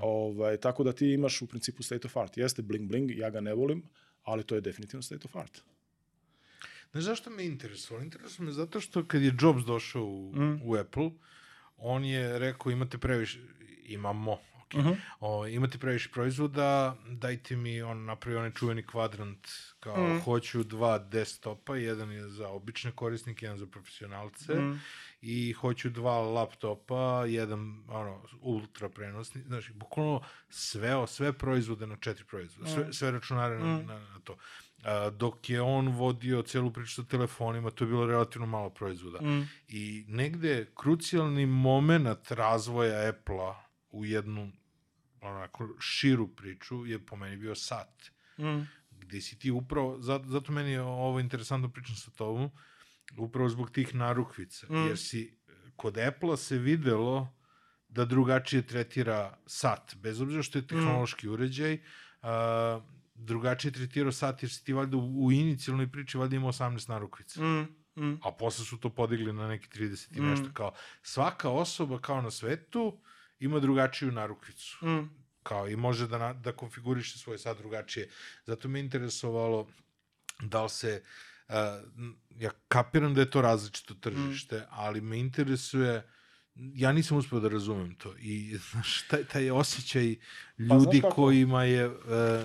ovaj, 0.00 0.56
tako 0.56 0.84
da 0.84 0.92
ti 0.92 1.12
imaš 1.12 1.42
u 1.42 1.46
principu 1.46 1.82
state 1.82 2.06
of 2.06 2.16
art. 2.16 2.36
Jeste 2.36 2.62
bling 2.62 2.88
bling, 2.88 3.10
ja 3.10 3.30
ga 3.30 3.40
ne 3.40 3.54
volim, 3.54 3.82
ali 4.22 4.44
to 4.44 4.54
je 4.54 4.60
definitivno 4.60 5.02
state 5.02 5.24
of 5.24 5.36
art. 5.36 5.62
Znaš 6.92 7.04
zašto 7.04 7.30
me 7.30 7.44
interesuje? 7.46 8.02
Interesuje 8.02 8.46
me 8.46 8.52
zato 8.52 8.80
što 8.80 9.04
kad 9.04 9.22
je 9.22 9.32
Jobs 9.40 9.64
došao 9.64 10.04
u, 10.04 10.32
Mm. 10.36 10.60
u 10.64 10.74
Apple, 10.76 11.10
on 11.76 12.04
je 12.04 12.38
rekao 12.38 12.72
imate 12.72 12.98
previše, 12.98 13.38
imamo, 13.84 14.38
ok, 14.80 14.86
ok. 14.86 14.96
O, 15.20 15.46
imate 15.46 15.78
previše 15.78 16.08
proizvoda, 16.08 16.96
dajte 17.08 17.56
mi, 17.56 17.82
on 17.82 18.04
napravi 18.04 18.36
onaj 18.36 18.50
čuveni 18.50 18.86
kvadrant, 18.86 19.48
kao 19.80 20.20
hoću 20.24 20.62
dva 20.62 20.98
desktopa, 20.98 21.76
jedan 21.76 22.12
je 22.12 22.28
za 22.28 22.48
obične 22.48 22.92
korisnike, 22.92 23.46
jedan 23.46 23.58
za 23.58 23.66
profesionalce, 23.66 24.52
i 25.20 25.52
hoću 25.52 25.90
dva 25.90 26.18
laptopa, 26.18 27.24
jedan 27.26 27.84
ono, 27.88 28.22
ultra 28.40 28.88
prenosni, 28.88 29.42
znači, 29.46 29.72
bukvalno 29.72 30.20
sve, 30.48 31.06
sve 31.06 31.32
proizvode 31.32 31.86
na 31.86 31.96
četiri 31.96 32.24
proizvoda, 32.24 32.70
sve, 32.70 32.92
sve 32.92 33.10
računare 33.10 33.58
na, 33.58 33.78
na, 33.82 33.98
na 33.98 34.20
to. 34.24 34.36
A, 34.84 35.10
dok 35.10 35.50
je 35.50 35.62
on 35.62 35.88
vodio 35.88 36.42
celu 36.42 36.70
priču 36.72 36.94
sa 36.94 37.04
telefonima, 37.04 37.70
to 37.70 37.84
je 37.84 37.88
bilo 37.88 38.06
relativno 38.06 38.46
malo 38.46 38.70
proizvoda. 38.70 39.18
I 39.68 40.04
negde 40.08 40.66
krucijalni 40.74 41.46
moment 41.46 42.30
razvoja 42.30 43.08
Apple-a 43.08 43.54
u 43.90 44.04
jednu 44.04 44.52
onako 45.24 45.68
širu 45.80 46.28
priču 46.28 46.86
je 46.86 47.06
po 47.06 47.16
meni 47.16 47.36
bio 47.36 47.54
sat. 47.54 48.10
Mm. 48.38 48.62
Gde 48.90 49.20
si 49.20 49.38
ti 49.38 49.50
upravo, 49.50 50.00
zato, 50.00 50.24
zato 50.28 50.52
meni 50.52 50.70
je 50.70 50.82
ovo 50.82 51.20
interesantno 51.20 51.68
pričam 51.68 51.96
sa 51.96 52.10
tobom, 52.10 52.50
upravo 53.16 53.48
zbog 53.48 53.70
tih 53.70 53.94
narukvica. 53.94 54.66
Mm. 54.70 54.86
Jer 54.86 54.98
si, 54.98 55.38
kod 55.76 55.98
Apple-a 55.98 56.36
se 56.36 56.58
videlo 56.58 57.34
da 57.88 58.04
drugačije 58.04 58.62
tretira 58.62 59.38
sat, 59.46 59.94
bez 59.96 60.20
obzira 60.20 60.42
što 60.42 60.58
je 60.58 60.66
tehnološki 60.66 61.26
mm. 61.28 61.32
uređaj, 61.32 61.78
a, 62.22 62.80
drugačije 63.14 63.72
tretirao 63.72 64.12
sat, 64.12 64.42
jer 64.42 64.50
si 64.50 64.64
ti 64.64 64.72
valjda 64.72 64.96
u, 64.96 65.24
u 65.26 65.32
inicijalnoj 65.32 65.92
priči 65.92 66.18
valjda 66.18 66.36
imao 66.36 66.52
18 66.52 66.88
narukvica. 66.88 67.42
Mm. 67.42 67.68
Mm. 67.96 68.18
A 68.22 68.32
posle 68.32 68.64
su 68.64 68.80
to 68.80 68.90
podigli 68.90 69.32
na 69.32 69.48
neki 69.48 69.68
30 69.78 70.18
i 70.18 70.20
nešto. 70.20 70.48
Kao, 70.54 70.72
svaka 71.02 71.50
osoba 71.50 71.98
kao 71.98 72.22
na 72.22 72.30
svetu 72.30 73.00
ima 73.44 73.60
drugačiju 73.60 74.12
narukvicu. 74.12 74.86
Mm. 74.86 75.10
Kao 75.42 75.68
i 75.68 75.76
može 75.76 76.06
da, 76.08 76.18
na, 76.18 76.32
da 76.32 76.52
konfiguriše 76.52 77.18
svoj 77.18 77.38
sat 77.38 77.58
drugačije. 77.58 78.08
Zato 78.46 78.68
me 78.68 78.80
interesovalo 78.80 79.68
da 80.40 80.62
li 80.62 80.70
se 80.70 81.02
uh, 81.48 81.54
ja 82.38 82.50
kapiram 82.68 83.14
da 83.14 83.20
je 83.20 83.30
to 83.30 83.42
različito 83.42 83.94
tržište, 83.94 84.58
mm. 84.58 84.64
ali 84.70 85.00
me 85.00 85.18
interesuje 85.18 86.02
ja 86.56 86.92
nisam 86.92 87.16
uspeo 87.18 87.40
da 87.40 87.48
razumem 87.48 87.94
to 87.94 88.14
i 88.18 88.56
znaš, 88.70 89.02
taj, 89.02 89.24
taj 89.24 89.50
osjećaj 89.50 90.16
ljudi 90.58 91.00
kako? 91.00 91.14
kojima 91.14 91.64
je 91.64 91.88
uh, 91.88 91.94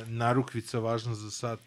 narukvica 0.08 0.80
važna 0.80 1.16
za 1.16 1.32
sat. 1.32 1.60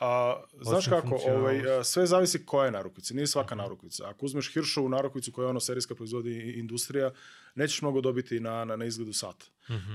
A, 0.00 0.42
znaš 0.60 0.88
kako, 0.88 1.20
ovaj, 1.28 1.62
sve 1.84 2.06
zavisi 2.06 2.46
koja 2.46 2.64
je 2.64 2.70
narukvica, 2.70 3.14
nije 3.14 3.26
svaka 3.26 3.54
narukvica. 3.54 4.08
Ako 4.08 4.26
uzmeš 4.26 4.52
Hirschovu 4.54 4.88
narukvicu 4.88 5.32
koja 5.32 5.44
je 5.44 5.50
ono 5.50 5.60
serijska 5.60 5.94
proizvodi 5.94 6.52
industrija, 6.56 7.10
nećeš 7.54 7.82
mnogo 7.82 8.00
dobiti 8.00 8.40
na, 8.40 8.64
na, 8.64 8.76
na 8.76 8.84
izgledu 8.84 9.12
sata. 9.12 9.46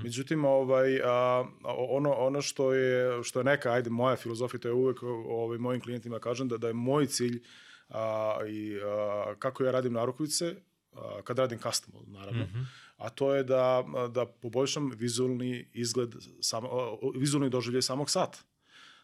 Međutim, 0.03 0.45
ovaj, 0.45 1.01
a, 1.03 1.45
ono, 1.89 2.13
ono 2.13 2.41
što 2.41 2.73
je, 2.73 3.23
što 3.23 3.39
je 3.39 3.43
neka, 3.43 3.71
ajde, 3.71 3.89
moja 3.89 4.15
filozofija, 4.15 4.59
to 4.59 4.67
je 4.67 4.73
uvek 4.73 5.03
ovaj, 5.03 5.57
mojim 5.57 5.81
klijentima 5.81 6.19
kažem 6.19 6.47
da, 6.47 6.57
da 6.57 6.67
je 6.67 6.73
moj 6.73 7.07
cilj 7.07 7.43
a, 7.89 8.37
i 8.49 8.79
a, 8.83 9.33
kako 9.39 9.63
ja 9.63 9.71
radim 9.71 9.93
narukvice, 9.93 10.55
a, 10.93 11.21
kad 11.23 11.39
radim 11.39 11.59
custom, 11.59 11.93
naravno, 12.07 12.47
a 12.97 13.09
to 13.09 13.35
je 13.35 13.43
da, 13.43 13.83
da 14.11 14.25
poboljšam 14.25 14.91
vizualni 14.95 15.67
izgled, 15.73 16.15
sam, 16.41 16.65
a, 16.65 16.69
vizualni 17.15 17.49
doživljaj 17.49 17.81
samog 17.81 18.09
sata. 18.09 18.39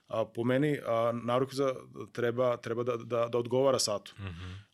A, 0.10 0.26
po 0.26 0.44
meni 0.44 0.77
a, 0.86 1.11
narukvica 1.23 1.73
treba, 2.11 2.57
treba 2.57 2.84
da, 2.84 2.98
da, 2.98 3.27
da 3.27 3.38
odgovara 3.38 3.80
satu. 3.80 4.15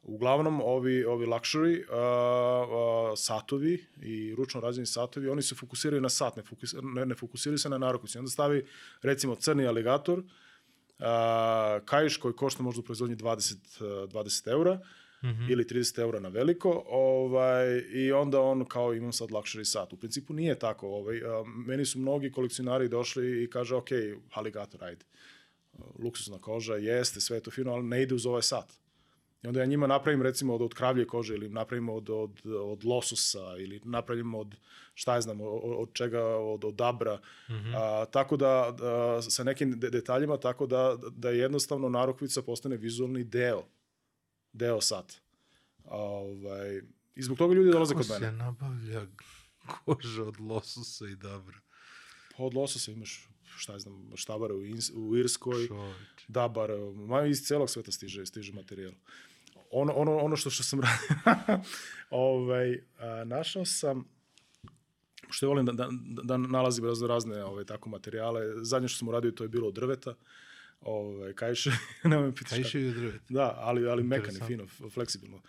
Uglavnom, 0.02 0.62
ovi, 0.62 1.04
ovi 1.04 1.26
luxury 1.26 1.84
a, 1.92 1.96
a, 1.96 3.16
satovi 3.16 3.86
i 4.02 4.36
ručno 4.36 4.62
rađeni 4.62 4.86
satovi, 4.86 5.30
oni 5.30 5.42
se 5.42 5.56
fokusiraju 5.56 6.02
na 6.02 6.10
sat, 6.10 6.36
ne, 6.36 6.44
fokus, 6.44 6.76
ne, 6.82 7.06
ne 7.06 7.16
fokusiraju 7.16 7.58
se 7.58 7.70
na 7.70 7.78
narukvicu. 7.78 8.20
Onda 8.20 8.32
stavi, 8.32 8.66
recimo, 9.02 9.36
crni 9.36 9.68
aligator, 9.68 10.24
a, 11.00 11.80
kaiš 11.86 12.18
koji 12.18 12.34
košta 12.34 12.64
možda 12.64 12.80
u 12.80 12.84
proizvodnji 12.84 13.16
20, 13.16 13.56
a, 13.82 14.08
20 14.08 14.52
eura, 14.52 14.80
Mhm. 15.26 15.52
ili 15.52 15.64
30 15.64 16.00
eura 16.00 16.20
na 16.20 16.30
veliko, 16.30 16.84
ovaj, 16.88 17.84
i 17.94 18.12
onda 18.12 18.42
on 18.42 18.66
kao 18.66 18.94
imam 18.94 19.14
sad 19.14 19.30
luxury 19.30 19.64
sat. 19.64 19.94
U 19.94 19.98
principu 19.98 20.34
nije 20.34 20.60
tako. 20.60 20.88
Ovaj, 20.88 21.18
a, 21.18 21.44
meni 21.68 21.86
su 21.86 22.00
mnogi 22.00 22.32
kolekcionari 22.32 22.90
došli 22.90 23.44
i 23.44 23.50
kaže, 23.50 23.76
ok, 23.76 23.90
aligator, 24.34 24.84
ajde. 24.84 25.06
Luksuzna 26.04 26.40
koža, 26.40 26.76
jeste, 26.76 27.22
sve 27.22 27.38
je 27.38 27.42
to 27.42 27.52
fino, 27.52 27.72
ali 27.72 27.84
ne 27.84 28.02
ide 28.02 28.16
uz 28.16 28.26
ovaj 28.26 28.42
sat. 28.42 28.74
I 29.44 29.48
onda 29.48 29.60
ja 29.60 29.66
njima 29.66 29.88
napravim 29.88 30.22
recimo 30.22 30.56
od, 30.56 30.62
od 30.62 30.74
kravlje 30.74 31.08
kože 31.08 31.34
ili 31.34 31.50
napravim 31.50 31.90
od, 31.90 32.10
od, 32.10 32.42
od 32.46 32.86
lososa 32.86 33.56
ili 33.60 33.82
napravim 33.84 34.36
od, 34.36 34.56
šta 34.94 35.16
je 35.16 35.22
znam, 35.22 35.42
od, 35.42 35.62
od 35.64 35.94
čega, 35.94 36.24
od, 36.26 36.66
od 36.66 36.76
dabra. 36.76 37.16
Mm 37.50 37.54
-hmm. 37.54 37.74
a, 37.76 38.06
tako 38.06 38.38
da, 38.38 38.76
da, 38.80 39.22
sa 39.22 39.44
nekim 39.44 39.80
de, 39.80 39.90
detaljima, 39.90 40.38
tako 40.38 40.68
da, 40.68 40.98
da 41.12 41.30
jednostavno 41.30 41.90
narukvica 41.90 42.42
postane 42.42 42.78
vizualni 42.78 43.24
deo 43.24 43.64
deo 44.56 44.82
sata. 44.82 45.16
A, 45.86 45.98
ovaj, 45.98 46.82
I 47.16 47.24
zbog 47.24 47.38
toga 47.38 47.54
ljudi 47.54 47.72
dolaze 47.72 47.94
Kako 47.94 48.08
kod 48.08 48.10
mene. 48.22 48.26
se 48.26 48.38
nabavlja 48.38 49.06
koža 49.68 50.24
od 50.24 50.40
lososa 50.40 51.08
i 51.08 51.16
dabra? 51.16 51.60
Pa 52.38 52.44
od 52.44 52.54
lososa 52.54 52.92
imaš, 52.92 53.30
šta 53.58 53.80
znam, 53.80 54.12
štabare 54.16 54.54
u, 54.54 54.66
Ins, 54.66 54.90
u 54.96 55.18
Irskoj, 55.18 55.68
Čoveče. 55.68 56.26
dabar, 56.28 56.72
ma 56.96 57.26
iz 57.26 57.42
celog 57.42 57.70
sveta 57.70 57.92
stiže, 57.92 58.26
stiže 58.26 58.54
materijal. 58.54 58.92
Ono, 59.72 59.94
ono, 59.94 60.18
ono 60.18 60.36
što, 60.36 60.50
što 60.50 60.64
sam 60.64 60.80
radio, 60.82 61.64
ovaj, 62.10 62.84
a, 63.00 63.24
našao 63.24 63.66
sam, 63.66 64.06
što 65.30 65.46
ja 65.46 65.50
volim 65.50 65.66
da, 65.66 65.72
da, 65.72 65.88
da 66.24 66.38
nalazim 66.38 66.86
razne, 66.86 67.08
razne 67.08 67.44
ovaj, 67.44 67.66
tako 67.66 67.90
materijale, 67.90 68.42
zadnje 68.66 68.88
što 68.88 68.98
sam 68.98 69.08
uradio 69.08 69.32
to 69.32 69.44
je 69.44 69.48
bilo 69.50 69.68
od 69.68 69.74
drveta, 69.74 70.16
ovaj, 70.82 71.34
kajše, 71.34 71.72
nemoj 72.04 72.26
me 72.26 72.36
pitaš 72.36 72.50
Kaj 72.50 72.64
še 72.64 72.82
je 72.82 72.92
drvet? 72.92 73.22
Da, 73.30 73.54
ali, 73.58 73.88
ali 73.88 74.04
mekani, 74.04 74.34
Interesantno. 74.34 74.68
fino, 74.68 74.90
fleksibilno. 74.90 75.42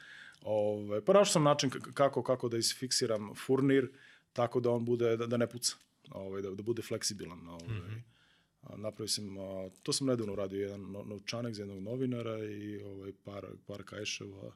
Ove, 0.43 1.05
pa 1.05 1.12
našao 1.12 1.32
sam 1.32 1.43
način 1.43 1.70
kako, 1.70 2.23
kako 2.23 2.48
da 2.48 2.57
isfiksiram 2.59 3.35
furnir 3.35 3.89
tako 4.32 4.61
da 4.61 4.70
on 4.70 4.85
bude, 4.85 5.16
da, 5.16 5.27
da 5.27 5.36
ne 5.36 5.47
puca, 5.47 5.77
ovaj, 6.11 6.43
da, 6.43 6.51
da 6.51 6.62
bude 6.62 6.82
fleksibilan. 6.82 7.48
Ovaj. 7.48 7.78
Mm 7.78 7.82
-hmm. 7.82 8.03
Napravio 8.77 9.09
sam, 9.09 9.39
a, 9.39 9.69
to 9.82 9.93
sam 9.93 10.07
nedavno 10.07 10.32
uradio, 10.32 10.61
jedan 10.61 10.81
no, 10.93 11.03
novčanak 11.03 11.55
za 11.55 11.62
jednog 11.62 11.78
novinara 11.82 12.44
i 12.44 12.82
ovaj, 12.82 13.12
par, 13.24 13.47
par 13.66 13.82
kajševa. 13.82 14.53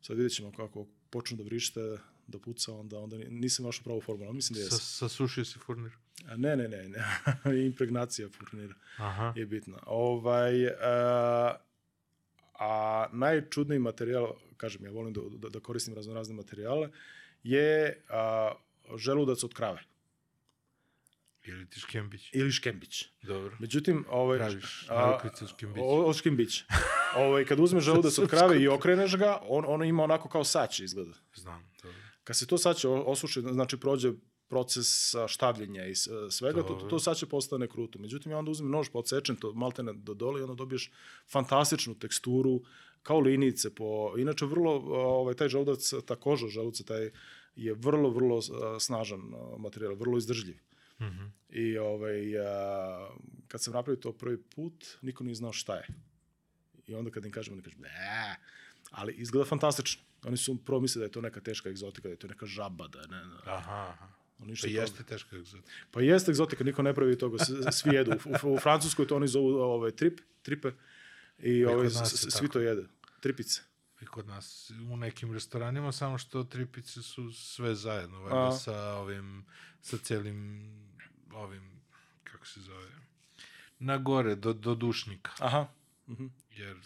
Sad 0.00 0.16
vidjet 0.16 0.32
ćemo 0.32 0.52
kako 0.52 0.86
počnu 1.10 1.36
da 1.36 1.42
vrište, 1.44 1.80
da 2.26 2.38
puca, 2.38 2.72
onda, 2.74 2.98
onda 2.98 3.18
ni- 3.18 3.30
nisam 3.30 3.64
našao 3.64 3.84
pravu 3.84 4.00
formulu, 4.00 4.28
ali 4.28 4.36
mislim 4.36 4.54
da 4.54 4.60
Sa, 4.60 4.74
jesam. 4.74 4.78
sasušio 5.08 5.44
si 5.44 5.58
furnir? 5.58 5.92
Ne, 6.36 6.56
ne, 6.56 6.68
ne, 6.68 6.88
ne. 6.88 7.02
impregnacija 7.66 8.28
furnira 8.28 8.74
Aha. 8.96 9.32
je 9.36 9.46
bitna. 9.46 9.78
Ovaj, 9.86 10.66
a, 10.68 11.56
a 12.58 13.06
najčudniji 13.12 13.78
materijal, 13.78 14.32
kažem, 14.56 14.84
ja 14.84 14.90
volim 14.90 15.12
da, 15.12 15.20
da, 15.38 15.48
da 15.48 15.60
koristim 15.60 15.94
razno 15.94 16.14
razne 16.14 16.34
materijale, 16.34 16.88
je 17.42 18.02
a, 18.08 18.52
želudac 18.96 19.44
od 19.44 19.54
krave 19.54 19.82
Ili 21.44 21.70
ti 21.70 21.80
škembić? 21.80 22.30
ili 22.32 22.52
škembić. 22.52 23.04
Dobro. 23.22 23.56
Međutim, 23.60 24.04
ovaj, 24.08 24.38
Praviš 24.38 24.86
a, 24.88 25.06
narukvicu 25.06 25.46
od 26.06 26.16
škembić. 26.16 26.64
ovaj, 27.24 27.44
kad 27.44 27.60
uzmeš 27.60 27.84
želudac 27.84 28.18
od 28.18 28.28
krave 28.28 28.62
i 28.62 28.68
okreneš 28.68 29.16
ga, 29.16 29.38
on, 29.42 29.64
on 29.68 29.84
ima 29.84 30.02
onako 30.02 30.28
kao 30.28 30.44
sače 30.44 30.84
izgleda. 30.84 31.12
Znam, 31.34 31.70
dobro. 31.82 31.98
Kad 32.24 32.36
se 32.36 32.46
to 32.46 32.58
sače 32.58 32.88
osuši, 32.88 33.40
znači 33.40 33.76
prođe 33.76 34.12
proces 34.52 35.14
štavljenja 35.28 35.86
i 35.88 35.94
s- 35.94 36.08
svega, 36.30 36.60
to, 36.62 36.74
to, 36.74 36.86
to 36.92 36.98
sače 37.00 37.26
postane 37.26 37.68
kruto. 37.68 37.98
Međutim, 37.98 38.32
ja 38.32 38.38
onda 38.38 38.50
uzmem 38.52 38.70
nož 38.70 38.90
podsečen, 38.92 39.36
to 39.40 39.52
maltene 39.56 39.92
do 39.96 40.14
dole 40.14 40.40
i 40.40 40.44
onda 40.44 40.54
dobiješ 40.54 40.90
fantastičnu 41.32 41.94
teksturu, 41.94 42.58
kao 43.02 43.20
linijice 43.20 43.72
po... 43.74 44.12
Inače, 44.18 44.46
vrlo, 44.46 44.74
ovaj, 44.92 45.34
taj 45.34 45.48
želudac, 45.48 45.92
ta 46.06 46.16
koža 46.16 46.48
želuca, 46.52 46.84
taj 46.84 47.10
je 47.56 47.74
vrlo, 47.74 48.10
vrlo 48.10 48.40
snažan 48.80 49.20
materijal, 49.58 49.94
vrlo 49.94 50.18
izdržljiv. 50.18 50.56
Mm 51.00 51.04
-hmm. 51.04 51.30
I 51.50 51.78
ovaj, 51.78 52.38
a, 52.38 53.08
kad 53.48 53.62
sam 53.62 53.74
napravio 53.74 54.00
to 54.00 54.12
prvi 54.12 54.42
put, 54.42 54.98
niko 55.02 55.24
nije 55.24 55.34
znao 55.34 55.52
šta 55.52 55.74
je. 55.76 55.86
I 56.86 56.94
onda 56.94 57.10
kad 57.10 57.24
im 57.24 57.32
kažem, 57.32 57.54
oni 57.54 57.62
kažu, 57.62 57.78
ne, 57.80 58.36
ali 58.90 59.14
izgleda 59.14 59.48
fantastično. 59.48 60.02
Oni 60.26 60.36
su 60.36 60.56
prvo 60.64 60.80
misle 60.80 60.98
da 61.00 61.04
je 61.04 61.10
to 61.12 61.20
neka 61.20 61.40
teška 61.40 61.68
egzotika, 61.68 62.08
da 62.08 62.12
je 62.12 62.18
to 62.18 62.26
neka 62.28 62.46
žaba, 62.46 62.88
da 62.88 63.00
ne, 63.06 63.16
ne. 63.26 63.36
Aha, 63.46 63.88
aha. 63.94 64.08
Ništa 64.38 64.66
Pa 64.66 64.70
jeste 64.70 65.02
teško 65.02 65.36
egzotika. 65.36 65.70
Pa 65.90 66.00
jeste 66.00 66.30
egzotika, 66.30 66.64
niko 66.64 66.82
ne 66.82 66.94
pravi 66.94 67.18
toga, 67.18 67.44
svi 67.72 67.94
jedu. 67.94 68.12
U, 68.42 68.48
u, 68.48 68.54
u 68.54 68.58
Francuskoj 68.58 69.06
to 69.06 69.16
oni 69.16 69.28
zovu 69.28 69.48
ovaj, 69.48 69.90
trip, 69.90 70.20
tripe, 70.42 70.72
i 71.38 71.50
i 71.50 71.64
ovaj, 71.64 71.90
svi 72.14 72.48
to 72.48 72.60
jede. 72.60 72.86
Tripice. 73.20 73.60
I 74.00 74.06
kod 74.06 74.26
nas 74.26 74.72
u 74.90 74.96
nekim 74.96 75.32
restoranima, 75.32 75.92
samo 75.92 76.18
što 76.18 76.44
tripice 76.44 77.02
su 77.02 77.32
sve 77.32 77.74
zajedno, 77.74 78.20
valjda 78.20 78.52
sa 78.58 78.94
ovim, 78.94 79.44
sa 79.82 79.98
celim 79.98 80.70
ovim, 81.34 81.80
kako 82.24 82.46
se 82.46 82.60
zove, 82.60 82.88
na 83.78 83.98
gore, 83.98 84.34
do, 84.34 84.52
do 84.52 84.74
dušnika. 84.74 85.30
Aha. 85.38 85.66
Mhm. 86.08 86.26
Jer 86.50 86.76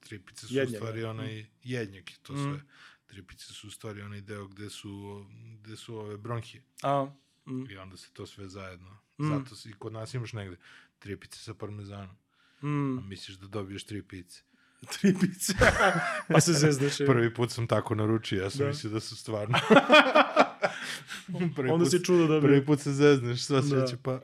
tripice 0.00 0.46
su 0.46 0.54
Jednjak, 0.54 0.82
u 0.82 0.84
stvari 0.84 1.00
da. 1.00 1.10
onaj, 1.10 1.46
jednjak 1.62 2.10
je 2.10 2.16
to 2.22 2.32
Mm. 2.32 2.60
Sve. 3.06 3.14
Tripice 3.14 3.44
su 3.46 3.66
u 3.66 3.70
stvari 3.70 4.02
onaj 4.02 4.20
deo 4.20 4.46
gde 4.46 4.70
su, 4.70 5.24
gde 5.54 5.76
su 5.76 5.96
ove 5.96 6.16
bronhije. 6.16 6.62
A, 6.82 7.10
Mm. 7.46 7.70
i 7.70 7.76
onda 7.76 7.96
se 7.96 8.10
to 8.12 8.26
sve 8.26 8.48
zajedno. 8.48 8.90
Mm. 9.18 9.28
Zato 9.28 9.54
s- 9.56 9.66
i 9.66 9.72
kod 9.72 9.92
nas 9.92 10.14
imaš 10.14 10.32
negde 10.32 10.56
tri 10.98 11.16
pice 11.16 11.38
sa 11.38 11.54
parmezanom. 11.54 12.16
Mm. 12.62 12.98
A 12.98 13.02
misliš 13.02 13.36
da 13.36 13.46
dobiješ 13.48 13.84
tri 13.84 14.02
pice. 14.02 14.42
Tri 14.92 15.14
pice. 15.14 15.52
pa 16.28 16.40
se 16.40 16.52
zezneš. 16.52 17.00
je. 17.00 17.06
Prvi 17.06 17.34
put 17.34 17.50
sam 17.50 17.66
tako 17.66 17.94
naručio, 17.94 18.42
ja 18.42 18.50
sam 18.50 18.58
Da. 18.58 18.66
mislio 18.66 18.92
da 18.92 19.00
su 19.00 19.16
stvarno. 19.16 19.58
prvi 21.56 21.70
Onda 21.70 21.84
put, 21.84 21.90
si 21.90 22.04
čudo 22.04 22.22
dobio. 22.22 22.40
Prvi 22.40 22.66
put 22.66 22.80
se 22.80 22.92
zezneš, 22.92 23.42
sva 23.42 23.56
Da. 23.56 23.62
sreće, 23.62 23.96
pa 23.96 24.20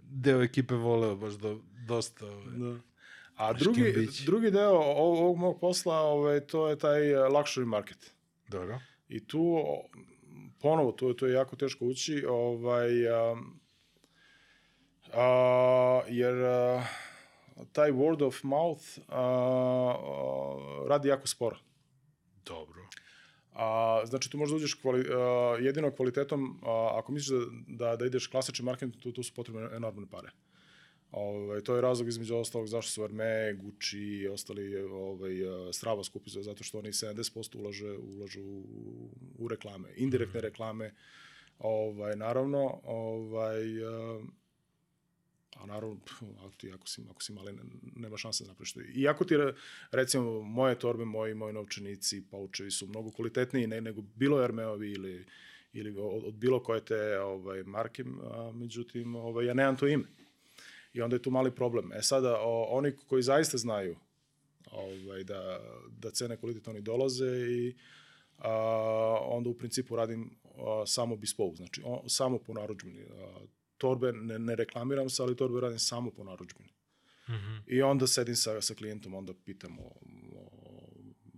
deo 0.00 0.42
ekipe 0.42 0.74
voleo 0.74 1.16
baš 1.16 1.34
do, 1.34 1.60
dosta. 1.78 2.26
Ovaj. 2.26 2.56
Da. 2.58 2.78
A 3.36 3.52
drugi, 3.52 4.08
drugi 4.26 4.50
deo 4.50 4.78
ovog, 4.78 5.36
mog 5.36 5.60
posla, 5.60 5.98
ovaj, 5.98 6.40
to 6.40 6.68
je 6.68 6.78
taj 6.78 7.10
eh, 7.10 7.16
luxury 7.16 7.64
market. 7.64 8.14
Dobro. 8.48 8.80
I 9.08 9.26
tu, 9.26 9.64
ponovo, 10.60 10.92
to, 10.92 11.12
to 11.12 11.26
je 11.26 11.32
jako 11.32 11.56
teško 11.56 11.84
ući, 11.84 12.24
ovaj, 12.28 13.08
a, 13.08 13.36
a, 15.12 16.02
jer 16.08 16.34
a, 16.34 16.84
taj 17.72 17.90
word 17.90 18.26
of 18.26 18.42
mouth 18.42 18.84
a, 19.08 19.20
a, 19.20 20.86
radi 20.88 21.08
jako 21.08 21.26
sporo. 21.26 21.56
Dobro. 22.44 22.88
A, 23.52 24.00
znači, 24.04 24.30
tu 24.30 24.38
možda 24.38 24.56
uđeš 24.56 24.74
kvali, 24.74 25.06
a, 25.10 25.56
jedino 25.60 25.90
kvalitetom, 25.90 26.60
a, 26.62 26.90
ako 26.98 27.12
misliš 27.12 27.40
da, 27.66 27.86
da, 27.86 27.96
da 27.96 28.06
ideš 28.06 28.26
klasični 28.26 28.64
marketing, 28.64 29.02
tu, 29.02 29.12
tu 29.12 29.22
su 29.22 29.34
potrebne 29.34 29.68
enormne 29.76 30.06
pare. 30.10 30.30
Ovaj, 31.16 31.60
to 31.60 31.74
je 31.74 31.80
razlog 31.80 32.08
između 32.08 32.36
ostalog 32.36 32.66
zašto 32.68 32.92
su 32.92 33.02
Hermé, 33.02 33.56
Gucci 33.56 33.98
i 33.98 34.28
ostali 34.28 34.76
ovaj, 34.76 35.32
Strava 35.72 36.04
skupi 36.04 36.30
za- 36.30 36.42
zato 36.42 36.64
što 36.64 36.78
oni 36.78 36.88
70% 36.88 37.56
ulaže, 37.58 37.92
ulažu 37.92 38.42
u, 38.42 39.10
u 39.38 39.48
reklame, 39.48 39.88
indirektne 39.96 40.40
reklame. 40.40 40.94
Ovaj, 41.58 42.16
naravno, 42.16 42.80
ovaj, 42.84 43.84
a, 43.84 44.20
a 45.56 45.66
naravno, 45.66 45.96
ako, 46.38 46.54
ti, 46.56 46.72
ako, 46.72 46.86
si, 46.88 47.02
ako 47.10 47.22
si 47.22 47.32
mali, 47.32 47.52
ne- 47.52 47.62
nema 47.96 48.16
šanse 48.16 48.44
da 48.44 48.48
napraviš 48.48 48.72
to. 48.72 48.80
Iako 48.96 49.24
ti, 49.24 49.36
re- 49.36 49.54
recimo, 49.90 50.40
moje 50.42 50.78
torbe, 50.78 51.04
moji, 51.04 51.34
moji 51.34 51.52
novčanici, 51.54 52.22
paučevi 52.30 52.70
su 52.70 52.86
mnogo 52.86 53.10
kvalitetniji 53.10 53.66
ne, 53.66 53.80
nego 53.80 54.02
bilo 54.14 54.40
Hermeovi 54.40 54.90
ili, 54.92 55.24
ili 55.72 55.98
od, 55.98 56.24
od 56.24 56.34
bilo 56.34 56.62
koje 56.62 56.84
te 56.84 57.18
ovaj, 57.20 57.62
marke, 57.62 58.04
a, 58.22 58.52
međutim, 58.54 59.14
ovaj, 59.14 59.46
ja 59.46 59.54
nemam 59.54 59.76
to 59.76 59.86
ime. 59.86 60.04
I 60.94 61.02
onda 61.02 61.16
je 61.16 61.22
tu 61.22 61.30
mali 61.30 61.54
problem. 61.54 61.92
E 61.92 62.02
sada, 62.02 62.38
o, 62.40 62.62
oni 62.70 62.92
koji 63.06 63.22
zaista 63.22 63.58
znaju 63.58 63.96
ovaj, 64.70 65.24
da, 65.24 65.60
da 65.98 66.10
cene 66.10 66.36
kvalitet 66.36 66.68
oni 66.68 66.80
dolaze 66.80 67.26
i 67.50 67.74
a, 68.38 68.52
onda 69.22 69.50
u 69.50 69.54
principu 69.54 69.96
radim 69.96 70.30
a, 70.44 70.86
samo 70.86 71.16
bespoke, 71.16 71.56
znači 71.56 71.82
o, 71.84 72.08
samo 72.08 72.38
po 72.38 72.54
narudžbini. 72.54 73.02
A, 73.02 73.38
torbe 73.78 74.12
ne, 74.12 74.38
ne 74.38 74.56
reklamiram 74.56 75.10
se, 75.10 75.22
ali 75.22 75.36
torbe 75.36 75.60
radim 75.60 75.78
samo 75.78 76.10
po 76.10 76.24
narudžbini. 76.24 76.68
Mhm. 77.28 77.56
I 77.66 77.82
onda 77.82 78.06
sedim 78.06 78.36
sa, 78.36 78.60
sa 78.60 78.74
klijentom, 78.74 79.14
onda 79.14 79.32
pitam 79.44 79.78
o, 79.78 79.92
o, 80.32 80.50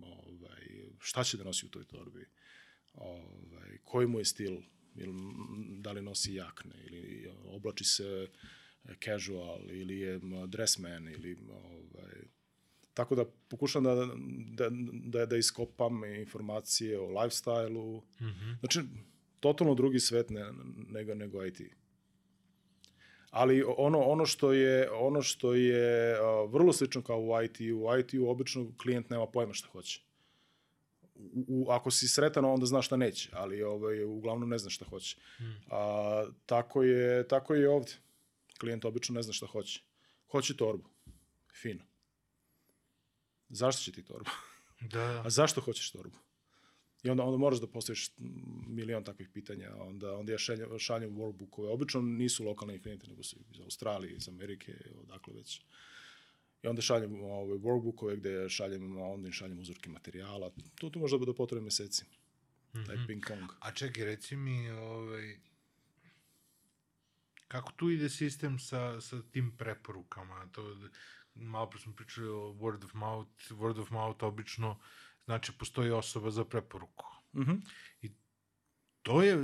ovaj, 0.01 0.61
šta 0.99 1.23
će 1.23 1.37
da 1.37 1.43
nosi 1.43 1.65
u 1.65 1.69
toj 1.69 1.83
torbi, 1.83 2.25
ovaj, 2.93 3.77
koji 3.83 4.07
mu 4.07 4.19
je 4.19 4.25
stil, 4.25 4.57
ili, 4.95 5.13
da 5.79 5.91
li 5.91 6.01
nosi 6.01 6.33
jakne, 6.33 6.75
ili 6.85 7.31
oblači 7.45 7.83
se 7.83 8.27
casual, 9.03 9.71
ili 9.71 9.99
je 9.99 10.19
dressman, 10.47 11.07
ili 11.07 11.37
ovaj, 11.49 12.13
tako 12.93 13.15
da 13.15 13.25
pokušam 13.47 13.83
da, 13.83 13.95
da, 14.51 14.69
da, 15.03 15.25
da 15.25 15.37
iskopam 15.37 16.05
informacije 16.05 16.99
o 16.99 17.07
lifestyle-u, 17.07 18.01
Mhm. 18.21 18.51
Znači, 18.59 18.81
totalno 19.39 19.75
drugi 19.75 19.99
svet 19.99 20.29
ne, 20.29 20.45
nego, 20.89 21.15
nego 21.15 21.45
IT. 21.45 21.61
Ali 23.29 23.63
ono, 23.77 23.99
ono 23.99 24.25
što 24.25 24.53
je, 24.53 24.91
ono 24.91 25.21
što 25.21 25.53
je 25.53 26.17
uh, 26.21 26.53
vrlo 26.53 26.73
slično 26.73 27.01
kao 27.01 27.19
u 27.19 27.43
IT, 27.43 27.59
u 27.59 27.99
IT-u 27.99 28.29
obično 28.29 28.71
klijent 28.81 29.09
nema 29.09 29.27
pojma 29.27 29.53
šta 29.53 29.67
hoće. 29.67 30.01
U, 31.15 31.45
u, 31.47 31.69
ako 31.69 31.91
si 31.91 32.07
sretan, 32.07 32.45
onda 32.45 32.65
zna 32.65 32.81
šta 32.81 32.97
neće, 32.97 33.29
ali 33.33 33.63
ovaj, 33.63 34.03
uglavnom 34.03 34.49
ne 34.49 34.57
zna 34.57 34.69
šta 34.69 34.85
hoće. 34.85 35.17
A, 35.71 36.25
tako, 36.45 36.83
je, 36.83 37.27
tako 37.27 37.53
je 37.53 37.61
i 37.61 37.65
ovde. 37.65 37.91
Klijent 38.59 38.85
obično 38.85 39.15
ne 39.15 39.23
zna 39.23 39.33
šta 39.33 39.47
hoće. 39.47 39.81
Hoće 40.31 40.57
torbu. 40.57 40.89
Fino. 41.61 41.85
Zašto 43.49 43.83
će 43.83 43.91
ti 43.91 44.05
torbu? 44.05 44.29
Da. 44.81 45.21
A 45.25 45.29
zašto 45.29 45.61
hoćeš 45.61 45.91
torbu? 45.91 46.17
I 47.03 47.09
onda, 47.09 47.23
onda 47.23 47.37
moraš 47.37 47.59
da 47.59 47.67
postaviš 47.67 48.11
milion 48.67 49.03
takvih 49.03 49.29
pitanja. 49.33 49.75
Onda, 49.75 50.15
onda 50.15 50.31
ja 50.31 50.37
šaljem, 50.37 50.79
šaljem 50.79 51.15
workbookove. 51.15 51.69
Obično 51.73 52.01
nisu 52.01 52.43
lokalni 52.43 52.81
klijenti, 52.81 53.07
nego 53.07 53.23
su 53.23 53.37
iz 53.53 53.59
Australije, 53.61 54.15
iz 54.15 54.29
Amerike, 54.29 54.73
odakle 55.01 55.33
već. 55.33 55.61
I 56.63 56.67
onda 56.67 56.81
šaljem 56.81 57.23
ove 57.23 57.55
workbookove 57.55 58.15
gde 58.15 58.49
šaljem, 58.49 58.97
onda 58.97 59.27
im 59.27 59.33
šaljem 59.33 59.59
uzorke 59.59 59.89
materijala. 59.89 60.51
Tu, 60.75 60.89
tu 60.89 60.99
može 60.99 61.17
da 61.19 61.33
potrebe 61.33 61.63
meseci. 61.63 62.05
Taj 62.85 62.97
ping 63.07 63.23
pong. 63.27 63.51
A 63.59 63.71
čekaj, 63.71 64.05
reci 64.05 64.35
mi, 64.35 64.69
ovaj, 64.69 65.37
kako 67.47 67.71
tu 67.71 67.89
ide 67.89 68.09
sistem 68.09 68.59
sa, 68.59 69.01
sa 69.01 69.21
tim 69.31 69.51
preporukama? 69.57 70.47
To, 70.51 70.77
malo 71.35 71.69
pre 71.69 71.79
smo 71.79 71.93
pričali 71.93 72.27
o 72.27 72.53
word 72.59 72.85
of 72.85 72.93
mouth. 72.93 73.51
Word 73.51 73.81
of 73.81 73.89
mouth 73.89 74.23
obično 74.23 74.79
znači 75.25 75.51
postoji 75.51 75.91
osoba 75.91 76.31
za 76.31 76.45
preporuku. 76.45 77.05
Mhm. 77.35 77.53
To 79.01 79.23
je, 79.23 79.37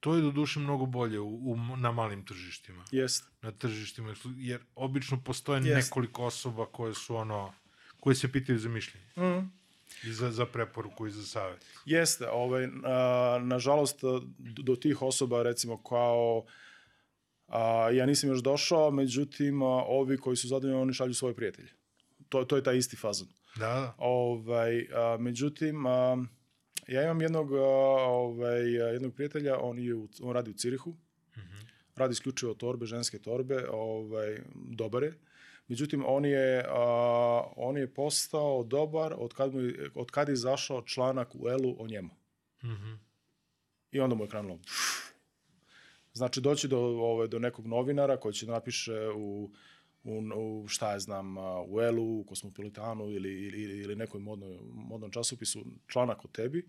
to 0.00 0.14
je 0.14 0.22
do 0.22 0.30
duše 0.30 0.60
mnogo 0.60 0.86
bolje 0.86 1.20
u, 1.20 1.52
u, 1.52 1.56
na 1.76 1.92
malim 1.92 2.24
tržištima. 2.24 2.84
Jest. 2.90 3.24
Na 3.42 3.52
tržištima, 3.52 4.14
jer 4.36 4.60
obično 4.74 5.20
postoje 5.24 5.62
Jest. 5.62 5.88
nekoliko 5.88 6.24
osoba 6.24 6.66
koje 6.66 6.94
su 6.94 7.16
ono, 7.16 7.52
koje 8.00 8.16
se 8.16 8.32
pitaju 8.32 8.58
za 8.58 8.68
mišljenje. 8.68 9.06
Mhm. 9.18 9.46
I 10.04 10.12
za, 10.12 10.30
za 10.30 10.46
preporuku 10.46 11.06
i 11.06 11.10
za 11.10 11.26
savjet. 11.26 11.66
Jeste, 11.84 12.28
ovaj, 12.30 12.68
a, 12.84 13.38
nažalost, 13.42 14.00
do, 14.00 14.22
do 14.38 14.76
tih 14.76 15.02
osoba, 15.02 15.42
recimo, 15.42 15.82
kao, 15.82 16.44
a, 17.50 17.90
ja 17.90 18.06
nisam 18.06 18.30
još 18.30 18.42
došao, 18.42 18.90
međutim, 18.90 19.62
a, 19.62 19.84
ovi 19.86 20.18
koji 20.18 20.36
su 20.36 20.48
zadovoljni, 20.48 20.82
oni 20.82 20.92
šalju 20.92 21.14
svoje 21.14 21.34
prijatelje. 21.34 21.68
To, 22.28 22.44
to 22.44 22.56
je 22.56 22.62
taj 22.62 22.76
isti 22.76 22.96
fazon. 22.96 23.28
Da, 23.56 23.66
da. 23.66 23.94
Ovaj, 23.98 24.88
a, 24.94 25.16
međutim, 25.20 25.86
a, 25.86 26.24
ja 26.88 27.02
imam 27.02 27.20
jednog, 27.22 27.52
a, 27.52 27.58
ovaj, 28.06 28.82
a, 28.82 28.86
jednog 28.86 29.14
prijatelja, 29.14 29.58
on, 29.60 29.78
je 29.78 29.94
u, 29.94 30.08
on 30.22 30.34
radi 30.34 30.50
u 30.50 30.54
Cirihu, 30.54 30.96
radi 31.96 32.12
isključivo 32.12 32.54
torbe, 32.54 32.86
ženske 32.86 33.18
torbe, 33.18 33.66
ovaj, 33.70 34.38
dobar 34.54 35.02
je. 35.02 35.14
Međutim, 35.68 36.04
on 36.06 36.24
je, 36.24 36.64
a, 36.68 37.42
on 37.56 37.76
je 37.76 37.94
postao 37.94 38.64
dobar 38.64 39.14
od 39.16 39.34
kad, 39.34 39.54
mu, 39.54 39.60
od 39.94 40.10
kad 40.10 40.28
je 40.28 40.32
izašao 40.32 40.82
članak 40.82 41.34
u 41.34 41.48
Elu 41.48 41.76
o 41.78 41.86
njemu. 41.86 42.10
Mhm. 42.64 42.92
I 43.92 44.00
onda 44.00 44.14
mu 44.14 44.24
je 44.24 44.28
krenulo. 44.28 44.58
Znači, 46.12 46.40
doći 46.40 46.68
do, 46.68 46.78
ove, 46.80 47.28
do 47.28 47.38
nekog 47.38 47.66
novinara 47.66 48.16
koji 48.16 48.34
će 48.34 48.46
da 48.46 48.52
napiše 48.52 49.08
u, 49.16 49.50
u, 50.04 50.22
u 50.36 50.68
šta 50.68 50.92
ja 50.92 50.98
znam, 50.98 51.36
u 51.68 51.80
Elu, 51.80 52.20
u 52.20 52.24
Kosmopolitanu 52.24 53.10
ili, 53.10 53.46
ili, 53.46 53.78
ili 53.78 53.96
nekoj 53.96 54.20
modnoj, 54.20 54.58
modnom 54.72 55.10
časopisu 55.10 55.64
članak 55.86 56.24
o 56.24 56.28
tebi, 56.28 56.68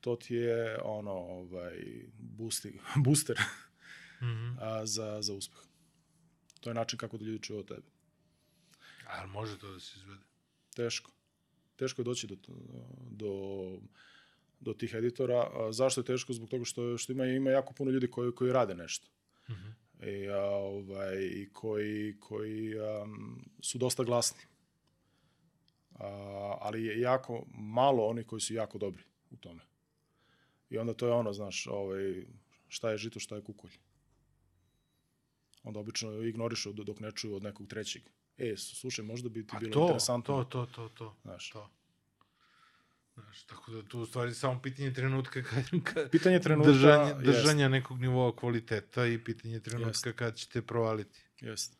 to 0.00 0.16
ti 0.16 0.34
je 0.34 0.78
ono, 0.82 1.12
ovaj, 1.12 1.74
boosti, 2.18 2.78
booster 3.04 3.36
Mhm. 4.22 4.58
a, 4.60 4.86
za, 4.86 5.22
za 5.22 5.34
uspeh. 5.34 5.58
To 6.60 6.70
je 6.70 6.74
način 6.74 6.98
kako 6.98 7.18
da 7.18 7.24
ljudi 7.24 7.42
čuju 7.42 7.60
o 7.60 7.62
tebi. 7.62 7.88
Ali 9.06 9.30
može 9.30 9.58
to 9.58 9.72
da 9.72 9.80
se 9.80 9.92
izvede? 9.96 10.22
Teško. 10.76 11.10
Teško 11.76 12.02
je 12.02 12.04
doći 12.04 12.26
do, 12.26 12.36
do, 13.10 13.32
do 14.60 14.72
tih 14.72 14.94
editora. 14.94 15.50
A, 15.54 15.72
zašto 15.72 16.00
je 16.00 16.04
teško? 16.04 16.32
Zbog 16.32 16.48
toga 16.48 16.64
što, 16.64 16.98
što 16.98 17.12
ima, 17.12 17.26
ima 17.26 17.50
jako 17.50 17.72
puno 17.72 17.90
ljudi 17.90 18.10
koji, 18.10 18.34
koji 18.34 18.52
rade 18.52 18.74
nešto. 18.74 19.08
Mhm. 19.50 19.68
I, 20.08 20.28
a, 20.28 20.44
ovaj, 20.46 21.16
i 21.16 21.48
koji, 21.52 22.20
koji 22.20 22.74
um, 22.78 23.44
su 23.60 23.78
dosta 23.78 24.04
glasni. 24.04 24.40
A, 25.94 26.06
ali 26.60 26.84
je 26.84 27.00
jako 27.00 27.44
malo 27.54 28.06
oni 28.06 28.24
koji 28.24 28.40
su 28.40 28.54
jako 28.54 28.78
dobri 28.78 29.02
u 29.30 29.36
tome. 29.36 29.62
I 30.70 30.78
onda 30.78 30.94
to 30.94 31.06
je 31.06 31.12
ono, 31.12 31.32
znaš, 31.32 31.66
ovaj, 31.66 32.24
šta 32.68 32.90
je 32.90 32.98
žito, 32.98 33.20
šta 33.20 33.36
je 33.36 33.42
kukolj. 33.42 33.72
Onda 35.62 35.80
obično 35.80 36.22
ignorišu 36.22 36.72
dok 36.72 37.00
ne 37.00 37.12
čuju 37.12 37.36
od 37.36 37.42
nekog 37.42 37.66
trećeg. 37.66 38.02
E, 38.38 38.56
slušaj, 38.56 39.04
možda 39.04 39.28
bi 39.28 39.46
ti 39.46 39.56
A 39.56 39.60
bilo 39.60 39.72
to, 39.72 39.82
interesantno. 39.82 40.44
to, 40.44 40.66
to, 40.66 40.72
to, 40.74 40.88
to. 40.88 41.16
Znaš. 41.22 41.50
to. 41.50 41.70
Znaš, 43.16 43.42
tako 43.42 43.70
da 43.72 43.82
tu 43.82 44.00
u 44.00 44.06
stvari 44.06 44.34
samo 44.34 44.62
pitanje 44.62 44.92
trenutka 44.92 45.42
kad, 45.42 45.64
kad 45.84 46.10
Pitanje 46.10 46.40
trenutka 46.40 46.72
držanja, 46.72 47.02
jest. 47.06 47.20
držanja 47.22 47.68
nekog 47.68 48.00
nivoa 48.00 48.36
kvaliteta 48.36 49.06
i 49.06 49.24
pitanje 49.24 49.60
trenutka 49.60 50.08
Jest. 50.08 50.18
kad 50.18 50.36
ćete 50.36 50.62
provaliti. 50.62 51.20
Jeste. 51.40 51.76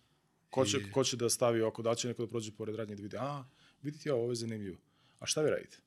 Ko 0.50 0.64
će, 0.64 0.78
I- 0.78 0.90
ko 0.90 1.04
će 1.04 1.16
da 1.16 1.30
stavi 1.30 1.62
oko, 1.62 1.82
da 1.82 1.94
će 1.94 2.08
neko 2.08 2.22
da 2.22 2.28
prođe 2.28 2.52
pored 2.52 2.74
radnje 2.76 2.92
i 2.92 2.96
da 2.96 3.02
vidi, 3.02 3.16
a, 3.20 3.44
vidite, 3.82 4.12
ovo 4.12 4.30
je 4.30 4.34
zanimljivo. 4.34 4.76
A 5.18 5.26
šta 5.26 5.42
vi 5.42 5.50
radite? 5.50 5.78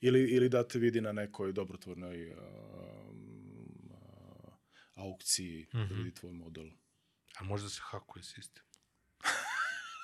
Ili, 0.00 0.20
ili 0.30 0.48
da 0.48 0.68
te 0.68 0.78
vidi 0.78 1.00
na 1.00 1.12
nekoj 1.12 1.52
dobrotvornoj 1.52 2.30
um, 2.30 2.36
aukciji 4.94 5.66
da 5.72 5.94
vidi 5.94 6.14
tvoj 6.14 6.32
model. 6.32 6.70
A 7.38 7.44
možda 7.44 7.68
se 7.68 7.80
hakuje 7.82 8.22
sistem. 8.24 8.64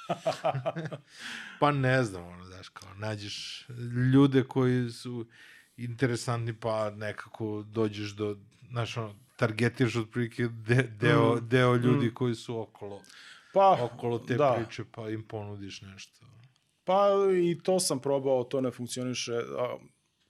pa 1.60 1.72
ne 1.72 2.04
znam, 2.04 2.26
ono, 2.26 2.44
znaš, 2.44 2.68
kao, 2.68 2.94
nađeš 2.94 3.66
ljude 4.12 4.44
koji 4.44 4.90
su 4.90 5.26
interesantni, 5.76 6.60
pa 6.60 6.90
nekako 6.90 7.62
dođeš 7.62 8.10
do, 8.10 8.36
znaš, 8.70 8.96
ono, 8.96 9.14
targetiraš 9.36 9.96
otprilike 9.96 10.48
de, 10.48 10.82
deo, 10.82 11.34
Mm, 11.36 11.48
deo 11.48 11.76
ljudi 11.76 12.14
koji 12.14 12.34
su 12.34 12.60
okolo, 12.60 13.02
Pa, 13.52 13.78
okolo 13.82 14.18
te 14.18 14.34
da. 14.34 14.54
priče, 14.56 14.84
pa 14.92 15.10
im 15.10 15.22
ponudiš 15.22 15.82
nešto. 15.82 16.26
Pa 16.84 17.08
i 17.42 17.58
to 17.62 17.80
sam 17.80 18.00
probao, 18.00 18.44
to 18.44 18.60
ne 18.60 18.70
funkcioniše. 18.70 19.34
A, 19.34 19.76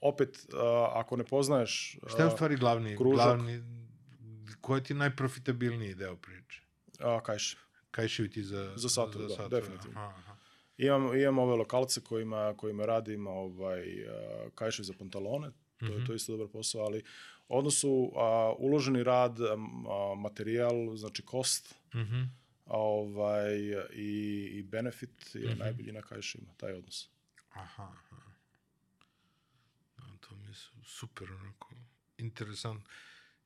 opet, 0.01 0.47
a, 0.55 0.93
ako 0.94 1.16
ne 1.16 1.24
poznaješ... 1.24 1.99
Šta 2.07 2.19
je 2.23 2.24
u 2.24 2.28
a, 2.28 2.31
stvari 2.31 2.57
glavni, 2.57 2.97
kružak. 2.97 3.15
glavni, 3.16 3.62
koji 4.61 4.82
ti 4.82 4.93
je 4.93 4.97
najprofitabilniji 4.97 5.94
deo 5.94 6.16
priče? 6.16 6.62
A, 7.01 7.20
kajš. 7.23 7.57
Kajševi 7.93 8.31
ti 8.31 8.43
za, 8.44 8.73
Za 8.77 8.89
satove, 8.90 9.24
da, 9.24 9.28
satove, 9.31 9.48
definitivno. 9.51 10.01
Aha, 10.01 10.14
aha. 10.19 10.36
Imam, 10.78 11.16
imam 11.16 11.39
ove 11.39 11.56
lokalce 11.56 12.01
kojima, 12.01 12.55
kojima 12.55 12.86
radim 12.86 13.27
ovaj, 13.27 13.81
a, 14.02 14.14
kajševi 14.51 14.86
za 14.86 14.94
pantalone, 14.94 15.51
to, 15.78 15.85
Mhm. 15.85 15.93
je, 15.93 16.05
to 16.05 16.12
je 16.12 16.16
isto 16.16 16.32
dobar 16.32 16.48
posao, 16.48 16.81
ali 16.82 17.02
odnosu 17.48 18.12
a, 18.16 18.27
uloženi 18.59 19.02
rad, 19.02 19.36
a, 19.40 19.56
materijal, 20.16 20.97
znači 20.97 21.23
kost, 21.24 21.74
Mhm. 21.94 22.23
ovaj, 22.66 23.55
i, 23.93 24.10
i 24.48 24.62
benefit 24.64 25.35
je 25.35 25.48
Mhm. 25.48 25.59
najbolji 25.59 25.93
na 25.93 26.02
kajšima, 26.02 26.55
taj 26.55 26.73
odnos. 26.73 27.09
Aha, 27.51 27.82
aha. 27.85 28.16
Da, 29.97 30.05
to 30.19 30.36
mi 30.36 30.47
je 30.47 30.55
su- 30.55 30.85
super, 30.85 31.32
onako, 31.32 31.74
interesant. 32.19 32.85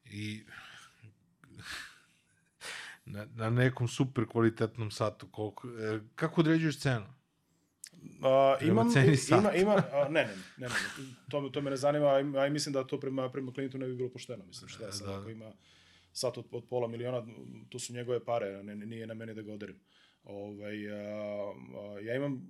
I 0.04 0.44
na, 3.06 3.26
na 3.34 3.50
nekom 3.50 3.88
super 3.88 4.26
kvalitetnom 4.26 4.90
satu, 4.90 5.26
koliko, 5.28 5.68
e, 5.70 6.00
kako 6.14 6.40
određuješ 6.40 6.78
cenu? 6.78 7.06
A, 8.22 8.56
Prema 8.58 8.72
imam, 8.72 8.88
ima, 9.30 9.52
ima, 9.52 9.82
a, 9.92 10.08
ne, 10.08 10.24
ne, 10.24 10.34
ne, 10.58 10.68
ne, 10.68 10.74
to, 11.30 11.48
to 11.48 11.60
me 11.60 11.70
ne 11.70 11.76
zanima, 11.76 12.06
a 12.06 12.20
i- 12.20 12.38
a 12.38 12.46
i 12.46 12.50
mislim 12.50 12.72
da 12.72 12.84
to 12.84 13.00
prema, 13.00 13.28
prema 13.28 13.52
klijentu 13.52 13.78
ne 13.78 13.86
bi 13.86 13.96
bilo 13.96 14.08
pošteno, 14.08 14.44
mislim, 14.44 14.68
šta 14.68 14.86
je 14.86 14.92
sad, 14.92 15.06
Da. 15.06 15.18
ako 15.20 15.30
ima 15.30 15.52
sat 16.12 16.38
od, 16.38 16.46
od 16.50 16.64
pola 16.64 16.88
miliona, 16.88 17.26
to 17.68 17.78
su 17.78 17.92
njegove 17.92 18.24
pare, 18.24 18.62
ne, 18.62 18.76
nije 18.76 19.06
na 19.06 19.14
meni 19.14 19.34
da 19.34 19.42
ga 19.42 19.52
oderim. 19.52 19.80
Ovaj, 20.24 20.90
a, 20.90 20.96
a, 20.96 22.00
ja 22.00 22.14
imam, 22.14 22.42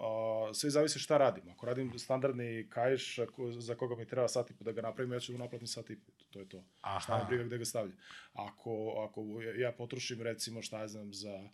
a, 0.00 0.54
sve 0.54 0.70
zavisi 0.70 0.98
šta 0.98 1.18
radim. 1.18 1.48
Ako 1.48 1.66
radim 1.66 1.98
standardni 1.98 2.66
kajš 2.70 3.18
ako, 3.18 3.52
za 3.52 3.74
koga 3.74 3.96
mi 3.96 4.06
treba 4.06 4.28
sat 4.28 4.50
i 4.50 4.54
po 4.54 4.64
da 4.64 4.72
ga 4.72 4.82
napravim, 4.82 5.12
ja 5.12 5.20
ću 5.20 5.32
da 5.32 5.38
naplatim 5.38 5.66
sat 5.66 5.90
i 5.90 5.96
po, 5.96 6.12
to 6.30 6.38
je 6.38 6.48
to. 6.48 6.64
Šta 7.00 7.12
Aha. 7.12 7.18
me 7.18 7.24
briga 7.28 7.44
gde 7.44 7.58
ga 7.58 7.64
stavlja. 7.64 7.94
Ako, 8.32 9.04
ako 9.08 9.42
ja- 9.58 9.72
potrošim 9.72 10.22
recimo 10.22 10.62
šta 10.62 10.80
ja 10.80 10.88
znam 10.88 11.12
za 11.12 11.48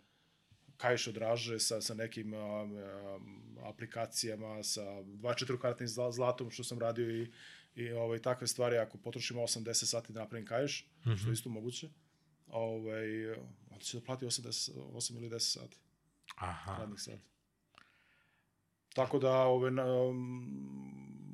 kajš 0.77 1.07
odraže 1.07 1.59
sa, 1.59 1.81
sa 1.81 1.93
nekim 1.93 2.33
um, 2.33 2.71
um, 2.71 3.57
aplikacijama, 3.63 4.63
sa 4.63 4.81
24 4.81 5.57
kartnim 5.57 5.87
zla- 5.87 6.11
zlatom 6.11 6.51
što 6.51 6.63
sam 6.63 6.79
radio 6.79 7.23
i, 7.23 7.31
i 7.75 7.91
ovaj, 7.91 8.19
takve 8.19 8.47
stvari, 8.47 8.77
ako 8.77 8.97
potrošim 8.97 9.37
8-10 9.37 9.85
sati 9.85 10.13
da 10.13 10.19
napravim 10.19 10.47
kajš, 10.47 10.85
mm 11.05 11.09
-hmm. 11.09 11.17
što 11.17 11.29
je 11.29 11.33
isto 11.33 11.49
moguće, 11.49 11.89
ovaj, 12.47 13.29
onda 13.69 13.83
će 13.83 13.99
da 13.99 14.05
plati 14.05 14.25
80, 14.25 14.71
8 14.75 15.17
ili 15.17 15.29
10 15.29 15.39
sati 15.39 15.77
Aha. 16.35 16.77
radnih 16.79 16.99
sati. 16.99 17.32
Tako 18.93 19.19
da 19.19 19.37
ove, 19.37 19.71
na, 19.71 19.85
um, 19.93 20.47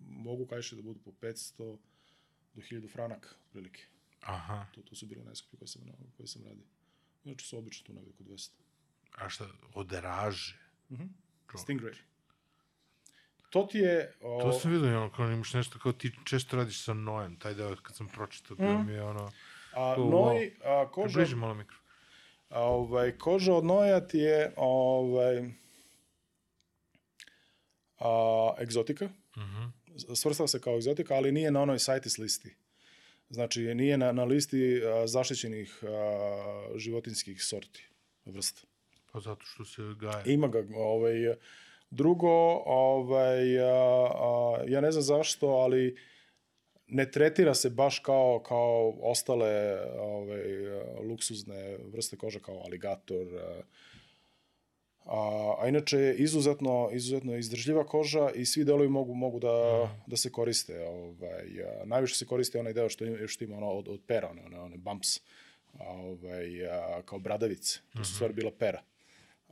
mogu 0.09 0.45
kajše 0.45 0.75
da 0.75 0.81
budu 0.81 0.99
po 0.99 1.11
500 1.11 1.57
do 1.57 1.77
1000 2.55 2.91
franaka, 2.91 3.29
otprilike. 3.45 3.83
Aha. 4.21 4.65
To, 4.71 4.81
to 4.81 4.95
su 4.95 5.05
bile 5.05 5.23
najskuplje 5.23 5.57
koje 5.59 5.67
sam, 5.67 5.81
koje 6.17 6.27
sam 6.27 6.43
radio. 6.43 6.63
Inače 7.23 7.45
su 7.45 7.57
obično 7.57 7.87
tu 7.87 7.93
negde 7.93 8.09
oko 8.09 8.23
200. 8.23 8.49
A 9.17 9.29
šta, 9.29 9.45
oderaže? 9.73 10.57
Čovječe. 10.89 11.13
Stingray. 11.53 11.95
To 13.49 13.63
ti 13.63 13.77
je... 13.77 14.13
O, 14.21 14.41
To 14.41 14.53
sam 14.53 14.71
vidio, 14.71 14.97
ono, 14.97 15.11
kao 15.11 15.31
imaš 15.31 15.53
nešto 15.53 15.79
kao 15.79 15.91
ti 15.91 16.11
često 16.25 16.57
radiš 16.57 16.83
sa 16.83 16.93
Noem, 16.93 17.35
taj 17.35 17.53
deo 17.53 17.75
kad 17.75 17.95
sam 17.95 18.07
pročitao, 18.07 18.57
bio 18.57 18.73
Mhm. 18.73 18.87
mi 18.87 18.93
je 18.93 19.03
ono... 19.03 19.31
a, 19.73 19.95
to, 19.95 20.05
noj, 20.05 20.53
a, 20.63 20.91
koža, 20.91 21.13
Približi 21.13 21.35
malo 21.35 21.53
mikro. 21.53 21.77
a, 22.49 22.61
ovaj, 22.61 23.11
koža 23.11 23.53
od 23.53 23.65
noja 23.65 24.07
ti 24.07 24.17
je 24.17 24.53
ovaj, 24.57 25.51
a, 27.99 28.53
egzotika. 28.61 29.09
Mhm. 29.37 29.63
Svrstava 30.15 30.47
se 30.47 30.61
kao 30.61 30.77
egzotika, 30.77 31.13
ali 31.13 31.31
nije 31.31 31.51
na 31.51 31.61
onoj 31.61 31.79
CITES 31.79 32.17
listi. 32.17 32.55
Znači, 33.29 33.61
nije 33.75 33.97
na, 33.97 34.11
na 34.11 34.23
listi 34.23 34.81
a, 34.85 35.07
zaštićenih 35.07 35.83
a, 35.83 36.71
životinskih 36.75 37.43
sorti, 37.43 37.85
vrsta. 38.25 38.61
Pa 39.11 39.19
zato 39.19 39.45
što 39.45 39.65
se 39.65 39.81
gaje. 39.99 40.33
Ima 40.33 40.47
ga, 40.47 40.65
ovaj, 40.75 41.13
drugo, 41.89 42.61
ovaj, 42.65 43.59
a, 43.59 44.09
a, 44.15 44.63
ja 44.67 44.81
ne 44.81 44.91
znam 44.91 45.03
zašto, 45.03 45.47
ali 45.47 45.97
ne 46.87 47.11
tretira 47.11 47.53
se 47.53 47.69
baš 47.69 47.99
kao, 47.99 48.39
kao 48.39 48.97
ostale 49.01 49.79
ovaj, 49.99 50.43
luksuzne 51.09 51.77
vrste 51.77 52.17
kože, 52.17 52.39
kao 52.39 52.61
aligator, 52.65 53.27
a, 53.35 53.61
a, 55.11 55.19
a 55.59 55.67
inače 55.67 55.97
je 55.97 56.15
izuzetno, 56.15 56.89
izuzetno 56.91 57.35
izdržljiva 57.37 57.83
koža 57.83 58.31
i 58.31 58.45
svi 58.45 58.63
delovi 58.63 58.89
mogu, 58.89 59.13
mogu 59.13 59.39
da, 59.39 59.51
da 60.07 60.17
se 60.17 60.31
koriste. 60.31 60.79
Ovaj, 60.79 61.41
a, 61.63 61.85
najviše 61.85 62.15
se 62.15 62.25
koristi 62.25 62.57
onaj 62.57 62.73
deo 62.73 62.89
što 62.89 63.05
ima, 63.05 63.27
što 63.27 63.43
ima 63.43 63.57
ono 63.57 63.67
od, 63.69 63.87
od 63.87 63.99
pera, 64.07 64.29
one, 64.29 64.45
one, 64.45 64.59
one 64.59 64.77
bumps, 64.77 65.17
a, 65.73 65.83
ovaj, 65.85 66.67
a, 66.67 67.01
kao 67.01 67.19
bradavice. 67.19 67.79
To 67.93 68.03
su 68.03 68.13
stvari 68.13 68.33
bila 68.33 68.51
pera. 68.51 68.81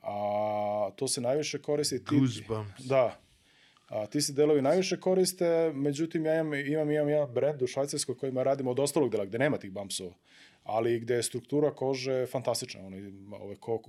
A, 0.04 0.90
to 0.96 1.08
se 1.08 1.22
najviše 1.22 1.62
koristi. 1.62 2.06
ti- 2.06 2.20
Goosebumps. 2.20 2.84
Da. 2.84 3.20
A, 3.88 4.06
ti 4.06 4.22
se 4.22 4.34
delovi 4.34 4.62
najviše 4.62 5.00
koriste, 5.00 5.46
međutim 5.74 6.26
ja 6.26 6.34
imam, 6.36 6.54
imam, 6.54 6.92
imam 6.92 7.10
jedan 7.10 7.34
brand 7.34 7.62
u 7.62 7.68
Švajcarskoj 7.68 8.18
kojima 8.18 8.44
radimo 8.44 8.72
od 8.72 8.80
ostalog 8.80 9.10
dela, 9.10 9.26
gde 9.26 9.40
nema 9.40 9.58
tih 9.58 9.72
bumpsova 9.72 10.14
ali 10.68 11.00
gde 11.00 11.16
je 11.16 11.24
struktura 11.24 11.72
kože 11.76 12.26
fantastična. 12.26 12.82
Ono, 12.86 12.98
ove, 13.42 13.56
ko, 13.56 13.82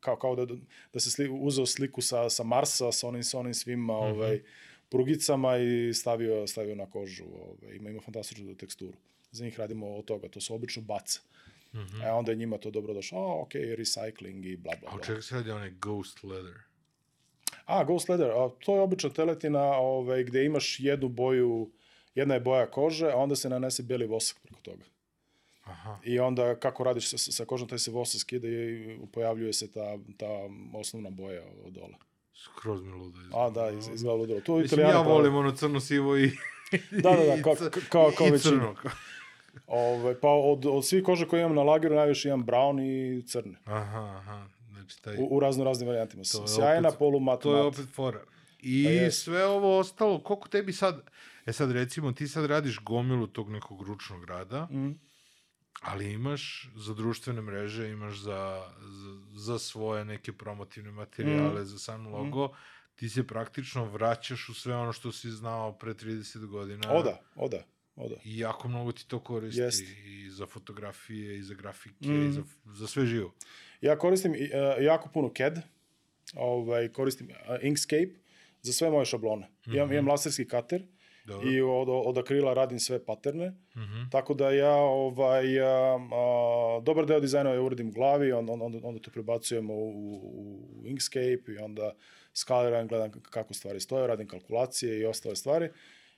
kao, 0.00 0.16
kao 0.16 0.36
da, 0.36 0.46
da 0.92 1.00
se 1.00 1.10
sli, 1.10 1.28
uzeo 1.28 1.66
sliku 1.66 2.02
sa, 2.02 2.30
sa 2.30 2.44
Marsa, 2.44 2.92
sa 2.92 3.08
onim, 3.08 3.22
sa 3.22 3.38
onim 3.38 3.54
svim 3.54 3.90
ovaj, 3.90 4.42
prugicama 4.88 5.56
i 5.58 5.94
stavio, 5.94 6.46
stavio 6.46 6.74
na 6.74 6.86
kožu. 6.90 7.24
Ovaj, 7.24 7.76
ima, 7.76 7.90
ima 7.90 8.00
fantastičnu 8.00 8.54
teksturu. 8.54 8.96
Za 9.30 9.44
njih 9.44 9.58
radimo 9.58 9.96
od 9.96 10.04
toga, 10.04 10.28
to 10.28 10.40
su 10.40 10.54
obično 10.54 10.82
bace. 10.82 11.20
Mm 11.72 11.78
-hmm. 11.78 12.06
E 12.06 12.10
onda 12.10 12.32
je 12.32 12.36
njima 12.36 12.58
to 12.58 12.70
dobro 12.70 12.94
došlo, 12.94 13.18
a 13.18 13.40
ok, 13.40 13.54
recycling 13.54 14.52
i 14.52 14.56
bla 14.56 14.72
bla 14.80 14.90
A 14.94 15.04
čega 15.04 15.22
se 15.22 15.34
radi 15.34 15.50
onaj 15.50 15.70
ghost 15.70 16.24
leather? 16.24 16.70
A, 17.70 17.84
Ghost 17.84 18.08
Leather, 18.08 18.30
a, 18.30 18.48
to 18.64 18.74
je 18.74 18.80
obična 18.80 19.10
teletina 19.10 19.62
ovaj, 19.62 20.24
gde 20.24 20.44
imaš 20.44 20.80
jednu 20.80 21.08
boju, 21.08 21.70
jedna 22.14 22.34
je 22.34 22.40
boja 22.40 22.70
kože, 22.70 23.06
a 23.10 23.16
onda 23.16 23.36
se 23.36 23.48
nanese 23.48 23.82
beli 23.82 24.06
vosak 24.06 24.38
preko 24.42 24.60
toga. 24.62 24.84
Aha. 25.70 25.98
I 26.04 26.18
onda 26.18 26.54
kako 26.56 26.84
radiš 26.84 27.08
sa, 27.08 27.18
sa 27.18 27.44
kožom, 27.44 27.68
taj 27.68 27.78
se 27.78 27.90
vosak 27.90 28.20
skida 28.20 28.48
i 28.48 28.98
pojavljuje 29.12 29.52
se 29.52 29.72
ta, 29.72 29.86
ta 30.16 30.26
osnovna 30.74 31.10
boja 31.10 31.42
od 31.64 31.72
dole. 31.72 31.94
Skroz 32.34 32.82
mi 32.82 32.92
ludo 32.92 33.20
izgleda. 33.20 33.38
A, 33.38 33.50
da, 33.50 33.70
iz, 33.70 33.88
izgleda 33.88 34.14
ludilo. 34.14 34.40
To 34.40 34.56
Mislim, 34.56 34.66
italijani 34.80 34.92
ja 35.00 35.12
volim 35.12 35.34
ono 35.34 35.52
crno-sivo 35.52 36.16
i... 36.18 36.30
Da, 36.92 37.10
da, 37.10 37.24
da, 37.26 37.42
kao, 37.44 37.54
kao, 37.88 38.12
kao 38.18 38.26
i 38.26 38.38
crno. 38.38 38.74
Ove, 39.66 40.20
pa 40.20 40.28
od, 40.28 40.66
od 40.66 40.86
svih 40.86 41.04
kože 41.04 41.28
koje 41.28 41.40
imam 41.40 41.54
na 41.54 41.62
lageru, 41.62 41.94
najviše 41.94 42.28
imam 42.28 42.46
brown 42.46 42.80
i 42.80 43.26
crne. 43.26 43.58
Aha, 43.64 44.16
aha. 44.16 44.46
Znači, 44.70 45.02
taj, 45.02 45.16
U, 45.16 45.28
u 45.30 45.40
razno 45.40 45.64
raznim 45.64 45.88
varijantima. 45.88 46.22
To 46.24 46.42
je 46.42 46.48
Sjajna, 46.48 46.88
opet- 46.88 46.98
polu 46.98 47.20
mat, 47.20 47.40
to 47.40 47.56
je 47.56 47.62
opet 47.62 47.86
fora. 47.94 48.20
I 48.60 48.84
Pa 48.84 48.90
jest. 48.90 49.22
sve 49.22 49.46
ovo 49.46 49.78
ostalo, 49.78 50.18
koliko 50.18 50.48
tebi 50.48 50.72
sad... 50.72 51.00
E 51.46 51.52
sad, 51.52 51.70
recimo, 51.70 52.12
ti 52.12 52.28
sad 52.28 52.44
radiš 52.46 52.78
gomilu 52.78 53.26
tog 53.26 53.50
nekog 53.50 53.82
ručnog 53.82 54.24
rada, 54.24 54.68
Mm. 54.70 54.90
Ali 55.80 56.12
imaš 56.12 56.70
za 56.76 56.94
društvene 56.94 57.40
mreže, 57.42 57.90
imaš 57.90 58.18
za, 58.18 58.70
za, 58.80 59.18
za 59.34 59.58
svoje 59.58 60.04
neke 60.04 60.32
promotivne 60.32 60.90
materijale, 60.90 61.64
za 61.64 61.78
sam 61.78 62.06
logo, 62.06 62.48
ti 62.94 63.08
se 63.08 63.26
praktično 63.26 63.84
vraćaš 63.84 64.48
u 64.48 64.54
sve 64.54 64.74
ono 64.74 64.92
što 64.92 65.12
si 65.12 65.30
znao 65.30 65.72
pre 65.72 65.94
30 65.94 66.46
godina. 66.46 66.92
Oda, 66.92 67.20
oda, 67.36 67.64
oda. 67.96 68.14
I 68.24 68.38
jako 68.38 68.68
mnogo 68.68 68.92
ti 68.92 69.08
to 69.08 69.18
koristi 69.20 69.60
Jest. 69.60 69.82
i 69.82 70.30
za 70.30 70.46
fotografije, 70.46 71.38
i 71.38 71.42
za 71.42 71.54
grafike, 71.54 72.08
Mm. 72.08 72.28
i 72.28 72.32
za, 72.32 72.42
za 72.64 72.86
sve 72.86 73.06
živo. 73.06 73.34
Ja 73.80 73.98
koristim 73.98 74.32
uh, 74.32 74.38
jako 74.84 75.08
puno 75.08 75.32
CAD, 75.36 75.58
ovaj, 76.34 76.88
koristim 76.88 77.28
uh, 77.30 77.34
Inkscape 77.62 78.10
za 78.62 78.72
sve 78.72 78.90
moje 78.90 79.04
šablone. 79.04 79.46
Mm 79.46 79.70
-hmm. 79.70 79.76
Imam, 79.76 79.92
imam 79.92 80.08
laserski 80.08 80.48
kater 80.48 80.82
Dobro. 81.30 81.50
i 81.50 81.60
od, 81.60 81.88
od 81.88 82.18
akrila 82.18 82.54
radim 82.54 82.78
sve 82.78 83.04
paterne, 83.04 83.52
Mhm. 83.76 84.10
tako 84.10 84.34
da 84.34 84.50
ja 84.50 84.74
ovaj, 84.76 85.60
a, 85.60 85.98
a, 86.12 86.80
dobar 86.82 87.06
deo 87.06 87.20
dizajna 87.20 87.50
ja 87.50 87.62
uradim 87.62 87.88
u 87.88 87.92
glavi, 87.92 88.32
on, 88.32 88.50
on, 88.50 88.62
onda, 88.62 88.78
onda 88.82 89.00
to 89.00 89.10
prebacujemo 89.10 89.74
u, 89.74 89.88
u, 89.88 90.14
u 90.82 90.86
Inkscape 90.86 91.52
i 91.52 91.58
onda 91.58 91.94
skaliram, 92.34 92.88
gledam 92.88 93.10
kako 93.30 93.54
stvari 93.54 93.80
stoje, 93.80 94.06
radim 94.06 94.26
kalkulacije 94.28 94.98
i 94.98 95.04
ostale 95.06 95.36
stvari 95.36 95.68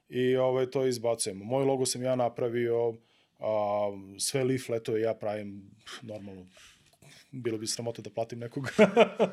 i 0.08 0.36
ovaj, 0.36 0.66
to 0.66 0.86
izbacujemo. 0.86 1.44
Moj 1.44 1.64
logo 1.64 1.86
sam 1.86 2.02
ja 2.02 2.16
napravio, 2.16 2.94
A, 3.44 3.90
sve 4.18 4.44
leafletove 4.44 5.00
ja 5.00 5.14
pravim 5.14 5.70
normalno 6.02 6.46
bilo 7.32 7.58
bi 7.58 7.66
sramota 7.66 8.02
da 8.02 8.10
platim 8.10 8.38
nekog 8.38 8.68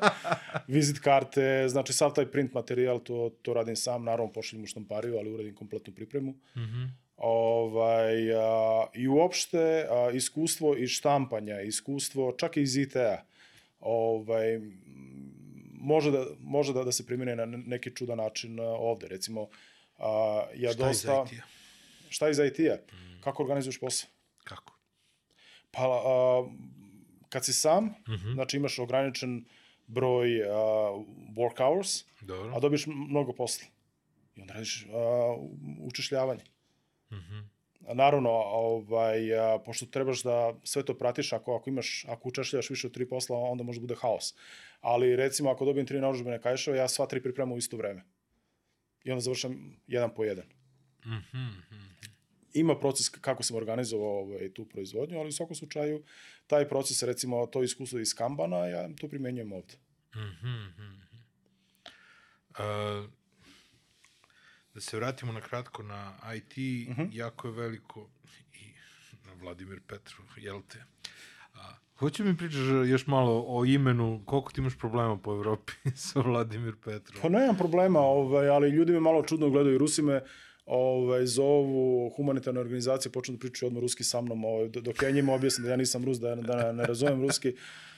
vizit 0.66 0.98
karte, 0.98 1.68
znači 1.68 1.92
sav 1.92 2.14
taj 2.14 2.26
print 2.26 2.54
materijal, 2.54 2.98
to, 2.98 3.30
to 3.42 3.54
radim 3.54 3.76
sam, 3.76 4.04
naravno 4.04 4.32
pošaljem 4.32 4.64
u 4.64 4.66
štampariju, 4.66 5.18
ali 5.18 5.30
uradim 5.30 5.54
kompletnu 5.54 5.94
pripremu. 5.94 6.30
Mm 6.30 6.60
-hmm. 6.60 6.88
Ovaj, 7.16 8.34
a, 8.34 8.86
I 8.94 9.08
uopšte 9.08 9.86
a, 9.90 10.10
iskustvo 10.14 10.76
iz 10.76 10.90
štampanja, 10.90 11.60
iskustvo 11.60 12.32
čak 12.32 12.56
i 12.56 12.62
iz 12.62 12.76
IT-a, 12.76 13.24
ovaj, 13.80 14.60
može, 15.74 16.10
da, 16.10 16.24
može 16.40 16.72
da, 16.72 16.84
da 16.84 16.92
se 16.92 17.06
primjene 17.06 17.36
na 17.36 17.46
neki 17.46 17.90
čudan 17.96 18.18
način 18.18 18.60
ovde. 18.60 19.08
Recimo, 19.08 19.48
a, 19.98 20.42
ja 20.54 20.72
Šta 20.72 20.88
dosta... 20.88 21.24
iz 21.26 21.32
IT-a? 21.32 21.46
Šta 22.08 22.28
iz 22.28 22.38
IT-a? 22.38 22.74
Mm. 22.74 23.20
Kako 23.20 23.42
organizuješ 23.42 23.80
posao? 23.80 24.10
Kako? 24.44 24.74
Pa, 25.70 25.82
a, 25.82 26.48
kad 27.30 27.44
si 27.44 27.52
sam, 27.52 27.84
mm. 27.84 27.94
-hmm. 28.06 28.34
znači 28.34 28.56
imaš 28.56 28.78
ograničen 28.78 29.44
broj 29.86 30.42
a, 30.42 30.52
work 31.36 31.56
hours, 31.56 32.04
Dobro. 32.20 32.52
a 32.56 32.60
dobiješ 32.60 32.86
mnogo 32.86 33.32
posla. 33.32 33.66
I 34.36 34.40
onda 34.40 34.54
radiš 34.54 34.86
a, 34.86 35.36
učešljavanje. 35.80 36.42
Mhm. 37.12 37.38
A 37.88 37.94
Naravno, 37.94 38.30
ovaj, 38.30 39.38
a, 39.38 39.58
pošto 39.58 39.86
trebaš 39.86 40.22
da 40.22 40.54
sve 40.64 40.84
to 40.84 40.94
pratiš, 40.94 41.32
ako, 41.32 41.56
ako 41.56 41.70
imaš, 41.70 42.04
ako 42.08 42.28
učešljavaš 42.28 42.70
više 42.70 42.86
od 42.86 42.94
tri 42.94 43.08
posla, 43.08 43.38
onda 43.38 43.64
može 43.64 43.80
da 43.80 43.86
bude 43.86 43.94
haos. 44.00 44.34
Ali 44.80 45.16
recimo, 45.16 45.50
ako 45.50 45.64
dobijem 45.64 45.86
tri 45.86 46.00
naručbene 46.00 46.40
kajševa, 46.40 46.76
ja 46.76 46.88
sva 46.88 47.06
tri 47.06 47.22
pripremam 47.22 47.52
u 47.52 47.58
isto 47.58 47.76
vreme. 47.76 48.02
I 49.04 49.10
onda 49.10 49.20
završam 49.20 49.76
jedan 49.86 50.14
po 50.14 50.24
jedan. 50.24 50.44
Mhm, 51.06 51.16
mhm. 51.36 51.99
Ima 52.54 52.78
proces 52.78 53.08
kako 53.08 53.42
sam 53.42 53.56
organizovao 53.56 54.20
ovaj, 54.20 54.52
tu 54.52 54.64
proizvodnju, 54.64 55.18
ali 55.18 55.28
u 55.28 55.32
svakom 55.32 55.56
slučaju 55.56 56.02
taj 56.46 56.68
proces, 56.68 57.02
recimo 57.02 57.46
to 57.46 57.62
iskustvo 57.62 57.98
iz 57.98 58.14
Kanbana, 58.14 58.56
ja 58.56 58.88
to 59.00 59.08
primenjujem 59.08 59.52
ovde. 59.52 59.74
Mhm, 60.16 60.48
mhm. 60.48 61.00
Uh, 62.50 63.10
da 64.74 64.80
se 64.80 64.96
vratimo 64.96 65.32
na 65.32 65.40
kratko 65.40 65.82
na 65.82 66.12
IT, 66.36 66.56
Mhm. 66.90 67.02
jako 67.12 67.48
je 67.48 67.54
veliko 67.54 68.08
i 68.52 68.72
na 69.26 69.32
Vladimir 69.34 69.80
Petrov, 69.86 70.26
jel 70.36 70.60
te? 70.68 70.78
A, 71.54 71.74
hoće 71.96 72.24
mi 72.24 72.36
pričaš 72.36 72.60
još 72.88 73.06
malo 73.06 73.44
o 73.48 73.64
imenu, 73.64 74.22
koliko 74.26 74.52
ti 74.52 74.60
imaš 74.60 74.78
problema 74.78 75.16
po 75.18 75.32
Evropi 75.32 75.72
sa 76.08 76.20
Vladimir 76.20 76.74
Petrov? 76.84 77.22
Pa 77.22 77.28
nemam 77.28 77.56
problema, 77.56 78.00
ovaj, 78.00 78.48
ali 78.48 78.68
ljudi 78.70 78.92
me 78.92 79.00
malo 79.00 79.22
čudno 79.22 79.50
gledaju. 79.50 79.78
Rusi 79.78 80.02
me 80.02 80.22
ovaj, 80.70 81.26
zovu 81.26 82.10
humanitarne 82.16 82.60
organizacije, 82.60 83.12
počnu 83.12 83.34
da 83.34 83.38
pričaju 83.40 83.66
odmah 83.66 83.80
ruski 83.80 84.04
sa 84.04 84.20
mnom, 84.20 84.44
ovaj, 84.44 84.68
dok 84.68 85.02
ja 85.02 85.10
njima 85.10 85.32
objasnim 85.34 85.64
da 85.64 85.70
ja 85.70 85.76
nisam 85.76 86.04
Rus, 86.04 86.20
da, 86.20 86.34
da 86.34 86.72
ne 86.72 86.86
razumem 86.86 87.22
ruski, 87.22 87.54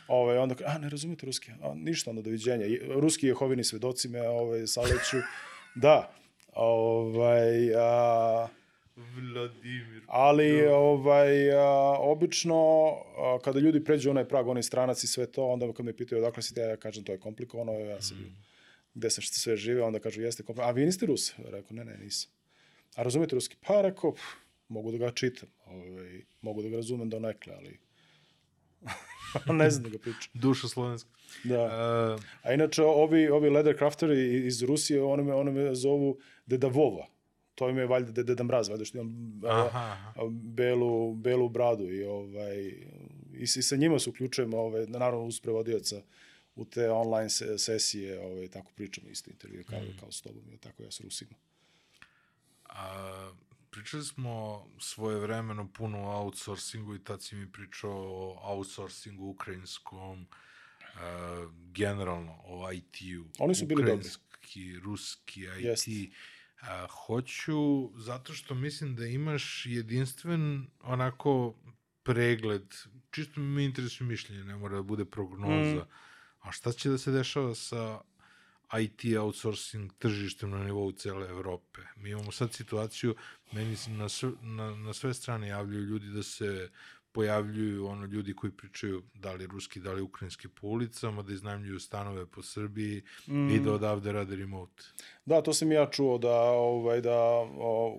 ovaj, 0.09 0.39
onda 0.39 0.55
a, 0.67 0.79
ne 0.79 0.89
razumete 0.89 1.27
ruski? 1.27 1.51
A, 1.63 1.75
ništa, 1.75 2.11
onda 2.11 2.23
doviđenja. 2.23 2.67
Ruski 2.89 3.27
jehovini 3.27 3.65
svedoci 3.65 4.09
me 4.09 4.29
ovaj, 4.29 4.67
saleću. 4.67 5.17
Da, 5.75 6.13
ovaj, 6.53 7.75
a, 7.77 8.49
Vladimir. 8.97 10.03
ali 10.07 10.67
ovaj, 10.67 11.53
a, 11.53 11.97
obično 11.99 12.89
a, 13.19 13.39
kada 13.45 13.59
ljudi 13.61 13.85
pređu 13.85 14.11
onaj 14.11 14.29
prag, 14.29 14.49
onaj 14.49 14.63
stranac 14.63 15.05
i 15.05 15.07
sve 15.07 15.27
to, 15.27 15.47
onda 15.47 15.73
kad 15.73 15.87
me 15.87 15.97
pitaju 15.97 16.23
odakle 16.23 16.43
si 16.43 16.55
ti, 16.55 16.61
ja 16.61 16.77
kažem 16.77 17.05
to 17.05 17.13
je 17.13 17.19
komplikovano, 17.19 17.73
ja 17.73 18.03
sam 18.03 18.17
mm. 18.17 18.37
gde 18.95 19.11
sam 19.11 19.23
što 19.23 19.35
sve 19.35 19.57
žive, 19.57 19.83
onda 19.83 19.99
kažu 19.99 20.23
jeste 20.23 20.43
komplikovano. 20.43 20.71
A 20.71 20.75
vi 20.75 20.85
niste 20.85 21.07
Rus? 21.07 21.33
Rekao, 21.39 21.77
ne, 21.77 21.85
ne, 21.85 21.99
nisam. 21.99 22.42
A 22.95 23.03
razumete 23.03 23.35
ruski? 23.35 23.57
Pa 23.61 23.81
rekao, 23.81 24.13
"Pff, 24.13 24.25
mogu 24.69 24.93
da 24.93 24.99
ga 24.99 25.11
čitam, 25.11 25.49
ovaj, 25.67 26.23
mogu 26.41 26.63
da 26.63 26.69
ga 26.69 26.77
razumem 26.77 27.11
do 27.11 27.19
nekle, 27.19 27.55
ali 27.55 27.79
ne 29.61 29.71
znam 29.71 29.83
da 29.83 29.89
ga 29.89 29.99
pričam. 29.99 30.31
Duša 30.45 30.69
slovenska. 30.69 31.11
Da. 31.45 31.65
Uh, 31.65 32.23
A 32.43 32.53
inače, 32.53 32.83
ovi, 32.83 33.29
ovi 33.29 33.51
leathercrafteri 33.51 34.47
iz 34.47 34.63
Rusije, 34.63 35.03
oni 35.03 35.23
me, 35.23 35.35
oni 35.35 35.53
me 35.53 35.75
zovu 35.75 36.19
Deda 36.47 36.67
Vova. 36.67 37.07
To 37.55 37.69
im 37.69 37.79
je 37.79 37.87
valjda 37.87 38.13
Deda, 38.13 38.27
Deda 38.27 38.45
Mraz, 38.45 38.69
valjda 38.69 38.85
što 38.85 38.99
imam 38.99 39.41
a, 39.45 39.67
aha, 39.67 40.13
a, 40.17 40.29
belu, 40.31 41.15
belu 41.15 41.49
bradu 41.49 41.91
i 41.91 42.05
ovaj 42.05 42.59
i, 43.35 43.43
i 43.43 43.47
sa 43.47 43.77
njima 43.77 43.99
se 43.99 44.11
uključujemo 44.11 44.59
ovaj 44.59 44.87
naravno 44.87 45.25
uz 45.25 45.41
prevodioca 45.41 46.03
u 46.57 46.65
te 46.65 46.91
online 46.91 47.31
se, 47.31 47.59
sesije, 47.59 48.21
ovaj 48.21 48.49
tako 48.49 48.73
pričamo 48.75 49.09
isto 49.09 49.31
intervju 49.31 49.65
kao 49.65 49.81
mm. 49.81 49.97
kao 50.01 50.13
s 50.13 50.21
tobom, 50.21 50.43
i 50.55 50.59
tako 50.59 50.83
ja 50.83 50.91
s 50.91 51.01
Rusima. 51.01 51.35
A, 52.73 53.33
pričali 53.71 54.05
smo 54.05 54.67
svoje 54.79 55.21
vremeno 55.21 55.69
puno 55.73 55.99
o 55.99 56.23
outsourcingu 56.23 56.95
i 56.95 57.05
tad 57.05 57.23
si 57.23 57.37
mi 57.37 57.53
pričao 57.53 57.91
o 57.93 58.39
outsourcingu 58.43 59.27
ukrajinskom, 59.27 60.27
a, 60.95 61.47
generalno 61.73 62.39
o 62.45 62.73
IT-u. 62.73 63.25
Oni 63.39 63.55
su 63.55 63.67
bili 63.67 63.83
dobri. 63.83 63.93
Ukrajinski, 63.93 64.79
ruski 64.79 65.41
IT. 65.41 65.65
Jeste. 65.65 65.91
A, 66.61 66.87
hoću, 66.87 67.91
zato 67.97 68.33
što 68.33 68.55
mislim 68.55 68.97
da 68.97 69.07
imaš 69.07 69.67
jedinstven 69.67 70.67
onako 70.83 71.55
pregled, 72.03 72.75
čisto 73.11 73.41
me 73.41 73.65
interesuje 73.65 74.09
mišljenje, 74.09 74.45
ne 74.45 74.57
mora 74.57 74.77
da 74.77 74.83
bude 74.83 75.05
prognoza. 75.05 75.85
Mm. 75.85 75.89
A 76.41 76.53
šta 76.53 76.73
će 76.73 76.91
da 76.91 76.99
se 76.99 77.11
dešava 77.11 77.55
sa 77.55 78.01
IT 78.81 79.19
outsourcing 79.19 79.93
tržištem 79.99 80.51
na 80.51 80.65
nivou 80.65 80.93
cele 80.93 81.29
Evrope. 81.29 81.81
Mi 81.97 82.11
imamo 82.11 82.33
sad 82.33 82.53
situaciju, 82.53 83.15
meni 83.53 83.77
se 83.77 83.91
na, 83.91 84.09
sve, 84.09 84.31
na, 84.43 84.77
na 84.77 84.93
sve 84.93 85.15
strane 85.15 85.49
javljaju 85.49 85.85
ljudi 85.85 86.07
da 86.07 86.23
se 86.23 86.71
pojavljuju 87.13 87.87
ono 87.87 88.07
ljudi 88.07 88.35
koji 88.35 88.53
pričaju 88.53 89.03
da 89.15 89.33
li 89.33 89.47
ruski, 89.47 89.81
da 89.81 89.93
li 89.93 90.03
ukrajinski 90.03 90.49
po 90.49 90.67
ulicama, 90.67 91.23
da 91.23 91.33
iznajmljuju 91.33 91.81
stanove 91.81 92.27
po 92.27 92.43
Srbiji 92.43 93.03
mm. 93.27 93.51
i 93.51 93.61
da 93.61 93.73
odavde 93.73 94.13
rade 94.13 94.37
remote. 94.37 94.83
Da, 95.25 95.43
to 95.43 95.53
sam 95.53 95.73
ja 95.73 95.87
čuo 95.91 96.19
da 96.19 96.41
ovaj 96.51 97.01
da 97.01 97.19
o, 97.59 97.97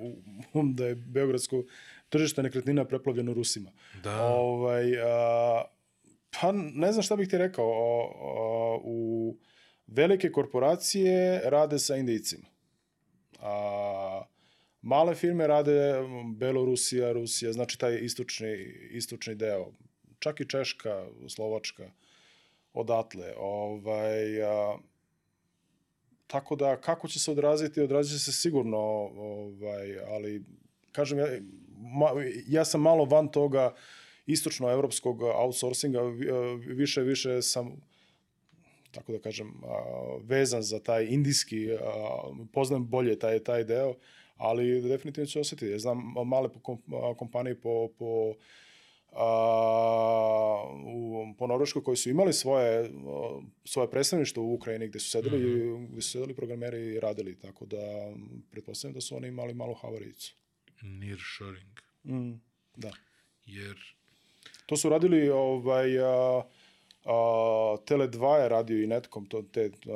da 0.73 0.85
je 0.85 0.95
beogradsko 0.95 1.63
tržište 2.09 2.43
nekretnina 2.43 2.85
preplavljeno 2.85 3.33
Rusima. 3.33 3.71
Da, 4.03 4.25
Ovaj, 4.25 5.01
a, 5.01 5.63
pa 6.41 6.51
ne 6.51 6.91
znam 6.91 7.03
šta 7.03 7.15
bih 7.15 7.27
ti 7.27 7.37
rekao. 7.37 7.65
O, 7.65 8.11
o, 8.19 8.81
u 8.83 9.37
velike 9.95 10.31
korporacije 10.31 11.41
rade 11.45 11.79
sa 11.79 11.95
Indijcima. 11.95 12.47
A, 13.39 14.23
male 14.81 15.15
firme 15.15 15.47
rade 15.47 15.93
Belorusija, 16.35 17.11
Rusija, 17.11 17.53
znači 17.53 17.79
taj 17.79 17.99
istočni, 17.99 18.53
istočni 18.91 19.35
deo. 19.35 19.71
Čak 20.19 20.39
i 20.39 20.49
Češka, 20.49 21.05
Slovačka, 21.27 21.91
odatle. 22.73 23.33
Ovaj, 23.37 24.43
a, 24.43 24.77
tako 26.27 26.55
da, 26.55 26.81
kako 26.81 27.07
će 27.07 27.19
se 27.19 27.31
odraziti, 27.31 27.81
odrazit 27.81 28.19
će 28.19 28.25
se 28.25 28.31
sigurno, 28.31 28.77
ovaj, 28.77 29.99
ali, 29.99 30.43
kažem, 30.91 31.19
ja, 31.19 31.27
ma, 31.77 32.09
ja 32.47 32.65
sam 32.65 32.81
malo 32.81 33.05
van 33.05 33.27
toga 33.31 33.73
istočno-evropskog 34.25 35.21
outsourcinga, 35.21 36.01
vi- 36.01 36.31
više, 36.73 37.01
više 37.01 37.41
sam, 37.41 37.81
tako 38.93 39.11
da 39.11 39.19
kažem, 39.19 39.61
vezan 40.21 40.63
za 40.63 40.79
taj 40.79 41.05
indijski, 41.05 41.67
poznam 42.53 42.87
bolje 42.87 43.19
taj, 43.19 43.39
taj 43.39 43.63
deo, 43.63 43.95
ali 44.37 44.81
definitivno 44.81 45.25
ću 45.25 45.39
osetiti. 45.39 45.71
Ja 45.71 45.79
znam 45.79 46.13
male 46.25 46.49
kompanije 47.17 47.61
po, 47.61 47.89
po 47.99 48.33
a, 49.11 50.63
u, 50.85 51.25
po 51.37 51.47
Norveškoj 51.47 51.83
koji 51.83 51.97
su 51.97 52.09
imali 52.09 52.33
svoje, 52.33 52.91
svoje 53.65 53.89
predstavništvo 53.89 54.43
u 54.43 54.53
Ukrajini 54.53 54.87
gde 54.87 54.99
su 54.99 55.09
sedeli, 55.09 55.37
mm 55.37 55.77
-hmm. 55.77 55.91
gde 55.91 56.01
su 56.01 56.11
sedeli 56.11 56.35
programeri 56.35 56.93
i 56.93 56.99
radili, 56.99 57.39
tako 57.39 57.65
da 57.65 58.13
pretpostavljam 58.51 58.93
da 58.93 59.01
su 59.01 59.15
oni 59.15 59.27
imali 59.27 59.53
malu 59.53 59.73
havarijicu. 59.73 60.35
nearshoring. 60.81 61.79
Mm, 62.03 62.41
da. 62.75 62.91
Jer 63.45 63.77
To 64.65 64.77
su 64.77 64.89
radili 64.89 65.29
ovaj 65.29 65.99
a, 65.99 66.43
a, 67.05 67.11
Tele2 67.85 68.35
je 68.41 68.49
radio 68.49 68.83
i 68.83 68.87
Netcom, 68.87 69.25
to, 69.25 69.41
te 69.41 69.71
a, 69.87 69.91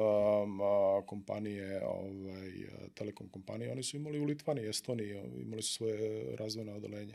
a, 0.63 1.05
kompanije, 1.05 1.81
ovaj, 1.85 2.51
telekom 2.93 3.29
kompanije, 3.29 3.71
oni 3.71 3.83
su 3.83 3.97
imali 3.97 4.19
u 4.19 4.25
Litvani, 4.25 4.67
Estoniji, 4.67 5.21
imali 5.41 5.61
su 5.61 5.73
svoje 5.73 6.35
razvojne 6.35 6.73
odelenje. 6.73 7.13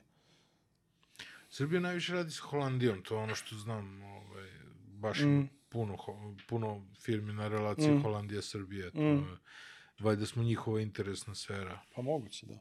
Srbija 1.50 1.80
najviše 1.80 2.12
radi 2.12 2.30
s 2.30 2.38
Holandijom, 2.38 3.02
to 3.02 3.14
je 3.16 3.22
ono 3.22 3.34
što 3.34 3.56
znam, 3.56 4.02
ovaj, 4.02 4.48
baš 4.86 5.20
Mm. 5.20 5.42
puno, 5.68 5.96
puno 6.48 6.86
firmi 7.00 7.32
na 7.32 7.48
relaciji 7.48 7.90
Mm. 7.90 8.02
Holandija-Srbije, 8.02 8.90
to 8.90 9.00
mm. 9.00 9.16
je, 9.16 9.36
valjda 10.00 10.26
smo 10.26 10.42
njihova 10.42 10.80
interesna 10.80 11.34
sfera. 11.34 11.80
Pa 11.94 12.02
moguće, 12.02 12.46
da. 12.46 12.58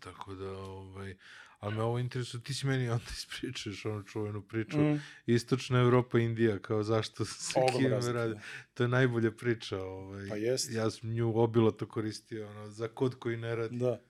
Tako 0.00 0.34
da, 0.34 0.50
ovaj, 0.58 1.16
ali 1.64 1.74
me 1.74 1.82
ovo 1.82 1.98
interesuje, 1.98 2.42
ti 2.42 2.54
si 2.54 2.66
meni 2.66 2.88
onda 2.96 3.04
ispričaš 3.12 3.84
onu 3.84 4.02
čuvenu 4.02 4.42
priču, 4.42 4.78
Mm. 4.78 5.00
Istočna 5.26 5.80
Evropa, 5.80 6.18
Indija, 6.18 6.58
kao 6.58 6.82
zašto 6.82 7.24
se 7.42 7.60
razlika, 7.60 8.12
radi. 8.12 8.34
da. 8.34 8.40
To 8.74 8.82
je 8.82 8.88
najbolja 8.88 9.30
priča. 9.30 9.82
Ovaj. 9.82 10.28
Pa 10.28 10.36
jest. 10.36 10.72
Ja 10.72 10.90
sam 10.90 11.10
nju 11.10 11.38
obilato 11.38 11.88
koristio 11.88 12.48
ono, 12.50 12.68
za 12.68 12.88
kod 12.88 13.18
koji 13.18 13.36
ne 13.36 13.56
radi. 13.56 13.78
Da. 13.78 14.00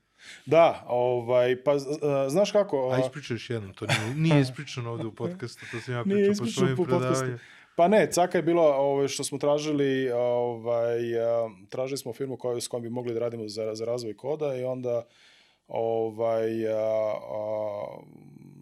Da, 0.47 0.85
ovaj, 0.89 1.62
pa 1.62 1.72
a, 2.02 2.28
znaš 2.28 2.52
kako... 2.52 2.90
A 2.90 2.97
a, 2.97 3.01
ispričaj 3.01 3.35
još 3.35 3.51
jednom, 3.51 3.74
to 3.74 3.86
nije, 3.86 4.14
nije 4.14 4.40
ispričano 4.40 4.90
ovde 4.90 5.06
u 5.06 5.14
podcastu, 5.22 5.66
to 5.72 5.81
sam 5.81 5.94
ja 5.94 6.05
pričao 6.05 6.44
po 6.44 6.51
svojim 6.51 6.76
predavanjima. 6.76 7.39
Pa 7.76 7.89
ne, 7.89 8.09
caka 8.12 8.39
je 8.39 8.43
bilo 8.43 8.62
ovaj, 8.62 9.09
što 9.09 9.24
smo 9.24 9.39
tražili, 9.39 10.10
ovaj, 10.10 11.20
a, 11.20 11.51
tražili 11.68 11.98
smo 11.98 12.12
firmu 12.12 12.36
koju, 12.36 12.60
s 12.60 12.68
kojom 12.68 12.82
bi 12.82 12.90
mogli 12.90 13.14
da 13.14 13.20
radimo 13.20 13.48
za, 13.48 13.74
za 13.74 13.85
razvoj 13.85 14.16
koda 14.16 14.56
i 14.56 14.64
onda 14.64 15.06
ovaj, 15.69 16.69
a, 16.69 17.15
a, 17.31 18.03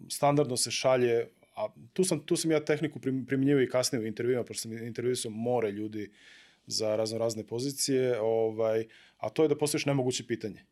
standardno 0.09 0.57
se 0.57 0.71
šalje, 0.71 1.27
a 1.55 1.67
tu 1.93 2.03
sam, 2.03 2.19
tu 2.19 2.35
sam 2.35 2.51
ja 2.51 2.65
tehniku 2.65 2.99
prim- 2.99 3.25
primjenjivao 3.25 3.61
i 3.61 3.69
kasnije 3.69 4.03
u 4.03 4.07
intervjuima, 4.07 4.43
pošto 4.43 4.61
sam 4.61 4.77
intervjuisao 4.77 5.31
more 5.31 5.71
ljudi 5.71 6.11
za 6.67 6.95
razno 6.95 7.17
razne 7.17 7.43
pozicije, 7.43 8.19
ovaj, 8.21 8.85
a 9.17 9.29
to 9.29 9.43
je 9.43 9.49
da 9.49 9.57
postojiš 9.57 9.85
nemoguće 9.85 10.27
pitanje. 10.27 10.65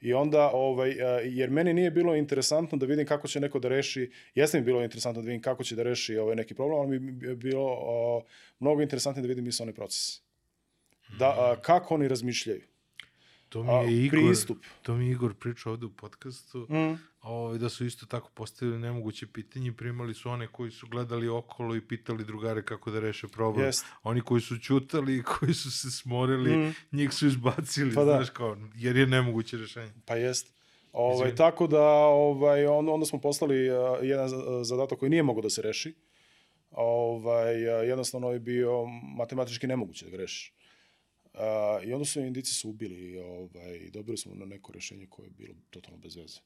I 0.00 0.12
onda, 0.12 0.50
ovaj, 0.50 0.96
jer 1.24 1.50
meni 1.50 1.74
nije 1.74 1.90
bilo 1.90 2.14
interesantno 2.16 2.78
da 2.78 2.86
vidim 2.86 3.06
kako 3.06 3.28
će 3.28 3.40
neko 3.40 3.58
da 3.58 3.68
reši, 3.68 4.10
jeste 4.34 4.58
mi 4.58 4.64
bilo 4.64 4.82
interesantno 4.82 5.22
da 5.22 5.26
vidim 5.26 5.42
kako 5.42 5.64
će 5.64 5.76
da 5.76 5.82
reši 5.82 6.16
ovaj 6.16 6.36
neki 6.36 6.54
problem, 6.54 6.78
ali 6.80 7.00
mi 7.00 7.26
je 7.26 7.34
bilo 7.36 7.66
o, 7.80 8.24
mnogo 8.60 8.82
interesantnije 8.82 9.22
da 9.22 9.28
vidim 9.28 9.44
misleni 9.44 9.74
proces. 9.74 10.20
Da, 11.18 11.26
a, 11.26 11.56
kako 11.62 11.94
oni 11.94 12.08
razmišljaju. 12.08 12.62
To 13.48 13.62
mi 13.62 13.70
A, 13.70 13.74
je 13.74 14.04
Igor, 14.04 14.20
pristup. 14.20 14.58
to 14.82 14.94
mi 14.94 15.06
je 15.06 15.12
Igor 15.12 15.34
pričao 15.34 15.72
ovde 15.72 15.86
u 15.86 15.90
podcastu, 15.90 16.58
Mm. 16.60 16.94
ovaj, 17.22 17.58
da 17.58 17.68
su 17.68 17.84
isto 17.86 18.06
tako 18.06 18.30
postavili 18.30 18.78
nemoguće 18.78 19.26
pitanje, 19.28 19.72
primali 19.72 20.14
su 20.14 20.30
one 20.30 20.46
koji 20.46 20.70
su 20.70 20.86
gledali 20.86 21.28
okolo 21.28 21.76
i 21.76 21.80
pitali 21.80 22.24
drugare 22.24 22.62
kako 22.62 22.90
da 22.90 23.00
reše 23.00 23.28
problem. 23.28 23.66
Jest. 23.66 23.84
Oni 24.02 24.20
koji 24.20 24.40
su 24.40 24.58
ćutali 24.58 25.16
i 25.16 25.22
koji 25.22 25.54
su 25.54 25.72
se 25.72 25.90
smorili, 25.92 26.56
Mm. 26.58 26.74
njih 26.92 27.12
su 27.12 27.26
izbacili, 27.26 27.94
Pa 27.94 28.04
da. 28.04 28.12
znaš 28.12 28.30
kao, 28.30 28.56
jer 28.74 28.96
je 28.96 29.06
nemoguće 29.06 29.56
rešenje. 29.56 29.92
Pa 30.06 30.16
jest. 30.16 30.58
Ovaj, 30.92 31.34
tako 31.34 31.66
da 31.66 31.82
ovaj, 31.98 32.66
on, 32.66 32.88
onda 32.88 33.06
smo 33.06 33.20
poslali 33.20 33.70
uh, 33.70 33.76
jedan 34.02 34.28
za- 34.28 34.64
zadatak 34.64 34.98
koji 34.98 35.10
nije 35.10 35.22
mogao 35.22 35.42
da 35.42 35.50
se 35.50 35.62
reši. 35.62 35.94
Ovaj, 36.70 37.54
uh, 37.72 37.88
jednostavno 37.88 38.30
je 38.30 38.40
bio 38.40 38.86
matematički 39.16 39.66
nemoguće 39.66 40.04
da 40.04 40.10
ga 40.10 40.16
rešiš. 40.16 40.52
Uh, 41.34 41.88
I 41.88 41.92
onda 41.92 42.04
su 42.04 42.20
indici 42.20 42.54
su 42.54 42.70
ubili 42.70 43.18
ovaj, 43.18 43.90
dobili 43.90 44.18
smo 44.18 44.34
na 44.34 44.44
neko 44.44 44.72
rešenje 44.72 45.06
koje 45.06 45.26
je 45.26 45.30
bilo 45.30 45.54
totalno 45.70 45.98
bez 45.98 46.16
veze. 46.16 46.40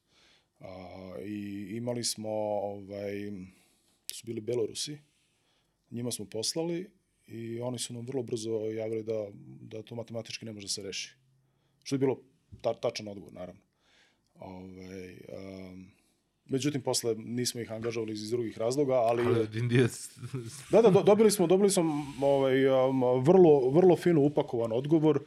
Uh, 0.59 0.67
I 1.25 1.67
imali 1.75 2.03
smo, 2.03 2.29
ovaj, 2.61 3.31
su 4.13 4.25
bili 4.25 4.41
Belorusi, 4.41 4.97
njima 5.91 6.11
smo 6.11 6.25
poslali 6.25 6.89
i 7.27 7.59
oni 7.59 7.79
su 7.79 7.93
nam 7.93 8.05
vrlo 8.05 8.23
brzo 8.23 8.51
javili 8.51 9.03
da, 9.03 9.27
da 9.61 9.81
to 9.81 9.95
matematički 9.95 10.45
ne 10.45 10.53
može 10.53 10.65
da 10.65 10.69
se 10.69 10.83
reši. 10.83 11.15
Što 11.83 11.95
je 11.95 11.99
bilo 11.99 12.19
ta, 12.61 12.73
tačan 12.73 13.07
odgovor, 13.07 13.33
naravno. 13.33 13.61
Ovaj, 14.35 15.11
um, 15.11 15.91
međutim, 16.45 16.81
posle 16.81 17.15
nismo 17.15 17.61
ih 17.61 17.71
angažovali 17.71 18.13
iz 18.13 18.29
drugih 18.29 18.57
razloga, 18.57 18.93
ali... 18.93 19.23
Da, 20.71 20.81
da, 20.81 20.89
do- 20.89 21.03
dobili 21.03 21.31
smo, 21.31 21.47
dobili 21.47 21.69
smo 21.69 21.83
ovaj, 22.21 22.67
um, 22.67 23.23
vrlo, 23.23 23.69
vrlo 23.69 23.95
fino 23.95 24.21
upakovan 24.21 24.71
odgovor, 24.71 25.19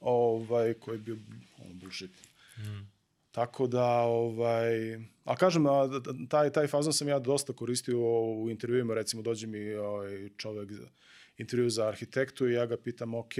ovaj, 0.00 0.74
koji 0.74 0.94
je 0.94 0.98
bio 0.98 1.16
ono, 1.58 1.74
bullshit. 1.74 2.10
Tako 3.32 3.66
da, 3.66 3.86
ovaj, 4.00 4.94
a 5.24 5.36
kažem, 5.36 5.66
a, 5.66 5.86
d- 5.86 6.00
d- 6.00 6.28
taj, 6.28 6.50
taj 6.50 6.66
fazon 6.66 6.92
sam 6.92 7.08
ja 7.08 7.18
dosta 7.18 7.52
koristio 7.52 7.98
u 8.22 8.50
intervjuima, 8.50 8.94
recimo 8.94 9.22
dođe 9.22 9.46
mi 9.46 9.72
ovaj, 9.74 10.28
čovek 10.36 10.72
za 10.72 10.86
intervju 11.38 11.70
za 11.70 11.88
arhitektu 11.88 12.48
i 12.48 12.52
ja 12.52 12.66
ga 12.66 12.76
pitam, 12.76 13.14
ok, 13.14 13.34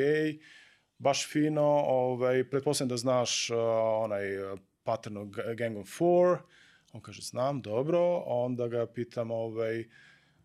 baš 0.98 1.28
fino, 1.28 1.62
ovaj, 1.86 2.44
pretpostavljam 2.44 2.88
da 2.88 2.96
znaš 2.96 3.50
uh, 3.50 3.56
onaj 4.04 4.52
uh, 4.52 4.58
pattern 4.82 5.16
of 5.16 5.28
Ga- 5.28 5.54
Gang 5.54 5.76
of 5.78 5.88
Four, 5.98 6.38
on 6.92 7.00
kaže, 7.00 7.22
znam, 7.22 7.62
dobro, 7.62 8.22
onda 8.26 8.68
ga 8.68 8.86
pitam, 8.86 9.30
ovaj, 9.30 9.84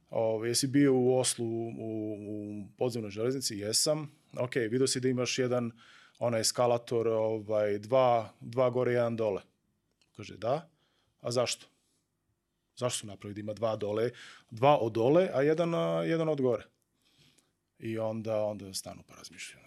ovaj, 0.10 0.50
jesi 0.50 0.68
bio 0.68 0.94
u 0.94 1.18
Oslu 1.18 1.46
u, 1.46 2.18
u 2.30 2.68
podzemnoj 2.78 3.12
železnici? 3.12 3.58
Jesam. 3.58 4.12
Ok, 4.40 4.56
vidio 4.56 4.88
si 4.88 5.00
da 5.00 5.10
imaš 5.10 5.40
jedan 5.40 5.72
onaj 6.20 6.42
eskalator, 6.42 7.08
ovaj, 7.08 7.80
dva, 7.80 8.34
dva 8.40 8.70
gore, 8.70 8.92
jedan 8.92 9.16
dole. 9.16 9.42
Kaže, 10.16 10.38
da. 10.38 10.70
A 11.22 11.32
zašto? 11.32 11.66
Zašto 12.76 13.00
su 13.00 13.08
napravili 13.08 13.34
da 13.34 13.40
ima 13.40 13.54
dva 13.54 13.76
dole, 13.76 14.10
dva 14.50 14.78
od 14.78 14.92
dole, 14.92 15.30
a 15.34 15.42
jedan, 15.42 15.74
jedan 16.08 16.30
od 16.30 16.42
gore? 16.42 16.64
I 17.80 17.98
onda, 18.00 18.44
onda 18.44 18.74
stanu 18.74 19.04
pa 19.08 19.16
razmišljaju. 19.16 19.66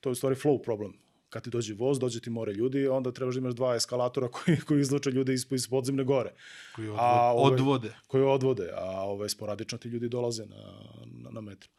To 0.00 0.08
je 0.08 0.12
u 0.12 0.14
stvari 0.14 0.36
flow 0.36 0.62
problem. 0.62 0.92
Kad 1.30 1.44
ti 1.44 1.50
dođe 1.50 1.74
voz, 1.74 1.98
dođe 1.98 2.20
ti 2.20 2.30
more 2.30 2.52
ljudi, 2.52 2.88
onda 2.88 3.12
trebaš 3.12 3.34
da 3.34 3.38
imaš 3.38 3.54
dva 3.54 3.76
eskalatora 3.76 4.28
koji, 4.34 4.56
koji 4.56 4.80
izluče 4.80 5.10
ljude 5.10 5.34
iz, 5.34 5.46
iz 5.50 5.68
podzemne 5.68 6.04
gore 6.04 6.32
koji 6.76 6.88
odvo, 6.88 7.00
A, 7.00 7.32
ovaj- 7.32 7.52
odvode. 7.54 7.92
koje 8.06 8.24
odvode, 8.24 8.70
a 8.74 9.02
ovaj, 9.02 9.28
sporadično 9.28 9.78
ti 9.78 9.88
ljudi 9.88 10.08
dolaze 10.08 10.46
na, 10.46 10.72
na, 11.06 11.30
na 11.30 11.40
metro. 11.40 11.70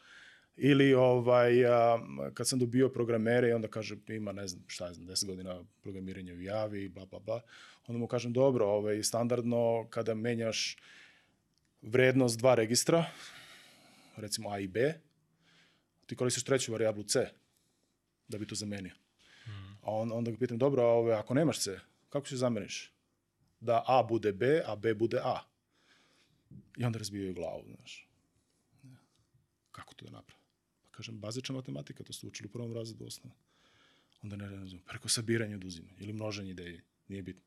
Ili 0.58 0.94
ovaj, 0.94 1.66
a, 1.66 2.00
kad 2.34 2.48
sam 2.48 2.60
dobio 2.60 2.90
programere 2.90 3.50
i 3.50 3.54
onda 3.54 3.68
kaže 3.68 3.96
ima, 4.08 4.32
ne 4.32 4.48
znam, 4.48 4.64
šta 4.68 4.86
ja 4.88 4.94
znam, 4.94 5.08
10 5.08 5.26
godina 5.26 5.64
programiranja 5.82 6.34
u 6.34 6.42
Javi 6.42 6.90
bla, 6.90 7.06
bla, 7.06 7.20
bla, 7.20 7.42
onda 7.88 8.00
mu 8.00 8.08
kažem, 8.08 8.34
dobro, 8.34 8.66
ovaj, 8.66 9.04
standardno 9.04 9.88
kada 9.90 10.14
menjaš 10.14 10.78
vrednost 11.82 12.38
dva 12.40 12.56
registra, 12.56 13.06
recimo 14.16 14.50
A 14.50 14.60
i 14.60 14.68
B, 14.68 14.94
ti 16.06 16.16
koristiš 16.16 16.44
treću 16.44 16.72
varijablu 16.72 17.04
C 17.04 17.28
da 18.28 18.38
bi 18.38 18.48
to 18.48 18.56
zamenio. 18.56 18.94
A 19.88 19.92
on, 19.92 20.12
onda 20.12 20.32
ga 20.32 20.38
pitam, 20.38 20.58
dobro, 20.58 20.84
a 20.84 20.86
ovaj, 20.86 21.14
ako 21.16 21.34
nemaš 21.34 21.60
C, 21.60 21.80
kako 22.10 22.28
ćeš 22.28 22.38
zameniš? 22.38 22.94
Da 23.60 23.84
A 23.88 24.04
bude 24.04 24.34
B, 24.34 24.62
a 24.66 24.76
B 24.76 24.94
bude 24.94 25.20
A. 25.24 25.40
I 26.78 26.84
onda 26.86 27.00
razbijaju 27.00 27.34
glavu, 27.34 27.64
znaš. 27.76 28.10
Kako 29.72 29.94
to 29.94 30.06
da 30.06 30.12
naprave? 30.12 30.42
Pa 30.84 30.98
kažem, 30.98 31.20
bazična 31.20 31.56
matematika, 31.56 32.04
to 32.04 32.14
ste 32.14 32.28
učili 32.28 32.48
u 32.48 32.52
prvom 32.52 32.74
razredu 32.74 33.06
osnovne. 33.06 33.36
Onda 34.24 34.36
ne 34.36 34.50
razumem, 34.50 34.84
preko 34.86 35.10
sabiranja 35.10 35.56
oduzima, 35.56 35.90
ili 36.00 36.14
množenje 36.14 36.52
ideje, 36.52 36.84
nije 37.08 37.24
bitno. 37.24 37.44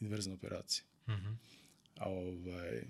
Inverzna 0.00 0.34
operacija. 0.34 0.84
Mhm. 1.08 1.32
A, 1.96 2.08
ovaj, 2.08 2.82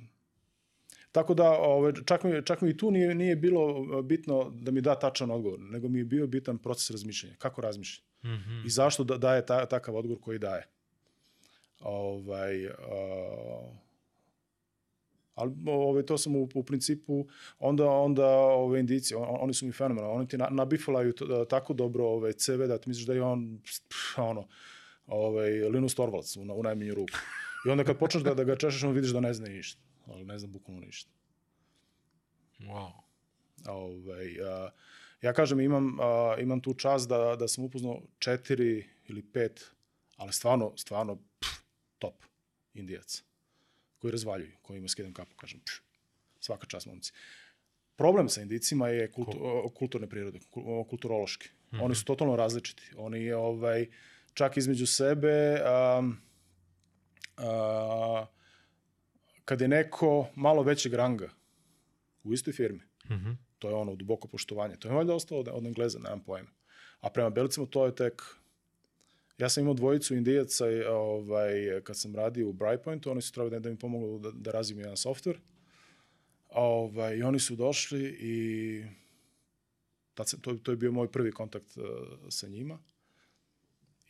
tako 1.12 1.34
da, 1.34 1.50
ovaj, 1.50 1.92
čak, 2.06 2.24
mi, 2.24 2.44
čak 2.44 2.60
mi 2.60 2.70
i 2.70 2.76
tu 2.76 2.90
nije, 2.90 3.14
nije 3.14 3.36
bilo 3.36 4.02
bitno 4.02 4.50
da 4.50 4.70
mi 4.70 4.80
da 4.80 4.98
tačan 4.98 5.30
odgovor, 5.30 5.60
nego 5.60 5.88
mi 5.88 5.98
je 5.98 6.04
bio 6.04 6.26
bitan 6.26 6.58
proces 6.58 6.90
razmišljanja. 6.90 7.36
Kako 7.38 7.60
Mhm. 8.24 8.66
I 8.66 8.70
zašto 8.70 9.04
da, 9.04 9.18
daje 9.18 9.46
ta, 9.46 9.66
takav 9.66 9.96
odgovor 9.96 10.22
koji 10.22 10.38
daje. 10.38 10.66
Ovaj, 11.80 12.66
uh, 12.66 12.72
ali 15.34 15.52
ovaj, 15.66 16.02
to 16.02 16.18
sam 16.18 16.36
u, 16.36 16.48
u 16.54 16.62
principu, 16.62 17.26
onda, 17.58 17.90
onda 17.90 18.26
ove 18.36 18.80
indicije, 18.80 19.16
on, 19.16 19.36
oni 19.40 19.54
su 19.54 19.66
mi 19.66 19.72
fenomenalni, 19.72 20.16
oni 20.16 20.28
ti 20.28 20.38
na, 20.38 20.48
nabifalaju 20.50 21.12
to, 21.12 21.44
tako 21.44 21.74
dobro 21.74 22.06
ovaj, 22.06 22.32
CV 22.32 22.64
da 22.66 22.78
ti 22.78 22.88
misliš 22.88 23.06
da 23.06 23.12
je 23.12 23.22
on, 23.22 23.60
pff, 23.64 24.18
ono, 24.18 24.46
ovaj, 25.06 25.50
Linus 25.50 25.94
Torvalds 25.94 26.36
u, 26.36 26.40
u 26.40 26.62
najmanju 26.62 26.94
ruku. 26.94 27.18
I 27.66 27.70
onda 27.70 27.84
kad 27.84 27.98
počneš 27.98 28.22
da, 28.22 28.34
da 28.34 28.44
ga 28.44 28.56
češeš, 28.56 28.84
on 28.84 28.92
vidiš 28.92 29.10
da 29.10 29.20
ne 29.20 29.34
zna 29.34 29.48
ništa. 29.48 29.80
Ali 30.06 30.24
ne 30.24 30.38
zna 30.38 30.48
bukvalno 30.48 30.80
ništa. 30.80 31.10
Wow. 32.58 32.90
Ovaj, 33.66 34.40
a, 34.42 34.70
ja 35.22 35.32
kažem, 35.32 35.60
imam, 35.60 36.00
a, 36.00 36.36
imam 36.38 36.60
tu 36.60 36.74
čast 36.74 37.08
da, 37.08 37.36
da 37.36 37.48
sam 37.48 37.64
upoznao 37.64 38.02
četiri 38.18 38.86
ili 39.06 39.22
pet, 39.22 39.70
ali 40.16 40.32
stvarno, 40.32 40.72
stvarno, 40.76 41.16
pff, 41.16 41.50
top 41.98 42.14
indijaca 42.74 43.22
koji 43.98 44.12
razvaljuju, 44.12 44.52
kojima 44.62 44.88
skidam 44.88 45.12
kapu, 45.12 45.36
kažem, 45.36 45.60
pff, 45.60 45.80
svaka 46.40 46.66
čast 46.66 46.86
momci. 46.86 47.12
Problem 47.96 48.28
sa 48.28 48.42
indicima 48.42 48.88
je 48.88 49.10
kultu, 49.12 49.38
kulturne 49.70 50.06
prirode, 50.06 50.38
ku- 50.50 50.62
o, 50.68 50.84
kulturološki. 50.84 51.48
Oni 51.72 51.94
su 51.94 52.04
totalno 52.04 52.36
različiti. 52.36 52.82
Oni 52.96 53.32
ovaj, 53.32 53.86
čak 54.34 54.56
između 54.56 54.86
sebe, 54.86 55.60
um, 55.98 56.16
a, 57.36 58.26
kad 59.44 59.60
je 59.60 59.68
neko 59.68 60.28
malo 60.34 60.62
većeg 60.62 60.94
ranga 60.94 61.28
u 62.24 62.32
istoj 62.32 62.52
firmi, 62.52 62.80
Mhm. 63.10 63.30
To 63.58 63.68
je 63.68 63.74
ono 63.74 63.94
duboko 63.94 64.28
poštovanje. 64.28 64.76
To 64.76 64.88
je 64.88 64.94
valjda 64.94 65.14
ostalo 65.14 65.40
od, 65.40 65.66
Engleza, 65.66 65.98
nemam 65.98 66.20
pojma. 66.20 66.50
A 67.00 67.10
prema 67.10 67.30
Belicima 67.30 67.66
to 67.66 67.86
je 67.86 67.94
tek... 67.94 68.22
Ja 69.38 69.48
sam 69.48 69.60
imao 69.60 69.74
dvojicu 69.74 70.14
indijaca 70.14 70.64
ovaj, 70.90 71.80
kad 71.84 71.98
sam 71.98 72.16
radio 72.16 72.48
u 72.48 72.52
Brightpointu, 72.52 73.10
oni 73.10 73.22
su 73.22 73.32
trebali 73.32 73.60
da, 73.60 73.70
mi 73.70 73.78
pomogu 73.78 74.18
da, 74.18 74.30
da 74.30 74.50
razvijem 74.50 74.80
jedan 74.80 74.96
software. 74.96 75.38
Ovaj, 76.48 77.16
I 77.16 77.22
oni 77.22 77.38
su 77.38 77.56
došli 77.56 78.16
i 78.20 78.84
sam, 80.24 80.40
to, 80.40 80.54
to 80.54 80.70
je 80.70 80.76
bio 80.76 80.92
moj 80.92 81.12
prvi 81.12 81.32
kontakt 81.32 81.76
uh, 81.76 81.84
sa 82.28 82.48
njima. 82.48 82.78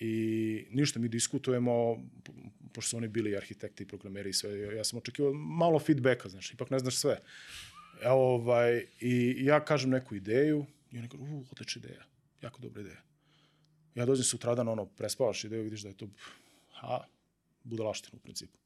I 0.00 0.66
ništa, 0.70 0.98
mi 0.98 1.08
diskutujemo, 1.08 1.96
po- 2.24 2.32
pošto 2.72 2.88
su 2.88 2.96
oni 2.96 3.08
bili 3.08 3.36
arhitekti 3.36 3.82
i 3.82 3.86
programeri 3.86 4.30
i 4.30 4.32
sve, 4.32 4.76
ja 4.76 4.84
sam 4.84 4.98
očekivao 4.98 5.32
malo 5.32 5.78
feedbacka, 5.78 6.28
znači, 6.28 6.54
ipak 6.54 6.70
ne 6.70 6.78
znaš 6.78 6.96
sve. 6.96 7.20
E, 8.02 8.10
ovaj, 8.10 8.86
I 9.00 9.44
ja 9.44 9.64
kažem 9.64 9.90
neku 9.90 10.14
ideju 10.14 10.66
i 10.90 10.98
oni 10.98 11.08
kažu, 11.08 11.24
u, 11.24 11.44
odlična 11.50 11.82
ideja, 11.84 12.04
jako 12.42 12.60
dobra 12.60 12.80
ideja. 12.80 13.02
Ja 13.94 14.06
dođem 14.06 14.24
sutradan, 14.24 14.68
ono, 14.68 14.86
prespavaš 14.86 15.44
i 15.44 15.48
da 15.48 15.56
vidiš 15.56 15.82
da 15.82 15.88
je 15.88 15.96
to, 15.96 16.08
ha, 16.72 17.00
budalaština 17.64 18.16
u 18.16 18.20
principu. 18.20 18.58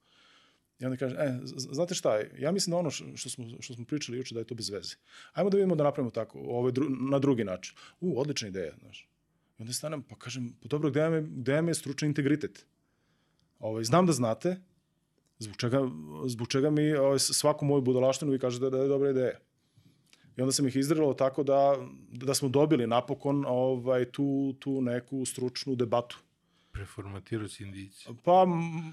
I 0.78 0.84
onda 0.84 0.96
kaže, 0.96 1.16
e, 1.18 1.40
znate 1.44 1.94
šta, 1.94 2.20
ja 2.38 2.52
mislim 2.52 2.70
da 2.70 2.76
ono 2.76 2.90
što 2.90 3.28
smo, 3.30 3.46
što 3.60 3.74
smo 3.74 3.84
pričali 3.84 4.18
juče 4.18 4.34
da 4.34 4.40
je 4.40 4.46
to 4.46 4.54
bez 4.54 4.70
veze. 4.70 4.96
Ajmo 5.32 5.50
da 5.50 5.56
vidimo 5.56 5.74
da 5.74 5.84
napravimo 5.84 6.10
tako, 6.10 6.38
ovaj, 6.38 6.72
dru, 6.72 6.88
na 7.10 7.18
drugi 7.18 7.44
način. 7.44 7.76
U, 8.00 8.20
odlična 8.20 8.48
ideja, 8.48 8.74
znaš. 8.80 9.08
I 9.58 9.62
onda 9.62 9.72
stanem, 9.72 10.02
pa 10.02 10.16
kažem, 10.16 10.52
pa 10.62 10.68
dobro, 10.68 10.90
gde 10.90 11.00
je, 11.00 11.22
gde 11.22 11.54
vam 11.54 11.68
je 11.68 11.74
stručni 11.74 12.08
integritet? 12.08 12.66
Ovaj, 13.58 13.84
znam 13.84 14.06
da 14.06 14.12
znate, 14.12 14.56
zbog 15.42 15.56
čega, 15.56 15.80
zbog 16.26 16.48
čega 16.48 16.70
mi 16.70 16.92
ovaj, 16.92 17.18
svaku 17.18 17.64
moju 17.64 17.80
budalaštinu 17.80 18.32
vi 18.32 18.38
kažete 18.38 18.70
da 18.70 18.78
je 18.78 18.88
dobra 18.88 19.10
ideja. 19.10 19.38
I 20.36 20.42
onda 20.42 20.52
sam 20.52 20.66
ih 20.66 20.76
izdrljalo 20.76 21.14
tako 21.14 21.42
da, 21.42 21.76
da 22.12 22.34
smo 22.34 22.48
dobili 22.48 22.86
napokon 22.86 23.44
ovaj, 23.48 24.04
tu, 24.04 24.54
tu 24.58 24.80
neku 24.80 25.24
stručnu 25.24 25.74
debatu. 25.74 26.18
Preformatirao 26.72 27.48
si 27.48 27.62
indici. 27.62 28.08
Pa 28.24 28.44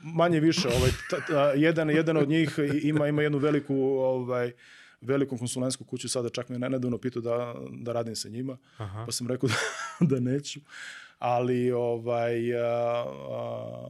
manje 0.03 0.39
više, 0.39 0.67
ovaj 0.67 0.89
ta, 1.09 1.17
ta, 1.27 1.51
jedan 1.51 1.89
jedan 1.89 2.17
od 2.17 2.30
njih 2.30 2.59
ima 2.84 3.07
ima 3.07 3.21
jednu 3.21 3.38
veliku 3.38 3.76
ovaj 3.84 4.51
veliku 5.01 5.38
konsulentsku 5.38 5.84
kuću, 5.84 6.09
sada 6.09 6.30
čak 6.30 6.49
me 6.49 6.59
nedavno 6.59 6.97
pitao 6.97 7.21
da, 7.21 7.55
da 7.71 7.93
radim 7.93 8.15
sa 8.15 8.30
njima, 8.30 8.57
Aha. 8.77 9.03
pa 9.05 9.11
sam 9.11 9.27
rekao 9.27 9.49
da, 9.99 10.05
da 10.05 10.19
neću. 10.19 10.59
Ali 11.19 11.71
ovaj 11.71 12.55
a, 12.55 13.05
a, 13.30 13.89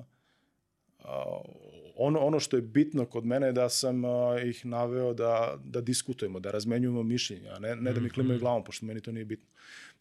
ono, 1.96 2.20
ono 2.20 2.40
što 2.40 2.58
je 2.58 2.62
bitno 2.62 3.06
kod 3.06 3.26
mene 3.26 3.48
je 3.48 3.54
da 3.54 3.70
sam 3.70 4.02
ih 4.46 4.66
naveo 4.66 5.14
da, 5.14 5.58
da 5.64 5.82
diskutujemo, 5.82 6.40
da 6.40 6.52
razmenjujemo 6.52 7.04
mišljenja, 7.04 7.52
a 7.54 7.60
ne, 7.60 7.76
ne 7.76 7.94
da 7.94 8.00
mi 8.00 8.10
klimaju 8.10 8.40
glavom, 8.40 8.64
pošto 8.64 8.86
meni 8.86 9.02
to 9.02 9.12
nije 9.12 9.26
bitno. 9.26 9.48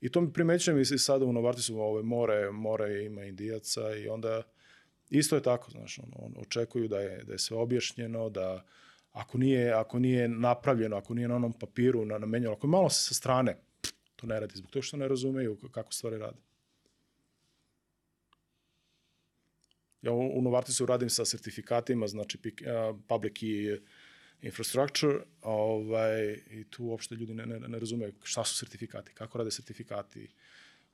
I 0.01 0.09
to 0.09 0.21
mi 0.21 0.33
primećujem 0.33 0.81
i 0.81 0.85
sada 0.85 1.25
u 1.25 1.33
Novartisu 1.33 1.81
ove 1.81 2.03
more, 2.03 2.51
more 2.51 3.05
ima 3.05 3.25
indijaca 3.25 3.95
i 3.97 4.09
onda 4.09 4.43
isto 5.11 5.37
je 5.37 5.43
tako, 5.43 5.71
znaš, 5.71 5.99
ono, 5.99 6.17
on, 6.19 6.35
očekuju 6.39 6.89
da 6.89 7.01
je, 7.01 7.25
da 7.25 7.33
je 7.33 7.39
sve 7.39 7.57
objašnjeno, 7.57 8.29
da 8.31 8.65
ako 9.13 9.39
nije, 9.39 9.73
ako 9.73 9.99
nije 9.99 10.29
napravljeno, 10.29 10.97
ako 10.97 11.15
nije 11.15 11.29
na 11.29 11.37
onom 11.37 11.53
papiru 11.53 12.05
na, 12.05 12.19
namenjeno, 12.19 12.53
ako 12.53 12.67
je 12.67 12.71
malo 12.71 12.91
sa 12.91 13.15
strane, 13.15 13.57
to 14.17 14.27
ne 14.27 14.41
radi, 14.41 14.57
zbog 14.57 14.71
toga 14.71 14.83
što 14.83 14.97
ne 14.97 15.09
razumeju 15.09 15.57
kako 15.73 15.93
stvari 15.93 16.19
rade. 16.19 16.39
Ja 20.03 20.13
u, 20.13 20.39
u 20.39 20.43
Novartisu 20.43 20.87
radim 20.87 21.11
sa 21.11 21.25
sertifikatima, 21.25 22.09
znači 22.09 22.39
uh, 22.39 23.01
Public 23.09 23.33
Key 23.33 23.81
Infrastructure, 24.43 25.19
ovaj, 25.43 26.33
i 26.51 26.65
tu 26.71 26.85
uopšte 26.85 27.15
ljudi 27.15 27.35
ne, 27.35 27.47
ne, 27.47 27.59
ne 27.61 27.79
razumeju 27.79 28.13
šta 28.23 28.45
su 28.45 28.55
sertifikati, 28.55 29.13
kako 29.15 29.39
rade 29.39 29.51
sertifikati, 29.51 30.29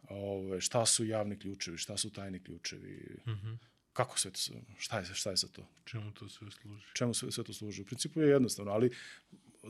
ovaj, 0.08 0.60
šta 0.60 0.86
su 0.86 1.04
javni 1.04 1.38
ključevi, 1.38 1.78
šta 1.78 1.96
su 1.96 2.10
tajni 2.12 2.42
ključevi, 2.42 3.16
mm 3.26 3.30
-hmm. 3.30 3.56
kako 3.92 4.18
sve 4.18 4.30
to, 4.30 4.38
šta 4.78 4.98
je, 4.98 5.04
šta 5.04 5.30
je 5.30 5.36
sa 5.36 5.48
to, 5.48 5.68
Čemu 5.84 6.12
to 6.12 6.28
sve 6.28 6.50
služi? 6.50 6.84
čemu 6.94 7.14
sve, 7.14 7.32
sve 7.32 7.44
to 7.44 7.52
služi. 7.52 7.82
U 7.82 7.84
principu 7.84 8.20
je 8.20 8.28
jednostavno, 8.28 8.72
ali 8.72 8.90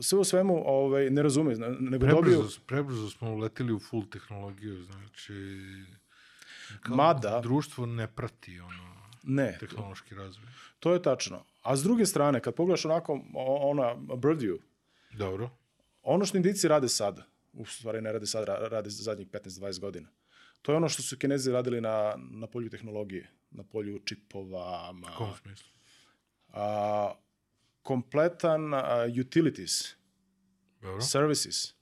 sve 0.01 0.19
u 0.19 0.23
svemu 0.23 0.63
ovaj, 0.65 1.09
ne 1.09 1.23
razume, 1.23 1.55
nego. 1.79 2.05
Prebrzo, 2.05 2.59
prebrzo 2.65 3.09
smo 3.09 3.33
uletili 3.33 3.73
u 3.73 3.79
full 3.79 4.05
tehnologiju, 4.09 4.83
znači... 4.83 5.33
Kao 6.81 6.95
Mada- 6.95 7.41
Društvo 7.41 7.85
ne 7.85 8.07
prati 8.07 8.59
ono 8.59 8.94
Ne, 9.27 9.57
tehnološki 9.59 10.15
razvoj. 10.15 10.47
to 10.79 10.93
je 10.93 11.01
tačno. 11.01 11.43
A 11.61 11.75
s 11.75 11.83
druge 11.83 12.05
strane, 12.05 12.39
kad 12.39 12.55
pogledaš 12.55 12.85
onako 12.85 13.21
ona 13.61 13.95
bird 13.95 14.39
view, 14.39 14.57
Dobro. 15.11 15.49
ono 16.03 16.25
što 16.25 16.37
indici 16.37 16.67
rade 16.67 16.89
sada, 16.89 17.23
u 17.53 17.65
stvari 17.65 18.01
ne 18.01 18.11
rade 18.11 18.25
sad, 18.25 18.47
ra- 18.47 18.69
rade 18.69 18.89
zadnjih 18.89 19.27
15-20 19.27 19.79
godina, 19.79 20.09
to 20.61 20.71
je 20.71 20.75
ono 20.75 20.89
što 20.89 21.03
su 21.03 21.17
kinezi 21.17 21.51
radili 21.51 21.81
na, 21.81 22.15
na 22.17 22.47
polju 22.47 22.69
tehnologije, 22.69 23.31
na 23.51 23.63
polju 23.63 23.99
čipova, 23.99 24.89
U 24.89 24.93
ma, 24.93 25.11
kom 25.11 25.33
smislu? 25.35 25.67
a, 26.49 27.13
kompletan 27.81 28.73
a, 28.73 28.81
utilities, 29.21 29.95
Dobro. 30.81 31.01
services. 31.01 31.73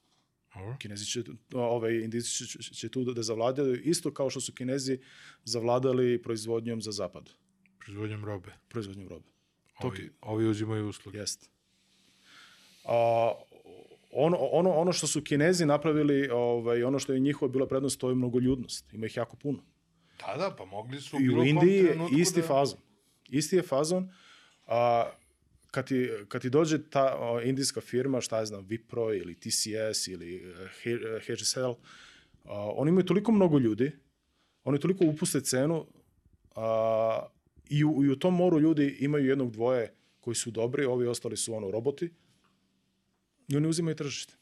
Kinezi 0.78 1.04
će, 1.04 1.22
ovaj, 1.54 1.94
indici 1.94 2.46
će, 2.46 2.58
će 2.62 2.88
tu 2.88 3.04
da 3.04 3.22
zavladaju, 3.22 3.80
isto 3.82 4.14
kao 4.14 4.30
što 4.30 4.40
su 4.40 4.54
Kinezi 4.54 4.98
zavladali 5.44 6.22
proizvodnjom 6.22 6.82
za 6.82 6.92
zapad, 6.92 7.30
Proizvodnjom 7.78 8.24
robe. 8.24 8.52
proizvodnjom 8.68 9.08
robe. 9.08 9.28
Ovi, 9.82 10.10
ovi 10.20 10.48
uzimaju 10.48 10.88
usluge. 10.88 11.18
Jeste. 11.18 11.48
A, 12.84 13.32
ono, 14.12 14.36
ono, 14.36 14.70
ono 14.70 14.92
što 14.92 15.06
su 15.06 15.22
Kinezi 15.22 15.66
napravili, 15.66 16.28
ovaj, 16.32 16.82
ono 16.82 16.98
što 16.98 17.12
je 17.12 17.20
njihova 17.20 17.52
bila 17.52 17.66
prednost, 17.66 18.00
to 18.00 18.08
je 18.08 18.14
mnogoljudnost. 18.14 18.92
Ima 18.92 19.06
ih 19.06 19.16
jako 19.16 19.36
puno. 19.36 19.58
Da, 20.20 20.36
da, 20.38 20.54
pa 20.58 20.64
mogli 20.64 21.00
su 21.00 21.16
I 21.16 21.20
bilo 21.20 21.42
u 21.42 21.44
Indiji 21.44 21.76
je 21.76 21.96
isti 22.18 22.40
da... 22.40 22.46
fazon. 22.46 22.78
Isti 23.28 23.56
je 23.56 23.62
fazon. 23.62 24.10
A, 24.66 25.10
kad, 25.74 25.86
ti, 25.86 26.10
kad 26.28 26.42
ti 26.42 26.50
dođe 26.50 26.78
ta 26.90 27.16
o, 27.18 27.40
indijska 27.40 27.80
firma, 27.80 28.20
šta 28.20 28.38
je 28.40 28.46
znam, 28.46 28.66
Wipro 28.68 29.20
ili 29.20 29.34
TCS 29.34 30.08
ili 30.08 30.36
eh, 30.36 30.68
H- 30.82 31.34
HSL, 31.34 31.72
a, 32.44 32.70
oni 32.76 32.88
imaju 32.88 33.06
toliko 33.06 33.32
mnogo 33.32 33.58
ljudi, 33.58 33.92
oni 34.64 34.80
toliko 34.80 35.04
upuste 35.04 35.40
cenu 35.40 35.86
a, 36.54 37.26
i, 37.68 37.84
u, 37.84 38.04
i 38.04 38.10
u 38.10 38.18
tom 38.18 38.34
moru 38.34 38.60
ljudi 38.60 38.96
imaju 39.00 39.26
jednog 39.26 39.50
dvoje 39.50 39.94
koji 40.20 40.34
su 40.34 40.50
dobri, 40.50 40.84
ovi 40.84 41.06
ostali 41.06 41.36
su 41.36 41.54
ono 41.54 41.70
roboti 41.70 42.10
i 43.48 43.56
oni 43.56 43.68
uzimaju 43.68 43.96
tržište. 43.96 44.34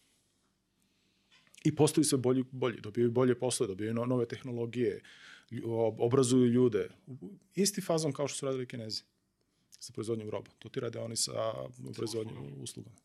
I 1.64 1.74
postaju 1.74 2.04
sve 2.04 2.18
bolji, 2.18 2.44
bolji, 2.50 2.80
dobijaju 2.80 3.10
bolje 3.10 3.38
poslove, 3.38 3.68
dobijaju 3.68 3.94
no- 3.94 4.06
nove 4.06 4.26
tehnologije, 4.26 5.00
obrazuju 5.98 6.46
ljude. 6.46 6.88
Isti 7.54 7.80
fazon 7.80 8.12
kao 8.12 8.28
što 8.28 8.38
su 8.38 8.46
radili 8.46 8.66
kinezi 8.66 9.02
sa 9.82 9.92
proizvodnjom 9.92 10.30
roba. 10.30 10.50
To 10.58 10.68
ti 10.68 10.80
rade 10.80 10.98
oni 10.98 11.16
sa 11.16 11.54
proizvodnjom 11.94 12.62
uslugama. 12.62 12.96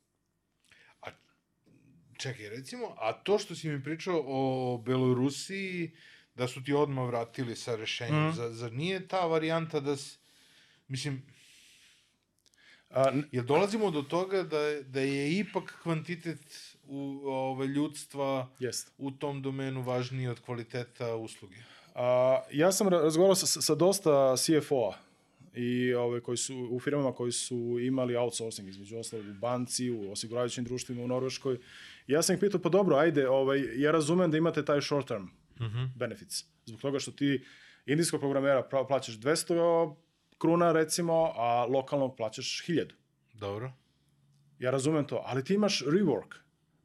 Čekaj, 2.17 2.49
recimo, 2.49 2.95
a 2.97 3.13
to 3.13 3.37
što 3.39 3.55
si 3.55 3.69
mi 3.69 3.83
pričao 3.83 4.23
o 4.25 4.77
Belorusiji, 4.77 5.91
da 6.35 6.47
su 6.47 6.63
ti 6.63 6.73
odmah 6.73 7.07
vratili 7.07 7.55
sa 7.55 7.75
rešenjem, 7.75 8.29
mm. 8.29 8.33
zar, 8.33 8.51
zar 8.51 8.73
nije 8.73 9.07
ta 9.07 9.25
varijanta 9.25 9.79
da 9.79 9.97
s... 9.97 10.17
Mislim, 10.87 11.21
A, 12.89 13.11
jel 13.31 13.45
dolazimo 13.45 13.91
do 13.91 14.01
toga 14.01 14.43
da, 14.43 14.81
da 14.81 15.01
je 15.01 15.39
ipak 15.39 15.73
kvantitet 15.83 16.75
u, 16.87 17.21
ove, 17.25 17.67
ljudstva 17.67 18.49
jest. 18.59 18.91
u 18.97 19.11
tom 19.11 19.41
domenu 19.41 19.81
važniji 19.81 20.27
od 20.27 20.39
kvaliteta 20.39 21.15
usluge? 21.15 21.57
A, 21.95 22.41
ja 22.51 22.71
sam 22.71 22.87
ra- 22.89 23.01
razgovarao 23.01 23.35
sa, 23.35 23.61
sa 23.61 23.75
dosta 23.75 24.35
CFO-a 24.37 25.06
i 25.57 25.93
ove, 25.93 26.21
koji 26.21 26.37
su 26.37 26.67
u 26.71 26.79
firmama 26.79 27.13
koji 27.13 27.31
su 27.31 27.77
imali 27.81 28.15
outsourcing 28.15 28.69
između 28.69 28.97
ostalog 28.97 29.25
u 29.27 29.33
banci, 29.33 29.89
u 29.91 30.11
osiguravajućim 30.11 30.63
društvima 30.63 31.03
u 31.03 31.07
Norveškoj. 31.07 31.57
Ja 32.07 32.21
sam 32.21 32.35
ih 32.35 32.39
pitao, 32.39 32.61
pa 32.61 32.69
dobro, 32.69 32.95
ajde, 32.95 33.29
ovaj, 33.29 33.81
ja 33.81 33.91
razumem 33.91 34.31
da 34.31 34.37
imate 34.37 34.65
taj 34.65 34.81
short 34.81 35.07
term 35.07 35.27
Mm 35.59 35.65
-hmm. 35.65 35.89
benefits. 35.95 36.45
Zbog 36.65 36.81
toga 36.81 36.99
što 36.99 37.11
ti 37.11 37.45
indijskog 37.85 38.19
programera 38.19 38.69
plaćaš 38.87 39.15
200 39.15 39.95
kruna 40.37 40.71
recimo, 40.71 41.33
a 41.35 41.65
lokalnog 41.65 42.17
plaćaš 42.17 42.63
1000. 42.67 42.91
Dobro. 43.33 43.73
Ja 44.59 44.71
razumem 44.71 45.07
to, 45.07 45.23
ali 45.25 45.43
ti 45.43 45.53
imaš 45.53 45.83
rework. 45.85 46.35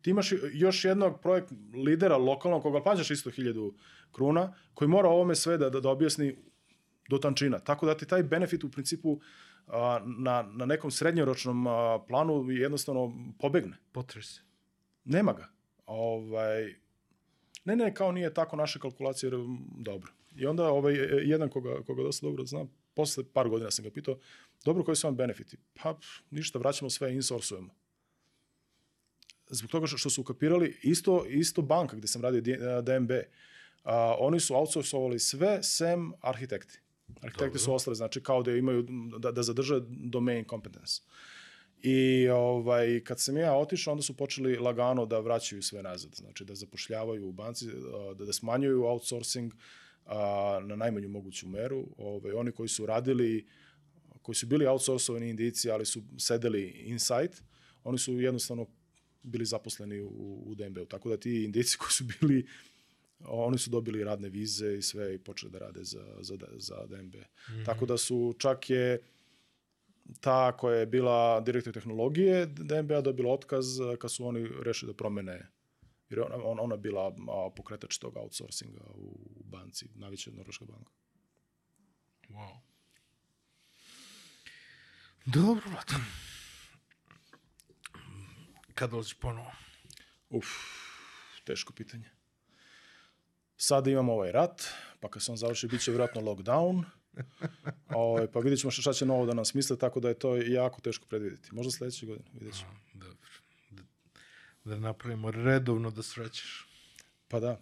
Ti 0.02 0.10
imaš 0.10 0.32
još 0.52 0.84
jednog 0.84 1.20
projekt 1.20 1.52
lidera 1.74 2.16
lokalnog 2.16 2.62
koga 2.62 2.82
plaćaš 2.82 3.10
isto 3.10 3.30
1000 3.30 3.72
kruna, 4.12 4.54
koji 4.74 4.88
mora 4.88 5.08
ovome 5.08 5.34
sve 5.34 5.58
da, 5.58 5.70
da, 5.70 5.80
da 5.80 5.88
objasni 5.88 6.36
do 7.12 7.18
tančina. 7.18 7.58
Tako 7.58 7.86
da 7.86 7.96
ti 7.96 8.08
taj 8.08 8.22
benefit 8.22 8.64
u 8.64 8.70
principu 8.70 9.20
a, 9.66 10.00
na, 10.04 10.42
na 10.42 10.66
nekom 10.66 10.90
srednjoročnom 10.90 11.66
a, 11.66 11.98
planu 12.08 12.50
jednostavno 12.50 13.12
pobegne. 13.38 13.76
Potres. 13.92 14.40
Nema 15.04 15.32
ga. 15.32 15.48
Ovaj, 15.86 16.74
ne, 17.64 17.76
ne, 17.76 17.94
kao 17.94 18.12
nije 18.12 18.34
tako 18.34 18.56
naše 18.56 18.78
kalkulacije, 18.78 19.28
jer, 19.28 19.38
dobro. 19.78 20.12
I 20.36 20.46
onda 20.46 20.70
ovaj, 20.70 20.94
e, 20.94 21.22
jedan 21.24 21.48
koga, 21.48 21.82
koga 21.86 22.02
dosta 22.02 22.26
dobro 22.26 22.44
znam, 22.44 22.70
posle 22.94 23.24
par 23.32 23.48
godina 23.48 23.70
sam 23.70 23.84
ga 23.84 23.90
pitao, 23.90 24.18
dobro, 24.64 24.84
koji 24.84 24.96
su 24.96 25.06
vam 25.06 25.16
benefiti? 25.16 25.56
Pa, 25.82 25.98
ništa, 26.30 26.58
vraćamo 26.58 26.90
sve, 26.90 27.14
insourcujemo. 27.14 27.74
Zbog 29.50 29.70
toga 29.70 29.86
što, 29.86 30.10
su 30.10 30.20
ukapirali, 30.20 30.78
isto, 30.82 31.24
isto 31.28 31.62
banka 31.62 31.96
gde 31.96 32.08
sam 32.08 32.22
radio 32.22 32.40
DMB, 32.82 33.10
a, 33.84 34.16
oni 34.18 34.40
su 34.40 34.54
outsourcovali 34.54 35.18
sve 35.18 35.62
sem 35.62 36.12
arhitekti. 36.20 36.81
Arhitekti 37.22 37.58
Dobro. 37.58 37.58
su 37.58 37.74
ostali, 37.74 37.96
znači 37.96 38.22
kao 38.22 38.42
da 38.42 38.52
imaju, 38.52 38.86
da, 39.18 39.32
da 39.32 39.42
zadrže 39.42 39.80
domain 39.88 40.44
competence. 40.50 41.02
I 41.82 42.28
ovaj, 42.28 43.00
kad 43.04 43.20
sam 43.20 43.36
ja 43.36 43.56
otišao, 43.56 43.92
onda 43.92 44.02
su 44.02 44.16
počeli 44.16 44.56
lagano 44.56 45.06
da 45.06 45.18
vraćaju 45.20 45.62
sve 45.62 45.82
nazad. 45.82 46.14
Znači 46.14 46.44
da 46.44 46.54
zapošljavaju 46.54 47.28
u 47.28 47.32
banci, 47.32 47.66
da, 48.18 48.24
da 48.24 48.32
smanjuju 48.32 48.84
outsourcing 48.84 49.54
a, 50.06 50.60
na 50.64 50.76
najmanju 50.76 51.08
moguću 51.08 51.48
meru. 51.48 51.86
Ovaj, 51.96 52.32
oni 52.32 52.52
koji 52.52 52.68
su 52.68 52.86
radili, 52.86 53.46
koji 54.22 54.36
su 54.36 54.46
bili 54.46 54.66
outsourcovani 54.66 55.30
indici, 55.30 55.70
ali 55.70 55.86
su 55.86 56.02
sedeli 56.18 56.68
inside, 56.68 57.34
oni 57.84 57.98
su 57.98 58.20
jednostavno 58.20 58.66
bili 59.22 59.44
zaposleni 59.44 60.00
u, 60.00 60.42
u 60.46 60.54
DMB-u. 60.54 60.86
Tako 60.86 61.08
da 61.08 61.16
ti 61.16 61.44
indici 61.44 61.78
koji 61.78 61.90
su 61.90 62.04
bili 62.04 62.46
oni 63.24 63.58
su 63.58 63.70
dobili 63.70 64.04
radne 64.04 64.28
vize 64.28 64.74
i 64.74 64.82
sve 64.82 65.14
i 65.14 65.18
počeli 65.18 65.52
da 65.52 65.58
rade 65.58 65.84
za, 65.84 66.04
za, 66.20 66.36
za 66.56 66.86
DMB. 66.86 67.14
Tako 67.66 67.86
da 67.86 67.96
su 67.96 68.34
čak 68.38 68.70
je 68.70 69.02
ta 70.20 70.56
koja 70.56 70.78
je 70.78 70.86
bila 70.86 71.40
direktor 71.40 71.72
tehnologije 71.72 72.46
DMB-a 72.46 73.00
dobila 73.00 73.32
otkaz 73.32 73.80
eh, 73.80 73.96
kad 73.96 74.12
su 74.12 74.26
oni 74.26 74.48
rešili 74.62 74.92
da 74.92 74.96
promene 74.96 75.50
jer 76.08 76.20
ona, 76.20 76.44
ona, 76.44 76.62
ona 76.62 76.76
bila 76.76 77.14
pokretač 77.56 77.98
tog 77.98 78.16
outsourcinga 78.16 78.84
u 78.94 79.16
banci, 79.44 79.88
najveća 79.94 80.30
norveška 80.30 80.64
banka. 80.64 80.92
Wow. 82.28 82.56
Dobro, 85.26 85.62
Vlado. 85.70 86.04
Kad 88.74 88.90
dolaziš 88.90 89.14
ponovo? 89.14 89.52
Uf, 90.30 90.46
teško 91.44 91.72
pitanje. 91.72 92.10
Sada 93.62 93.90
imamo 93.90 94.12
ovaj 94.12 94.32
rat, 94.32 94.64
pa 95.00 95.08
kad 95.10 95.22
se 95.22 95.30
on 95.30 95.36
završi, 95.36 95.68
bit 95.68 95.82
će 95.82 95.90
vjerojatno 95.90 96.20
lockdown. 96.20 96.84
Ovaj, 97.88 98.26
pa 98.26 98.40
vidjet 98.40 98.60
ćemo 98.60 98.70
šta 98.70 98.92
će 98.92 99.06
novo 99.06 99.26
da 99.26 99.34
nam 99.34 99.44
smisle, 99.44 99.78
tako 99.78 100.00
da 100.00 100.08
je 100.08 100.18
to 100.18 100.36
jako 100.36 100.80
teško 100.80 101.06
predvidjeti. 101.06 101.54
Možda 101.54 101.70
sledeće 101.70 102.06
godine, 102.06 102.28
vidjet 102.32 102.58
ćemo. 102.58 102.70
Dobro. 102.94 103.28
Da, 103.70 103.82
da 104.64 104.76
napravimo 104.76 105.30
redovno 105.30 105.90
da 105.90 106.02
svraćaš. 106.02 106.66
Pa 107.28 107.40
da, 107.40 107.60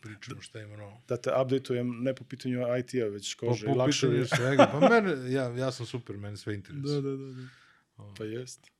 Pričamo 0.00 0.40
šta 0.40 0.60
ima 0.60 0.76
novo. 0.76 1.02
da 1.08 1.16
te 1.16 1.30
updateujem 1.42 2.02
ne 2.02 2.14
po 2.14 2.24
pitanju 2.24 2.78
IT-a, 2.78 3.06
već 3.06 3.34
Po, 3.34 3.46
kože 3.46 3.66
i 3.66 3.68
po 3.68 3.74
lakše. 3.74 4.00
pitanju 4.00 4.18
je. 4.20 4.26
svega. 4.26 4.68
Pa 4.72 4.88
mene, 4.90 5.32
ja, 5.32 5.44
ja 5.44 5.72
sam 5.72 5.86
super, 5.86 6.16
mene 6.16 6.36
sve 6.36 6.54
interesuje. 6.54 7.02
Da, 7.02 7.10
da, 7.10 7.16
da. 7.16 7.32
da. 7.32 8.14
Pa 8.18 8.24
jest. 8.24 8.70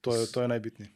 To 0.00 0.16
je, 0.16 0.32
to 0.32 0.42
je 0.42 0.48
najbitnije. 0.48 0.90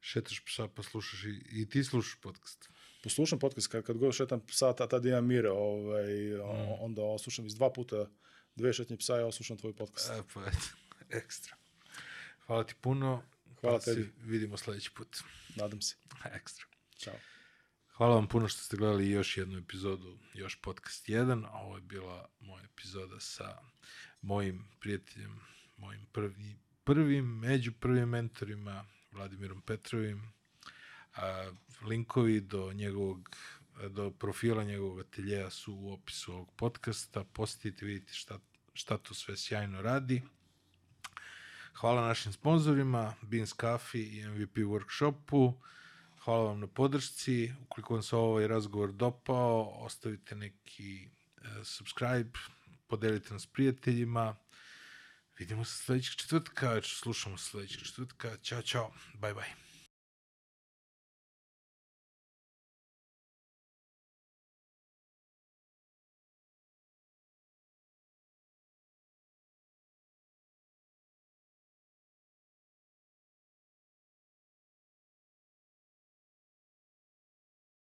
Šetaš 0.00 0.44
psa 0.44 0.68
pa 0.68 0.82
slušaš 0.82 1.24
i, 1.24 1.42
i 1.52 1.68
ti 1.68 1.84
slušaš 1.84 2.20
podcast. 2.20 2.73
Poslušam 3.04 3.38
podcast, 3.38 3.66
kad, 3.68 3.84
kad 3.84 3.98
god 3.98 4.14
šetam 4.14 4.40
psa, 4.46 4.72
ta- 4.72 4.88
tad 4.88 5.04
imam 5.04 5.26
mire, 5.26 5.50
ovaj, 5.50 6.34
o- 6.34 6.76
onda 6.80 7.02
oslušam 7.02 7.46
iz 7.46 7.54
dva 7.54 7.72
puta 7.72 8.06
dve 8.56 8.72
šetnje 8.72 8.96
psa, 8.96 9.16
ja 9.16 9.26
oslušam 9.26 9.56
tvoj 9.56 9.76
podcast. 9.76 10.10
E, 10.10 10.22
pa 10.34 10.42
ekstra. 11.18 11.56
Hvala 12.46 12.64
ti 12.64 12.74
puno. 12.80 13.22
Hvala 13.60 13.76
Pa 13.76 13.80
se 13.82 13.94
tebi. 13.94 14.12
Vidimo 14.20 14.56
sledeći 14.56 14.90
put. 14.94 15.18
Nadam 15.56 15.80
se. 15.80 15.96
Ekstra. 16.38 16.64
Ćao. 16.96 17.14
Hvala 17.88 18.14
vam 18.14 18.28
puno 18.28 18.48
što 18.48 18.60
ste 18.62 18.76
gledali 18.76 19.10
još 19.10 19.36
jednu 19.36 19.58
epizodu, 19.58 20.18
još 20.34 20.60
podcast 20.62 21.08
1. 21.08 21.46
a 21.46 21.60
Ovo 21.62 21.76
je 21.76 21.80
bila 21.82 22.28
moja 22.40 22.64
epizoda 22.64 23.20
sa 23.20 23.58
mojim 24.20 24.68
prijateljem, 24.80 25.40
mojim 25.76 26.06
prvi, 26.12 26.56
prvim, 26.84 27.38
među 27.38 27.72
prvim 27.72 28.08
mentorima, 28.08 28.84
Vladimirom 29.12 29.62
Petrovim. 29.62 30.33
A, 31.16 31.50
linkovi 31.82 32.40
do 32.40 32.72
njegovog 32.72 33.36
do 33.88 34.10
profila 34.10 34.64
njegovog 34.64 35.00
ateljeja 35.00 35.50
su 35.50 35.74
u 35.74 35.92
opisu 35.92 36.32
ovog 36.32 36.52
podcasta. 36.56 37.24
Posjetite, 37.24 37.86
vidite 37.86 38.12
šta, 38.12 38.38
šta 38.72 38.98
to 38.98 39.14
sve 39.14 39.36
sjajno 39.36 39.82
radi. 39.82 40.22
Hvala 41.74 42.06
našim 42.06 42.32
sponzorima, 42.32 43.14
Beans 43.22 43.54
Coffee 43.60 44.02
i 44.02 44.28
MVP 44.28 44.56
Workshopu. 44.56 45.54
Hvala 46.24 46.44
vam 46.44 46.60
na 46.60 46.66
podršci. 46.66 47.52
Ukoliko 47.62 47.94
vam 47.94 48.02
se 48.02 48.16
ovaj 48.16 48.48
razgovor 48.48 48.92
dopao, 48.92 49.62
ostavite 49.62 50.34
neki 50.34 51.08
uh, 51.36 51.46
subscribe, 51.64 52.38
podelite 52.86 53.32
nas 53.32 53.42
s 53.42 53.46
prijateljima. 53.46 54.36
Vidimo 55.38 55.64
se 55.64 55.84
sledećeg 55.84 56.14
četvrtka, 56.14 56.82
slušamo 56.82 57.38
se 57.38 57.50
sledećeg 57.50 57.82
četvrtka. 57.82 58.36
Ćao, 58.36 58.62
čao, 58.62 58.92
bye 59.20 59.34
bye. 59.34 59.73